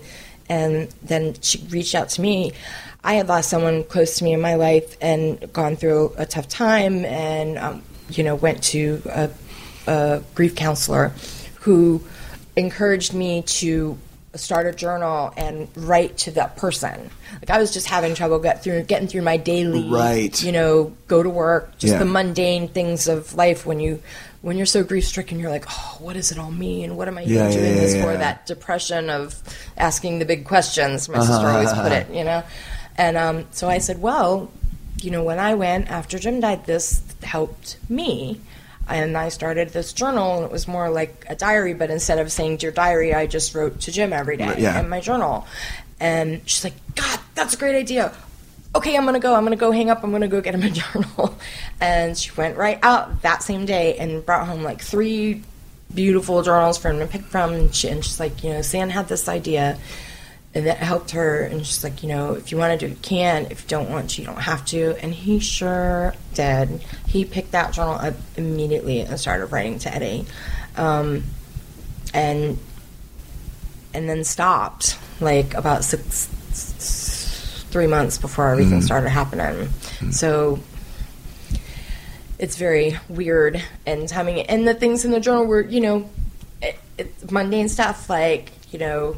and 0.50 0.90
then 1.02 1.36
she 1.42 1.66
reached 1.70 1.96
out 1.96 2.10
to 2.10 2.22
me. 2.22 2.52
I 3.04 3.14
had 3.14 3.28
lost 3.28 3.50
someone 3.50 3.84
close 3.84 4.18
to 4.18 4.24
me 4.24 4.34
in 4.34 4.42
my 4.42 4.56
life 4.56 4.98
and 5.02 5.52
gone 5.54 5.76
through 5.76 6.14
a 6.18 6.26
tough 6.26 6.48
time, 6.48 7.06
and 7.06 7.58
um, 7.58 7.84
you 8.10 8.24
know 8.24 8.36
went 8.36 8.64
to 8.66 9.02
a, 9.06 9.30
a 9.88 10.24
grief 10.36 10.56
counselor 10.56 11.14
who 11.62 12.04
encouraged 12.56 13.14
me 13.14 13.44
to 13.44 13.98
start 14.38 14.68
a 14.68 14.72
journal 14.72 15.34
and 15.38 15.68
write 15.76 16.18
to 16.20 16.32
that 16.32 16.58
person. 16.58 17.10
Like 17.34 17.50
I 17.50 17.58
was 17.60 17.72
just 17.74 17.88
having 17.88 18.16
trouble 18.16 18.40
get 18.40 18.64
through 18.64 18.84
getting 18.84 19.08
through 19.08 19.22
my 19.24 19.38
daily, 19.38 19.88
Right. 19.90 20.42
You 20.44 20.52
know, 20.52 20.94
go 21.08 21.22
to 21.24 21.30
work, 21.30 21.78
just 21.78 21.94
Yeah. 21.94 22.00
the 22.00 22.06
mundane 22.06 22.68
things 22.68 23.08
of 23.08 23.36
life. 23.36 23.66
When 23.66 23.80
you 23.80 24.02
when 24.42 24.56
you're 24.56 24.66
so 24.68 24.84
grief 24.84 25.06
stricken, 25.06 25.40
you're 25.40 25.50
like, 25.50 25.66
oh, 25.70 25.98
what 26.00 26.14
does 26.14 26.32
it 26.32 26.38
all 26.40 26.52
mean? 26.52 26.96
What 26.96 27.08
am 27.08 27.18
I 27.18 27.22
Yeah, 27.22 27.50
doing 27.52 27.66
yeah, 27.66 27.74
this 27.82 27.96
for? 27.96 28.16
That 28.16 28.46
depression 28.46 29.10
of 29.10 29.36
asking 29.78 30.20
the 30.20 30.26
big 30.26 30.46
questions. 30.46 31.10
My 31.10 31.20
sister 31.20 31.48
always 31.48 31.74
put 31.74 31.92
it, 31.92 32.10
you 32.14 32.24
know. 32.24 32.44
And 32.98 33.18
um, 33.18 33.46
so 33.52 33.68
I 33.68 33.80
said, 33.80 34.02
well, 34.02 34.50
you 35.02 35.12
know, 35.12 35.24
when 35.24 35.40
I 35.40 35.56
went 35.56 35.90
after 35.92 36.18
Jim 36.20 36.40
died, 36.40 36.66
this 36.66 37.02
helped 37.24 37.78
me. 37.90 38.40
And 38.90 39.18
I 39.18 39.30
started 39.30 39.70
this 39.70 39.94
journal, 39.94 40.38
and 40.38 40.46
it 40.46 40.52
was 40.52 40.68
more 40.68 40.90
like 40.90 41.26
a 41.30 41.36
diary, 41.36 41.74
but 41.74 41.90
instead 41.90 42.20
of 42.20 42.32
saying 42.32 42.58
"Dear 42.58 42.72
Diary," 42.72 43.14
I 43.14 43.28
just 43.28 43.54
wrote 43.54 43.82
to 43.82 43.92
Jim 43.92 44.14
every 44.14 44.38
day 44.38 44.56
yeah. 44.58 44.80
in 44.80 44.90
my 44.90 45.02
journal. 45.02 45.46
And 46.00 46.42
she's 46.46 46.64
like, 46.64 46.74
"God, 46.96 47.20
that's 47.36 47.54
a 47.54 47.58
great 47.58 47.76
idea. 47.76 48.14
Okay, 48.76 48.96
I'm 48.96 49.06
gonna 49.06 49.20
go. 49.20 49.36
I'm 49.36 49.44
gonna 49.44 49.56
go 49.56 49.72
hang 49.72 49.90
up. 49.90 50.04
I'm 50.04 50.12
gonna 50.12 50.28
go 50.28 50.42
get 50.42 50.56
him 50.56 50.64
a 50.64 50.70
journal." 50.82 51.38
And 51.82 52.18
she 52.18 52.32
went 52.32 52.58
right 52.58 52.80
out 52.82 53.22
that 53.24 53.44
same 53.44 53.66
day 53.66 53.98
and 53.98 54.26
brought 54.26 54.48
home 54.48 54.64
like 54.64 54.82
three 54.82 55.44
beautiful 55.94 56.44
journals 56.44 56.78
for 56.78 56.90
him 56.90 57.00
to 57.00 57.08
pick 57.08 57.24
from. 57.24 57.54
And, 57.54 57.76
she, 57.76 57.90
and 57.90 58.04
she's 58.04 58.20
like, 58.20 58.44
"You 58.44 58.54
know, 58.54 58.62
San 58.62 58.90
had 58.90 59.08
this 59.08 59.28
idea." 59.28 59.78
And 60.54 60.66
that 60.66 60.78
helped 60.78 61.12
her. 61.12 61.42
And 61.42 61.66
she's 61.66 61.84
like, 61.84 62.04
you 62.04 62.10
know, 62.10 62.34
if 62.34 62.52
you 62.52 62.58
want 62.58 62.80
to 62.80 62.88
do, 62.88 62.92
it, 62.92 62.96
you 62.96 63.02
can. 63.02 63.48
If 63.52 63.64
you 63.64 63.68
don't 63.68 63.90
want 63.90 64.12
to, 64.12 64.22
you 64.22 64.28
don't 64.28 64.42
have 64.42 64.66
to. 64.66 64.96
And 65.04 65.14
he 65.14 65.40
sure 65.40 66.14
did. 66.34 66.70
He 67.08 67.26
picked 67.26 67.52
that 67.52 67.74
journal 67.74 67.96
up 67.96 68.16
immediately 68.36 69.02
and 69.02 69.20
started 69.20 69.48
writing 69.48 69.80
to 69.80 69.94
Eddie, 69.94 70.26
um, 70.76 71.24
and 72.14 72.58
and 73.94 74.10
then 74.10 74.24
stopped 74.24 74.98
like 75.20 75.54
about 75.54 75.84
six, 75.84 76.28
three 77.70 77.88
months 77.88 78.18
before 78.18 78.50
everything 78.50 78.82
started 78.82 79.10
happening. 79.10 79.70
So 80.12 80.60
it's 82.40 82.56
very 82.56 83.00
weird 83.10 83.62
and 83.86 84.08
timing. 84.08 84.42
And 84.42 84.68
the 84.68 84.74
things 84.74 85.06
in 85.06 85.12
the 85.12 85.20
journal 85.20 85.46
were, 85.46 85.62
you 85.62 85.82
know, 85.82 86.10
it, 86.62 87.32
mundane 87.32 87.70
stuff 87.70 88.10
like, 88.10 88.52
you 88.72 88.80
know, 88.80 89.16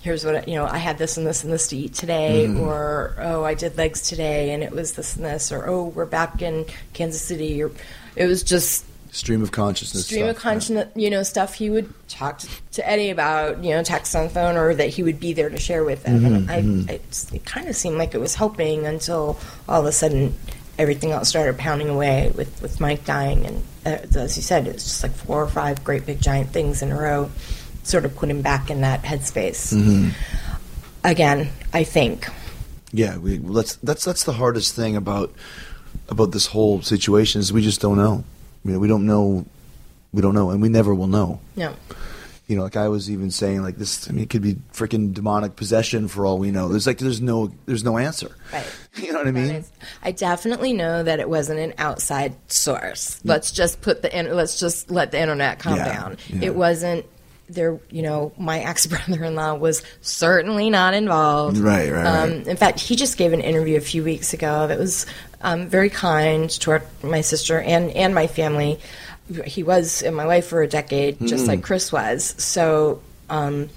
here's 0.00 0.24
what 0.24 0.36
I, 0.36 0.44
you 0.46 0.54
know 0.54 0.64
I 0.64 0.78
had 0.78 0.98
this 0.98 1.16
and 1.16 1.26
this 1.26 1.44
and 1.44 1.52
this 1.52 1.68
to 1.68 1.76
eat 1.76 1.94
today, 1.94 2.46
mm-hmm. 2.48 2.60
or 2.60 3.14
oh 3.18 3.44
I 3.44 3.54
did 3.54 3.76
legs 3.76 4.02
today 4.02 4.50
and 4.50 4.62
it 4.62 4.72
was 4.72 4.92
this 4.92 5.16
and 5.16 5.24
this, 5.24 5.52
or 5.52 5.68
oh 5.68 5.84
we're 5.84 6.06
back 6.06 6.42
in 6.42 6.66
Kansas 6.92 7.22
City, 7.22 7.62
or 7.62 7.70
it 8.16 8.26
was 8.26 8.42
just 8.42 8.84
Stream 9.10 9.42
of 9.42 9.50
consciousness. 9.52 10.06
stream 10.06 10.26
stuff, 10.26 10.36
of 10.36 10.42
consciousness, 10.42 10.88
you 10.94 11.08
know, 11.10 11.22
stuff 11.22 11.54
he 11.54 11.70
would 11.70 11.92
talk 12.08 12.38
to, 12.38 12.48
to 12.72 12.88
Eddie 12.88 13.10
about, 13.10 13.64
you 13.64 13.70
know, 13.70 13.82
text 13.82 14.14
on 14.14 14.24
the 14.24 14.30
phone, 14.30 14.56
or 14.56 14.74
that 14.74 14.90
he 14.90 15.02
would 15.02 15.18
be 15.18 15.32
there 15.32 15.48
to 15.48 15.56
share 15.56 15.82
with 15.82 16.04
him. 16.04 16.20
Mm-hmm, 16.20 16.34
and 16.34 16.48
mm-hmm. 16.48 16.90
I, 16.90 16.94
I 16.94 17.00
just- 17.08 17.34
it 17.34 17.44
kind 17.44 17.68
of 17.68 17.76
seemed 17.76 17.96
like 17.96 18.14
it 18.14 18.20
was 18.20 18.34
helping 18.34 18.86
until 18.86 19.38
all 19.68 19.80
of 19.80 19.86
a 19.86 19.92
sudden 19.92 20.34
everything 20.78 21.10
else 21.10 21.28
started 21.28 21.58
pounding 21.58 21.88
away 21.88 22.30
with, 22.34 22.60
with 22.62 22.80
Mike 22.80 23.04
dying. 23.04 23.46
And 23.46 23.64
uh, 23.86 24.18
as 24.20 24.36
you 24.36 24.42
said, 24.42 24.66
it's 24.66 24.84
just 24.84 25.02
like 25.02 25.12
four 25.12 25.42
or 25.42 25.48
five 25.48 25.82
great 25.82 26.06
big 26.06 26.20
giant 26.20 26.50
things 26.50 26.82
in 26.82 26.92
a 26.92 26.98
row, 26.98 27.30
sort 27.88 28.04
of 28.04 28.14
put 28.14 28.28
him 28.30 28.42
back 28.42 28.70
in 28.70 28.82
that 28.82 29.02
headspace. 29.02 29.74
Mm-hmm. 29.74 30.10
Again, 31.04 31.50
I 31.72 31.84
think. 31.84 32.26
Yeah, 32.92 33.18
we 33.18 33.38
let's 33.38 33.76
that's 33.76 34.04
that's 34.04 34.24
the 34.24 34.32
hardest 34.32 34.74
thing 34.74 34.96
about 34.96 35.32
about 36.08 36.32
this 36.32 36.46
whole 36.46 36.80
situation 36.82 37.40
is 37.40 37.52
we 37.52 37.62
just 37.62 37.80
don't 37.80 37.96
know. 37.96 38.24
You 38.64 38.72
know, 38.72 38.78
we 38.78 38.88
don't 38.88 39.06
know 39.06 39.46
we 40.12 40.22
don't 40.22 40.34
know 40.34 40.50
and 40.50 40.62
we 40.62 40.68
never 40.68 40.94
will 40.94 41.06
know. 41.06 41.40
No. 41.54 41.74
You 42.46 42.56
know, 42.56 42.62
like 42.62 42.76
I 42.76 42.88
was 42.88 43.10
even 43.10 43.30
saying 43.30 43.62
like 43.62 43.76
this 43.76 44.08
I 44.08 44.12
mean 44.12 44.22
it 44.24 44.30
could 44.30 44.40
be 44.40 44.54
freaking 44.72 45.12
demonic 45.12 45.54
possession 45.54 46.08
for 46.08 46.24
all 46.24 46.38
we 46.38 46.50
know. 46.50 46.68
There's 46.68 46.86
like 46.86 46.96
there's 46.98 47.20
no 47.20 47.52
there's 47.66 47.84
no 47.84 47.98
answer. 47.98 48.34
Right. 48.52 48.66
You 48.98 49.12
know 49.12 49.18
what 49.20 49.28
I 49.28 49.30
mean? 49.30 49.64
I 50.02 50.10
definitely 50.10 50.72
know 50.72 51.04
that 51.04 51.20
it 51.20 51.28
wasn't 51.28 51.60
an 51.60 51.72
outside 51.78 52.34
source. 52.50 53.16
Mm. 53.16 53.20
Let's 53.26 53.52
just 53.52 53.80
put 53.80 54.02
the 54.02 54.18
in, 54.18 54.34
let's 54.34 54.58
just 54.58 54.90
let 54.90 55.12
the 55.12 55.20
internet 55.20 55.60
calm 55.60 55.76
Yeah, 55.76 55.84
down. 55.94 56.16
yeah. 56.26 56.46
It 56.46 56.54
wasn't 56.56 57.06
there. 57.48 57.78
You 57.90 58.02
know, 58.02 58.32
my 58.38 58.60
ex 58.60 58.86
brother 58.86 59.24
in 59.24 59.34
law 59.34 59.54
was 59.54 59.82
certainly 60.02 60.70
not 60.70 60.94
involved. 60.94 61.58
Right, 61.58 61.90
right, 61.90 62.06
Um, 62.06 62.30
right. 62.38 62.46
In 62.46 62.56
fact, 62.56 62.80
he 62.80 62.96
just 62.96 63.16
gave 63.16 63.32
an 63.32 63.40
interview 63.40 63.76
a 63.76 63.80
few 63.80 64.02
weeks 64.04 64.32
ago 64.34 64.66
that 64.66 64.78
was 64.78 65.06
um, 65.42 65.66
very 65.68 65.90
kind 65.90 66.50
toward 66.50 66.82
my 67.02 67.20
sister 67.20 67.60
and 67.60 67.90
and 67.92 68.14
my 68.14 68.26
family. 68.26 68.78
He 69.44 69.62
was 69.62 70.00
in 70.02 70.14
my 70.14 70.24
life 70.24 70.46
for 70.46 70.62
a 70.62 70.66
decade, 70.68 71.18
just 71.26 71.44
Mm. 71.44 71.48
like 71.48 71.62
Chris 71.62 71.92
was. 71.92 72.34
So. 72.38 73.00
Um, 73.30 73.68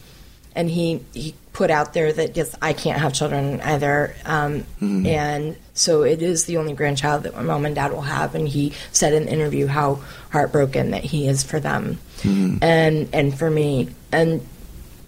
and 0.55 0.69
he 0.69 0.99
he 1.13 1.33
put 1.53 1.71
out 1.71 1.93
there 1.93 2.11
that 2.11 2.35
yes, 2.35 2.55
I 2.61 2.73
can't 2.73 2.99
have 2.99 3.13
children 3.13 3.61
either, 3.61 4.13
um, 4.25 4.65
and 4.81 5.55
so 5.81 6.03
it 6.03 6.21
is 6.21 6.45
the 6.45 6.57
only 6.57 6.73
grandchild 6.73 7.23
that 7.23 7.35
my 7.35 7.41
mom 7.41 7.65
and 7.65 7.75
dad 7.75 7.91
will 7.91 8.01
have. 8.01 8.35
And 8.35 8.47
he 8.47 8.73
said 8.91 9.13
in 9.13 9.25
the 9.25 9.31
interview 9.31 9.67
how 9.67 9.99
heartbroken 10.31 10.91
that 10.91 11.03
he 11.03 11.27
is 11.27 11.43
for 11.43 11.59
them, 11.59 11.97
and 12.23 13.09
and 13.11 13.37
for 13.37 13.49
me, 13.49 13.89
and 14.11 14.45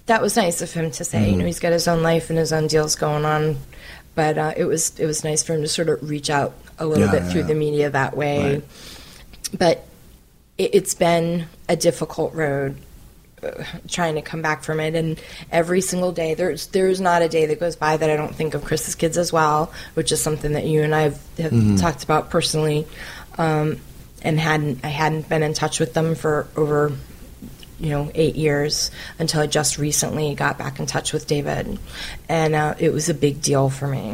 that 0.07 0.21
was 0.21 0.35
nice 0.35 0.61
of 0.61 0.73
him 0.73 0.91
to 0.91 1.03
say. 1.05 1.29
You 1.29 1.37
know, 1.37 1.45
he's 1.45 1.59
got 1.59 1.71
his 1.71 1.87
own 1.87 2.01
life 2.03 2.29
and 2.29 2.37
his 2.39 2.51
own 2.51 2.67
deals 2.67 2.95
going 2.95 3.23
on, 3.23 3.57
but 4.15 4.37
uh, 4.37 4.53
it 4.57 4.65
was 4.65 4.99
it 4.99 5.05
was 5.05 5.23
nice 5.23 5.43
for 5.43 5.53
him 5.53 5.61
to 5.61 5.67
sort 5.67 5.89
of 5.89 6.09
reach 6.09 6.29
out 6.29 6.53
a 6.79 6.85
little 6.85 7.05
Yeah, 7.05 7.11
bit 7.11 7.23
yeah, 7.23 7.29
through 7.29 7.41
yeah. 7.41 7.47
the 7.47 7.55
media 7.55 7.89
that 7.89 8.17
way. 8.17 8.55
Right. 8.55 8.63
But 9.57 9.85
it, 10.57 10.71
it's 10.73 10.93
been 10.95 11.45
a 11.69 11.75
difficult 11.75 12.33
road 12.33 12.77
trying 13.87 14.15
to 14.15 14.21
come 14.21 14.41
back 14.41 14.63
from 14.63 14.79
it 14.79 14.95
and 14.95 15.19
every 15.51 15.81
single 15.81 16.11
day 16.11 16.33
there's 16.33 16.67
there's 16.67 16.99
not 17.01 17.21
a 17.21 17.29
day 17.29 17.45
that 17.47 17.59
goes 17.59 17.75
by 17.75 17.97
that 17.97 18.09
I 18.09 18.15
don't 18.15 18.33
think 18.35 18.53
of 18.53 18.63
Chris's 18.63 18.95
kids 18.95 19.17
as 19.17 19.31
well 19.33 19.71
which 19.93 20.11
is 20.11 20.21
something 20.21 20.53
that 20.53 20.65
you 20.65 20.81
and 20.83 20.93
I 20.95 21.01
have, 21.03 21.37
have 21.37 21.51
Mm-hmm. 21.51 21.75
talked 21.77 22.03
about 22.03 22.29
personally 22.29 22.87
um, 23.37 23.79
and 24.21 24.39
hadn't 24.39 24.83
I 24.83 24.89
hadn't 24.89 25.27
been 25.29 25.43
in 25.43 25.53
touch 25.53 25.79
with 25.79 25.93
them 25.93 26.15
for 26.15 26.47
over 26.55 26.91
you 27.79 27.89
know 27.89 28.09
eight 28.15 28.35
years 28.35 28.91
until 29.19 29.41
I 29.41 29.47
just 29.47 29.77
recently 29.77 30.35
got 30.35 30.57
back 30.57 30.79
in 30.79 30.85
touch 30.85 31.11
with 31.11 31.27
David 31.27 31.79
and 32.29 32.55
uh, 32.55 32.75
it 32.79 32.93
was 32.93 33.09
a 33.09 33.13
big 33.13 33.41
deal 33.41 33.69
for 33.69 33.87
me 33.87 34.11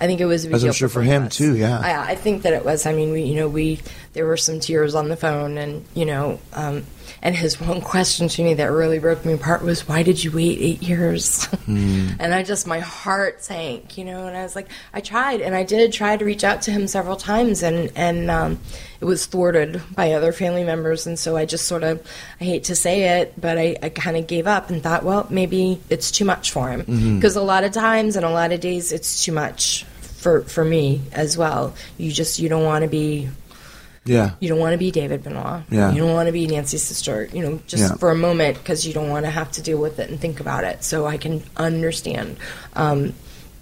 I 0.00 0.06
think 0.06 0.20
it 0.20 0.24
was 0.26 0.44
a 0.44 0.48
big 0.48 0.54
As 0.56 0.64
I'm 0.64 0.68
deal 0.68 0.72
sure 0.74 0.88
for 0.88 1.02
him, 1.02 1.24
us. 1.24 1.36
too, 1.36 1.54
yeah. 1.56 1.78
I, 1.78 2.12
I 2.12 2.14
think 2.16 2.42
that 2.42 2.54
it 2.54 2.64
was 2.64 2.86
I 2.86 2.92
mean 2.94 3.12
we 3.12 3.22
you 3.22 3.36
know 3.36 3.48
we 3.48 3.80
there 4.14 4.26
were 4.26 4.36
some 4.38 4.58
tears 4.58 4.94
on 4.94 5.08
the 5.10 5.16
phone 5.16 5.58
and 5.58 5.84
you 5.94 6.06
know 6.06 6.40
um, 6.54 6.84
and 7.24 7.34
his 7.34 7.58
one 7.58 7.80
question 7.80 8.28
to 8.28 8.44
me 8.44 8.54
that 8.54 8.70
really 8.70 8.98
broke 8.98 9.24
me 9.24 9.32
apart 9.32 9.62
was 9.62 9.88
why 9.88 10.02
did 10.02 10.22
you 10.22 10.30
wait 10.30 10.58
eight 10.60 10.82
years? 10.82 11.48
And 11.66 12.34
I 12.34 12.42
just 12.42 12.66
my 12.66 12.78
heart 12.80 13.42
sank 13.42 13.96
you 13.96 14.04
know 14.04 14.26
and 14.26 14.36
I 14.36 14.42
was 14.42 14.54
like 14.54 14.68
I 14.92 15.00
tried 15.00 15.40
and 15.40 15.54
I 15.54 15.64
did 15.64 15.92
try 15.92 16.16
to 16.16 16.24
reach 16.24 16.44
out 16.44 16.62
to 16.62 16.70
him 16.70 16.86
several 16.86 17.16
times 17.16 17.62
and 17.62 17.90
and 17.96 18.30
um, 18.30 18.60
it 19.00 19.06
was 19.06 19.26
thwarted 19.26 19.80
by 19.94 20.12
other 20.12 20.32
family 20.32 20.62
members 20.62 21.06
and 21.06 21.18
so 21.18 21.36
I 21.36 21.46
just 21.46 21.66
sort 21.66 21.82
of 21.82 22.06
I 22.40 22.44
hate 22.44 22.64
to 22.64 22.76
say 22.76 23.20
it 23.20 23.40
but 23.40 23.58
I, 23.58 23.76
I 23.82 23.88
kind 23.88 24.16
of 24.16 24.26
gave 24.26 24.46
up 24.46 24.70
and 24.70 24.82
thought 24.82 25.04
well 25.04 25.26
maybe 25.30 25.80
it's 25.88 26.10
too 26.10 26.24
much 26.26 26.50
for 26.50 26.68
him. 26.68 26.82
Because 27.16 27.36
a 27.36 27.42
lot 27.42 27.64
of 27.64 27.72
times 27.72 28.16
and 28.16 28.24
a 28.24 28.30
lot 28.30 28.52
of 28.52 28.60
days 28.60 28.92
it's 28.92 29.24
too 29.24 29.32
much 29.32 29.84
for 29.84 30.42
for 30.42 30.64
me 30.64 31.00
as 31.12 31.36
well. 31.38 31.74
You 31.98 32.12
just 32.12 32.38
you 32.38 32.48
don't 32.48 32.64
want 32.64 32.82
to 32.82 32.88
be 32.88 33.28
Yeah. 34.06 34.32
you 34.40 34.48
don't 34.48 34.58
want 34.58 34.72
to 34.72 34.78
be 34.78 34.90
David 34.90 35.22
Benoit. 35.24 35.62
Yeah. 35.70 35.90
You 35.92 35.98
don't 36.02 36.12
want 36.12 36.26
to 36.26 36.32
be 36.32 36.46
Nancy's 36.46 36.82
sister, 36.82 37.28
you 37.32 37.42
know, 37.42 37.60
just 37.66 37.82
Yeah. 37.82 37.94
for 37.96 38.10
a 38.10 38.14
moment 38.14 38.58
because 38.58 38.86
you 38.86 38.92
don't 38.92 39.08
want 39.08 39.24
to 39.24 39.30
have 39.30 39.50
to 39.52 39.62
deal 39.62 39.78
with 39.78 39.98
it 39.98 40.10
and 40.10 40.20
think 40.20 40.40
about 40.40 40.64
it. 40.64 40.84
So 40.84 41.06
I 41.06 41.16
can 41.16 41.42
understand. 41.56 42.36
Um, 42.74 43.14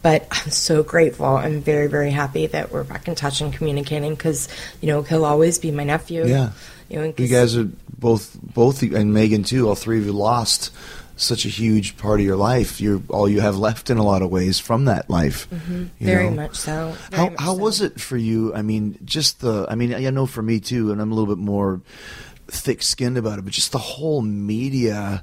but 0.02 0.26
I'm 0.32 0.50
so 0.50 0.82
grateful. 0.82 1.26
I'm 1.26 1.60
very, 1.60 1.86
very 1.86 2.10
happy 2.10 2.48
that 2.48 2.72
we're 2.72 2.82
back 2.82 3.06
in 3.06 3.14
touch 3.14 3.40
and 3.40 3.52
communicating 3.52 4.14
because, 4.16 4.48
you 4.80 4.88
know, 4.88 5.02
he'll 5.02 5.24
always 5.24 5.58
be 5.58 5.70
my 5.70 5.84
nephew. 5.84 6.26
Yeah. 6.26 6.50
You 6.88 6.98
know, 6.98 7.14
You 7.16 7.28
guys 7.28 7.56
are 7.56 7.68
both 7.98 8.36
both 8.42 8.82
and 8.82 9.14
Megan 9.14 9.44
too, 9.44 9.68
all 9.68 9.76
three 9.76 9.98
of 9.98 10.06
you 10.06 10.12
lost 10.12 10.70
such 11.22 11.44
a 11.44 11.48
huge 11.48 11.96
part 11.96 12.20
of 12.20 12.26
your 12.26 12.36
life. 12.36 12.80
You're 12.80 13.02
all 13.08 13.28
you 13.28 13.40
have 13.40 13.56
left 13.56 13.90
in 13.90 13.98
a 13.98 14.02
lot 14.02 14.22
of 14.22 14.30
ways 14.30 14.58
from 14.58 14.84
that 14.86 15.08
life. 15.08 15.48
Mm-hmm. 15.50 15.84
very 16.00 16.30
know? 16.30 16.36
much 16.36 16.56
so. 16.56 16.94
very 17.10 17.16
How 17.16 17.28
much 17.30 17.40
how 17.40 17.54
so. 17.54 17.62
was 17.62 17.80
it 17.80 18.00
for 18.00 18.16
you? 18.16 18.54
I 18.54 18.62
mean, 18.62 18.98
just 19.04 19.40
the 19.40 19.66
I 19.68 19.74
mean, 19.74 19.94
I 19.94 20.10
know 20.10 20.26
for 20.26 20.42
me 20.42 20.60
too, 20.60 20.92
and 20.92 21.00
I'm 21.00 21.12
a 21.12 21.14
little 21.14 21.34
bit 21.34 21.42
more 21.42 21.80
thick-skinned 22.48 23.16
about 23.16 23.38
it, 23.38 23.42
but 23.42 23.52
just 23.52 23.72
the 23.72 23.78
whole 23.78 24.20
media 24.20 25.22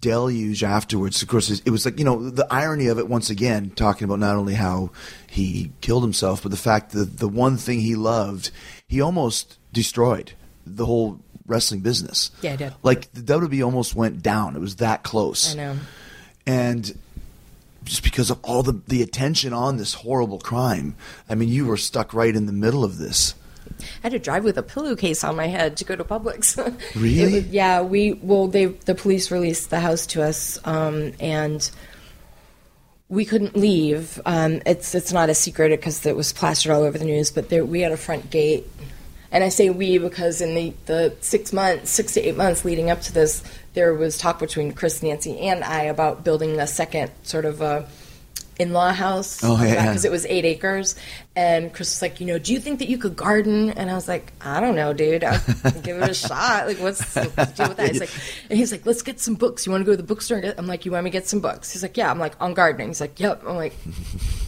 deluge 0.00 0.64
afterwards. 0.64 1.22
Of 1.22 1.28
course, 1.28 1.50
it 1.50 1.70
was 1.70 1.84
like 1.84 1.98
you 1.98 2.04
know 2.04 2.30
the 2.30 2.46
irony 2.50 2.86
of 2.88 2.98
it 2.98 3.08
once 3.08 3.30
again, 3.30 3.70
talking 3.70 4.04
about 4.04 4.18
not 4.18 4.36
only 4.36 4.54
how 4.54 4.90
he 5.28 5.72
killed 5.80 6.02
himself, 6.02 6.42
but 6.42 6.50
the 6.50 6.56
fact 6.56 6.92
that 6.92 7.18
the 7.18 7.28
one 7.28 7.56
thing 7.56 7.80
he 7.80 7.94
loved, 7.94 8.50
he 8.86 9.00
almost 9.00 9.58
destroyed 9.72 10.32
the 10.66 10.86
whole 10.86 11.20
wrestling 11.48 11.80
business. 11.80 12.30
Yeah, 12.42 12.52
I 12.52 12.56
did. 12.56 12.74
Like 12.82 13.12
the 13.12 13.20
WWE 13.20 13.64
almost 13.64 13.94
went 13.94 14.22
down. 14.22 14.54
It 14.54 14.60
was 14.60 14.76
that 14.76 15.02
close. 15.02 15.54
I 15.54 15.56
know. 15.56 15.76
And 16.46 16.96
just 17.84 18.02
because 18.02 18.30
of 18.30 18.38
all 18.42 18.62
the 18.62 18.80
the 18.86 19.02
attention 19.02 19.52
on 19.52 19.76
this 19.76 19.94
horrible 19.94 20.38
crime, 20.38 20.94
I 21.28 21.34
mean, 21.34 21.48
you 21.48 21.66
were 21.66 21.76
stuck 21.76 22.12
right 22.14 22.34
in 22.34 22.46
the 22.46 22.52
middle 22.52 22.84
of 22.84 22.98
this. 22.98 23.34
I 23.80 23.84
had 24.04 24.12
to 24.12 24.18
drive 24.18 24.44
with 24.44 24.56
a 24.58 24.62
pillowcase 24.62 25.22
on 25.22 25.36
my 25.36 25.46
head 25.46 25.76
to 25.76 25.84
go 25.84 25.94
to 25.94 26.02
Publix. 26.04 26.56
Really? 26.96 27.34
Was- 27.34 27.46
yeah, 27.48 27.82
we 27.82 28.12
well 28.14 28.46
they 28.48 28.66
the 28.66 28.94
police 28.94 29.30
released 29.30 29.70
the 29.70 29.80
house 29.80 30.06
to 30.08 30.22
us, 30.22 30.58
um, 30.64 31.12
and 31.20 31.70
we 33.08 33.24
couldn't 33.24 33.56
leave. 33.56 34.20
Um, 34.26 34.60
it's 34.66 34.94
it's 34.94 35.12
not 35.12 35.30
a 35.30 35.34
secret 35.34 35.70
because 35.70 36.04
it 36.06 36.16
was 36.16 36.32
plastered 36.32 36.72
all 36.72 36.82
over 36.82 36.98
the 36.98 37.04
news. 37.04 37.30
But 37.30 37.48
there, 37.50 37.64
we 37.64 37.80
had 37.80 37.92
a 37.92 37.96
front 37.96 38.30
gate, 38.30 38.66
and 39.30 39.44
I 39.44 39.48
say 39.48 39.70
we 39.70 39.98
because 39.98 40.40
in 40.40 40.54
the 40.54 40.72
the 40.86 41.14
six 41.20 41.52
months, 41.52 41.90
six 41.90 42.14
to 42.14 42.20
eight 42.20 42.36
months 42.36 42.64
leading 42.64 42.90
up 42.90 43.00
to 43.02 43.12
this, 43.12 43.42
there 43.74 43.94
was 43.94 44.18
talk 44.18 44.38
between 44.38 44.72
Chris, 44.72 45.02
Nancy, 45.02 45.38
and 45.38 45.62
I 45.62 45.84
about 45.84 46.24
building 46.24 46.58
a 46.58 46.66
second 46.66 47.10
sort 47.22 47.44
of 47.44 47.60
a 47.60 47.88
in-law 48.58 48.92
house 48.92 49.42
Oh, 49.44 49.62
yeah. 49.62 49.86
because 49.88 50.04
it 50.04 50.10
was 50.10 50.26
eight 50.26 50.44
acres. 50.44 50.96
And 51.36 51.72
chris 51.72 51.90
was 51.94 52.02
like 52.02 52.18
you 52.20 52.26
know 52.26 52.38
do 52.40 52.52
you 52.52 52.58
think 52.58 52.80
that 52.80 52.88
you 52.88 52.98
could 52.98 53.14
garden? 53.14 53.70
And 53.70 53.88
i 53.90 53.94
was 53.94 54.08
like 54.08 54.32
i 54.40 54.58
don't 54.60 54.74
know 54.74 54.92
dude. 54.92 55.22
I'll 55.24 55.38
give 55.82 56.02
it 56.02 56.10
a 56.10 56.14
shot. 56.28 56.66
Like 56.66 56.78
what's 56.78 57.14
the 57.14 57.22
deal 57.56 57.68
with 57.68 57.76
that? 57.76 57.90
He's 57.92 58.00
like 58.00 58.10
and 58.50 58.58
he's 58.58 58.72
like 58.72 58.84
let's 58.84 59.02
get 59.02 59.20
some 59.20 59.34
books. 59.36 59.64
You 59.64 59.70
want 59.72 59.82
to 59.82 59.86
go 59.86 59.92
to 59.92 59.96
the 59.96 60.02
bookstore 60.02 60.38
and 60.38 60.54
i'm 60.58 60.66
like 60.66 60.84
you 60.84 60.92
want 60.92 61.04
me 61.04 61.10
to 61.10 61.12
get 61.12 61.28
some 61.28 61.40
books? 61.40 61.70
He's 61.72 61.82
like 61.82 61.96
yeah. 61.96 62.10
I'm 62.10 62.18
like 62.18 62.34
on 62.40 62.54
gardening. 62.54 62.88
He's 62.88 63.00
like 63.00 63.20
yep 63.20 63.42
i'm 63.46 63.56
like 63.56 63.74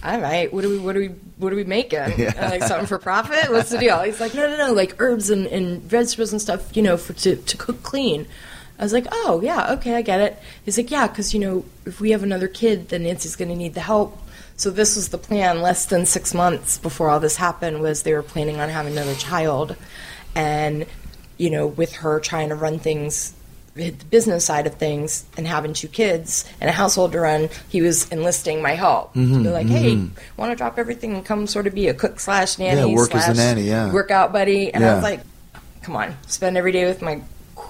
all 0.03 0.20
right. 0.20 0.53
What 0.53 0.65
are 0.65 0.69
we 0.69 0.78
what 0.78 0.97
are 0.97 1.01
we 1.01 1.09
what 1.39 1.53
are 1.53 1.57
we 1.57 1.65
making? 1.65 2.01
I'm 2.01 2.51
like 2.51 2.62
something 2.65 2.87
for 2.87 2.99
profit? 2.99 3.51
What's 3.51 3.70
the 3.70 3.78
deal? 3.78 4.01
He's 4.03 4.19
like 4.20 4.35
no 4.35 4.49
no 4.49 4.57
no. 4.57 4.73
Like 4.73 4.97
herbs 5.01 5.31
and, 5.31 5.47
and 5.47 5.81
vegetables 5.82 6.32
and 6.32 6.41
stuff 6.43 6.77
you 6.77 6.82
know 6.82 6.97
for 6.97 7.12
to, 7.12 7.37
to 7.37 7.57
cook 7.57 7.82
clean 7.85 8.27
I 8.81 8.82
was 8.82 8.94
like, 8.94 9.07
oh, 9.12 9.43
yeah, 9.44 9.73
okay, 9.74 9.94
I 9.94 10.01
get 10.01 10.20
it. 10.23 10.39
He's 10.65 10.78
like, 10.78 10.90
yeah, 10.90 11.07
because, 11.07 11.35
you 11.35 11.40
know, 11.40 11.66
if 11.85 12.01
we 12.01 12.12
have 12.12 12.23
another 12.23 12.48
kid, 12.48 12.89
then 12.89 13.02
Nancy's 13.02 13.36
going 13.36 13.51
to 13.51 13.55
need 13.57 13.74
the 13.74 13.81
help. 13.81 14.19
So 14.57 14.70
this 14.70 14.97
was 14.97 15.11
the 15.11 15.19
plan 15.19 15.61
less 15.61 15.85
than 15.85 16.07
six 16.07 16.32
months 16.32 16.78
before 16.78 17.11
all 17.11 17.20
this 17.20 17.36
happened 17.36 17.82
was 17.82 18.02
they 18.02 18.15
were 18.15 18.23
planning 18.23 18.59
on 18.59 18.70
having 18.70 18.94
another 18.94 19.15
child. 19.15 19.77
And, 20.35 20.86
you 21.36 21.51
know, 21.51 21.66
with 21.66 21.97
her 21.97 22.20
trying 22.20 22.48
to 22.48 22.55
run 22.55 22.78
things, 22.78 23.35
the 23.74 23.90
business 23.90 24.47
side 24.47 24.66
of 24.66 24.74
things 24.77 25.27
and 25.36 25.47
having 25.47 25.74
two 25.74 25.89
kids 25.89 26.51
and 26.59 26.70
a 26.70 26.73
household 26.73 27.12
to 27.12 27.20
run, 27.20 27.51
he 27.69 27.82
was 27.82 28.09
enlisting 28.11 28.62
my 28.62 28.73
help. 28.77 29.12
to 29.12 29.43
be 29.43 29.51
like, 29.51 29.66
hey, 29.66 29.97
mm-hmm. 29.97 30.40
want 30.40 30.52
to 30.52 30.57
drop 30.57 30.78
everything 30.78 31.16
and 31.16 31.24
come 31.24 31.47
sort 31.47 31.66
of 31.66 31.74
be 31.74 31.89
a 31.89 31.94
cook 31.94 32.19
slash 32.19 32.59
nanny 32.59 32.81
Yeah, 32.81 32.97
work 32.97 33.15
as 33.15 33.28
a 33.28 33.35
slash 33.35 33.36
nanny, 33.36 33.62
yeah. 33.69 33.93
workout 33.93 34.32
buddy. 34.32 34.73
And 34.73 34.82
I 34.85 34.94
was 34.94 35.02
like, 35.02 35.20
come 35.82 35.97
on, 35.97 36.16
spend 36.27 36.57
every 36.57 36.73
day 36.73 36.86
with 36.86 37.02
my 37.02 37.20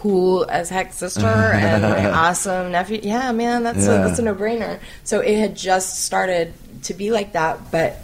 cool 0.01 0.47
as 0.49 0.71
heck 0.71 0.93
sister 0.95 1.27
and 1.27 1.83
my 1.83 2.11
awesome 2.11 2.73
nephew. 2.73 3.01
Yeah, 3.03 3.33
man, 3.33 3.63
that's 3.63 3.87
Yeah. 3.87 4.03
a, 4.03 4.09
that's 4.09 4.19
a 4.19 4.23
no 4.23 4.35
brainer. 4.35 4.81
So 5.05 5.21
it 5.21 5.39
had 5.39 5.55
just 5.55 6.05
started 6.05 6.55
to 6.85 6.95
be 6.95 7.11
like 7.11 7.33
that, 7.33 7.71
but 7.71 7.99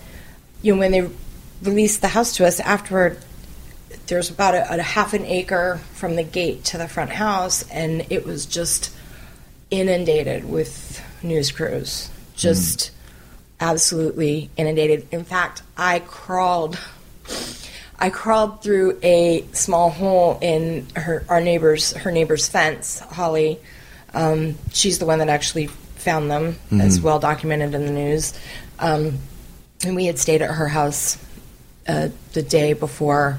you 0.61 0.75
know 0.75 0.79
when 0.79 0.93
they 0.93 1.09
released 1.63 2.03
the 2.03 2.09
house 2.09 2.37
to 2.37 2.47
us 2.47 2.61
afterward. 2.61 3.19
There's 4.09 4.31
about 4.31 4.55
a, 4.55 4.79
a 4.79 4.83
half 4.83 5.15
an 5.15 5.25
acre 5.25 5.81
from 5.95 6.15
the 6.15 6.23
gate 6.23 6.65
to 6.67 6.79
the 6.79 6.87
front 6.87 7.11
house, 7.11 7.69
and 7.71 8.07
it 8.11 8.25
was 8.25 8.47
just 8.47 8.95
inundated 9.71 10.45
with 10.45 11.03
news 11.23 11.51
crews. 11.51 12.11
Just 12.37 12.89
hmm. 12.89 12.95
absolutely 13.61 14.51
inundated. 14.57 15.09
In 15.11 15.25
fact, 15.25 15.63
I 15.77 16.01
crawled 16.01 16.79
I 17.99 18.11
crawled 18.11 18.63
through 18.63 18.99
a 19.03 19.47
small 19.53 19.91
hole 19.91 20.39
in 20.43 20.87
her 20.95 21.25
our 21.29 21.41
neighbor's 21.41 21.93
her 21.93 22.11
neighbor's 22.11 22.49
fence, 22.49 23.01
Holly. 23.01 23.59
Um, 24.13 24.57
she's 24.73 24.99
the 24.99 25.07
one 25.07 25.19
that 25.21 25.29
actually 25.29 25.67
found 25.67 26.31
them, 26.31 26.57
as 26.81 27.01
well 27.01 27.19
documented 27.19 27.75
in 27.75 27.85
the 27.85 27.93
news. 27.93 28.39
Um, 28.79 29.19
and 29.85 29.97
we 29.97 30.07
had 30.07 30.19
stayed 30.19 30.41
at 30.43 30.51
her 30.51 30.69
house 30.69 31.19
uh, 31.89 32.09
the 32.33 32.43
day 32.43 32.73
before. 32.73 33.39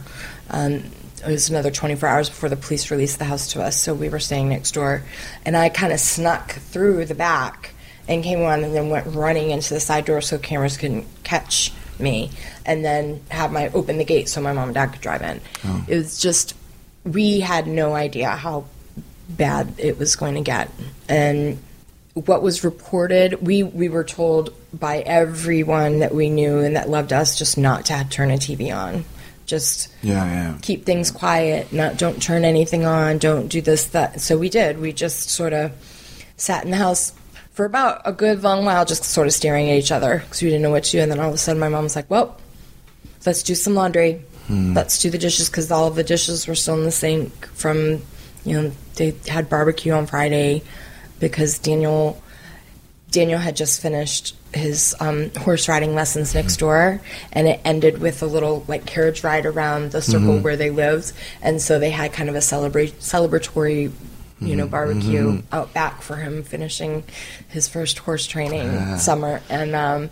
Um, 0.49 0.83
it 1.25 1.31
was 1.31 1.49
another 1.49 1.71
24 1.71 2.07
hours 2.07 2.29
before 2.29 2.49
the 2.49 2.55
police 2.55 2.91
released 2.91 3.19
the 3.19 3.25
house 3.25 3.53
to 3.53 3.61
us, 3.61 3.75
so 3.75 3.93
we 3.93 4.09
were 4.09 4.19
staying 4.19 4.49
next 4.49 4.73
door. 4.73 5.03
And 5.45 5.57
I 5.57 5.69
kind 5.69 5.91
of 5.91 5.99
snuck 5.99 6.51
through 6.51 7.05
the 7.05 7.15
back 7.15 7.73
and 8.07 8.23
came 8.23 8.41
on 8.41 8.63
and 8.63 8.73
then 8.73 8.89
went 8.89 9.07
running 9.07 9.51
into 9.51 9.73
the 9.73 9.79
side 9.79 10.05
door 10.05 10.21
so 10.21 10.37
cameras 10.37 10.77
couldn't 10.77 11.07
catch 11.23 11.73
me. 11.99 12.31
And 12.67 12.83
then 12.85 13.21
had 13.29 13.51
my 13.51 13.69
open 13.69 13.97
the 13.97 14.03
gate 14.03 14.29
so 14.29 14.41
my 14.41 14.53
mom 14.53 14.65
and 14.69 14.75
dad 14.75 14.87
could 14.91 15.01
drive 15.01 15.21
in. 15.21 15.41
Oh. 15.65 15.85
It 15.87 15.95
was 15.95 16.19
just 16.19 16.53
we 17.05 17.39
had 17.39 17.65
no 17.67 17.95
idea 17.95 18.29
how 18.29 18.65
bad 19.29 19.73
it 19.77 19.97
was 19.97 20.15
going 20.15 20.35
to 20.35 20.41
get. 20.41 20.69
And 21.07 21.59
what 22.13 22.41
was 22.41 22.63
reported, 22.63 23.45
we, 23.45 23.63
we 23.63 23.89
were 23.89 24.03
told 24.03 24.53
by 24.73 24.99
everyone 24.99 25.99
that 25.99 26.13
we 26.13 26.29
knew 26.29 26.59
and 26.59 26.75
that 26.75 26.89
loved 26.89 27.13
us 27.13 27.37
just 27.37 27.57
not 27.57 27.85
to 27.85 28.05
turn 28.09 28.31
a 28.31 28.35
TV 28.35 28.75
on. 28.75 29.05
Just 29.45 29.87
Yeah, 30.01 30.25
yeah. 30.25 30.57
keep 30.61 30.85
things 30.85 31.09
quiet, 31.09 31.71
not 31.71 31.97
don't 31.97 32.21
turn 32.21 32.43
anything 32.43 32.85
on, 32.85 33.17
don't 33.17 33.47
do 33.47 33.61
this, 33.61 33.85
that. 33.87 34.19
So 34.19 34.37
we 34.37 34.49
did. 34.49 34.79
We 34.79 34.91
just 34.91 35.29
sort 35.29 35.53
of 35.53 35.71
sat 36.35 36.65
in 36.65 36.71
the 36.71 36.77
house 36.77 37.13
for 37.53 37.63
about 37.63 38.01
a 38.03 38.11
good 38.11 38.43
long 38.43 38.65
while, 38.65 38.83
just 38.83 39.05
sort 39.05 39.25
of 39.25 39.33
staring 39.33 39.69
at 39.69 39.77
each 39.77 39.91
other 39.91 40.19
because 40.19 40.41
we 40.41 40.49
didn't 40.49 40.63
know 40.63 40.69
what 40.69 40.83
to 40.83 40.91
do. 40.91 40.99
And 40.99 41.09
then 41.11 41.19
all 41.21 41.29
of 41.29 41.35
a 41.35 41.37
sudden, 41.37 41.59
my 41.61 41.69
mom 41.69 41.83
was 41.83 41.95
like, 41.95 42.09
"Well, 42.09 42.37
let's 43.27 43.43
do 43.43 43.53
some 43.53 43.75
laundry. 43.75 44.21
Hmm. 44.47 44.73
Let's 44.73 44.99
do 45.01 45.09
the 45.09 45.17
dishes 45.17 45.49
because 45.49 45.69
all 45.69 45.87
of 45.87 45.95
the 45.95 46.03
dishes 46.03 46.47
were 46.47 46.55
still 46.55 46.75
in 46.75 46.85
the 46.85 46.91
sink 46.91 47.45
from, 47.47 48.01
you 48.45 48.61
know, 48.61 48.71
they 48.95 49.13
had 49.27 49.49
barbecue 49.49 49.91
on 49.91 50.07
Friday 50.07 50.63
because 51.19 51.59
Daniel 51.59 52.19
Daniel 53.11 53.39
had 53.39 53.55
just 53.55 53.81
finished 53.81 54.35
his 54.53 54.95
um, 54.99 55.29
horse 55.31 55.67
riding 55.67 55.93
lessons 55.93 56.33
next 56.33 56.55
hmm. 56.55 56.61
door, 56.61 57.01
and 57.31 57.47
it 57.47 57.59
ended 57.65 57.99
with 57.99 58.23
a 58.23 58.25
little 58.25 58.63
like 58.67 58.85
carriage 58.85 59.23
ride 59.23 59.45
around 59.45 59.91
the 59.91 60.01
circle 60.01 60.35
mm-hmm. 60.35 60.43
where 60.43 60.55
they 60.55 60.69
lived, 60.69 61.11
and 61.41 61.61
so 61.61 61.79
they 61.79 61.89
had 61.89 62.13
kind 62.13 62.29
of 62.29 62.35
a 62.35 62.41
celebrate 62.41 62.99
celebratory, 62.99 63.83
you 63.83 63.91
mm-hmm. 64.39 64.57
know, 64.57 64.67
barbecue 64.67 65.31
mm-hmm. 65.31 65.55
out 65.55 65.73
back 65.73 66.01
for 66.01 66.15
him 66.15 66.43
finishing 66.43 67.03
his 67.49 67.67
first 67.67 67.99
horse 67.99 68.25
training 68.25 68.97
summer, 68.97 69.41
and 69.49 69.75
um, 69.75 70.09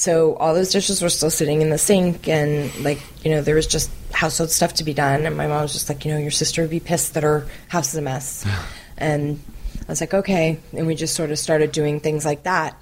so 0.00 0.34
all 0.36 0.54
those 0.54 0.70
dishes 0.70 1.02
were 1.02 1.10
still 1.10 1.30
sitting 1.30 1.60
in 1.60 1.68
the 1.68 1.76
sink, 1.76 2.26
and 2.26 2.74
like 2.82 3.02
you 3.22 3.30
know, 3.30 3.42
there 3.42 3.54
was 3.54 3.66
just 3.66 3.90
household 4.12 4.50
stuff 4.50 4.72
to 4.74 4.84
be 4.84 4.94
done, 4.94 5.26
and 5.26 5.36
my 5.36 5.46
mom 5.46 5.62
was 5.62 5.74
just 5.74 5.90
like, 5.90 6.06
you 6.06 6.12
know, 6.12 6.18
your 6.18 6.30
sister 6.30 6.62
would 6.62 6.70
be 6.70 6.80
pissed 6.80 7.14
that 7.14 7.22
her 7.22 7.46
house 7.68 7.90
is 7.90 7.96
a 7.96 8.02
mess, 8.02 8.46
and 8.96 9.38
I 9.82 9.84
was 9.92 10.00
like, 10.00 10.14
okay, 10.14 10.58
and 10.72 10.86
we 10.86 10.94
just 10.94 11.14
sort 11.14 11.30
of 11.30 11.38
started 11.38 11.70
doing 11.72 12.00
things 12.00 12.24
like 12.24 12.44
that, 12.44 12.76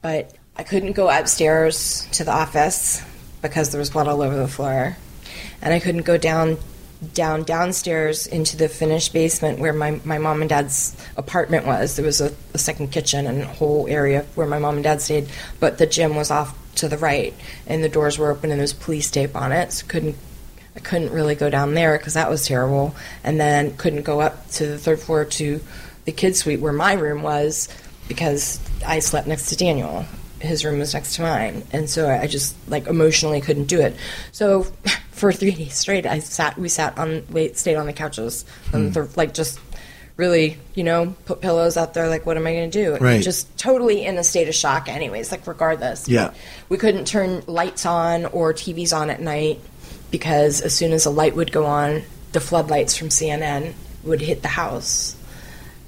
but 0.00 0.32
I 0.56 0.62
couldn't 0.62 0.92
go 0.92 1.08
upstairs 1.10 2.06
to 2.12 2.22
the 2.22 2.30
office 2.30 3.02
because 3.42 3.70
there 3.70 3.80
was 3.80 3.90
blood 3.90 4.06
all 4.06 4.22
over 4.22 4.36
the 4.36 4.46
floor, 4.46 4.96
and 5.60 5.74
I 5.74 5.80
couldn't 5.80 6.02
go 6.02 6.16
down 6.16 6.58
down 7.12 7.42
downstairs 7.42 8.26
into 8.26 8.56
the 8.56 8.68
finished 8.68 9.12
basement 9.12 9.58
where 9.58 9.72
my, 9.72 10.00
my 10.04 10.18
mom 10.18 10.40
and 10.40 10.48
dad's 10.48 10.96
apartment 11.16 11.66
was. 11.66 11.96
There 11.96 12.04
was 12.04 12.20
a, 12.20 12.32
a 12.54 12.58
second 12.58 12.92
kitchen 12.92 13.26
and 13.26 13.42
a 13.42 13.46
whole 13.46 13.86
area 13.88 14.24
where 14.34 14.46
my 14.46 14.58
mom 14.58 14.76
and 14.76 14.84
dad 14.84 15.02
stayed, 15.02 15.28
but 15.60 15.78
the 15.78 15.86
gym 15.86 16.16
was 16.16 16.30
off 16.30 16.56
to 16.76 16.88
the 16.88 16.98
right, 16.98 17.34
and 17.66 17.84
the 17.84 17.88
doors 17.88 18.18
were 18.18 18.30
open 18.30 18.50
and 18.50 18.58
there 18.58 18.64
was 18.64 18.72
police 18.72 19.10
tape 19.10 19.36
on 19.36 19.52
it. 19.52 19.72
So 19.72 19.86
couldn't 19.86 20.16
I 20.76 20.80
couldn't 20.80 21.12
really 21.12 21.36
go 21.36 21.50
down 21.50 21.74
there 21.74 21.96
because 21.96 22.14
that 22.14 22.28
was 22.28 22.46
terrible, 22.46 22.96
and 23.22 23.38
then 23.38 23.76
couldn't 23.76 24.02
go 24.02 24.20
up 24.20 24.50
to 24.52 24.66
the 24.66 24.78
third 24.78 24.98
floor 25.00 25.24
to 25.24 25.60
the 26.04 26.12
kids' 26.12 26.40
suite 26.40 26.60
where 26.60 26.72
my 26.72 26.94
room 26.94 27.22
was 27.22 27.68
because 28.08 28.58
I 28.84 28.98
slept 28.98 29.26
next 29.26 29.50
to 29.50 29.56
Daniel. 29.56 30.04
His 30.44 30.64
room 30.64 30.78
was 30.78 30.94
next 30.94 31.16
to 31.16 31.22
mine, 31.22 31.62
and 31.72 31.88
so 31.90 32.08
I 32.10 32.26
just 32.26 32.54
like 32.68 32.86
emotionally 32.86 33.40
couldn't 33.40 33.64
do 33.66 33.80
it. 33.80 33.96
So 34.32 34.62
for 35.12 35.32
three 35.32 35.52
days 35.52 35.74
straight, 35.74 36.06
I 36.06 36.18
sat. 36.20 36.56
We 36.58 36.68
sat 36.68 36.96
on, 36.98 37.24
wait, 37.30 37.56
stayed 37.58 37.76
on 37.76 37.86
the 37.86 37.92
couches, 37.92 38.44
and 38.72 38.92
the, 38.94 39.08
like 39.16 39.34
just 39.34 39.58
really, 40.16 40.56
you 40.74 40.84
know, 40.84 41.14
put 41.24 41.40
pillows 41.40 41.76
out 41.76 41.92
there. 41.94 42.08
Like, 42.08 42.24
what 42.24 42.36
am 42.36 42.46
I 42.46 42.52
going 42.52 42.70
to 42.70 42.84
do? 42.84 42.96
Right. 43.04 43.20
Just 43.22 43.58
totally 43.58 44.04
in 44.04 44.16
a 44.16 44.22
state 44.22 44.46
of 44.48 44.54
shock. 44.54 44.88
Anyways, 44.88 45.32
like 45.32 45.44
regardless. 45.46 46.08
Yeah. 46.08 46.32
We 46.68 46.76
couldn't 46.78 47.06
turn 47.06 47.42
lights 47.48 47.84
on 47.84 48.26
or 48.26 48.52
TVs 48.54 48.96
on 48.96 49.10
at 49.10 49.20
night 49.20 49.58
because 50.12 50.60
as 50.60 50.72
soon 50.72 50.92
as 50.92 51.04
a 51.06 51.10
light 51.10 51.34
would 51.34 51.50
go 51.50 51.66
on, 51.66 52.02
the 52.30 52.38
floodlights 52.40 52.96
from 52.96 53.08
CNN 53.08 53.72
would 54.04 54.20
hit 54.20 54.42
the 54.42 54.48
house 54.48 55.16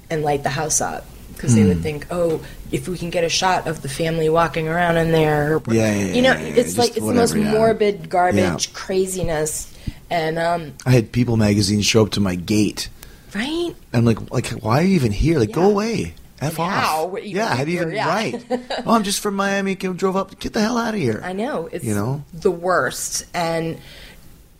and 0.09 0.23
light 0.23 0.43
the 0.43 0.49
house 0.49 0.81
up 0.81 1.05
because 1.33 1.55
they 1.55 1.61
Hmm. 1.61 1.67
would 1.69 1.81
think, 1.81 2.07
oh, 2.11 2.41
if 2.71 2.87
we 2.87 2.97
can 2.97 3.09
get 3.09 3.23
a 3.23 3.29
shot 3.29 3.67
of 3.67 3.81
the 3.81 3.89
family 3.89 4.29
walking 4.29 4.67
around 4.67 4.97
in 4.97 5.11
there, 5.11 5.61
Yeah, 5.67 5.93
yeah, 5.93 6.05
you 6.13 6.21
know, 6.21 6.33
yeah, 6.33 6.39
yeah, 6.41 6.47
it's 6.47 6.75
just 6.75 6.77
like 6.77 6.97
it's 6.97 7.05
the 7.05 7.13
most 7.13 7.35
yeah. 7.35 7.51
morbid 7.51 8.09
garbage 8.09 8.67
Yeah. 8.67 8.73
craziness. 8.73 9.73
And 10.09 10.37
um, 10.39 10.73
I 10.85 10.91
had 10.91 11.11
People 11.11 11.37
magazine 11.37 11.81
show 11.81 12.03
up 12.03 12.11
to 12.11 12.19
my 12.19 12.35
gate. 12.35 12.89
right, 13.35 13.73
I'm 13.93 14.05
like, 14.05 14.31
like, 14.31 14.47
why 14.63 14.79
are 14.79 14.83
you 14.83 14.95
even 14.95 15.11
here? 15.11 15.39
Like, 15.39 15.51
go 15.51 15.69
away. 15.69 16.13
F 16.39 16.59
And 16.59 16.59
off. 16.59 16.71
how? 16.71 17.17
Yeah, 17.17 17.55
how 17.55 17.63
do 17.65 17.71
you 17.71 17.81
even 17.81 17.93
yeah. 17.95 18.07
right? 18.07 18.45
oh, 18.85 18.93
I'm 18.93 19.03
just 19.03 19.21
from 19.21 19.35
Miami. 19.35 19.75
Came, 19.75 19.95
drove 19.95 20.15
up. 20.15 20.39
Get 20.39 20.53
the 20.53 20.61
hell 20.61 20.77
out 20.77 20.93
of 20.93 20.99
here. 20.99 21.19
I 21.23 21.33
know 21.33 21.67
it's 21.71 21.83
You 21.83 21.95
know? 21.95 22.23
the 22.33 22.51
worst, 22.51 23.25
and 23.33 23.79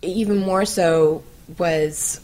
even 0.02 0.38
more 0.38 0.64
so 0.64 1.22
was 1.56 2.20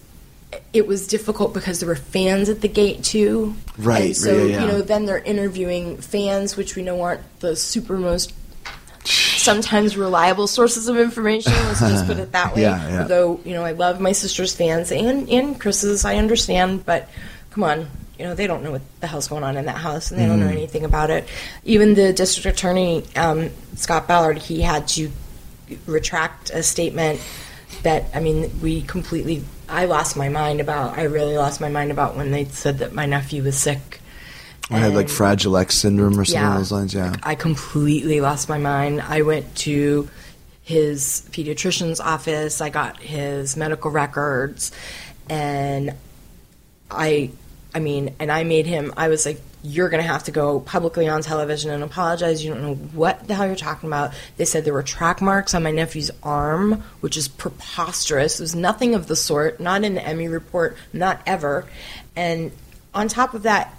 it 0.73 0.87
was 0.87 1.07
difficult 1.07 1.53
because 1.55 1.81
there 1.81 1.89
were 1.89 1.95
fans 1.97 2.49
at 2.49 2.61
the 2.61 2.69
gate 2.69 3.03
too. 3.05 3.55
Right, 3.79 4.07
And 4.07 4.17
so 4.17 4.33
yeah, 4.37 4.45
yeah. 4.45 4.61
you 4.63 4.67
know, 4.69 4.81
then 4.83 5.05
they're 5.07 5.19
interviewing 5.19 5.99
fans, 5.99 6.57
which 6.57 6.77
we 6.77 6.83
know 6.83 7.01
aren't 7.03 7.23
the 7.41 7.57
super 7.57 7.97
most 7.99 8.33
sometimes 9.05 9.97
reliable 9.97 10.47
sources 10.47 10.89
of 10.89 10.97
information. 10.97 11.53
Let's 11.53 11.81
just 11.81 12.07
put 12.07 12.19
it 12.19 12.33
that 12.33 12.55
way. 12.57 12.63
Yeah, 12.63 12.89
yeah. 12.89 13.03
Although 13.03 13.41
you 13.45 13.53
know, 13.53 13.65
I 13.65 13.73
love 13.73 14.01
my 14.01 14.13
sister's 14.13 14.55
fans 14.55 14.91
and 14.93 15.29
and 15.29 15.61
Chris's. 15.61 16.05
I 16.05 16.17
understand, 16.17 16.85
but 16.87 17.09
come 17.51 17.65
on. 17.65 17.89
You 18.19 18.27
know 18.27 18.35
they 18.37 18.47
don't 18.47 18.63
know 18.63 18.71
what 18.71 18.83
the 19.01 19.09
hell's 19.09 19.27
going 19.27 19.43
on 19.43 19.57
in 19.57 19.65
that 19.67 19.77
house, 19.79 20.11
and 20.13 20.21
they 20.21 20.27
don't 20.27 20.39
know 20.39 20.47
Mm-hmm. 20.47 20.57
anything 20.57 20.85
about 20.85 21.11
it. 21.11 21.29
Even 21.65 21.95
the 21.95 22.13
district 22.13 22.47
attorney, 22.47 23.05
um, 23.17 23.51
Scott 23.75 24.07
Ballard, 24.07 24.39
he 24.39 24.61
had 24.63 24.87
to 24.89 25.11
retract 25.87 26.51
a 26.51 26.63
statement 26.63 27.21
that 27.83 28.05
I 28.15 28.21
mean 28.21 28.61
we 28.63 28.83
completely. 28.83 29.45
I 29.75 29.87
lost 29.87 30.17
my 30.17 30.29
mind 30.29 30.61
about. 30.61 30.97
I 30.97 31.03
really 31.03 31.37
lost 31.37 31.61
my 31.61 31.69
mind 31.69 31.91
about 31.91 32.17
when 32.17 32.31
they 32.31 32.45
said 32.45 32.79
that 32.79 32.93
my 32.93 33.07
nephew 33.07 33.43
was 33.43 33.59
sick. 33.59 34.01
I 34.71 34.79
had 34.79 34.95
like 34.95 35.09
Fragile 35.09 35.57
X 35.57 35.75
syndrome 35.75 36.19
or 36.19 36.25
something 36.25 36.43
along 36.43 36.59
those 36.59 36.73
lines. 36.73 36.95
Yeah. 36.95 37.15
I 37.23 37.35
completely 37.35 38.21
lost 38.21 38.49
my 38.49 38.57
mind. 38.57 39.03
I 39.03 39.23
went 39.23 39.55
to 39.57 40.09
his 40.63 41.29
pediatrician's 41.33 42.01
office. 42.01 42.61
I 42.61 42.71
got 42.71 42.99
his 43.01 43.57
medical 43.57 43.91
records, 43.91 44.73
and 45.29 45.95
I, 46.91 47.31
I 47.75 47.81
mean, 47.81 48.15
and 48.19 48.33
I 48.33 48.45
made 48.45 48.67
him. 48.67 48.95
I 48.97 49.09
was 49.09 49.27
like, 49.27 49.41
"You're 49.65 49.89
going 49.89 50.03
to 50.03 50.09
have 50.09 50.23
to 50.25 50.31
go 50.31 50.61
publicly 50.61 51.09
on 51.09 51.23
television 51.23 51.73
and 51.73 51.83
apologize. 51.83 52.45
You 52.45 52.53
don't 52.53 52.63
know 52.63 52.75
what 52.75 53.27
the 53.27 53.35
hell 53.35 53.47
you're 53.47 53.57
talking 53.57 53.89
about." 53.89 54.13
They 54.37 54.45
said 54.45 54.65
there 54.65 54.73
were 54.73 54.85
track 54.85 55.21
marks 55.21 55.55
on 55.55 55.65
my 55.65 55.73
nephew's 55.73 56.13
arm, 56.23 56.85
which 57.01 57.17
is 57.17 57.27
preposterous. 57.27 58.39
There's 58.39 58.55
nothing 58.55 58.95
of 58.95 59.09
the 59.09 59.17
sort. 59.17 59.59
Not 59.59 59.83
in 59.83 59.95
the 59.95 60.07
M.E. 60.07 60.29
report. 60.29 60.77
Not 60.93 61.21
ever. 61.27 61.67
And 62.15 62.53
on 62.95 63.09
top 63.09 63.35
of 63.35 63.43
that, 63.43 63.75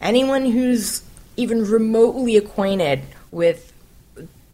anyone 0.00 0.44
who's 0.44 1.02
even 1.36 1.64
remotely 1.64 2.36
acquainted 2.36 3.02
with 3.30 3.72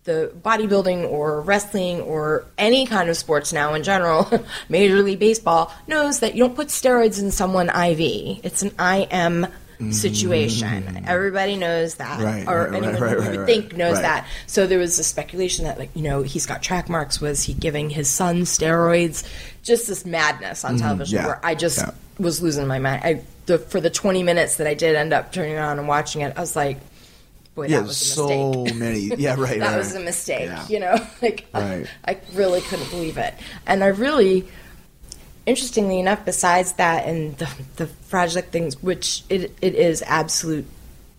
the 0.04 0.30
bodybuilding 0.42 1.08
or 1.10 1.40
wrestling 1.40 2.00
or 2.02 2.44
any 2.58 2.86
kind 2.86 3.08
of 3.08 3.16
sports 3.16 3.52
now 3.52 3.72
in 3.74 3.82
general, 3.82 4.30
Major 4.68 5.02
League 5.02 5.18
Baseball, 5.18 5.72
knows 5.86 6.20
that 6.20 6.34
you 6.34 6.44
don't 6.44 6.54
put 6.54 6.68
steroids 6.68 7.20
in 7.20 7.30
someone 7.30 7.70
IV. 7.70 8.44
It's 8.44 8.62
an 8.62 8.72
IM 8.78 9.46
situation. 9.92 11.04
Everybody 11.06 11.56
knows 11.56 11.96
that. 11.96 12.20
Right, 12.20 12.46
or 12.46 12.64
right, 12.70 12.74
anyone 12.82 13.00
right, 13.00 13.18
who 13.20 13.38
would 13.38 13.46
think 13.46 13.76
knows 13.76 14.00
that. 14.00 14.26
So 14.46 14.66
there 14.66 14.78
was 14.78 14.98
a 14.98 15.04
speculation 15.04 15.64
that, 15.64 15.78
like, 15.78 15.90
you 15.94 16.02
know, 16.02 16.22
he's 16.22 16.46
got 16.46 16.62
track 16.62 16.88
marks. 16.88 17.20
Was 17.20 17.42
he 17.42 17.54
giving 17.54 17.90
his 17.90 18.08
son 18.08 18.42
steroids? 18.42 19.24
Just 19.62 19.86
this 19.88 20.04
madness 20.04 20.64
on 20.64 20.76
television 20.78 21.18
Mm-hmm. 21.18 21.26
yeah, 21.26 21.26
where 21.26 21.40
I 21.44 21.54
just 21.54 21.78
yeah. 21.78 21.90
was 22.18 22.42
losing 22.42 22.66
my 22.66 22.78
mind. 22.78 23.02
I 23.04 23.22
the, 23.46 23.58
for 23.58 23.80
the 23.80 23.90
20 23.90 24.22
minutes 24.22 24.56
that 24.56 24.66
I 24.66 24.74
did 24.74 24.96
end 24.96 25.12
up 25.12 25.32
turning 25.32 25.56
on 25.58 25.78
and 25.78 25.86
watching 25.88 26.22
it, 26.22 26.32
I 26.36 26.40
was 26.40 26.56
like, 26.56 26.78
boy, 27.54 27.66
Yeah, 27.66 27.80
that 27.80 27.86
was 27.86 28.00
a 28.00 28.04
so 28.04 28.52
mistake. 28.64 28.76
many. 28.76 29.00
Yeah, 29.18 29.36
right. 29.38 29.60
that 29.60 29.76
was 29.76 29.94
a 29.94 30.00
mistake, 30.00 30.46
Yeah. 30.46 30.66
you 30.68 30.80
know? 30.80 30.96
Like. 31.22 31.46
I, 31.54 31.86
I 32.06 32.18
really 32.32 32.60
couldn't 32.62 32.90
believe 32.90 33.18
it. 33.18 33.34
And 33.66 33.84
I 33.84 33.88
really, 33.88 34.46
interestingly 35.46 35.98
enough, 36.00 36.24
besides 36.24 36.72
that 36.74 37.06
and 37.06 37.36
the, 37.38 37.48
the 37.76 37.86
fragile 37.86 38.42
things, 38.42 38.82
which 38.82 39.22
it, 39.28 39.56
it 39.60 39.74
is 39.74 40.02
absolute 40.06 40.66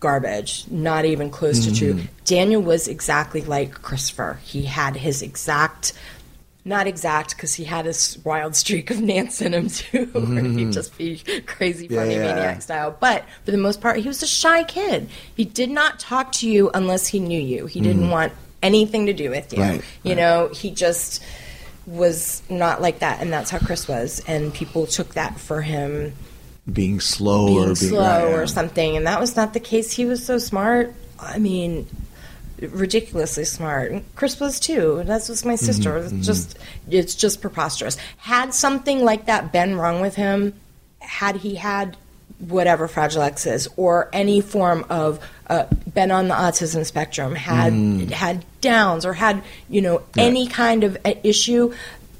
garbage, 0.00 0.64
not 0.70 1.04
even 1.04 1.30
close 1.30 1.64
to 1.64 1.74
true. 1.74 1.94
Mm-hmm. 1.94 2.06
Daniel 2.24 2.62
was 2.62 2.86
exactly 2.88 3.40
like 3.42 3.72
Christopher. 3.82 4.38
He 4.44 4.62
had 4.62 4.96
his 4.96 5.22
exact 5.22 5.92
not 6.64 6.88
exact 6.88 7.36
because 7.36 7.54
he 7.54 7.62
had 7.62 7.84
this 7.86 8.18
wild 8.24 8.56
streak 8.56 8.90
of 8.90 9.00
Nance 9.00 9.40
in 9.40 9.54
him 9.54 9.68
too, 9.68 10.06
where 10.12 10.42
he'd 10.42 10.72
just 10.72 10.98
be 10.98 11.22
crazy, 11.46 11.86
funny 11.86 12.14
Mm-hmm. 12.14 12.24
yeah. 12.24 12.34
maniac 12.34 12.60
style. 12.60 12.96
But 12.98 13.24
for 13.44 13.52
the 13.52 13.56
most 13.56 13.80
part, 13.80 13.98
he 14.00 14.08
was 14.08 14.20
a 14.24 14.26
shy 14.26 14.64
kid. 14.64 15.08
He 15.36 15.44
did 15.44 15.70
not 15.70 16.00
talk 16.00 16.32
to 16.32 16.50
you 16.50 16.70
unless 16.74 17.06
he 17.06 17.20
knew 17.20 17.40
you. 17.40 17.66
He 17.66 17.80
didn't 17.80 18.10
want 18.10 18.32
anything 18.64 19.06
to 19.06 19.12
do 19.12 19.30
with 19.30 19.52
you. 19.52 19.60
Mm-hmm. 19.60 19.70
Right, 19.76 19.84
You 20.02 20.10
right. 20.10 20.16
know, 20.16 20.48
he 20.52 20.72
just 20.72 21.22
was 21.86 22.42
not 22.50 22.82
like 22.82 22.98
that, 22.98 23.20
and 23.22 23.32
that's 23.32 23.50
how 23.50 23.58
Chris 23.58 23.86
was. 23.88 24.20
And 24.26 24.52
people 24.52 24.86
took 24.86 25.14
that 25.14 25.38
for 25.38 25.62
him 25.62 26.12
Being 26.70 26.98
slow 27.00 27.46
being 27.46 27.58
or 27.58 27.64
being 27.66 27.76
slow 27.76 28.00
right, 28.00 28.30
yeah. 28.30 28.36
or 28.36 28.46
something, 28.46 28.96
and 28.96 29.06
that 29.06 29.20
was 29.20 29.36
not 29.36 29.54
the 29.54 29.60
case. 29.60 29.92
He 29.92 30.04
was 30.04 30.24
so 30.24 30.38
smart. 30.38 30.92
I 31.18 31.38
mean, 31.38 31.86
ridiculously 32.60 33.44
smart. 33.44 34.02
Chris 34.16 34.40
was 34.40 34.58
too. 34.58 34.98
and 34.98 35.08
That's 35.08 35.28
was 35.28 35.44
my 35.44 35.54
Mm-hmm, 35.54 35.64
sister. 35.64 35.96
It's 35.98 36.26
just, 36.26 36.58
it's 36.90 37.14
just 37.14 37.40
preposterous. 37.40 37.96
Had 38.18 38.52
something 38.52 39.04
like 39.04 39.26
that 39.26 39.52
been 39.52 39.76
wrong 39.76 40.00
with 40.00 40.16
him, 40.16 40.54
had 40.98 41.36
he 41.36 41.54
had 41.54 41.96
whatever 42.38 42.88
Fragile 42.88 43.22
X 43.22 43.46
is, 43.46 43.68
or 43.76 44.10
any 44.12 44.40
form 44.40 44.84
of 44.90 45.20
uh, 45.48 45.64
been 45.94 46.10
on 46.10 46.28
the 46.28 46.34
autism 46.34 46.84
spectrum, 46.84 47.34
had 47.34 47.72
Mm. 47.72 48.10
had 48.10 48.44
Downs, 48.60 49.04
or 49.06 49.12
had 49.14 49.42
you 49.68 49.80
know 49.80 50.02
any 50.18 50.46
kind 50.46 50.82
of 50.84 50.96
issue, 51.22 51.72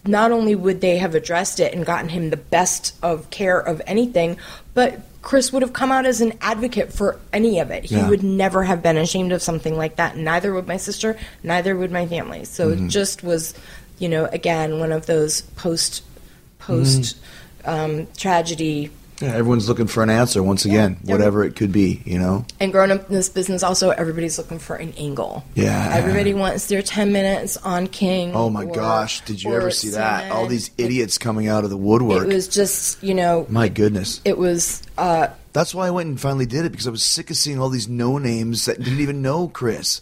not 0.06 0.30
only 0.32 0.54
would 0.54 0.80
they 0.80 0.98
have 0.98 1.14
addressed 1.14 1.58
it 1.60 1.74
and 1.74 1.84
gotten 1.84 2.08
him 2.10 2.30
the 2.30 2.36
best 2.36 2.94
of 3.02 3.28
care 3.30 3.58
of 3.58 3.82
anything, 3.86 4.36
but 4.74 5.00
Chris 5.22 5.52
would 5.52 5.62
have 5.62 5.72
come 5.72 5.90
out 5.90 6.06
as 6.06 6.20
an 6.20 6.32
advocate 6.40 6.92
for 6.92 7.18
any 7.32 7.58
of 7.58 7.72
it. 7.72 7.84
He 7.86 7.96
Yeah. 7.96 8.08
would 8.08 8.22
never 8.22 8.62
have 8.62 8.80
been 8.80 8.96
ashamed 8.96 9.32
of 9.32 9.42
something 9.42 9.76
like 9.76 9.96
that. 9.96 10.16
Neither 10.16 10.54
would 10.54 10.68
my 10.68 10.76
sister, 10.76 11.16
neither 11.42 11.74
would 11.76 11.90
my 11.90 12.06
family. 12.06 12.44
So 12.44 12.68
Mm-hmm. 12.70 12.86
it 12.86 12.88
just 12.90 13.24
was, 13.24 13.52
you 13.98 14.08
know, 14.08 14.26
again 14.26 14.78
one 14.78 14.92
of 14.92 15.06
those 15.06 15.40
post 15.56 16.04
post 16.60 17.16
Mm-hmm. 17.64 17.70
um, 17.70 18.06
tragedy. 18.16 18.90
Yeah, 19.20 19.28
everyone's 19.34 19.68
looking 19.68 19.86
for 19.86 20.02
an 20.02 20.10
answer 20.10 20.42
once 20.42 20.64
again, 20.66 20.98
Yeah. 21.04 21.12
whatever 21.14 21.42
it 21.44 21.56
could 21.56 21.72
be, 21.72 22.02
you 22.04 22.18
know. 22.18 22.44
And 22.60 22.70
growing 22.70 22.90
up 22.90 23.08
in 23.08 23.14
this 23.14 23.28
business, 23.30 23.62
also 23.62 23.90
everybody's 23.90 24.36
looking 24.36 24.58
for 24.58 24.76
an 24.76 24.92
angle. 24.98 25.44
Yeah. 25.54 25.90
everybody 25.94 26.34
wants 26.34 26.66
their 26.66 26.82
ten 26.82 27.12
minutes 27.12 27.56
on 27.58 27.86
King. 27.86 28.32
Oh 28.34 28.50
my 28.50 28.64
or- 28.64 28.74
gosh, 28.74 29.22
did 29.24 29.42
you 29.42 29.54
ever 29.54 29.70
see 29.70 29.88
that? 29.90 30.30
All 30.30 30.46
these 30.46 30.70
idiots 30.76 31.16
coming 31.18 31.48
out 31.48 31.64
of 31.64 31.70
the 31.70 31.76
woodwork. 31.76 32.24
It 32.24 32.34
was 32.34 32.46
just, 32.48 33.02
you 33.02 33.14
know, 33.14 33.46
My 33.48 33.68
goodness. 33.68 34.20
it 34.24 34.36
was. 34.38 34.82
Uh, 34.98 35.28
That's 35.52 35.74
why 35.74 35.86
I 35.86 35.90
went 35.90 36.08
and 36.08 36.20
finally 36.20 36.46
did 36.46 36.64
it 36.64 36.70
because 36.72 36.86
I 36.86 36.90
was 36.90 37.02
sick 37.02 37.30
of 37.30 37.36
seeing 37.36 37.58
all 37.60 37.68
these 37.68 37.88
no 37.88 38.18
names 38.18 38.64
that 38.66 38.78
didn't 38.78 39.00
even 39.00 39.22
know 39.22 39.48
Chris 39.48 40.00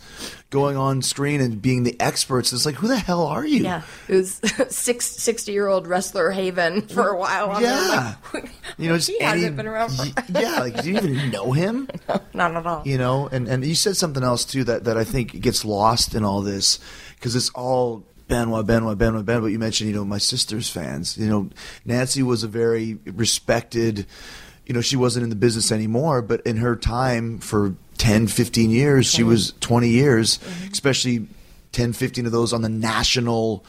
going 0.51 0.77
on 0.77 1.03
screen 1.03 1.41
and 1.41 1.61
being 1.61 1.83
the 1.83 2.01
experts. 2.01 2.53
It's 2.53 2.65
like, 2.65 2.77
who 2.77 2.87
the 2.89 2.97
hell 2.99 3.27
are 3.27 3.45
you? 3.45 3.65
Yeah, 3.65 3.83
it 4.09 4.15
was 4.15 4.41
six, 4.69 5.07
60 5.07 5.51
year 5.53 5.67
old 5.67 5.87
wrestler 5.89 6.31
Haven 6.31 6.83
for 6.83 7.09
a 7.09 7.17
while. 7.19 7.51
I'm 7.53 7.63
Yeah. 7.63 8.15
like, 8.33 8.51
You 8.79 8.89
know, 8.89 8.97
just 8.97 9.09
he 9.11 9.21
any, 9.21 9.41
hasn't 9.41 9.57
been 9.57 9.67
around 9.67 9.91
for 9.91 10.07
yeah, 10.29 10.61
like 10.61 10.83
do 10.83 10.91
you 10.91 10.97
even 10.97 11.31
know 11.31 11.53
him? 11.53 11.89
No, 12.09 12.21
not 12.35 12.55
at 12.57 12.67
all. 12.67 12.83
You 12.87 12.99
know, 12.99 13.29
and 13.29 13.49
and 13.49 13.65
you 13.65 13.75
said 13.75 13.97
something 13.97 14.23
else 14.23 14.45
too 14.45 14.65
that 14.65 14.85
that 14.85 14.97
I 14.97 15.05
think 15.05 15.41
gets 15.41 15.65
lost 15.65 16.15
in 16.15 16.25
all 16.25 16.41
this 16.41 16.79
because 17.17 17.35
it's 17.37 17.51
all 17.51 18.05
Benoit, 18.27 18.67
Benoit, 18.67 18.97
Benoit, 18.97 19.25
Benoit. 19.27 19.43
But 19.43 19.53
you 19.53 19.59
mentioned, 19.59 19.91
you 19.91 19.97
know, 19.97 20.05
my 20.05 20.19
sister's 20.19 20.71
fans. 20.71 21.19
You 21.19 21.29
know, 21.29 21.51
Nancy 21.85 22.23
was 22.23 22.43
a 22.43 22.49
very 22.49 22.95
respected. 23.05 24.07
You 24.67 24.75
know, 24.75 24.81
she 24.81 24.97
wasn't 24.97 25.25
in 25.25 25.31
the 25.31 25.37
business 25.37 25.71
anymore, 25.73 26.23
but 26.23 26.41
in 26.43 26.57
her 26.59 26.75
time 26.77 27.39
for 27.39 27.75
10, 27.99 28.27
15 28.29 28.71
years, 28.71 29.07
she 29.07 29.23
was 29.23 29.53
20 29.61 29.89
years, 29.89 30.39
mm-hmm. 30.39 30.73
especially 30.73 31.27
10, 31.73 31.93
15 31.93 32.27
of 32.27 32.33
those 32.33 32.53
on 32.53 32.63
the 32.63 32.69
national. 32.69 33.65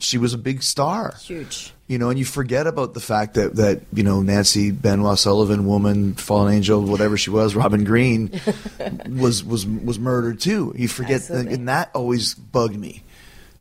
She 0.00 0.18
was 0.18 0.34
a 0.34 0.38
big 0.38 0.62
star 0.62 1.14
Huge. 1.22 1.72
you 1.86 1.98
know, 1.98 2.10
and 2.10 2.18
you 2.18 2.24
forget 2.24 2.66
about 2.66 2.94
the 2.94 3.00
fact 3.00 3.34
that 3.34 3.54
that 3.56 3.82
you 3.92 4.02
know 4.02 4.22
Nancy 4.22 4.70
Benoit 4.72 5.18
Sullivan, 5.18 5.66
woman, 5.66 6.14
fallen 6.14 6.52
angel, 6.52 6.82
whatever 6.82 7.16
she 7.16 7.30
was, 7.30 7.54
Robin 7.54 7.84
Green, 7.84 8.38
was 9.08 9.44
was 9.44 9.64
was 9.66 9.98
murdered 10.00 10.40
too. 10.40 10.74
You 10.76 10.88
forget, 10.88 11.20
Absolutely. 11.22 11.54
and 11.54 11.68
that 11.68 11.90
always 11.94 12.34
bugged 12.34 12.76
me. 12.76 13.02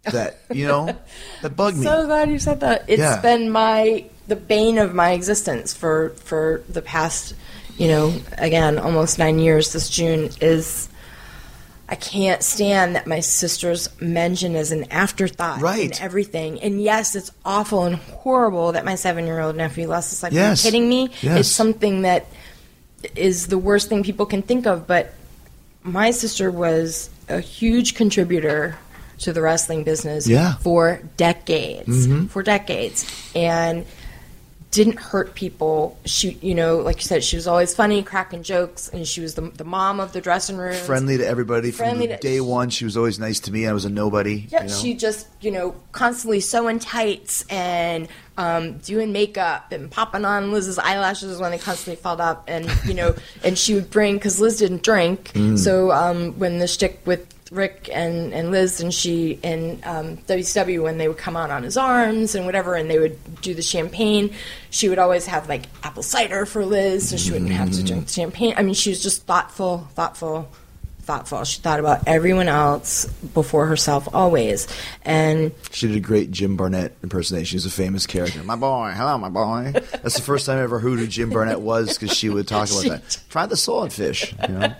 That 0.05 0.39
you 0.51 0.67
know, 0.67 0.97
that 1.43 1.55
bugged 1.55 1.77
me. 1.77 1.83
So 1.85 2.07
glad 2.07 2.29
you 2.31 2.39
said 2.39 2.59
that. 2.61 2.85
It's 2.87 2.99
Yeah. 2.99 3.21
been 3.21 3.51
my 3.51 4.03
the 4.27 4.35
bane 4.35 4.77
of 4.77 4.93
my 4.93 5.11
existence 5.11 5.73
for 5.73 6.09
for 6.11 6.63
the 6.69 6.81
past, 6.81 7.33
you 7.77 7.87
know, 7.87 8.13
again 8.37 8.77
almost 8.79 9.19
nine 9.19 9.39
years. 9.39 9.73
This 9.73 9.89
June 9.89 10.29
is. 10.41 10.89
I 11.89 11.95
can't 11.95 12.41
stand 12.41 12.95
that 12.95 13.05
my 13.07 13.19
sister's 13.19 13.89
mentioned 14.01 14.55
as 14.55 14.71
an 14.71 14.85
afterthought 14.89 15.61
Right. 15.61 15.91
in 15.95 16.01
everything. 16.03 16.59
And 16.61 16.81
yes, 16.81 17.13
it's 17.13 17.29
awful 17.45 17.83
and 17.83 17.97
horrible 17.97 18.71
that 18.71 18.85
my 18.85 18.95
seven 18.95 19.27
year 19.27 19.41
old 19.41 19.57
nephew 19.57 19.87
lost 19.87 20.09
his 20.09 20.23
life. 20.23 20.31
Are 20.31 20.35
Yes. 20.35 20.63
you 20.63 20.71
kidding 20.71 20.87
me? 20.89 21.09
Yes. 21.21 21.39
It's 21.41 21.49
something 21.49 22.03
that 22.03 22.25
is 23.15 23.47
the 23.47 23.57
worst 23.57 23.89
thing 23.89 24.01
people 24.01 24.25
can 24.25 24.41
think 24.41 24.65
of. 24.65 24.87
But 24.87 25.13
my 25.83 26.11
sister 26.11 26.49
was 26.49 27.09
a 27.27 27.41
huge 27.41 27.95
contributor 27.95 28.77
to 29.19 29.33
the 29.33 29.41
wrestling 29.41 29.83
business 29.83 30.25
Yeah. 30.25 30.53
for 30.61 31.01
decades, 31.17 32.07
mm-hmm. 32.07 32.25
for 32.27 32.41
decades, 32.43 33.05
and 33.35 33.85
didn't 34.73 34.99
hurt 34.99 35.35
people. 35.35 35.99
She, 36.03 36.31
you 36.41 36.55
know, 36.55 36.77
like 36.77 36.95
you 36.95 37.03
said, 37.03 37.23
she 37.23 37.35
was 37.35 37.45
always 37.45 37.75
funny, 37.75 38.01
cracking 38.01 38.41
jokes, 38.41 38.89
and 38.89 39.07
she 39.07 39.21
was 39.21 39.35
the, 39.35 39.41
the 39.41 39.63
mom 39.63 39.99
of 39.99 40.13
the 40.13 40.19
dressing 40.19 40.57
room. 40.57 40.73
Friendly 40.73 41.15
to 41.17 41.25
everybody 41.25 41.69
Friendly 41.69 42.07
the 42.07 42.15
to- 42.15 42.19
day 42.19 42.41
one. 42.41 42.71
She 42.71 42.83
was 42.83 42.97
always 42.97 43.19
nice 43.19 43.39
to 43.41 43.51
me. 43.51 43.67
I 43.67 43.73
was 43.73 43.85
a 43.85 43.89
nobody. 43.89 44.47
Yeah, 44.49 44.63
you 44.63 44.69
know? 44.69 44.73
she 44.73 44.95
just, 44.95 45.27
you 45.41 45.51
know, 45.51 45.75
constantly 45.91 46.39
sewing 46.39 46.79
tights 46.79 47.45
and 47.51 48.07
um, 48.35 48.79
doing 48.79 49.11
makeup 49.11 49.71
and 49.71 49.91
popping 49.91 50.25
on 50.25 50.51
Liz's 50.51 50.79
eyelashes 50.79 51.37
when 51.37 51.51
they 51.51 51.59
constantly 51.59 52.01
fell 52.01 52.19
up. 52.19 52.45
And, 52.47 52.67
you 52.83 52.95
know, 52.95 53.15
and 53.43 53.55
she 53.55 53.75
would 53.75 53.91
bring, 53.91 54.15
because 54.15 54.41
Liz 54.41 54.57
didn't 54.57 54.81
drink. 54.81 55.33
Mm. 55.33 55.55
So 55.59 55.91
um, 55.91 56.31
when 56.39 56.57
the 56.57 56.67
shtick 56.67 56.99
with 57.05 57.32
Rick 57.53 57.89
and, 57.91 58.33
and 58.33 58.51
Liz 58.51 58.81
and 58.81 58.93
she 58.93 59.39
in 59.43 59.81
um, 59.83 60.17
WCW, 60.17 60.83
when 60.83 60.97
they 60.97 61.07
would 61.07 61.17
come 61.17 61.37
out 61.37 61.49
on 61.49 61.63
his 61.63 61.77
arms 61.77 62.35
and 62.35 62.45
whatever, 62.45 62.75
and 62.75 62.89
they 62.89 62.99
would 62.99 63.41
do 63.41 63.53
the 63.53 63.61
champagne, 63.61 64.33
she 64.69 64.89
would 64.89 64.99
always 64.99 65.25
have 65.27 65.47
like 65.47 65.65
apple 65.83 66.03
cider 66.03 66.45
for 66.45 66.65
Liz 66.65 67.09
so 67.09 67.17
she 67.17 67.31
wouldn't 67.31 67.51
have 67.51 67.71
to 67.71 67.83
drink 67.83 68.07
the 68.07 68.13
champagne. 68.13 68.53
I 68.57 68.63
mean, 68.63 68.73
she 68.73 68.89
was 68.89 69.01
just 69.01 69.23
thoughtful, 69.25 69.87
thoughtful 69.93 70.49
thoughtful. 71.03 71.43
She 71.43 71.59
thought 71.61 71.79
about 71.79 72.07
everyone 72.07 72.47
else 72.47 73.05
before 73.33 73.65
herself 73.67 74.07
always. 74.13 74.67
And 75.03 75.51
She 75.71 75.87
did 75.87 75.97
a 75.97 75.99
great 75.99 76.31
Jim 76.31 76.55
Barnett 76.57 76.93
impersonation. 77.03 77.55
He's 77.57 77.65
a 77.65 77.69
famous 77.69 78.07
character. 78.07 78.41
My 78.43 78.55
boy, 78.55 78.91
hello, 78.95 79.17
my 79.17 79.29
boy. 79.29 79.71
That's 79.73 80.15
the 80.15 80.21
first 80.21 80.45
time 80.45 80.57
I 80.57 80.61
ever 80.63 80.79
heard 80.79 80.99
who 80.99 81.07
Jim 81.07 81.29
Barnett 81.29 81.61
was 81.61 81.97
because 81.97 82.15
she 82.17 82.29
would 82.29 82.47
talk 82.47 82.69
about 82.69 82.83
She- 82.83 82.89
that. 82.89 83.17
Try 83.29 83.45
the 83.45 83.57
swordfish. 83.57 84.33
You 84.47 84.53
know? 84.55 84.73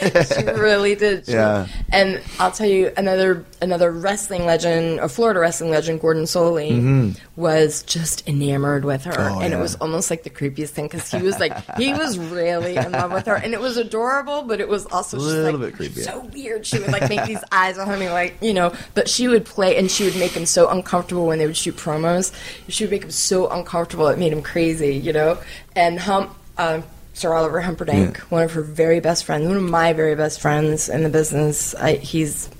she 0.00 0.44
really 0.44 0.94
did. 0.94 1.26
She- 1.26 1.32
Yeah. 1.32 1.66
And 1.90 2.20
I'll 2.38 2.50
tell 2.52 2.66
you 2.68 2.92
another 2.96 3.44
another 3.62 3.90
wrestling 3.90 4.44
legend, 4.46 5.00
a 5.00 5.08
Florida 5.08 5.40
wrestling 5.40 5.70
legend, 5.70 6.00
Gordon 6.00 6.24
Solie, 6.24 7.16
was 7.36 7.82
just 7.82 8.26
enamored 8.28 8.84
with 8.84 9.04
her, 9.04 9.12
Mm-hmm. 9.12 9.36
Oh, 9.38 9.40
and 9.40 9.52
yeah. 9.52 9.58
it 9.58 9.62
was 9.62 9.74
almost 9.76 10.10
like 10.10 10.22
the 10.24 10.30
creepiest 10.30 10.68
thing 10.70 10.86
because 10.86 11.10
he 11.10 11.22
was 11.22 11.38
like 11.38 11.52
he 11.76 11.92
was 11.92 12.18
really 12.18 12.76
in 12.76 12.92
love 12.92 13.12
with 13.12 13.26
her, 13.26 13.34
and 13.34 13.54
it 13.54 13.60
was 13.60 13.76
adorable, 13.76 14.42
but 14.42 14.60
it 14.60 14.68
was 14.68 14.86
also 14.86 15.16
just 15.18 15.28
like 15.60 15.65
bit 15.66 15.76
creepy. 15.76 16.02
so 16.02 16.20
weird. 16.32 16.66
She 16.66 16.78
would 16.78 16.92
like 16.92 17.08
make 17.08 17.24
these 17.24 17.42
eyes 17.52 17.78
on 17.78 17.88
him, 17.88 18.10
like 18.10 18.36
you 18.40 18.54
know, 18.54 18.74
but 18.94 19.08
she 19.08 19.28
would 19.28 19.44
play, 19.44 19.76
and 19.76 19.90
she 19.90 20.04
would 20.04 20.16
make 20.16 20.32
him 20.32 20.46
so 20.46 20.68
uncomfortable 20.68 21.26
when 21.26 21.38
they 21.38 21.46
would 21.46 21.56
shoot 21.56 21.76
promos. 21.76 22.32
She 22.68 22.84
would 22.84 22.90
make 22.90 23.04
him 23.04 23.10
so 23.10 23.48
uncomfortable 23.48 24.08
it 24.08 24.18
made 24.18 24.32
him 24.32 24.42
crazy, 24.42 24.94
you 24.94 25.12
know. 25.12 25.38
And 25.74 25.98
Hump, 25.98 26.34
uh, 26.56 26.82
Sir 27.14 27.32
Oliver 27.32 27.62
Humperdink, 27.62 28.18
one 28.30 28.42
of 28.42 28.52
her 28.52 28.62
very 28.62 29.00
best 29.00 29.24
friends, 29.24 29.46
one 29.46 29.56
of 29.56 29.62
my 29.62 29.92
very 29.92 30.14
best 30.14 30.40
friends 30.40 30.88
in 30.88 31.02
the 31.02 31.08
business. 31.08 31.74
I, 31.74 31.94
he's 31.94 32.50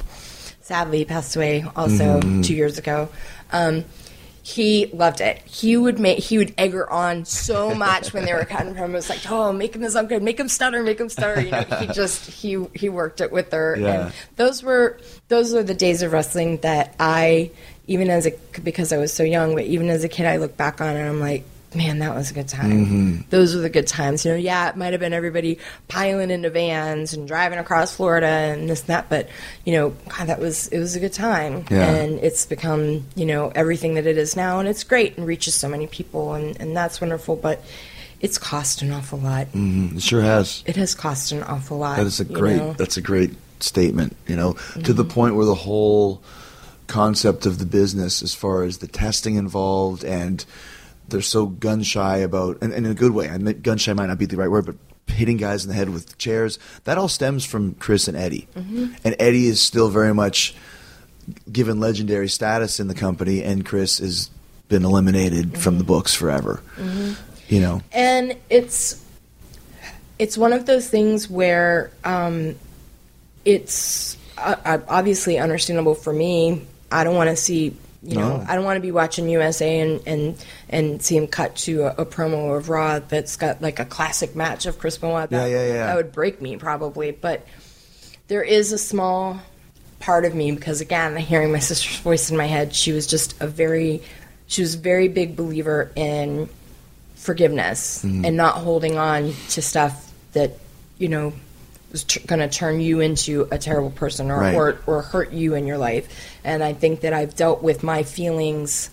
sadly 0.63 1.05
passed 1.05 1.37
away 1.37 1.65
also 1.77 2.21
two 2.43 2.55
years 2.55 2.79
ago. 2.79 3.09
Um, 3.53 3.85
he 4.47 4.87
loved 4.95 5.21
it. 5.21 5.39
He 5.45 5.77
would 5.77 5.99
make 5.99 6.21
he 6.21 6.39
would 6.39 6.55
egg 6.57 6.73
her 6.73 6.89
on 6.89 7.25
so 7.25 7.75
much 7.75 8.13
when 8.13 8.25
they 8.25 8.33
were 8.33 8.45
cutting 8.45 8.77
promos, 8.77 9.09
like, 9.09 9.29
"Oh, 9.29 9.53
make 9.53 9.75
him 9.75 9.83
up 9.83 10.09
good, 10.09 10.23
make 10.23 10.39
him 10.39 10.49
stutter, 10.49 10.85
make 10.85 11.01
him 11.01 11.09
stutter." 11.09 11.41
You 11.41 11.51
know, 11.51 11.63
he 11.81 11.87
just 11.93 12.31
he 12.31 12.65
he 12.73 12.89
worked 12.89 13.21
it 13.21 13.33
with 13.33 13.51
her, 13.51 13.77
Yeah. 13.77 14.05
and 14.05 14.13
those 14.37 14.63
were 14.63 15.01
those 15.27 15.53
were 15.53 15.65
the 15.65 15.75
days 15.75 16.01
of 16.03 16.13
wrestling 16.13 16.59
that 16.59 16.95
I 17.01 17.51
even 17.89 18.09
as 18.09 18.25
a 18.25 18.35
because 18.63 18.93
I 18.93 18.99
was 18.99 19.13
so 19.13 19.25
young, 19.25 19.57
but 19.57 19.65
even 19.65 19.91
as 19.91 20.05
a 20.05 20.09
kid, 20.09 20.27
I 20.27 20.37
look 20.37 20.57
back 20.57 20.81
on 20.81 20.95
and 20.95 21.09
I'm 21.09 21.19
like, 21.19 21.43
man, 21.77 21.99
that 21.99 22.15
was 22.15 22.31
a 22.31 22.35
good 22.35 22.49
time. 22.49 22.87
Mm-hmm. 22.87 23.17
Those 23.31 23.55
were 23.55 23.61
the 23.61 23.71
good 23.71 23.87
times. 23.87 24.25
You 24.25 24.33
know, 24.33 24.37
yeah, 24.37 24.71
it 24.71 24.77
might 24.77 24.93
have 24.93 25.01
been 25.01 25.13
everybody 25.13 25.59
piling 25.89 26.31
into 26.31 26.51
vans 26.51 27.13
and 27.13 27.29
driving 27.29 27.59
across 27.59 27.95
Florida 27.95 28.27
and 28.27 28.69
this 28.69 28.81
and 28.81 28.89
that, 28.89 29.09
but 29.09 29.29
you 29.65 29.73
know, 29.73 29.91
God, 30.09 30.29
that 30.29 30.41
was 30.41 30.69
it 30.69 30.79
was 30.79 30.97
a 30.97 31.01
good 31.01 31.13
time, 31.13 31.65
Yeah. 31.71 31.91
and 31.91 32.19
it's 32.21 32.47
become 32.47 33.07
you 33.15 33.27
know 33.27 33.53
everything 33.55 33.95
that 33.95 34.07
it 34.07 34.17
is 34.17 34.37
now, 34.37 34.59
and 34.59 34.69
it's 34.69 34.85
great 34.85 35.17
and 35.17 35.27
reaches 35.27 35.55
so 35.55 35.69
many 35.69 35.87
people, 35.87 36.35
and 36.35 36.59
and 36.61 36.77
that's 36.77 37.01
wonderful, 37.01 37.37
but. 37.37 37.63
It's 38.19 38.39
cost 38.39 38.81
an 38.81 38.93
awful 38.93 39.19
lot. 39.19 39.49
Mm-hmm. 39.49 39.99
It 39.99 40.03
sure 40.03 40.23
has. 40.23 40.65
It 40.65 40.77
has 40.77 40.95
cost 40.95 41.33
an 41.33 41.43
awful 41.43 41.77
lot. 41.77 41.99
That 41.99 42.07
is 42.07 42.19
a 42.19 42.25
you 42.25 42.35
great. 42.35 42.57
know? 42.57 42.73
That's 42.73 42.97
a 42.97 43.03
great 43.03 43.33
statement. 43.61 44.17
You 44.27 44.37
know, 44.37 44.55
to 44.85 44.95
the 44.95 45.05
mm-hmm. 45.05 45.13
point 45.13 45.35
where 45.37 45.45
the 45.45 45.55
whole 45.55 46.23
concept 46.87 47.47
of 47.47 47.59
the 47.59 47.67
business, 47.67 48.23
as 48.23 48.35
far 48.35 48.63
as 48.63 48.79
the 48.79 48.87
testing 48.87 49.37
involved, 49.37 50.05
and 50.05 50.45
they're 51.09 51.23
so 51.23 51.47
gun 51.47 51.83
shy 51.83 52.19
about, 52.19 52.59
and, 52.63 52.73
and 52.73 52.87
in 52.87 52.93
a 52.93 52.95
good 52.95 53.13
way. 53.13 53.29
I 53.29 53.39
mean, 53.39 53.61
gun 53.61 53.79
shy 53.79 53.93
might 53.93 54.07
not 54.07 54.19
be 54.19 54.27
the 54.27 54.37
right 54.37 54.51
word, 54.51 54.67
but 54.67 54.77
hitting 55.07 55.37
guys 55.37 55.65
in 55.65 55.71
the 55.71 55.77
head 55.77 55.89
with 55.91 56.19
chairs. 56.19 56.59
That 56.85 56.99
all 56.99 57.09
stems 57.09 57.45
from 57.45 57.75
Chris 57.75 58.09
and 58.09 58.17
Eddie, 58.17 58.49
and 59.05 59.17
Eddie 59.19 59.47
is 59.47 59.61
still 59.61 59.89
very 59.89 60.15
much 60.15 60.55
given 61.51 61.81
legendary 61.81 62.29
status 62.29 62.81
in 62.81 62.89
the 62.89 62.95
company, 62.95 63.43
and 63.43 63.65
Chris 63.65 63.99
has 63.99 64.31
been 64.69 64.85
eliminated 64.85 65.59
from 65.59 65.79
the 65.79 65.85
books 65.85 66.15
forever. 66.15 66.61
You 67.49 67.61
know, 67.61 67.83
and 67.93 68.37
it's 68.51 69.05
it's 70.19 70.37
one 70.37 70.53
of 70.53 70.67
those 70.67 70.89
things 70.89 71.29
where 71.31 71.91
um, 72.05 72.57
it's 73.45 74.17
uh, 74.39 74.57
uh, 74.65 74.79
obviously 74.89 75.39
understandable 75.39 75.95
for 75.95 76.13
me. 76.13 76.67
I 76.91 77.05
don't 77.05 77.15
want 77.15 77.31
to 77.31 77.37
see. 77.37 77.77
You 78.07 78.17
know, 78.17 78.37
No. 78.39 78.45
I 78.49 78.55
don't 78.55 78.65
want 78.65 78.77
to 78.77 78.81
be 78.83 78.93
watching 78.93 79.29
USA 79.29 79.81
and, 79.81 80.01
and, 80.07 80.45
and 80.69 81.03
see 81.03 81.17
him 81.17 81.27
cut 81.27 81.57
to 81.57 81.83
a, 81.83 82.03
a 82.03 82.07
promo 82.07 82.57
of 82.57 82.69
Raw 82.69 83.01
that's 83.01 83.37
got 83.37 83.61
like 83.61 83.79
a 83.81 83.85
classic 83.85 84.37
match 84.37 84.67
of 84.67 84.79
Chris 84.79 84.97
Benoit. 84.99 85.29
That, 85.31 85.51
Yeah, 85.51 85.57
yeah, 85.63 85.67
yeah. 85.75 85.87
That 85.87 85.97
would 85.97 86.13
break 86.13 86.41
me 86.41 86.57
probably, 86.57 87.11
but 87.11 87.47
there 88.29 88.43
is 88.43 88.73
a 88.73 88.79
small 88.79 89.41
part 90.01 90.25
of 90.25 90.35
me 90.35 90.53
because 90.53 90.81
again, 90.81 91.17
hearing 91.17 91.53
my 91.53 91.59
sister's 91.59 91.99
voice 91.99 92.31
in 92.31 92.37
my 92.37 92.47
head, 92.47 92.75
she 92.75 92.93
was 92.93 93.07
just 93.07 93.35
a 93.41 93.47
very, 93.47 94.03
she 94.47 94.63
was 94.63 94.75
a 94.75 94.79
very 94.79 95.09
big 95.09 95.37
believer 95.37 95.91
in 95.97 96.49
forgiveness 97.15 98.05
Mm-hmm. 98.05 98.25
and 98.25 98.37
not 98.37 98.57
holding 98.57 98.99
on 98.99 99.33
to 99.51 99.63
stuff 99.63 100.13
that 100.33 100.53
you 100.99 101.09
know 101.09 101.33
was 101.93 102.05
tr- 102.05 102.27
going 102.27 102.41
to 102.41 102.49
turn 102.49 102.81
you 102.81 103.01
into 103.01 103.47
a 103.51 103.59
terrible 103.59 103.91
person 103.91 104.31
or, 104.31 104.39
Right. 104.41 104.55
or 104.55 104.79
or 104.87 105.03
hurt 105.03 105.33
you 105.33 105.55
in 105.55 105.67
your 105.67 105.79
life. 105.79 106.09
And 106.45 106.63
I 106.63 106.73
think 106.73 107.01
that 107.01 107.13
I've 107.13 107.35
dealt 107.37 107.63
with 107.63 107.83
my 107.83 108.03
feelings, 108.03 108.91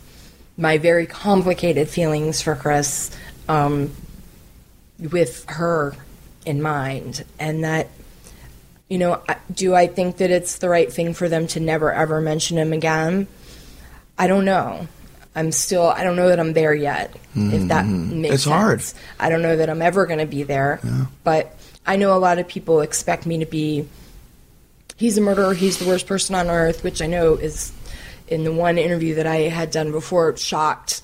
my 0.58 0.78
very 0.78 1.06
complicated 1.06 1.88
feelings 1.90 2.42
for 2.42 2.56
Chris, 2.56 3.12
um, 3.50 3.92
with 5.00 5.46
her 5.50 5.96
in 6.46 6.62
mind, 6.62 7.24
and 7.40 7.64
that. 7.64 7.88
You 8.90 9.00
know, 9.00 9.24
do 9.52 9.74
I 9.74 9.88
think 9.88 10.18
that 10.18 10.30
it's 10.30 10.58
the 10.60 10.70
right 10.70 10.92
thing 10.92 11.16
for 11.16 11.28
them 11.28 11.48
to 11.48 11.60
never 11.60 11.92
ever 11.92 12.22
mention 12.22 12.60
him 12.60 12.74
again? 12.74 13.26
I 14.20 14.28
don't 14.28 14.46
know. 14.46 14.88
I'm 15.36 15.52
still. 15.52 15.88
I 15.88 16.04
don't 16.04 16.16
know 16.16 16.28
that 16.30 16.40
I'm 16.40 16.54
there 16.54 16.76
yet. 16.76 17.16
If 17.34 17.70
that 17.70 17.88
makes 17.88 18.14
Mm-hmm. 18.14 18.26
It's 18.26 18.44
hard. 18.44 18.82
sense. 18.84 19.02
I 19.20 19.30
don't 19.30 19.42
know 19.42 19.56
that 19.58 19.68
I'm 19.68 19.82
ever 19.82 20.06
going 20.06 20.20
to 20.20 20.28
be 20.28 20.44
there. 20.44 20.80
But 21.24 21.56
I 21.86 21.96
know 21.96 22.16
a 22.16 22.20
lot 22.20 22.40
of 22.40 22.48
people 22.48 22.82
expect 22.82 23.26
me 23.26 23.40
to 23.40 23.46
be. 23.46 23.88
He's 24.96 25.18
a 25.18 25.22
murderer. 25.22 25.54
He's 25.54 25.80
the 25.80 25.88
worst 25.88 26.08
person 26.08 26.36
on 26.36 26.50
earth, 26.50 26.84
which 26.84 27.02
I 27.02 27.08
know 27.08 27.36
is, 27.36 27.74
in 28.28 28.44
the 28.44 28.54
one 28.54 28.78
interview 28.78 29.16
that 29.16 29.28
I 29.28 29.50
had 29.50 29.72
done 29.72 29.92
before, 29.92 30.36
shocked 30.38 31.02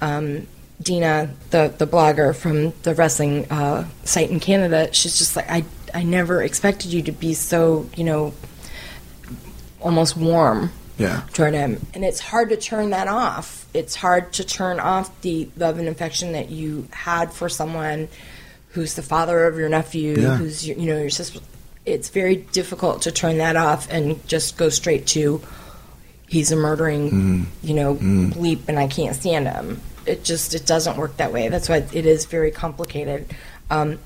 um, 0.00 0.46
Dina, 0.82 1.30
the 1.50 1.72
the 1.76 1.86
blogger 1.86 2.34
from 2.34 2.72
the 2.82 2.94
wrestling 2.94 3.50
uh, 3.50 3.88
site 4.04 4.30
in 4.30 4.40
Canada. 4.40 4.92
She's 4.92 5.18
just 5.18 5.36
like, 5.36 5.50
I 5.50 5.64
I 5.94 6.02
never 6.02 6.42
expected 6.42 6.92
you 6.92 7.02
to 7.02 7.12
be 7.12 7.34
so 7.34 7.88
you 7.96 8.04
know, 8.04 8.34
almost 9.80 10.16
warm 10.16 10.72
yeah. 10.98 11.22
toward 11.32 11.54
him. 11.54 11.86
And 11.94 12.04
it's 12.04 12.20
hard 12.20 12.50
to 12.50 12.56
turn 12.56 12.90
that 12.90 13.08
off. 13.08 13.66
It's 13.74 13.94
hard 13.94 14.32
to 14.34 14.44
turn 14.44 14.80
off 14.80 15.20
the 15.20 15.48
love 15.56 15.78
and 15.78 15.88
affection 15.88 16.32
that 16.32 16.50
you 16.50 16.88
had 16.90 17.32
for 17.32 17.48
someone 17.48 18.08
who's 18.76 18.92
the 18.94 19.02
father 19.02 19.46
of 19.46 19.56
your 19.58 19.68
nephew, 19.70 20.14
Yeah. 20.20 20.36
who's 20.36 20.68
your, 20.68 20.76
you 20.76 20.86
know 20.86 21.00
your 21.00 21.10
sister. 21.10 21.40
It's 21.86 22.10
very 22.10 22.36
difficult 22.36 23.02
to 23.02 23.10
turn 23.10 23.38
that 23.38 23.56
off 23.56 23.90
and 23.90 24.24
just 24.28 24.56
go 24.58 24.68
straight 24.68 25.06
to 25.08 25.40
he's 26.28 26.52
a 26.52 26.56
murdering, 26.56 27.46
you 27.62 27.72
know, 27.74 27.94
bleep, 27.94 28.60
and 28.68 28.78
I 28.78 28.86
can't 28.88 29.14
stand 29.16 29.48
him. 29.48 29.80
It 30.04 30.24
just 30.24 30.54
it 30.54 30.66
doesn't 30.66 30.96
work 30.98 31.16
that 31.16 31.32
way. 31.32 31.48
That's 31.48 31.68
why 31.68 31.78
it 31.92 32.04
is 32.06 32.26
very 32.26 32.50
complicated. 32.50 33.32
Um, 33.70 33.98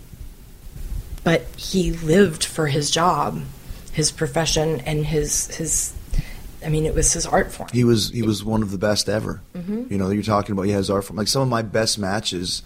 but 1.24 1.42
he 1.56 1.92
lived 1.92 2.44
for 2.44 2.66
his 2.68 2.90
job, 2.90 3.42
his 3.92 4.10
profession, 4.12 4.80
and 4.82 5.04
his 5.04 5.48
his. 5.56 5.92
I 6.64 6.68
mean, 6.68 6.84
it 6.84 6.94
was 6.94 7.12
his 7.12 7.26
art 7.26 7.50
form. 7.52 7.70
He 7.72 7.84
was 7.84 8.10
he 8.10 8.22
was 8.22 8.44
one 8.44 8.62
of 8.62 8.70
the 8.70 8.78
best 8.78 9.08
ever. 9.08 9.40
Mm-hmm. 9.56 9.84
You 9.90 9.98
know, 9.98 10.10
you're 10.10 10.22
talking 10.22 10.52
about 10.52 10.62
he 10.62 10.72
has 10.72 10.90
art 10.90 11.04
form. 11.04 11.16
like 11.16 11.28
some 11.28 11.42
of 11.42 11.48
my 11.48 11.62
best 11.62 11.98
matches. 11.98 12.62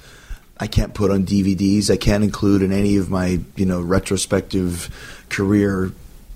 I 0.60 0.66
can't 0.68 0.94
put 0.94 1.10
on 1.10 1.24
DVDs. 1.26 1.90
I 1.90 1.96
can't 1.96 2.22
include 2.24 2.62
in 2.62 2.72
any 2.72 2.96
of 2.96 3.10
my 3.10 3.40
you 3.56 3.66
know 3.66 3.80
retrospective 3.80 4.88
career 5.28 5.92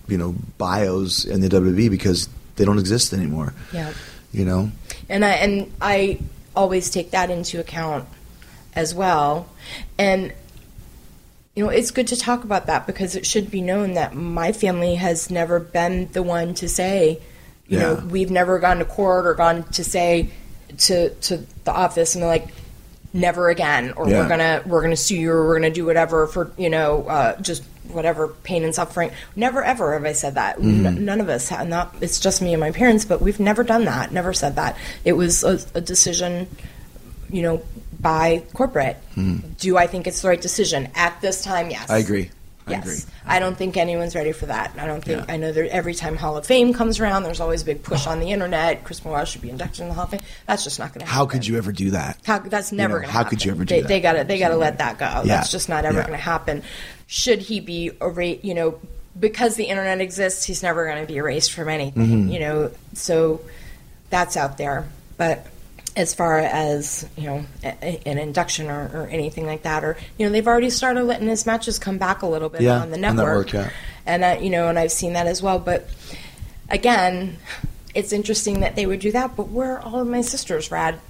you 0.09 0.19
know 0.19 0.35
bios 0.59 1.25
in 1.25 1.41
the 1.41 1.49
WWE 1.49 1.91
because 1.91 2.29
they 2.57 2.65
don't 2.65 2.79
exist 2.79 3.13
anymore. 3.13 3.55
Yeah. 3.73 3.93
You 4.33 4.45
know, 4.45 4.71
and 5.09 5.25
I 5.25 5.31
and 5.31 5.73
I 5.81 6.19
always 6.57 6.91
take 6.91 7.13
that 7.13 7.31
into 7.31 7.61
account 7.61 8.09
as 8.75 8.95
well. 8.95 9.49
And 9.99 10.33
you 11.55 11.65
know, 11.65 11.71
it's 11.71 11.91
good 11.91 12.09
to 12.09 12.17
talk 12.17 12.45
about 12.45 12.67
that 12.67 12.87
because 12.87 13.17
it 13.17 13.27
should 13.27 13.51
be 13.51 13.61
known 13.61 13.95
that 13.95 14.15
my 14.15 14.53
family 14.53 14.95
has 14.97 15.31
never 15.31 15.59
been 15.59 16.09
the 16.13 16.23
one 16.23 16.55
to 16.55 16.69
say, 16.69 17.21
You 17.67 17.79
Yeah. 17.79 17.83
know, 17.83 17.95
we've 18.11 18.31
never 18.31 18.59
gone 18.59 18.79
to 18.79 18.85
court 18.85 19.27
or 19.27 19.35
gone 19.35 19.65
to 19.73 19.83
say 19.85 20.31
to 20.79 21.11
to 21.11 21.39
the 21.65 21.73
office 21.73 22.15
and 22.15 22.23
they're 22.23 22.29
like, 22.31 22.49
never 23.13 23.49
again, 23.49 23.93
or 23.97 24.09
Yeah. 24.09 24.23
we're 24.23 24.29
gonna 24.29 24.63
we're 24.67 24.83
gonna 24.83 24.97
sue 24.97 25.17
you, 25.17 25.31
or 25.33 25.47
we're 25.47 25.57
gonna 25.59 25.71
do 25.71 25.85
whatever 25.87 26.27
for 26.27 26.51
you 26.57 26.71
know 26.71 27.05
uh, 27.09 27.41
just 27.41 27.63
whatever 27.89 28.29
pain 28.29 28.65
and 28.65 28.75
suffering. 28.75 29.11
Never 29.35 29.65
ever 29.65 29.95
have 29.95 30.05
I 30.05 30.13
said 30.13 30.35
that. 30.35 30.57
Mm-hmm. 30.59 30.87
N- 30.87 31.05
none 31.05 31.21
of 31.21 31.29
us 31.29 31.49
have. 31.49 31.67
Not 31.69 31.95
it's 32.01 32.21
just 32.21 32.43
me 32.43 32.53
and 32.53 32.61
my 32.61 32.71
parents, 32.71 33.05
but 33.05 33.21
we've 33.23 33.41
never 33.41 33.63
done 33.65 33.87
that. 33.87 34.13
Never 34.13 34.33
said 34.33 34.57
that. 34.57 34.77
It 35.05 35.13
was 35.15 35.43
a, 35.43 35.59
a 35.75 35.81
decision, 35.81 36.49
you 37.31 37.43
know, 37.43 37.63
by 38.01 38.43
corporate. 38.53 38.97
Do 39.59 39.77
I 39.77 39.87
think 39.87 40.07
it's 40.07 40.23
the 40.23 40.29
right 40.29 40.41
decision 40.41 40.89
at 40.95 41.21
this 41.21 41.43
time? 41.43 41.71
Yes, 41.71 41.85
Mm-hmm. 41.85 41.93
I 41.93 41.99
agree. 41.99 42.31
I 42.69 42.73
yes. 42.73 42.83
agree. 42.85 43.15
I 43.27 43.39
don't 43.39 43.57
think 43.57 43.77
anyone's 43.77 44.15
ready 44.15 44.33
for 44.33 44.47
that. 44.47 44.73
I 44.79 44.87
don't 44.87 45.05
think. 45.05 45.27
Yeah. 45.27 45.35
I 45.35 45.37
know 45.37 45.53
that 45.53 45.73
every 45.73 45.95
time 45.95 46.17
Hall 46.17 46.37
of 46.37 46.47
Fame 46.47 46.73
comes 46.73 47.01
around, 47.01 47.25
there's 47.25 47.41
always 47.41 47.63
a 47.63 47.65
big 47.65 47.83
push 47.83 48.07
on 48.07 48.21
the 48.21 48.31
internet. 48.31 48.85
Chris 48.85 49.01
Benoit 49.01 49.27
should 49.27 49.43
be 49.43 49.51
inducted 49.51 49.81
in 49.81 49.89
the 49.89 49.95
Hall 49.95 50.05
of 50.05 50.11
Fame. 50.11 50.21
That's 50.47 50.65
just 50.65 50.79
not 50.79 50.93
going 50.93 51.01
to 51.01 51.07
happen. 51.07 51.17
How 51.19 51.27
could 51.27 51.47
you 51.47 51.59
ever 51.59 51.73
do 51.73 51.91
that? 51.91 52.19
How, 52.25 52.39
that's 52.39 52.73
never 52.73 52.95
know, 52.95 52.99
going 53.01 53.09
to 53.09 53.13
how 53.13 53.25
could 53.25 53.45
you 53.45 53.51
ever 53.51 53.65
do 53.65 53.75
they, 53.75 53.81
that? 53.83 53.89
They 53.89 54.01
got 54.01 54.13
to 54.15 54.25
they 54.25 54.39
got 54.39 54.49
to 54.51 54.57
let 54.57 54.79
that 54.79 54.99
go. 54.99 55.07
Yeah. 55.07 55.23
That's 55.25 55.51
just 55.51 55.69
not 55.69 55.85
ever 55.85 55.99
Yeah. 55.99 56.07
going 56.07 56.19
to 56.19 56.23
happen. 56.25 56.63
Should 57.07 57.41
he 57.41 57.61
be 57.61 57.91
erased? 58.01 58.45
You 58.45 58.55
know, 58.55 58.81
because 59.19 59.57
the 59.57 59.65
internet 59.65 60.01
exists, 60.01 60.45
he's 60.45 60.63
never 60.63 60.87
going 60.87 61.01
to 61.01 61.07
be 61.07 61.17
erased 61.17 61.53
from 61.53 61.69
anything. 61.69 62.07
Mm-hmm. 62.07 62.29
You 62.29 62.41
know, 62.41 62.71
so 62.95 63.41
that's 64.11 64.37
out 64.37 64.59
there. 64.59 64.87
But 65.17 65.47
as 65.99 66.15
far 66.15 66.39
as 66.39 67.07
you 67.17 67.25
know, 67.25 67.45
an 67.63 68.19
induction 68.19 68.71
or, 68.71 68.89
or 68.95 69.09
anything 69.09 69.47
like 69.47 69.63
that, 69.65 69.83
or 69.85 69.97
you 70.17 70.25
know, 70.25 70.31
they've 70.33 70.47
already 70.47 70.71
started 70.71 71.03
letting 71.03 71.27
his 71.29 71.45
matches 71.45 71.79
come 71.79 71.99
back 71.99 72.23
a 72.23 72.27
little 72.27 72.49
bit 72.49 72.61
Yeah, 72.63 72.81
on 72.81 72.91
the 72.91 72.97
network, 72.97 73.53
network, 73.53 73.53
yeah. 73.53 73.71
and 74.07 74.25
uh, 74.25 74.39
you 74.41 74.49
know, 74.49 74.69
and 74.69 74.79
I've 74.79 74.93
seen 74.93 75.15
that 75.15 75.27
as 75.27 75.43
well. 75.43 75.59
But 75.59 75.89
again, 76.71 77.37
it's 77.95 78.13
interesting 78.13 78.61
that 78.61 78.77
they 78.77 78.87
would 78.87 79.01
do 79.01 79.11
that. 79.13 79.35
But 79.37 79.49
where 79.49 79.79
are 79.79 79.81
all 79.81 80.01
of 80.01 80.07
my 80.07 80.21
sisters' 80.21 80.71
rad 80.71 81.01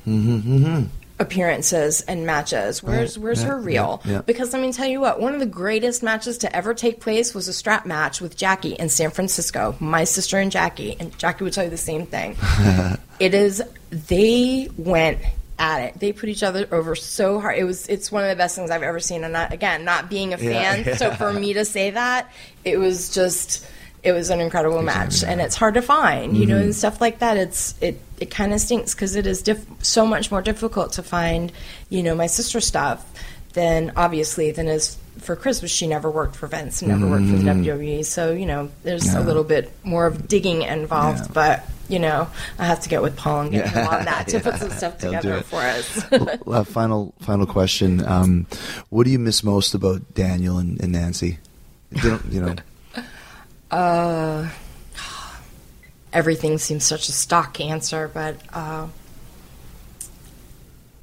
appearances 1.18 2.00
and 2.02 2.26
matches? 2.26 2.82
Where's 2.82 3.16
Right, 3.16 3.24
where's 3.24 3.42
yeah, 3.42 3.48
her 3.48 3.58
reel? 3.58 4.02
yeah, 4.04 4.12
yeah. 4.12 4.22
Because 4.22 4.52
let 4.52 4.62
me 4.62 4.72
tell 4.72 4.86
you 4.86 5.00
what, 5.00 5.20
one 5.20 5.34
of 5.34 5.40
the 5.40 5.46
greatest 5.46 6.02
matches 6.02 6.38
to 6.38 6.56
ever 6.56 6.74
take 6.74 7.00
place 7.00 7.34
was 7.34 7.48
a 7.48 7.52
strap 7.52 7.86
match 7.86 8.20
with 8.20 8.36
Jackie 8.36 8.72
in 8.72 8.88
San 8.88 9.10
Francisco. 9.10 9.76
My 9.80 10.04
sister 10.04 10.38
and 10.38 10.50
Jackie, 10.50 10.96
and 10.98 11.16
Jackie 11.18 11.44
would 11.44 11.52
tell 11.52 11.64
you 11.64 11.70
the 11.70 11.76
same 11.76 12.06
thing. 12.06 12.36
it 13.20 13.34
is 13.34 13.62
they 13.90 14.68
went 14.76 15.18
at 15.58 15.82
it. 15.82 15.98
They 15.98 16.12
put 16.12 16.28
each 16.28 16.42
other 16.42 16.68
over 16.70 16.94
so 16.94 17.40
hard. 17.40 17.58
It 17.58 17.64
was 17.64 17.88
it's 17.88 18.12
one 18.12 18.22
of 18.22 18.30
the 18.30 18.36
best 18.36 18.54
things 18.56 18.70
I've 18.70 18.82
ever 18.82 19.00
seen. 19.00 19.24
And 19.24 19.32
not, 19.32 19.52
again, 19.52 19.84
not 19.84 20.08
being 20.08 20.32
a 20.32 20.38
fan, 20.38 20.96
so 20.96 21.10
for 21.14 21.32
me 21.32 21.54
to 21.54 21.64
say 21.64 21.90
that, 21.90 22.30
it 22.64 22.78
was 22.78 23.12
just 23.12 23.66
it 24.02 24.12
was 24.12 24.30
an 24.30 24.40
incredible 24.40 24.82
match, 24.82 25.22
and 25.24 25.40
it's 25.40 25.56
hard 25.56 25.74
to 25.74 25.82
find, 25.82 26.36
you 26.36 26.42
Mm-hmm. 26.46 26.50
know, 26.52 26.58
and 26.58 26.74
stuff 26.74 27.00
like 27.00 27.18
that. 27.20 27.36
It's 27.36 27.74
it 27.80 28.00
it 28.20 28.30
kind 28.30 28.52
of 28.52 28.60
stinks 28.60 28.94
because 28.94 29.16
it 29.16 29.26
is 29.26 29.42
diff- 29.42 29.66
so 29.82 30.06
much 30.06 30.30
more 30.30 30.42
difficult 30.42 30.92
to 30.92 31.02
find, 31.02 31.52
you 31.88 32.02
know, 32.02 32.14
my 32.14 32.26
sister 32.26 32.60
stuff 32.60 33.04
than 33.54 33.92
obviously 33.96 34.50
than 34.52 34.68
is 34.68 34.96
for 35.18 35.34
Chris. 35.36 35.60
But 35.60 35.70
she 35.70 35.86
never 35.86 36.10
worked 36.10 36.36
for 36.36 36.46
Vince, 36.46 36.80
and 36.82 36.90
never 36.90 37.06
worked 37.08 37.26
for 37.26 37.36
the 37.36 37.42
WWE, 37.50 38.04
so 38.04 38.32
you 38.32 38.46
know, 38.46 38.70
there's 38.84 39.02
Mm-hmm. 39.04 39.16
Yeah. 39.18 39.24
a 39.24 39.26
little 39.26 39.44
bit 39.44 39.72
more 39.84 40.06
of 40.06 40.28
digging 40.28 40.62
involved, 40.62 41.20
Yeah. 41.26 41.32
but. 41.32 41.62
You 41.90 41.98
know, 42.00 42.28
I 42.58 42.66
have 42.66 42.80
to 42.80 42.90
get 42.90 43.00
with 43.00 43.16
Paul 43.16 43.40
and 43.40 43.50
get 43.50 43.66
him 43.70 43.86
on 43.88 44.04
that 44.04 44.28
to 44.28 44.40
put 44.40 44.56
some 44.56 44.68
stuff 44.68 44.98
together 44.98 45.40
for 45.40 45.56
us. 45.62 46.04
uh, 46.12 46.62
final 46.64 47.14
final 47.20 47.46
question. 47.46 48.04
Um, 48.04 48.46
what 48.90 49.04
do 49.04 49.10
you 49.10 49.18
miss 49.18 49.42
most 49.42 49.72
about 49.72 50.12
Daniel 50.12 50.58
and, 50.58 50.78
and 50.82 50.92
Nancy? 50.92 51.38
You 52.02 52.20
know, 52.42 52.56
everything 56.12 56.58
seems 56.58 56.84
such 56.84 57.08
a 57.08 57.12
stock 57.12 57.60
answer, 57.60 58.10
but 58.12 58.36
uh, 58.52 58.88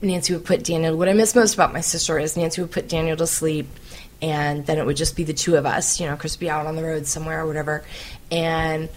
Nancy 0.02 0.34
would 0.34 0.46
put 0.46 0.64
Daniel. 0.64 0.98
What 0.98 1.10
I 1.10 1.14
miss 1.14 1.36
most 1.36 1.54
about 1.54 1.74
my 1.74 1.82
sister 1.82 2.18
is 2.20 2.38
Nancy 2.38 2.62
would 2.62 2.72
put 2.72 2.88
Daniel 2.88 3.18
to 3.18 3.28
sleep, 3.28 3.68
and 4.22 4.66
then 4.66 4.78
it 4.78 4.86
would 4.86 4.98
just 4.98 5.16
be 5.16 5.24
the 5.24 5.34
two 5.34 5.56
of 5.56 5.66
us. 5.66 6.00
You 6.00 6.08
know, 6.08 6.16
Chris 6.16 6.36
would 6.36 6.42
be 6.42 6.50
out 6.50 6.66
on 6.66 6.76
the 6.76 6.84
road 6.84 7.08
somewhere 7.08 7.42
or 7.42 7.48
whatever, 7.48 7.84
and 8.32 8.90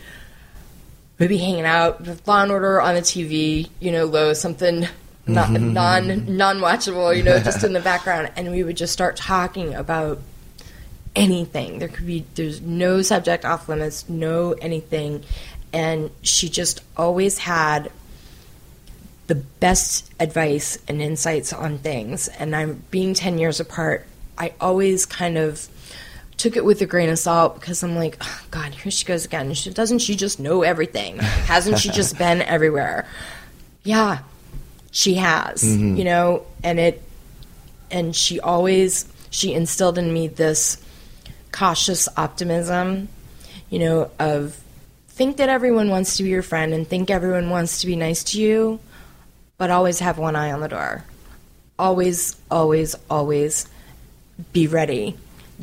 we'd 1.19 1.29
be 1.29 1.39
hanging 1.39 1.65
out 1.65 2.01
with 2.01 2.27
Law 2.27 2.43
and 2.43 2.53
Order 2.53 2.81
on 2.81 2.95
the 2.95 3.03
TV. 3.03 3.69
You 3.81 3.93
know, 3.93 4.05
low 4.05 4.33
something. 4.33 4.87
Not, 5.27 5.51
non 5.51 6.39
non 6.39 6.59
watchable, 6.61 7.15
you 7.15 7.23
know, 7.23 7.39
just 7.39 7.63
in 7.63 7.75
the 7.75 7.81
background, 7.81 8.31
and 8.35 8.51
we 8.51 8.65
would 8.65 8.79
just 8.79 8.95
start 8.95 9.15
talking 9.15 9.75
about 9.75 10.23
anything. 11.19 11.79
There 11.79 11.89
could 11.89 12.07
be 12.07 12.25
there's 12.35 12.61
no 12.61 13.03
subject 13.03 13.45
off 13.45 13.69
limits, 13.69 14.09
no 14.09 14.53
anything. 14.53 15.25
And 15.73 16.11
she 16.23 16.49
just 16.49 16.83
always 16.97 17.39
had 17.39 17.91
the 19.29 19.35
best 19.35 20.11
advice 20.19 20.79
and 20.89 21.01
insights 21.03 21.53
on 21.53 21.79
things. 21.79 22.29
And 22.29 22.57
I'm 22.57 22.83
being 22.91 23.15
10 23.15 23.39
years 23.39 23.61
apart, 23.61 24.07
I 24.39 24.55
always 24.61 25.05
kind 25.05 25.37
of 25.37 25.69
took 26.39 26.57
it 26.57 26.65
with 26.65 26.81
a 26.81 26.87
grain 26.87 27.11
of 27.11 27.19
salt 27.19 27.61
because 27.61 27.83
I'm 27.83 27.95
like, 27.95 28.17
oh, 28.21 28.43
God, 28.51 28.73
here 28.73 28.91
she 28.91 29.05
goes 29.05 29.25
again. 29.25 29.53
She, 29.55 29.71
doesn't 29.71 29.99
she 29.99 30.17
just 30.17 30.41
know 30.41 30.63
everything? 30.63 31.19
Hasn't 31.19 31.79
she 31.79 31.91
just 31.91 32.17
been 32.17 32.41
everywhere? 32.41 33.07
Yeah, 33.83 34.21
she 34.91 35.15
has, 35.15 35.63
mm-hmm. 35.63 35.97
you 35.97 36.05
know, 36.05 36.47
and 36.65 36.79
it, 36.79 37.03
and 37.91 38.15
she 38.17 38.41
always, 38.41 39.07
she 39.31 39.53
instilled 39.53 39.99
in 39.99 40.13
me 40.13 40.29
this 40.29 40.83
cautious 41.59 42.09
optimism, 42.17 43.09
you 43.69 43.81
know, 43.81 44.11
of 44.21 44.55
think 45.09 45.39
that 45.39 45.49
everyone 45.49 45.91
wants 45.91 46.17
to 46.17 46.23
be 46.23 46.29
your 46.29 46.43
friend 46.43 46.73
and 46.73 46.87
think 46.87 47.11
everyone 47.11 47.51
wants 47.51 47.81
to 47.81 47.87
be 47.89 47.97
nice 47.97 48.23
to 48.23 48.41
you, 48.41 48.79
but 49.57 49.69
always 49.69 49.99
have 49.99 50.19
one 50.19 50.37
eye 50.37 50.53
on 50.53 50.61
the 50.61 50.69
door. 50.69 51.05
Always, 51.77 52.37
always, 52.49 52.95
always 53.11 53.67
be 54.53 54.69
ready 54.69 55.17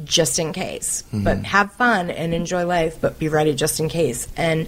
just 0.03 0.37
in 0.37 0.51
case. 0.51 1.05
But 1.23 1.45
have 1.45 1.71
fun 1.71 2.11
and 2.11 2.33
enjoy 2.33 2.65
life, 2.65 2.99
but 2.99 3.17
be 3.17 3.29
ready 3.29 3.55
just 3.55 3.79
in 3.79 3.87
case. 3.87 4.27
And 4.35 4.67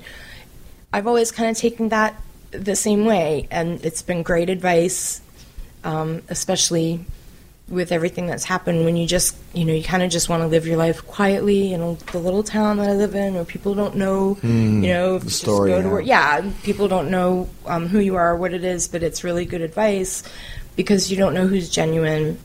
I've 0.94 1.08
always 1.08 1.34
kind 1.34 1.50
of 1.50 1.58
taken 1.58 1.90
that 1.90 2.16
the 2.52 2.78
same 2.78 3.04
way, 3.04 3.50
and 3.52 3.84
it's 3.86 4.02
been 4.02 4.24
great 4.24 4.50
advice, 4.50 5.20
um, 5.84 6.24
especially 6.30 7.06
with 7.70 7.92
everything 7.92 8.28
that's 8.28 8.46
happened 8.46 8.86
when 8.86 8.96
you 8.96 9.06
just 9.06 9.36
you 9.54 9.66
know 9.66 9.74
you 9.74 9.84
kind 9.84 10.02
of 10.02 10.10
just 10.10 10.30
want 10.30 10.42
to 10.42 10.48
live 10.48 10.66
your 10.66 10.78
life 10.78 11.06
quietly 11.06 11.74
in 11.74 11.82
a, 11.82 11.96
the 12.12 12.20
little 12.20 12.44
town 12.44 12.78
that 12.78 12.90
I 12.90 12.94
live 12.94 13.14
in, 13.14 13.34
where 13.34 13.46
people 13.46 13.76
don't 13.76 13.96
know 13.96 14.38
you 14.42 14.94
know 14.94 15.20
just 15.20 15.42
story, 15.42 15.72
go 15.72 15.82
to 15.82 15.88
yeah. 15.88 15.92
work. 15.92 16.06
Yeah, 16.06 16.52
people 16.64 16.88
don't 16.88 17.12
know 17.12 17.50
um, 17.66 17.88
who 17.88 18.00
you 18.00 18.16
are, 18.16 18.34
or 18.34 18.38
what 18.38 18.54
it 18.54 18.64
is, 18.64 18.88
but 18.88 19.04
it's 19.04 19.24
really 19.24 19.46
good 19.46 19.62
advice 19.62 20.24
because 20.76 21.12
you 21.12 21.18
don't 21.18 21.34
know 21.34 21.48
who's 21.48 21.70
genuine. 21.70 22.40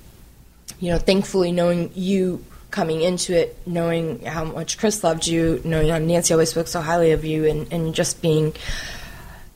You 0.81 0.93
know, 0.93 0.99
thankfully, 0.99 1.53
knowing 1.53 1.93
you 1.95 2.45
coming 2.73 3.03
into 3.03 3.39
it, 3.39 3.57
knowing 3.67 4.25
how 4.25 4.45
much 4.45 4.79
Chris 4.79 5.05
loved 5.05 5.27
you, 5.27 5.61
knowing 5.65 5.91
how 5.91 5.99
Nancy 5.99 6.35
always 6.35 6.51
spoke 6.51 6.67
so 6.67 6.81
highly 6.81 7.13
of 7.13 7.25
you, 7.25 7.45
and, 7.45 7.73
and 7.73 7.95
just 7.95 8.21
being 8.23 8.55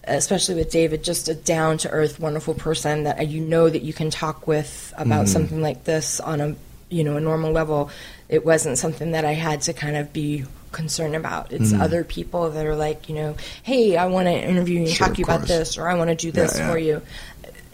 especially 0.06 0.54
with 0.54 0.70
David, 0.70 1.02
just 1.02 1.28
a 1.28 1.34
down 1.34 1.78
to 1.78 1.90
earth, 1.90 2.20
wonderful 2.20 2.54
person 2.54 3.04
that 3.04 3.26
you 3.28 3.40
know 3.40 3.68
that 3.68 3.82
you 3.82 3.92
can 3.92 4.10
talk 4.10 4.46
with 4.46 4.92
about 4.96 5.24
mm-hmm. 5.24 5.32
something 5.32 5.62
like 5.62 5.84
this 5.84 6.20
on 6.20 6.40
a 6.40 6.56
you 6.88 7.04
know 7.04 7.16
a 7.16 7.20
normal 7.20 7.52
level. 7.52 7.90
It 8.28 8.44
wasn't 8.44 8.78
something 8.78 9.12
that 9.12 9.24
I 9.24 9.32
had 9.32 9.62
to 9.62 9.72
kind 9.72 9.96
of 9.96 10.12
be 10.12 10.44
concerned 10.72 11.16
about. 11.16 11.52
It's 11.52 11.72
mm-hmm. 11.72 11.82
other 11.82 12.04
people 12.04 12.50
that 12.50 12.66
are 12.66 12.76
like, 12.76 13.08
you 13.08 13.14
know, 13.14 13.36
hey, 13.62 13.96
I 13.96 14.06
want 14.06 14.26
to 14.26 14.32
interview 14.32 14.80
you 14.80 14.86
and 14.86 14.90
Sure, 14.90 15.06
talk 15.06 15.16
to 15.16 15.20
you 15.20 15.24
of 15.24 15.28
about 15.28 15.48
this, 15.48 15.78
or 15.78 15.88
I 15.88 15.94
want 15.94 16.10
to 16.10 16.16
do 16.16 16.30
this 16.30 16.58
yeah. 16.58 16.70
for 16.70 16.78
you. 16.78 17.02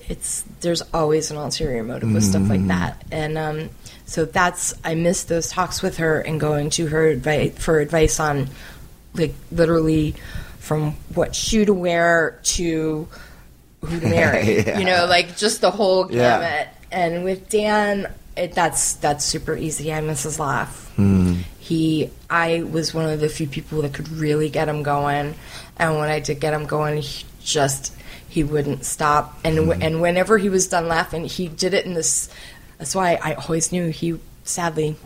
It's 0.09 0.45
there's 0.61 0.83
always 0.93 1.31
an 1.31 1.37
ulterior 1.37 1.83
motive 1.83 2.13
with 2.13 2.25
stuff 2.25 2.49
like 2.49 2.61
mm-hmm. 2.61 2.69
that, 2.69 3.03
and 3.11 3.39
um, 3.39 3.71
so 4.05 4.25
that's 4.25 4.75
I 4.85 4.95
miss 4.95 5.25
those 5.25 5.49
talks 5.49 5.81
with 5.81 5.99
her 5.99 6.21
and 6.21 6.41
going 6.41 6.71
to 6.71 6.87
her 6.89 7.07
advice 7.07 7.57
for 7.59 7.81
advice 7.81 8.19
on 8.21 8.49
like 9.15 9.35
literally 9.51 10.15
from 10.63 10.93
what 11.15 11.35
shoe 11.35 11.65
to 11.65 11.75
wear 11.75 12.39
to 12.45 13.09
who 13.85 14.01
to 14.01 14.07
marry. 14.07 14.59
Yeah. 14.67 14.79
You 14.79 14.85
know, 14.85 15.07
like 15.07 15.37
just 15.37 15.61
the 15.61 15.71
whole 15.73 16.11
Yeah. 16.11 16.39
gamut. 16.39 16.69
And 16.93 17.25
with 17.25 17.49
Dan, 17.49 18.13
it, 18.37 18.53
that's 18.55 18.95
that's 18.95 19.25
super 19.25 19.57
easy. 19.57 19.93
I 19.93 20.01
miss 20.01 20.23
his 20.23 20.39
laugh. 20.39 20.91
Hmm. 20.97 21.41
He, 21.59 22.11
I 22.29 22.63
was 22.63 22.93
one 22.95 23.09
of 23.09 23.19
the 23.21 23.29
few 23.29 23.47
people 23.47 23.83
that 23.83 23.95
could 23.95 24.09
really 24.11 24.51
get 24.51 24.69
him 24.69 24.83
going, 24.83 25.35
and 25.79 25.97
when 25.99 26.11
I 26.11 26.21
did 26.21 26.39
get 26.41 26.53
him 26.55 26.67
going, 26.67 27.01
he 27.03 27.25
just 27.43 27.95
he 28.29 28.45
wouldn't 28.45 28.85
stop. 28.85 29.39
And 29.45 29.57
w- 29.57 29.79
and 29.81 30.01
whenever 30.03 30.39
he 30.39 30.49
was 30.49 30.69
done 30.69 30.87
laughing, 30.89 31.25
he 31.25 31.49
did 31.49 31.73
it 31.75 31.87
in 31.87 31.95
this. 31.95 32.29
That's 32.79 32.95
why 32.95 33.19
I 33.23 33.35
always 33.35 33.73
knew 33.73 33.89
he 33.89 34.19
sadly. 34.45 34.97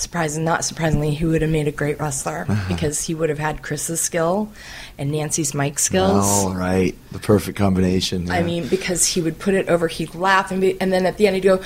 Surprising, 0.00 0.44
not 0.44 0.64
surprisingly, 0.64 1.14
he 1.14 1.24
would 1.24 1.42
have 1.42 1.50
made 1.50 1.68
a 1.68 1.72
great 1.72 2.00
wrestler 2.00 2.46
uh-huh. 2.48 2.74
because 2.74 3.04
he 3.04 3.14
would 3.14 3.28
have 3.28 3.38
had 3.38 3.62
Chris's 3.62 4.00
skill 4.00 4.50
and 4.98 5.10
Nancy's 5.10 5.54
mic 5.54 5.78
skills. 5.78 6.24
all 6.24 6.54
right, 6.54 6.94
the 7.12 7.18
perfect 7.18 7.58
combination. 7.58 8.30
I 8.30 8.42
mean, 8.42 8.68
because 8.68 9.06
he 9.06 9.20
would 9.20 9.38
put 9.38 9.54
it 9.54 9.68
over, 9.68 9.88
he'd 9.88 10.14
laugh, 10.14 10.50
and, 10.50 10.60
be, 10.60 10.80
and 10.80 10.92
then 10.92 11.06
at 11.06 11.16
the 11.16 11.26
end 11.26 11.36
he'd 11.36 11.42
go, 11.42 11.60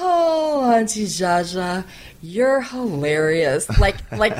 "Oh, 0.00 0.40
"Oh, 0.60 0.72
Auntie 0.72 1.06
Jaja, 1.06 1.84
you're 2.20 2.60
hilarious!" 2.60 3.68
Like, 3.78 3.96
like, 4.12 4.36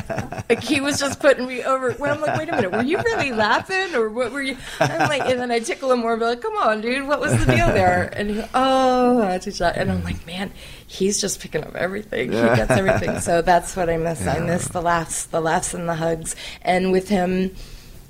like 0.51 0.63
he 0.63 0.81
was 0.81 0.99
just 0.99 1.21
putting 1.21 1.47
me 1.47 1.65
over. 1.65 1.93
When 1.93 2.11
I'm 2.11 2.21
like, 2.21 2.37
"Wait 2.37 2.49
a 2.49 2.53
minute, 2.57 2.73
were 2.73 2.83
you 2.83 2.99
really 2.99 3.33
laughing, 3.33 3.95
or 3.95 4.11
what 4.11 4.33
were 4.33 4.43
you?" 4.43 4.57
I'm 4.81 5.09
like, 5.09 5.23
and 5.23 5.41
then 5.41 5.51
I 5.51 5.61
tickle 5.61 5.93
him 5.93 6.01
more, 6.01 6.13
and 6.13 6.21
be 6.21 6.27
like, 6.27 6.43
"Come 6.43 6.57
on, 6.57 6.81
dude, 6.81 7.07
what 7.09 7.21
was 7.21 7.33
the 7.39 7.51
deal 7.51 7.69
there?" 7.69 8.13
And 8.15 8.31
he, 8.31 8.43
"Oh, 8.55 9.23
Auntie 9.23 9.51
Jaja," 9.51 9.77
and 9.77 9.91
I'm 9.91 10.05
like, 10.05 10.27
"Man, 10.27 10.53
he's 10.91 11.21
just 11.21 11.41
picking 11.41 11.63
up 11.63 11.77
everything. 11.77 12.33
He 12.33 12.39
gets 12.39 12.71
everything." 12.73 13.21
So 13.21 13.41
that's 13.51 13.77
what 13.77 13.89
I 13.89 13.97
miss. 13.97 14.27
I 14.27 14.41
miss 14.41 14.67
the 14.69 14.83
laughs, 14.83 15.27
the 15.27 15.41
laughs, 15.41 15.73
and 15.73 15.89
the 15.89 15.95
hugs. 15.95 16.35
And 16.63 16.91
with 16.91 17.09
him, 17.09 17.55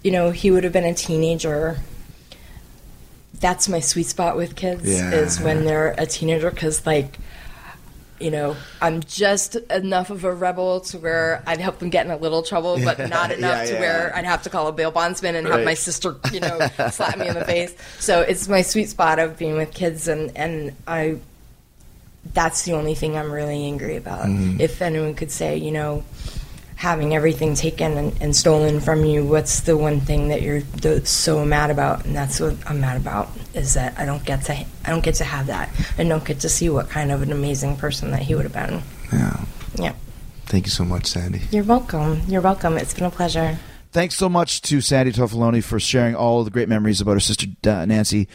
you 0.03 0.11
know, 0.11 0.31
he 0.31 0.51
would 0.51 0.65
have 0.65 0.73
been 0.73 0.85
a 0.85 0.95
teenager 0.95 1.79
that's 3.41 3.69
my 3.69 3.81
sweet 3.81 4.07
spot 4.07 4.37
with 4.37 4.55
kids 4.55 4.87
Yeah. 4.87 5.13
is 5.13 5.41
when 5.41 5.65
they're 5.65 5.95
a 5.97 6.05
teenager 6.05 6.51
because 6.51 6.85
like 6.85 7.19
you 8.19 8.31
know 8.31 8.55
i'm 8.83 9.01
just 9.05 9.55
enough 9.71 10.11
of 10.11 10.25
a 10.25 10.35
rebel 10.35 10.81
to 10.81 10.99
where 10.99 11.43
i'd 11.47 11.59
help 11.59 11.79
them 11.79 11.89
get 11.89 12.05
in 12.05 12.13
a 12.13 12.19
little 12.19 12.43
trouble 12.43 12.79
but 12.85 12.99
not 13.09 13.31
enough 13.39 13.61
Yeah, 13.61 13.65
to 13.65 13.73
yeah. 13.75 13.81
where 13.81 14.17
i'd 14.17 14.27
have 14.27 14.43
to 14.43 14.51
call 14.51 14.67
a 14.67 14.73
bail 14.73 14.91
bondsman 14.91 15.37
and 15.37 15.47
have 15.47 15.65
my 15.65 15.73
sister 15.73 16.17
you 16.33 16.41
know 16.41 16.59
slap 16.91 17.17
me 17.17 17.29
in 17.29 17.35
the 17.35 17.45
face 17.47 17.75
so 17.99 18.21
it's 18.21 18.47
my 18.47 18.61
sweet 18.61 18.91
spot 18.91 19.19
of 19.19 19.39
being 19.39 19.57
with 19.57 19.73
kids 19.73 20.07
and 20.07 20.37
and 20.37 20.77
i 20.87 21.17
that's 22.35 22.63
the 22.65 22.73
only 22.73 22.95
thing 22.95 23.17
i'm 23.17 23.31
really 23.33 23.65
angry 23.65 23.97
about 23.97 24.27
Mm-hmm. 24.27 24.61
if 24.61 24.81
anyone 24.83 25.15
could 25.15 25.31
say 25.31 25.57
you 25.57 25.71
know 25.71 26.05
having 26.77 27.15
everything 27.15 27.55
taken 27.55 27.99
and, 27.99 28.23
and 28.23 28.35
stolen 28.35 28.81
from 28.81 29.05
you, 29.05 29.23
what's 29.23 29.61
the 29.61 29.77
one 29.77 30.01
thing 30.01 30.29
that 30.29 30.41
you're 30.41 30.63
the, 30.81 31.05
so 31.05 31.45
mad 31.45 31.71
about? 31.71 32.07
And 32.07 32.17
that's 32.17 32.41
what 32.41 32.55
I'm 32.67 32.81
mad 32.81 32.97
about 32.97 33.29
is 33.53 33.75
that 33.75 33.99
I 33.99 34.07
don't 34.07 34.25
get 34.25 34.45
to 34.45 34.55
I 34.55 34.67
don't 34.87 35.05
get 35.05 35.17
to 35.17 35.25
have 35.25 35.49
that 35.49 35.69
and 35.99 36.09
don't 36.09 36.25
get 36.25 36.41
to 36.41 36.49
see 36.49 36.71
what 36.71 36.89
kind 36.89 37.13
of 37.13 37.21
an 37.21 37.33
amazing 37.33 37.77
person 37.77 38.13
that 38.13 38.23
he 38.23 38.35
would 38.35 38.47
have 38.51 38.55
been. 38.55 38.81
Yeah. 39.13 39.45
Yeah, 39.75 39.93
Thank 40.47 40.65
you 40.65 40.71
so 40.71 40.87
much, 40.87 41.05
Sandy. 41.05 41.43
you're 41.51 41.65
welcome. 41.65 42.23
You're 42.27 42.41
welcome. 42.41 42.79
It's 42.79 42.95
been 42.95 43.05
a 43.05 43.11
pleasure. 43.11 43.59
Thanks 43.93 44.17
so 44.17 44.31
much 44.31 44.63
to 44.63 44.81
Sandy 44.81 45.13
Toffoloni 45.13 45.63
for 45.63 45.79
sharing 45.79 46.15
all 46.15 46.45
the 46.45 46.51
great 46.51 46.71
memories 46.71 47.03
about 47.03 47.13
her 47.13 47.21
sister 47.21 47.47
uh, 47.67 47.85
Nancy 47.85 48.27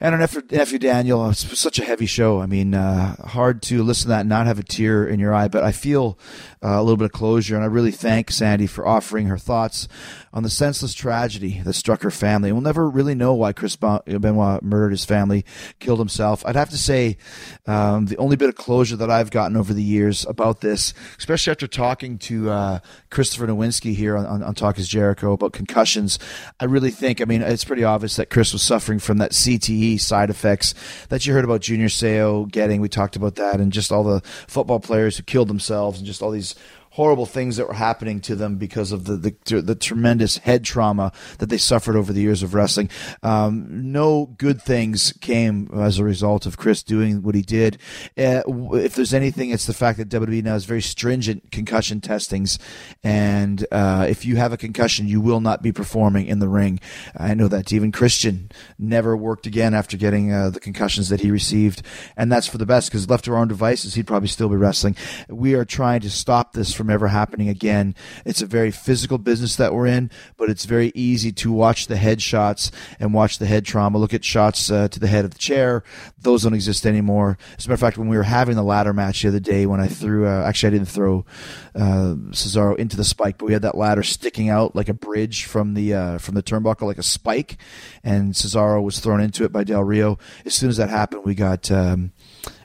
and 0.00 0.14
her 0.14 0.18
nephew, 0.18 0.42
nephew 0.50 0.78
Daniel. 0.78 1.28
It's 1.28 1.58
such 1.58 1.78
a 1.78 1.84
heavy 1.84 2.06
show. 2.06 2.40
I 2.40 2.46
mean, 2.46 2.72
uh, 2.72 3.16
hard 3.26 3.60
to 3.62 3.82
listen 3.82 4.04
to 4.04 4.08
that 4.08 4.20
and 4.20 4.28
not 4.30 4.46
have 4.46 4.58
a 4.58 4.62
tear 4.62 5.06
in 5.06 5.20
your 5.20 5.34
eye, 5.34 5.48
but 5.48 5.62
I 5.62 5.72
feel 5.72 6.18
uh, 6.64 6.68
a 6.68 6.82
little 6.82 6.96
bit 6.96 7.04
of 7.04 7.12
closure, 7.12 7.54
and 7.54 7.62
I 7.62 7.66
really 7.66 7.90
thank 7.90 8.30
Sandy 8.30 8.66
for 8.66 8.86
offering 8.86 9.26
her 9.26 9.36
thoughts 9.36 9.88
on 10.32 10.42
the 10.42 10.50
senseless 10.50 10.94
tragedy 10.94 11.60
that 11.64 11.72
struck 11.74 12.02
her 12.02 12.10
family. 12.10 12.50
We'll 12.50 12.62
never 12.62 12.88
really 12.88 13.14
know 13.14 13.34
why 13.34 13.52
Chris 13.52 13.76
Benoit 13.76 14.62
murdered 14.62 14.92
his 14.92 15.04
family, 15.04 15.44
killed 15.80 15.98
himself. 15.98 16.46
I'd 16.46 16.56
have 16.56 16.70
to 16.70 16.78
say 16.78 17.18
um, 17.66 18.06
the 18.06 18.16
only 18.16 18.36
bit 18.36 18.48
of 18.48 18.54
closure 18.54 18.96
that 18.96 19.10
I've 19.10 19.30
gotten 19.30 19.56
over 19.56 19.74
the 19.74 19.82
years 19.82 20.24
about 20.26 20.60
this, 20.60 20.94
especially 21.18 21.50
after 21.50 21.66
talking 21.66 22.16
to 22.18 22.50
uh, 22.50 22.78
Christopher 23.10 23.46
Nowinski 23.48 23.94
here 23.94 24.16
on, 24.16 24.24
on, 24.24 24.42
on 24.42 24.54
Talk 24.54 24.78
is 24.78 24.88
Jericho 24.88 25.32
about 25.32 25.52
concussions, 25.52 26.18
I 26.58 26.66
really 26.66 26.90
think, 26.90 27.20
I 27.20 27.24
mean, 27.24 27.42
it's 27.42 27.64
pretty 27.64 27.84
obvious 27.84 28.16
that 28.16 28.30
Chris 28.30 28.52
was 28.52 28.62
suffering 28.62 28.98
from 28.98 29.18
that 29.18 29.32
CTE 29.32 29.89
side 29.98 30.30
effects 30.30 30.74
that 31.08 31.26
you 31.26 31.32
heard 31.32 31.44
about 31.44 31.60
Junior 31.60 31.88
Seau 31.88 32.50
getting. 32.50 32.80
We 32.80 32.88
talked 32.88 33.16
about 33.16 33.36
that 33.36 33.60
and 33.60 33.72
just 33.72 33.92
all 33.92 34.04
the 34.04 34.20
football 34.46 34.80
players 34.80 35.16
who 35.16 35.22
killed 35.22 35.48
themselves 35.48 35.98
and 35.98 36.06
just 36.06 36.22
all 36.22 36.30
these 36.30 36.54
horrible 36.90 37.26
things 37.26 37.56
that 37.56 37.68
were 37.68 37.74
happening 37.74 38.20
to 38.20 38.34
them 38.34 38.56
because 38.56 38.92
of 38.92 39.04
the 39.04 39.16
the, 39.16 39.62
the 39.62 39.74
tremendous 39.74 40.38
head 40.38 40.64
trauma 40.64 41.12
that 41.38 41.48
they 41.48 41.56
suffered 41.56 41.96
over 41.96 42.12
the 42.12 42.20
years 42.20 42.42
of 42.42 42.54
wrestling. 42.54 42.90
Um, 43.22 43.92
no 43.92 44.26
good 44.38 44.60
things 44.60 45.12
came 45.20 45.70
as 45.74 45.98
a 45.98 46.04
result 46.04 46.46
of 46.46 46.56
Chris 46.56 46.82
doing 46.82 47.22
what 47.22 47.34
he 47.34 47.42
did. 47.42 47.78
Uh, 48.18 48.42
if 48.74 48.94
there's 48.94 49.14
anything, 49.14 49.50
it's 49.50 49.66
the 49.66 49.72
fact 49.72 49.98
that 49.98 50.08
WWE 50.08 50.42
now 50.42 50.52
has 50.52 50.64
very 50.64 50.82
stringent 50.82 51.52
concussion 51.52 52.00
testings, 52.00 52.58
and 53.02 53.66
uh, 53.70 54.06
if 54.08 54.26
you 54.26 54.36
have 54.36 54.52
a 54.52 54.56
concussion, 54.56 55.06
you 55.06 55.20
will 55.20 55.40
not 55.40 55.62
be 55.62 55.72
performing 55.72 56.26
in 56.26 56.40
the 56.40 56.48
ring. 56.48 56.80
I 57.16 57.34
know 57.34 57.48
that 57.48 57.72
even 57.72 57.92
Christian 57.92 58.50
never 58.78 59.16
worked 59.16 59.46
again 59.46 59.74
after 59.74 59.96
getting 59.96 60.32
uh, 60.32 60.50
the 60.50 60.60
concussions 60.60 61.08
that 61.08 61.20
he 61.20 61.30
received, 61.30 61.82
and 62.16 62.32
that's 62.32 62.48
for 62.48 62.58
the 62.58 62.66
best 62.66 62.90
because 62.90 63.08
left 63.08 63.26
to 63.26 63.32
our 63.32 63.38
own 63.38 63.48
devices, 63.48 63.94
he'd 63.94 64.06
probably 64.06 64.28
still 64.28 64.48
be 64.48 64.56
wrestling. 64.56 64.96
We 65.28 65.54
are 65.54 65.64
trying 65.64 66.00
to 66.00 66.10
stop 66.10 66.52
this 66.52 66.79
from 66.80 66.90
ever 66.90 67.08
happening 67.08 67.50
again. 67.50 67.94
It's 68.24 68.40
a 68.40 68.46
very 68.46 68.70
physical 68.70 69.18
business 69.18 69.56
that 69.56 69.74
we're 69.74 69.86
in, 69.86 70.10
but 70.38 70.48
it's 70.48 70.64
very 70.64 70.92
easy 70.94 71.30
to 71.32 71.52
watch 71.52 71.88
the 71.88 71.96
head 71.96 72.22
shots 72.22 72.72
and 72.98 73.12
watch 73.12 73.38
the 73.38 73.44
head 73.44 73.66
trauma. 73.66 73.98
Look 73.98 74.14
at 74.14 74.24
shots 74.24 74.70
uh, 74.70 74.88
to 74.88 74.98
the 74.98 75.06
head 75.06 75.26
of 75.26 75.32
the 75.32 75.38
chair; 75.38 75.84
those 76.18 76.44
don't 76.44 76.54
exist 76.54 76.86
anymore. 76.86 77.36
As 77.58 77.66
a 77.66 77.68
matter 77.68 77.74
of 77.74 77.80
fact, 77.80 77.98
when 77.98 78.08
we 78.08 78.16
were 78.16 78.22
having 78.22 78.56
the 78.56 78.62
ladder 78.62 78.94
match 78.94 79.20
the 79.20 79.28
other 79.28 79.40
day, 79.40 79.66
when 79.66 79.78
I 79.78 79.88
threw, 79.88 80.26
uh, 80.26 80.44
actually 80.46 80.68
I 80.68 80.70
didn't 80.78 80.88
throw 80.88 81.26
uh, 81.74 82.14
Cesaro 82.30 82.76
into 82.78 82.96
the 82.96 83.04
spike, 83.04 83.36
but 83.36 83.44
we 83.44 83.52
had 83.52 83.62
that 83.62 83.76
ladder 83.76 84.02
sticking 84.02 84.48
out 84.48 84.74
like 84.74 84.88
a 84.88 84.94
bridge 84.94 85.44
from 85.44 85.74
the 85.74 85.92
uh, 85.92 86.18
from 86.18 86.34
the 86.34 86.42
turnbuckle, 86.42 86.86
like 86.86 86.98
a 86.98 87.02
spike, 87.02 87.58
and 88.02 88.32
Cesaro 88.32 88.82
was 88.82 89.00
thrown 89.00 89.20
into 89.20 89.44
it 89.44 89.52
by 89.52 89.64
Del 89.64 89.84
Rio. 89.84 90.18
As 90.46 90.54
soon 90.54 90.70
as 90.70 90.78
that 90.78 90.88
happened, 90.88 91.24
we 91.24 91.34
got. 91.34 91.70
Um, 91.70 92.12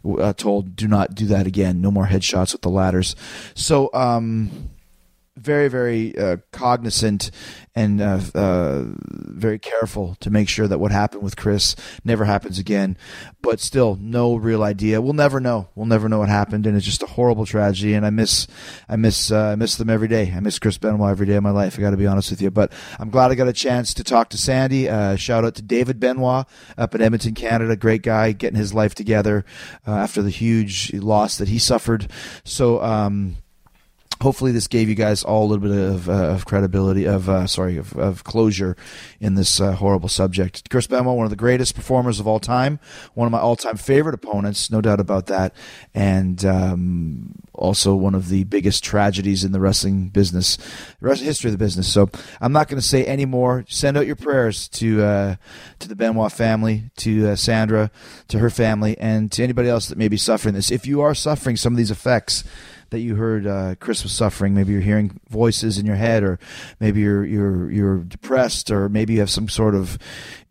uh, 0.05 0.33
told 0.33 0.75
do 0.75 0.87
not 0.87 1.15
do 1.15 1.25
that 1.27 1.47
again. 1.47 1.81
No 1.81 1.91
more 1.91 2.05
headshots 2.07 2.53
with 2.53 2.61
the 2.61 2.69
ladders. 2.69 3.15
So, 3.55 3.89
um, 3.93 4.69
very, 5.37 5.67
very 5.67 6.17
uh, 6.17 6.37
cognizant 6.51 7.29
and 7.75 8.01
uh, 8.01 8.21
uh, 8.33 8.83
very 9.03 9.59
careful 9.59 10.15
to 10.21 10.29
make 10.29 10.47
sure 10.47 10.65
that 10.67 10.79
what 10.79 10.91
happened 10.91 11.23
with 11.23 11.35
Chris 11.35 11.75
never 12.05 12.23
happens 12.23 12.57
again. 12.57 12.97
But 13.41 13.59
still, 13.59 13.97
no 13.99 14.35
real 14.35 14.63
idea. 14.63 15.01
We'll 15.01 15.13
never 15.13 15.41
know. 15.41 15.67
We'll 15.75 15.85
never 15.85 16.07
know 16.07 16.19
what 16.19 16.29
happened, 16.29 16.65
and 16.65 16.77
it's 16.77 16.85
just 16.85 17.03
a 17.03 17.07
horrible 17.07 17.45
tragedy. 17.45 17.93
And 17.93 18.05
I 18.05 18.11
miss, 18.11 18.47
I 18.87 18.95
miss, 18.95 19.29
uh, 19.29 19.47
I 19.47 19.55
miss 19.55 19.75
them 19.75 19.89
every 19.89 20.07
day. 20.07 20.33
I 20.33 20.39
miss 20.39 20.57
Chris 20.57 20.77
Benoit 20.77 21.11
every 21.11 21.25
day 21.25 21.35
of 21.35 21.43
my 21.43 21.51
life. 21.51 21.77
I 21.77 21.81
got 21.81 21.91
to 21.91 21.97
be 21.97 22.07
honest 22.07 22.31
with 22.31 22.41
you. 22.41 22.49
But 22.49 22.71
I'm 22.97 23.09
glad 23.09 23.31
I 23.31 23.35
got 23.35 23.49
a 23.49 23.53
chance 23.53 23.93
to 23.95 24.03
talk 24.03 24.29
to 24.29 24.37
Sandy. 24.37 24.87
Uh, 24.87 25.17
shout 25.17 25.43
out 25.43 25.55
to 25.55 25.61
David 25.61 25.99
Benoit 25.99 26.45
up 26.77 26.95
in 26.95 27.01
Edmonton, 27.01 27.33
Canada. 27.33 27.75
Great 27.75 28.03
guy, 28.03 28.31
getting 28.31 28.57
his 28.57 28.73
life 28.73 28.95
together 28.95 29.43
uh, 29.85 29.91
after 29.91 30.21
the 30.21 30.29
huge 30.29 30.93
loss 30.93 31.37
that 31.37 31.49
he 31.49 31.59
suffered. 31.59 32.09
So. 32.45 32.81
Um, 32.81 33.37
hopefully 34.21 34.51
this 34.51 34.67
gave 34.67 34.89
you 34.89 34.95
guys 34.95 35.23
all 35.23 35.45
a 35.45 35.47
little 35.47 35.67
bit 35.67 35.77
of, 35.77 36.09
uh, 36.09 36.13
of 36.13 36.45
credibility 36.45 37.05
of 37.05 37.29
uh, 37.29 37.47
sorry 37.47 37.77
of, 37.77 37.95
of 37.97 38.23
closure 38.23 38.75
in 39.19 39.35
this 39.35 39.59
uh, 39.59 39.73
horrible 39.73 40.09
subject. 40.09 40.69
Chris 40.69 40.87
benoit 40.87 41.15
one 41.15 41.25
of 41.25 41.29
the 41.29 41.35
greatest 41.35 41.75
performers 41.75 42.19
of 42.19 42.27
all 42.27 42.39
time 42.39 42.79
one 43.13 43.25
of 43.25 43.31
my 43.31 43.39
all-time 43.39 43.77
favorite 43.77 44.15
opponents 44.15 44.71
no 44.71 44.81
doubt 44.81 44.99
about 44.99 45.27
that 45.27 45.53
and 45.93 46.45
um, 46.45 47.35
also 47.53 47.95
one 47.95 48.15
of 48.15 48.29
the 48.29 48.43
biggest 48.45 48.83
tragedies 48.83 49.43
in 49.43 49.51
the 49.51 49.59
wrestling 49.59 50.09
business 50.09 50.57
the 51.01 51.15
history 51.15 51.49
of 51.49 51.53
the 51.53 51.63
business. 51.63 51.91
So 51.91 52.09
i'm 52.41 52.51
not 52.51 52.67
going 52.67 52.79
to 52.79 52.87
say 52.87 53.05
any 53.05 53.25
more. 53.25 53.65
Send 53.67 53.97
out 53.97 54.05
your 54.05 54.15
prayers 54.15 54.67
to 54.69 55.03
uh, 55.03 55.35
to 55.79 55.87
the 55.87 55.95
benoit 55.95 56.31
family 56.31 56.89
to 56.97 57.29
uh, 57.29 57.35
sandra 57.35 57.91
to 58.27 58.39
her 58.39 58.49
family 58.49 58.97
and 58.97 59.31
to 59.33 59.43
anybody 59.43 59.69
else 59.69 59.87
that 59.87 59.97
may 59.97 60.07
be 60.07 60.17
suffering 60.17 60.55
this. 60.55 60.71
If 60.71 60.85
you 60.85 61.01
are 61.01 61.15
suffering 61.15 61.55
some 61.55 61.73
of 61.73 61.77
these 61.77 61.91
effects 61.91 62.43
that 62.89 62.99
you 62.99 63.15
heard 63.15 63.47
uh, 63.47 63.75
Chris 63.79 64.03
was 64.03 64.11
suffering. 64.11 64.53
Maybe 64.53 64.73
you're 64.73 64.81
hearing 64.81 65.19
voices 65.29 65.77
in 65.77 65.85
your 65.85 65.95
head, 65.95 66.23
or 66.23 66.39
maybe 66.79 67.01
you're 67.01 67.25
you're 67.25 67.71
you're 67.71 67.97
depressed, 67.99 68.71
or 68.71 68.89
maybe 68.89 69.13
you 69.13 69.19
have 69.19 69.29
some 69.29 69.49
sort 69.49 69.75
of 69.75 69.97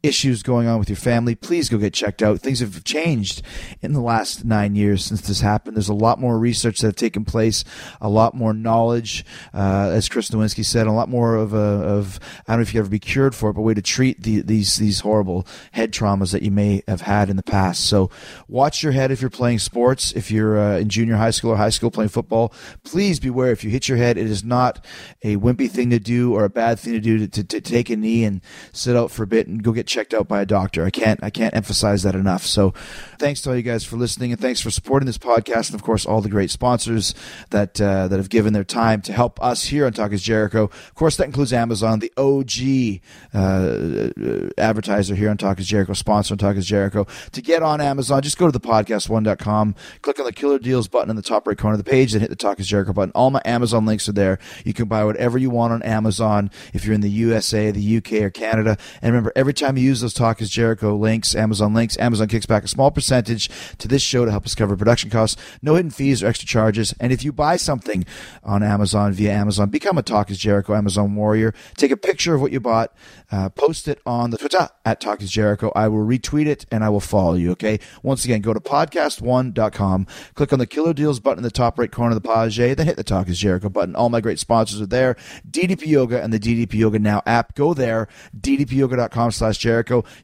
issues 0.04 0.42
going 0.42 0.68
on 0.68 0.78
with 0.78 0.90
your 0.90 0.96
family. 0.96 1.34
Please 1.34 1.68
go 1.68 1.78
get 1.78 1.94
checked 1.94 2.22
out. 2.22 2.40
Things 2.40 2.60
have 2.60 2.84
changed 2.84 3.42
in 3.80 3.94
the 3.94 4.00
last 4.00 4.44
nine 4.44 4.74
years 4.74 5.04
since 5.04 5.22
this 5.22 5.40
happened. 5.40 5.76
There's 5.76 5.88
a 5.88 5.94
lot 5.94 6.20
more 6.20 6.38
research 6.38 6.80
that 6.80 6.88
have 6.88 6.96
taken 6.96 7.24
place, 7.24 7.64
a 8.00 8.08
lot 8.08 8.34
more 8.34 8.52
knowledge, 8.52 9.24
uh, 9.54 9.90
as 9.92 10.08
Chris 10.08 10.30
Nowinski 10.30 10.64
said, 10.64 10.86
a 10.86 10.92
lot 10.92 11.08
more 11.08 11.36
of 11.36 11.54
a 11.54 11.56
of 11.56 12.20
I 12.46 12.52
don't 12.52 12.58
know 12.58 12.62
if 12.62 12.74
you 12.74 12.80
ever 12.80 12.88
be 12.90 12.98
cured 12.98 13.34
for 13.34 13.50
it, 13.50 13.54
but 13.54 13.62
way 13.62 13.74
to 13.74 13.82
treat 13.82 14.22
the, 14.22 14.42
these 14.42 14.76
these 14.76 15.00
horrible 15.00 15.46
head 15.72 15.92
traumas 15.92 16.32
that 16.32 16.42
you 16.42 16.50
may 16.50 16.82
have 16.86 17.00
had 17.00 17.30
in 17.30 17.36
the 17.36 17.42
past. 17.42 17.86
So 17.86 18.10
watch 18.46 18.82
your 18.82 18.92
head 18.92 19.10
if 19.10 19.22
you're 19.22 19.30
playing 19.30 19.58
sports. 19.58 20.12
If 20.12 20.30
you're 20.30 20.58
uh, 20.58 20.78
in 20.78 20.90
junior 20.90 21.16
high 21.16 21.30
school 21.30 21.52
or 21.52 21.56
high 21.56 21.70
school 21.70 21.90
playing 21.90 22.10
football, 22.10 22.52
please 22.82 23.18
beware. 23.18 23.52
If 23.52 23.64
you 23.64 23.70
hit 23.70 23.88
your 23.88 23.98
head, 23.98 24.18
it 24.18 24.26
is 24.26 24.44
not 24.44 24.84
a 25.22 25.36
wimpy 25.36 25.70
thing 25.70 25.88
to 25.90 25.98
do 25.98 26.34
or 26.34 26.44
a 26.44 26.50
bad 26.50 26.78
thing 26.78 26.92
to 26.92 27.00
do 27.00 27.18
to, 27.20 27.28
to, 27.28 27.44
to 27.44 27.60
take 27.60 27.88
a 27.88 27.96
knee 27.96 28.24
and 28.24 28.42
sit 28.72 28.96
out 28.96 29.10
for 29.10 29.22
a 29.22 29.26
bit 29.26 29.46
and 29.46 29.62
go 29.62 29.72
get 29.72 29.86
checked 29.94 30.12
out 30.12 30.26
by 30.26 30.40
a 30.40 30.46
doctor. 30.46 30.84
I 30.84 30.90
can't 30.90 31.22
I 31.22 31.30
can't 31.30 31.54
emphasize 31.54 32.02
that 32.02 32.16
enough. 32.16 32.44
So 32.44 32.74
thanks 33.18 33.40
to 33.42 33.50
all 33.50 33.56
you 33.56 33.62
guys 33.62 33.84
for 33.84 33.96
listening 33.96 34.32
and 34.32 34.40
thanks 34.40 34.60
for 34.60 34.70
supporting 34.70 35.06
this 35.06 35.18
podcast 35.18 35.68
and 35.70 35.76
of 35.76 35.82
course 35.82 36.04
all 36.04 36.20
the 36.20 36.28
great 36.28 36.50
sponsors 36.50 37.14
that 37.50 37.80
uh, 37.80 38.08
that 38.08 38.16
have 38.16 38.28
given 38.28 38.52
their 38.52 38.64
time 38.64 39.00
to 39.02 39.12
help 39.12 39.40
us 39.42 39.64
here 39.64 39.86
on 39.86 39.92
Talk 39.92 40.12
is 40.12 40.22
Jericho. 40.22 40.64
Of 40.64 40.94
course 40.96 41.16
that 41.16 41.26
includes 41.26 41.52
Amazon, 41.52 42.00
the 42.00 42.12
OG 42.16 43.02
uh, 43.32 44.50
advertiser 44.60 45.14
here 45.14 45.30
on 45.30 45.36
Talk 45.36 45.60
is 45.60 45.68
Jericho, 45.68 45.92
sponsor 45.92 46.34
on 46.34 46.38
Talk 46.38 46.56
is 46.56 46.66
Jericho. 46.66 47.06
To 47.30 47.40
get 47.40 47.62
on 47.62 47.80
Amazon, 47.80 48.22
just 48.22 48.36
go 48.36 48.50
to 48.50 48.58
thepodcast1.com, 48.58 49.76
click 50.02 50.18
on 50.18 50.24
the 50.24 50.32
Killer 50.32 50.58
Deals 50.58 50.88
button 50.88 51.10
in 51.10 51.16
the 51.16 51.22
top 51.22 51.46
right 51.46 51.56
corner 51.56 51.74
of 51.74 51.84
the 51.84 51.88
page, 51.88 52.12
then 52.12 52.20
hit 52.20 52.30
the 52.30 52.36
Talk 52.36 52.58
is 52.58 52.66
Jericho 52.66 52.92
button. 52.92 53.12
All 53.14 53.30
my 53.30 53.42
Amazon 53.44 53.86
links 53.86 54.08
are 54.08 54.12
there. 54.12 54.40
You 54.64 54.72
can 54.74 54.88
buy 54.88 55.04
whatever 55.04 55.38
you 55.38 55.50
want 55.50 55.72
on 55.72 55.82
Amazon 55.84 56.50
if 56.72 56.84
you're 56.84 56.94
in 56.94 57.00
the 57.00 57.10
USA, 57.10 57.70
the 57.70 57.96
UK, 57.98 58.12
or 58.14 58.30
Canada. 58.30 58.76
And 59.00 59.12
remember, 59.12 59.32
every 59.36 59.54
time 59.54 59.76
you 59.76 59.83
use 59.84 60.00
those 60.00 60.14
Talk 60.14 60.40
is 60.40 60.50
Jericho 60.50 60.96
links, 60.96 61.34
Amazon 61.34 61.74
links. 61.74 61.98
Amazon 61.98 62.28
kicks 62.28 62.46
back 62.46 62.64
a 62.64 62.68
small 62.68 62.90
percentage 62.90 63.50
to 63.78 63.88
this 63.88 64.02
show 64.02 64.24
to 64.24 64.30
help 64.30 64.46
us 64.46 64.54
cover 64.54 64.76
production 64.76 65.10
costs. 65.10 65.40
No 65.62 65.74
hidden 65.74 65.90
fees 65.90 66.22
or 66.22 66.26
extra 66.26 66.46
charges. 66.46 66.94
And 66.98 67.12
if 67.12 67.22
you 67.24 67.32
buy 67.32 67.56
something 67.56 68.04
on 68.42 68.62
Amazon 68.62 69.12
via 69.12 69.32
Amazon, 69.32 69.68
become 69.68 69.98
a 69.98 70.02
Talk 70.02 70.30
is 70.30 70.38
Jericho 70.38 70.74
Amazon 70.74 71.14
warrior. 71.14 71.54
Take 71.76 71.90
a 71.90 71.96
picture 71.96 72.34
of 72.34 72.40
what 72.40 72.52
you 72.52 72.60
bought, 72.60 72.92
uh, 73.30 73.48
post 73.50 73.88
it 73.88 74.00
on 74.06 74.30
the 74.30 74.38
Twitter 74.38 74.68
at 74.84 75.00
Talk 75.00 75.22
is 75.22 75.30
Jericho. 75.30 75.72
I 75.74 75.88
will 75.88 76.04
retweet 76.06 76.46
it 76.46 76.66
and 76.70 76.82
I 76.84 76.88
will 76.88 77.00
follow 77.00 77.34
you. 77.34 77.52
Okay. 77.52 77.78
Once 78.02 78.24
again, 78.24 78.40
go 78.40 78.54
to 78.54 78.60
podcast1.com, 78.60 80.06
click 80.34 80.52
on 80.52 80.58
the 80.58 80.66
Killer 80.66 80.92
Deals 80.92 81.20
button 81.20 81.38
in 81.38 81.44
the 81.44 81.50
top 81.50 81.78
right 81.78 81.90
corner 81.90 82.14
of 82.16 82.22
the 82.22 82.28
page, 82.28 82.56
then 82.56 82.86
hit 82.86 82.96
the 82.96 83.04
Talk 83.04 83.28
is 83.28 83.38
Jericho 83.38 83.68
button. 83.68 83.94
All 83.94 84.08
my 84.08 84.20
great 84.20 84.38
sponsors 84.38 84.80
are 84.80 84.86
there. 84.86 85.16
DDP 85.48 85.86
Yoga 85.86 86.22
and 86.22 86.32
the 86.32 86.40
DDP 86.40 86.74
Yoga 86.74 86.98
Now 86.98 87.22
app. 87.26 87.54
Go 87.54 87.74
there, 87.74 88.08
ddpyoga.com 88.38 89.32
slash 89.32 89.58
Jericho. 89.58 89.73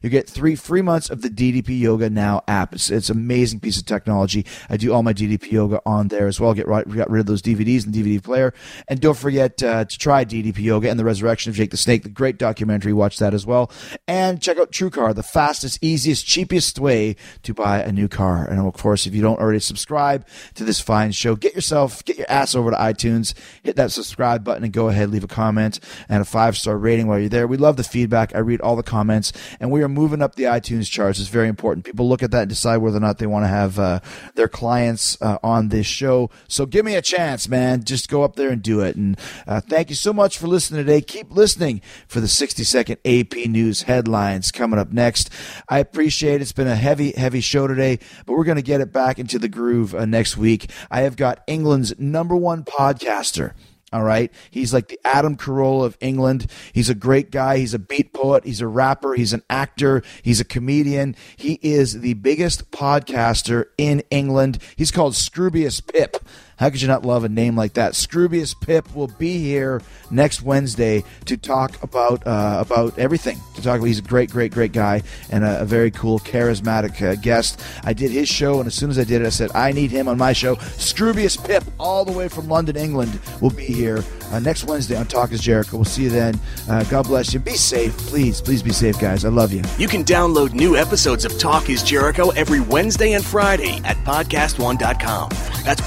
You 0.01 0.09
get 0.09 0.29
three 0.29 0.55
free 0.55 0.81
months 0.81 1.09
of 1.09 1.21
the 1.21 1.29
DDP 1.29 1.79
Yoga 1.79 2.09
Now 2.09 2.43
app. 2.47 2.73
It's, 2.73 2.89
it's 2.89 3.09
an 3.09 3.17
amazing 3.17 3.59
piece 3.59 3.77
of 3.77 3.85
technology. 3.85 4.45
I 4.69 4.77
do 4.77 4.93
all 4.93 5.03
my 5.03 5.13
DDP 5.13 5.51
Yoga 5.51 5.81
on 5.85 6.09
there 6.09 6.27
as 6.27 6.39
well. 6.39 6.53
Get 6.53 6.67
right, 6.67 6.87
got 6.87 7.09
rid 7.09 7.19
of 7.19 7.25
those 7.25 7.41
DVDs 7.41 7.85
and 7.85 7.93
DVD 7.93 8.21
player. 8.21 8.53
And 8.87 8.99
don't 8.99 9.17
forget 9.17 9.61
uh, 9.63 9.85
to 9.85 9.97
try 9.97 10.25
DDP 10.25 10.59
Yoga 10.59 10.89
and 10.89 10.99
the 10.99 11.05
Resurrection 11.05 11.49
of 11.49 11.55
Jake 11.55 11.71
the 11.71 11.77
Snake, 11.77 12.03
the 12.03 12.09
great 12.09 12.37
documentary. 12.37 12.93
Watch 12.93 13.19
that 13.19 13.33
as 13.33 13.45
well. 13.45 13.71
And 14.07 14.41
check 14.41 14.57
out 14.57 14.71
TrueCar, 14.71 15.15
the 15.15 15.23
fastest, 15.23 15.79
easiest, 15.81 16.25
cheapest 16.25 16.79
way 16.79 17.15
to 17.43 17.53
buy 17.53 17.81
a 17.81 17.91
new 17.91 18.07
car. 18.07 18.45
And 18.45 18.59
of 18.59 18.73
course, 18.73 19.05
if 19.05 19.15
you 19.15 19.21
don't 19.21 19.39
already 19.39 19.59
subscribe 19.59 20.25
to 20.55 20.63
this 20.63 20.79
fine 20.79 21.11
show, 21.11 21.35
get 21.35 21.55
yourself, 21.55 22.03
get 22.05 22.17
your 22.17 22.29
ass 22.29 22.55
over 22.55 22.71
to 22.71 22.77
iTunes, 22.77 23.33
hit 23.63 23.75
that 23.75 23.91
subscribe 23.91 24.43
button, 24.43 24.63
and 24.63 24.73
go 24.73 24.89
ahead, 24.89 25.09
leave 25.09 25.23
a 25.23 25.27
comment 25.27 25.79
and 26.09 26.21
a 26.21 26.25
five 26.25 26.57
star 26.57 26.77
rating 26.77 27.07
while 27.07 27.19
you're 27.19 27.29
there. 27.29 27.47
We 27.47 27.57
love 27.57 27.77
the 27.77 27.83
feedback. 27.83 28.35
I 28.35 28.39
read 28.39 28.61
all 28.61 28.75
the 28.75 28.83
comments, 28.83 29.30
and 29.59 29.71
we 29.71 29.83
are 29.83 29.89
moving 29.89 30.21
up 30.21 30.35
the 30.35 30.43
iTunes 30.43 30.89
charts. 30.89 31.19
It's 31.19 31.29
very 31.29 31.47
important. 31.47 31.85
People 31.85 32.07
look 32.07 32.23
at 32.23 32.31
that 32.31 32.43
and 32.43 32.49
decide 32.49 32.77
whether 32.77 32.97
or 32.97 33.01
not 33.01 33.17
they 33.17 33.27
want 33.27 33.43
to 33.43 33.49
have 33.49 33.79
uh, 33.79 33.99
their 34.35 34.47
clients 34.47 35.17
uh, 35.21 35.37
on 35.43 35.69
this 35.69 35.85
show. 35.85 36.29
So 36.47 36.65
give 36.65 36.85
me 36.85 36.95
a 36.95 37.01
chance, 37.01 37.47
man. 37.47 37.83
Just 37.83 38.09
go 38.09 38.23
up 38.23 38.35
there 38.35 38.49
and 38.49 38.61
do 38.61 38.81
it. 38.81 38.95
And 38.95 39.17
uh, 39.47 39.61
thank 39.61 39.89
you 39.89 39.95
so 39.95 40.13
much 40.13 40.37
for 40.37 40.47
listening 40.47 40.85
today. 40.85 41.01
Keep 41.01 41.31
listening 41.31 41.81
for 42.07 42.19
the 42.19 42.27
60 42.27 42.63
second 42.63 42.97
AP 43.05 43.35
News 43.47 43.83
headlines 43.83 44.51
coming 44.51 44.79
up 44.79 44.91
next. 44.91 45.29
I 45.69 45.79
appreciate 45.79 46.35
it. 46.35 46.41
It's 46.41 46.51
been 46.51 46.67
a 46.67 46.75
heavy, 46.75 47.11
heavy 47.11 47.41
show 47.41 47.67
today, 47.67 47.99
but 48.25 48.33
we're 48.33 48.43
going 48.43 48.55
to 48.55 48.61
get 48.61 48.81
it 48.81 48.91
back 48.91 49.19
into 49.19 49.39
the 49.39 49.49
groove 49.49 49.95
uh, 49.95 50.05
next 50.05 50.37
week. 50.37 50.69
I 50.89 51.01
have 51.01 51.15
got 51.15 51.43
England's 51.47 51.97
number 51.99 52.35
one 52.35 52.63
podcaster. 52.63 53.53
All 53.93 54.03
right. 54.03 54.31
He's 54.49 54.73
like 54.73 54.87
the 54.87 54.99
Adam 55.03 55.35
Carolla 55.35 55.85
of 55.85 55.97
England. 55.99 56.49
He's 56.71 56.89
a 56.89 56.95
great 56.95 57.29
guy. 57.29 57.57
He's 57.57 57.73
a 57.73 57.79
beat 57.79 58.13
poet. 58.13 58.45
He's 58.45 58.61
a 58.61 58.67
rapper. 58.67 59.15
He's 59.15 59.33
an 59.33 59.43
actor. 59.49 60.01
He's 60.21 60.39
a 60.39 60.45
comedian. 60.45 61.15
He 61.35 61.59
is 61.61 61.99
the 61.99 62.13
biggest 62.13 62.71
podcaster 62.71 63.65
in 63.77 64.01
England. 64.09 64.59
He's 64.77 64.91
called 64.91 65.13
Scroobius 65.13 65.85
Pip. 65.85 66.17
How 66.61 66.69
could 66.69 66.79
you 66.79 66.87
not 66.87 67.03
love 67.03 67.23
a 67.23 67.29
name 67.29 67.55
like 67.55 67.73
that? 67.73 67.93
Scroobius 67.93 68.53
Pip 68.61 68.95
will 68.95 69.07
be 69.07 69.39
here 69.39 69.81
next 70.11 70.43
Wednesday 70.43 71.03
to 71.25 71.35
talk 71.35 71.81
about 71.81 72.21
uh, 72.27 72.57
about 72.63 72.99
everything. 72.99 73.39
To 73.55 73.63
talk 73.63 73.77
about, 73.77 73.87
he's 73.87 73.97
a 73.97 74.03
great, 74.03 74.29
great, 74.29 74.51
great 74.51 74.71
guy 74.71 75.01
and 75.31 75.43
a, 75.43 75.61
a 75.61 75.65
very 75.65 75.89
cool, 75.89 76.19
charismatic 76.19 77.01
uh, 77.01 77.15
guest. 77.15 77.59
I 77.83 77.93
did 77.93 78.11
his 78.11 78.29
show, 78.29 78.59
and 78.59 78.67
as 78.67 78.75
soon 78.75 78.91
as 78.91 78.99
I 78.99 79.05
did 79.05 79.23
it, 79.23 79.25
I 79.25 79.29
said 79.29 79.49
I 79.55 79.71
need 79.71 79.89
him 79.89 80.07
on 80.07 80.19
my 80.19 80.33
show. 80.33 80.55
Scroobius 80.55 81.43
Pip, 81.43 81.63
all 81.79 82.05
the 82.05 82.11
way 82.11 82.27
from 82.27 82.47
London, 82.47 82.75
England, 82.75 83.19
will 83.41 83.49
be 83.49 83.65
here 83.65 84.03
uh, 84.31 84.37
next 84.39 84.65
Wednesday 84.65 84.95
on 84.95 85.07
Talk 85.07 85.31
Is 85.31 85.41
Jericho. 85.41 85.77
We'll 85.77 85.85
see 85.85 86.03
you 86.03 86.09
then. 86.11 86.39
Uh, 86.69 86.83
God 86.83 87.07
bless 87.07 87.33
you. 87.33 87.39
Be 87.39 87.55
safe, 87.55 87.97
please. 87.97 88.39
Please 88.39 88.61
be 88.61 88.71
safe, 88.71 88.99
guys. 88.99 89.25
I 89.25 89.29
love 89.29 89.51
you. 89.51 89.63
You 89.79 89.87
can 89.87 90.03
download 90.03 90.53
new 90.53 90.77
episodes 90.77 91.25
of 91.25 91.39
Talk 91.39 91.71
is 91.71 91.81
Jericho 91.81 92.29
every 92.29 92.59
Wednesday 92.59 93.13
and 93.13 93.25
Friday 93.25 93.81
at 93.83 93.97
podcastone.com. 93.97 95.29
That's 95.63 95.81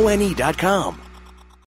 podcastone.com. 0.00 1.09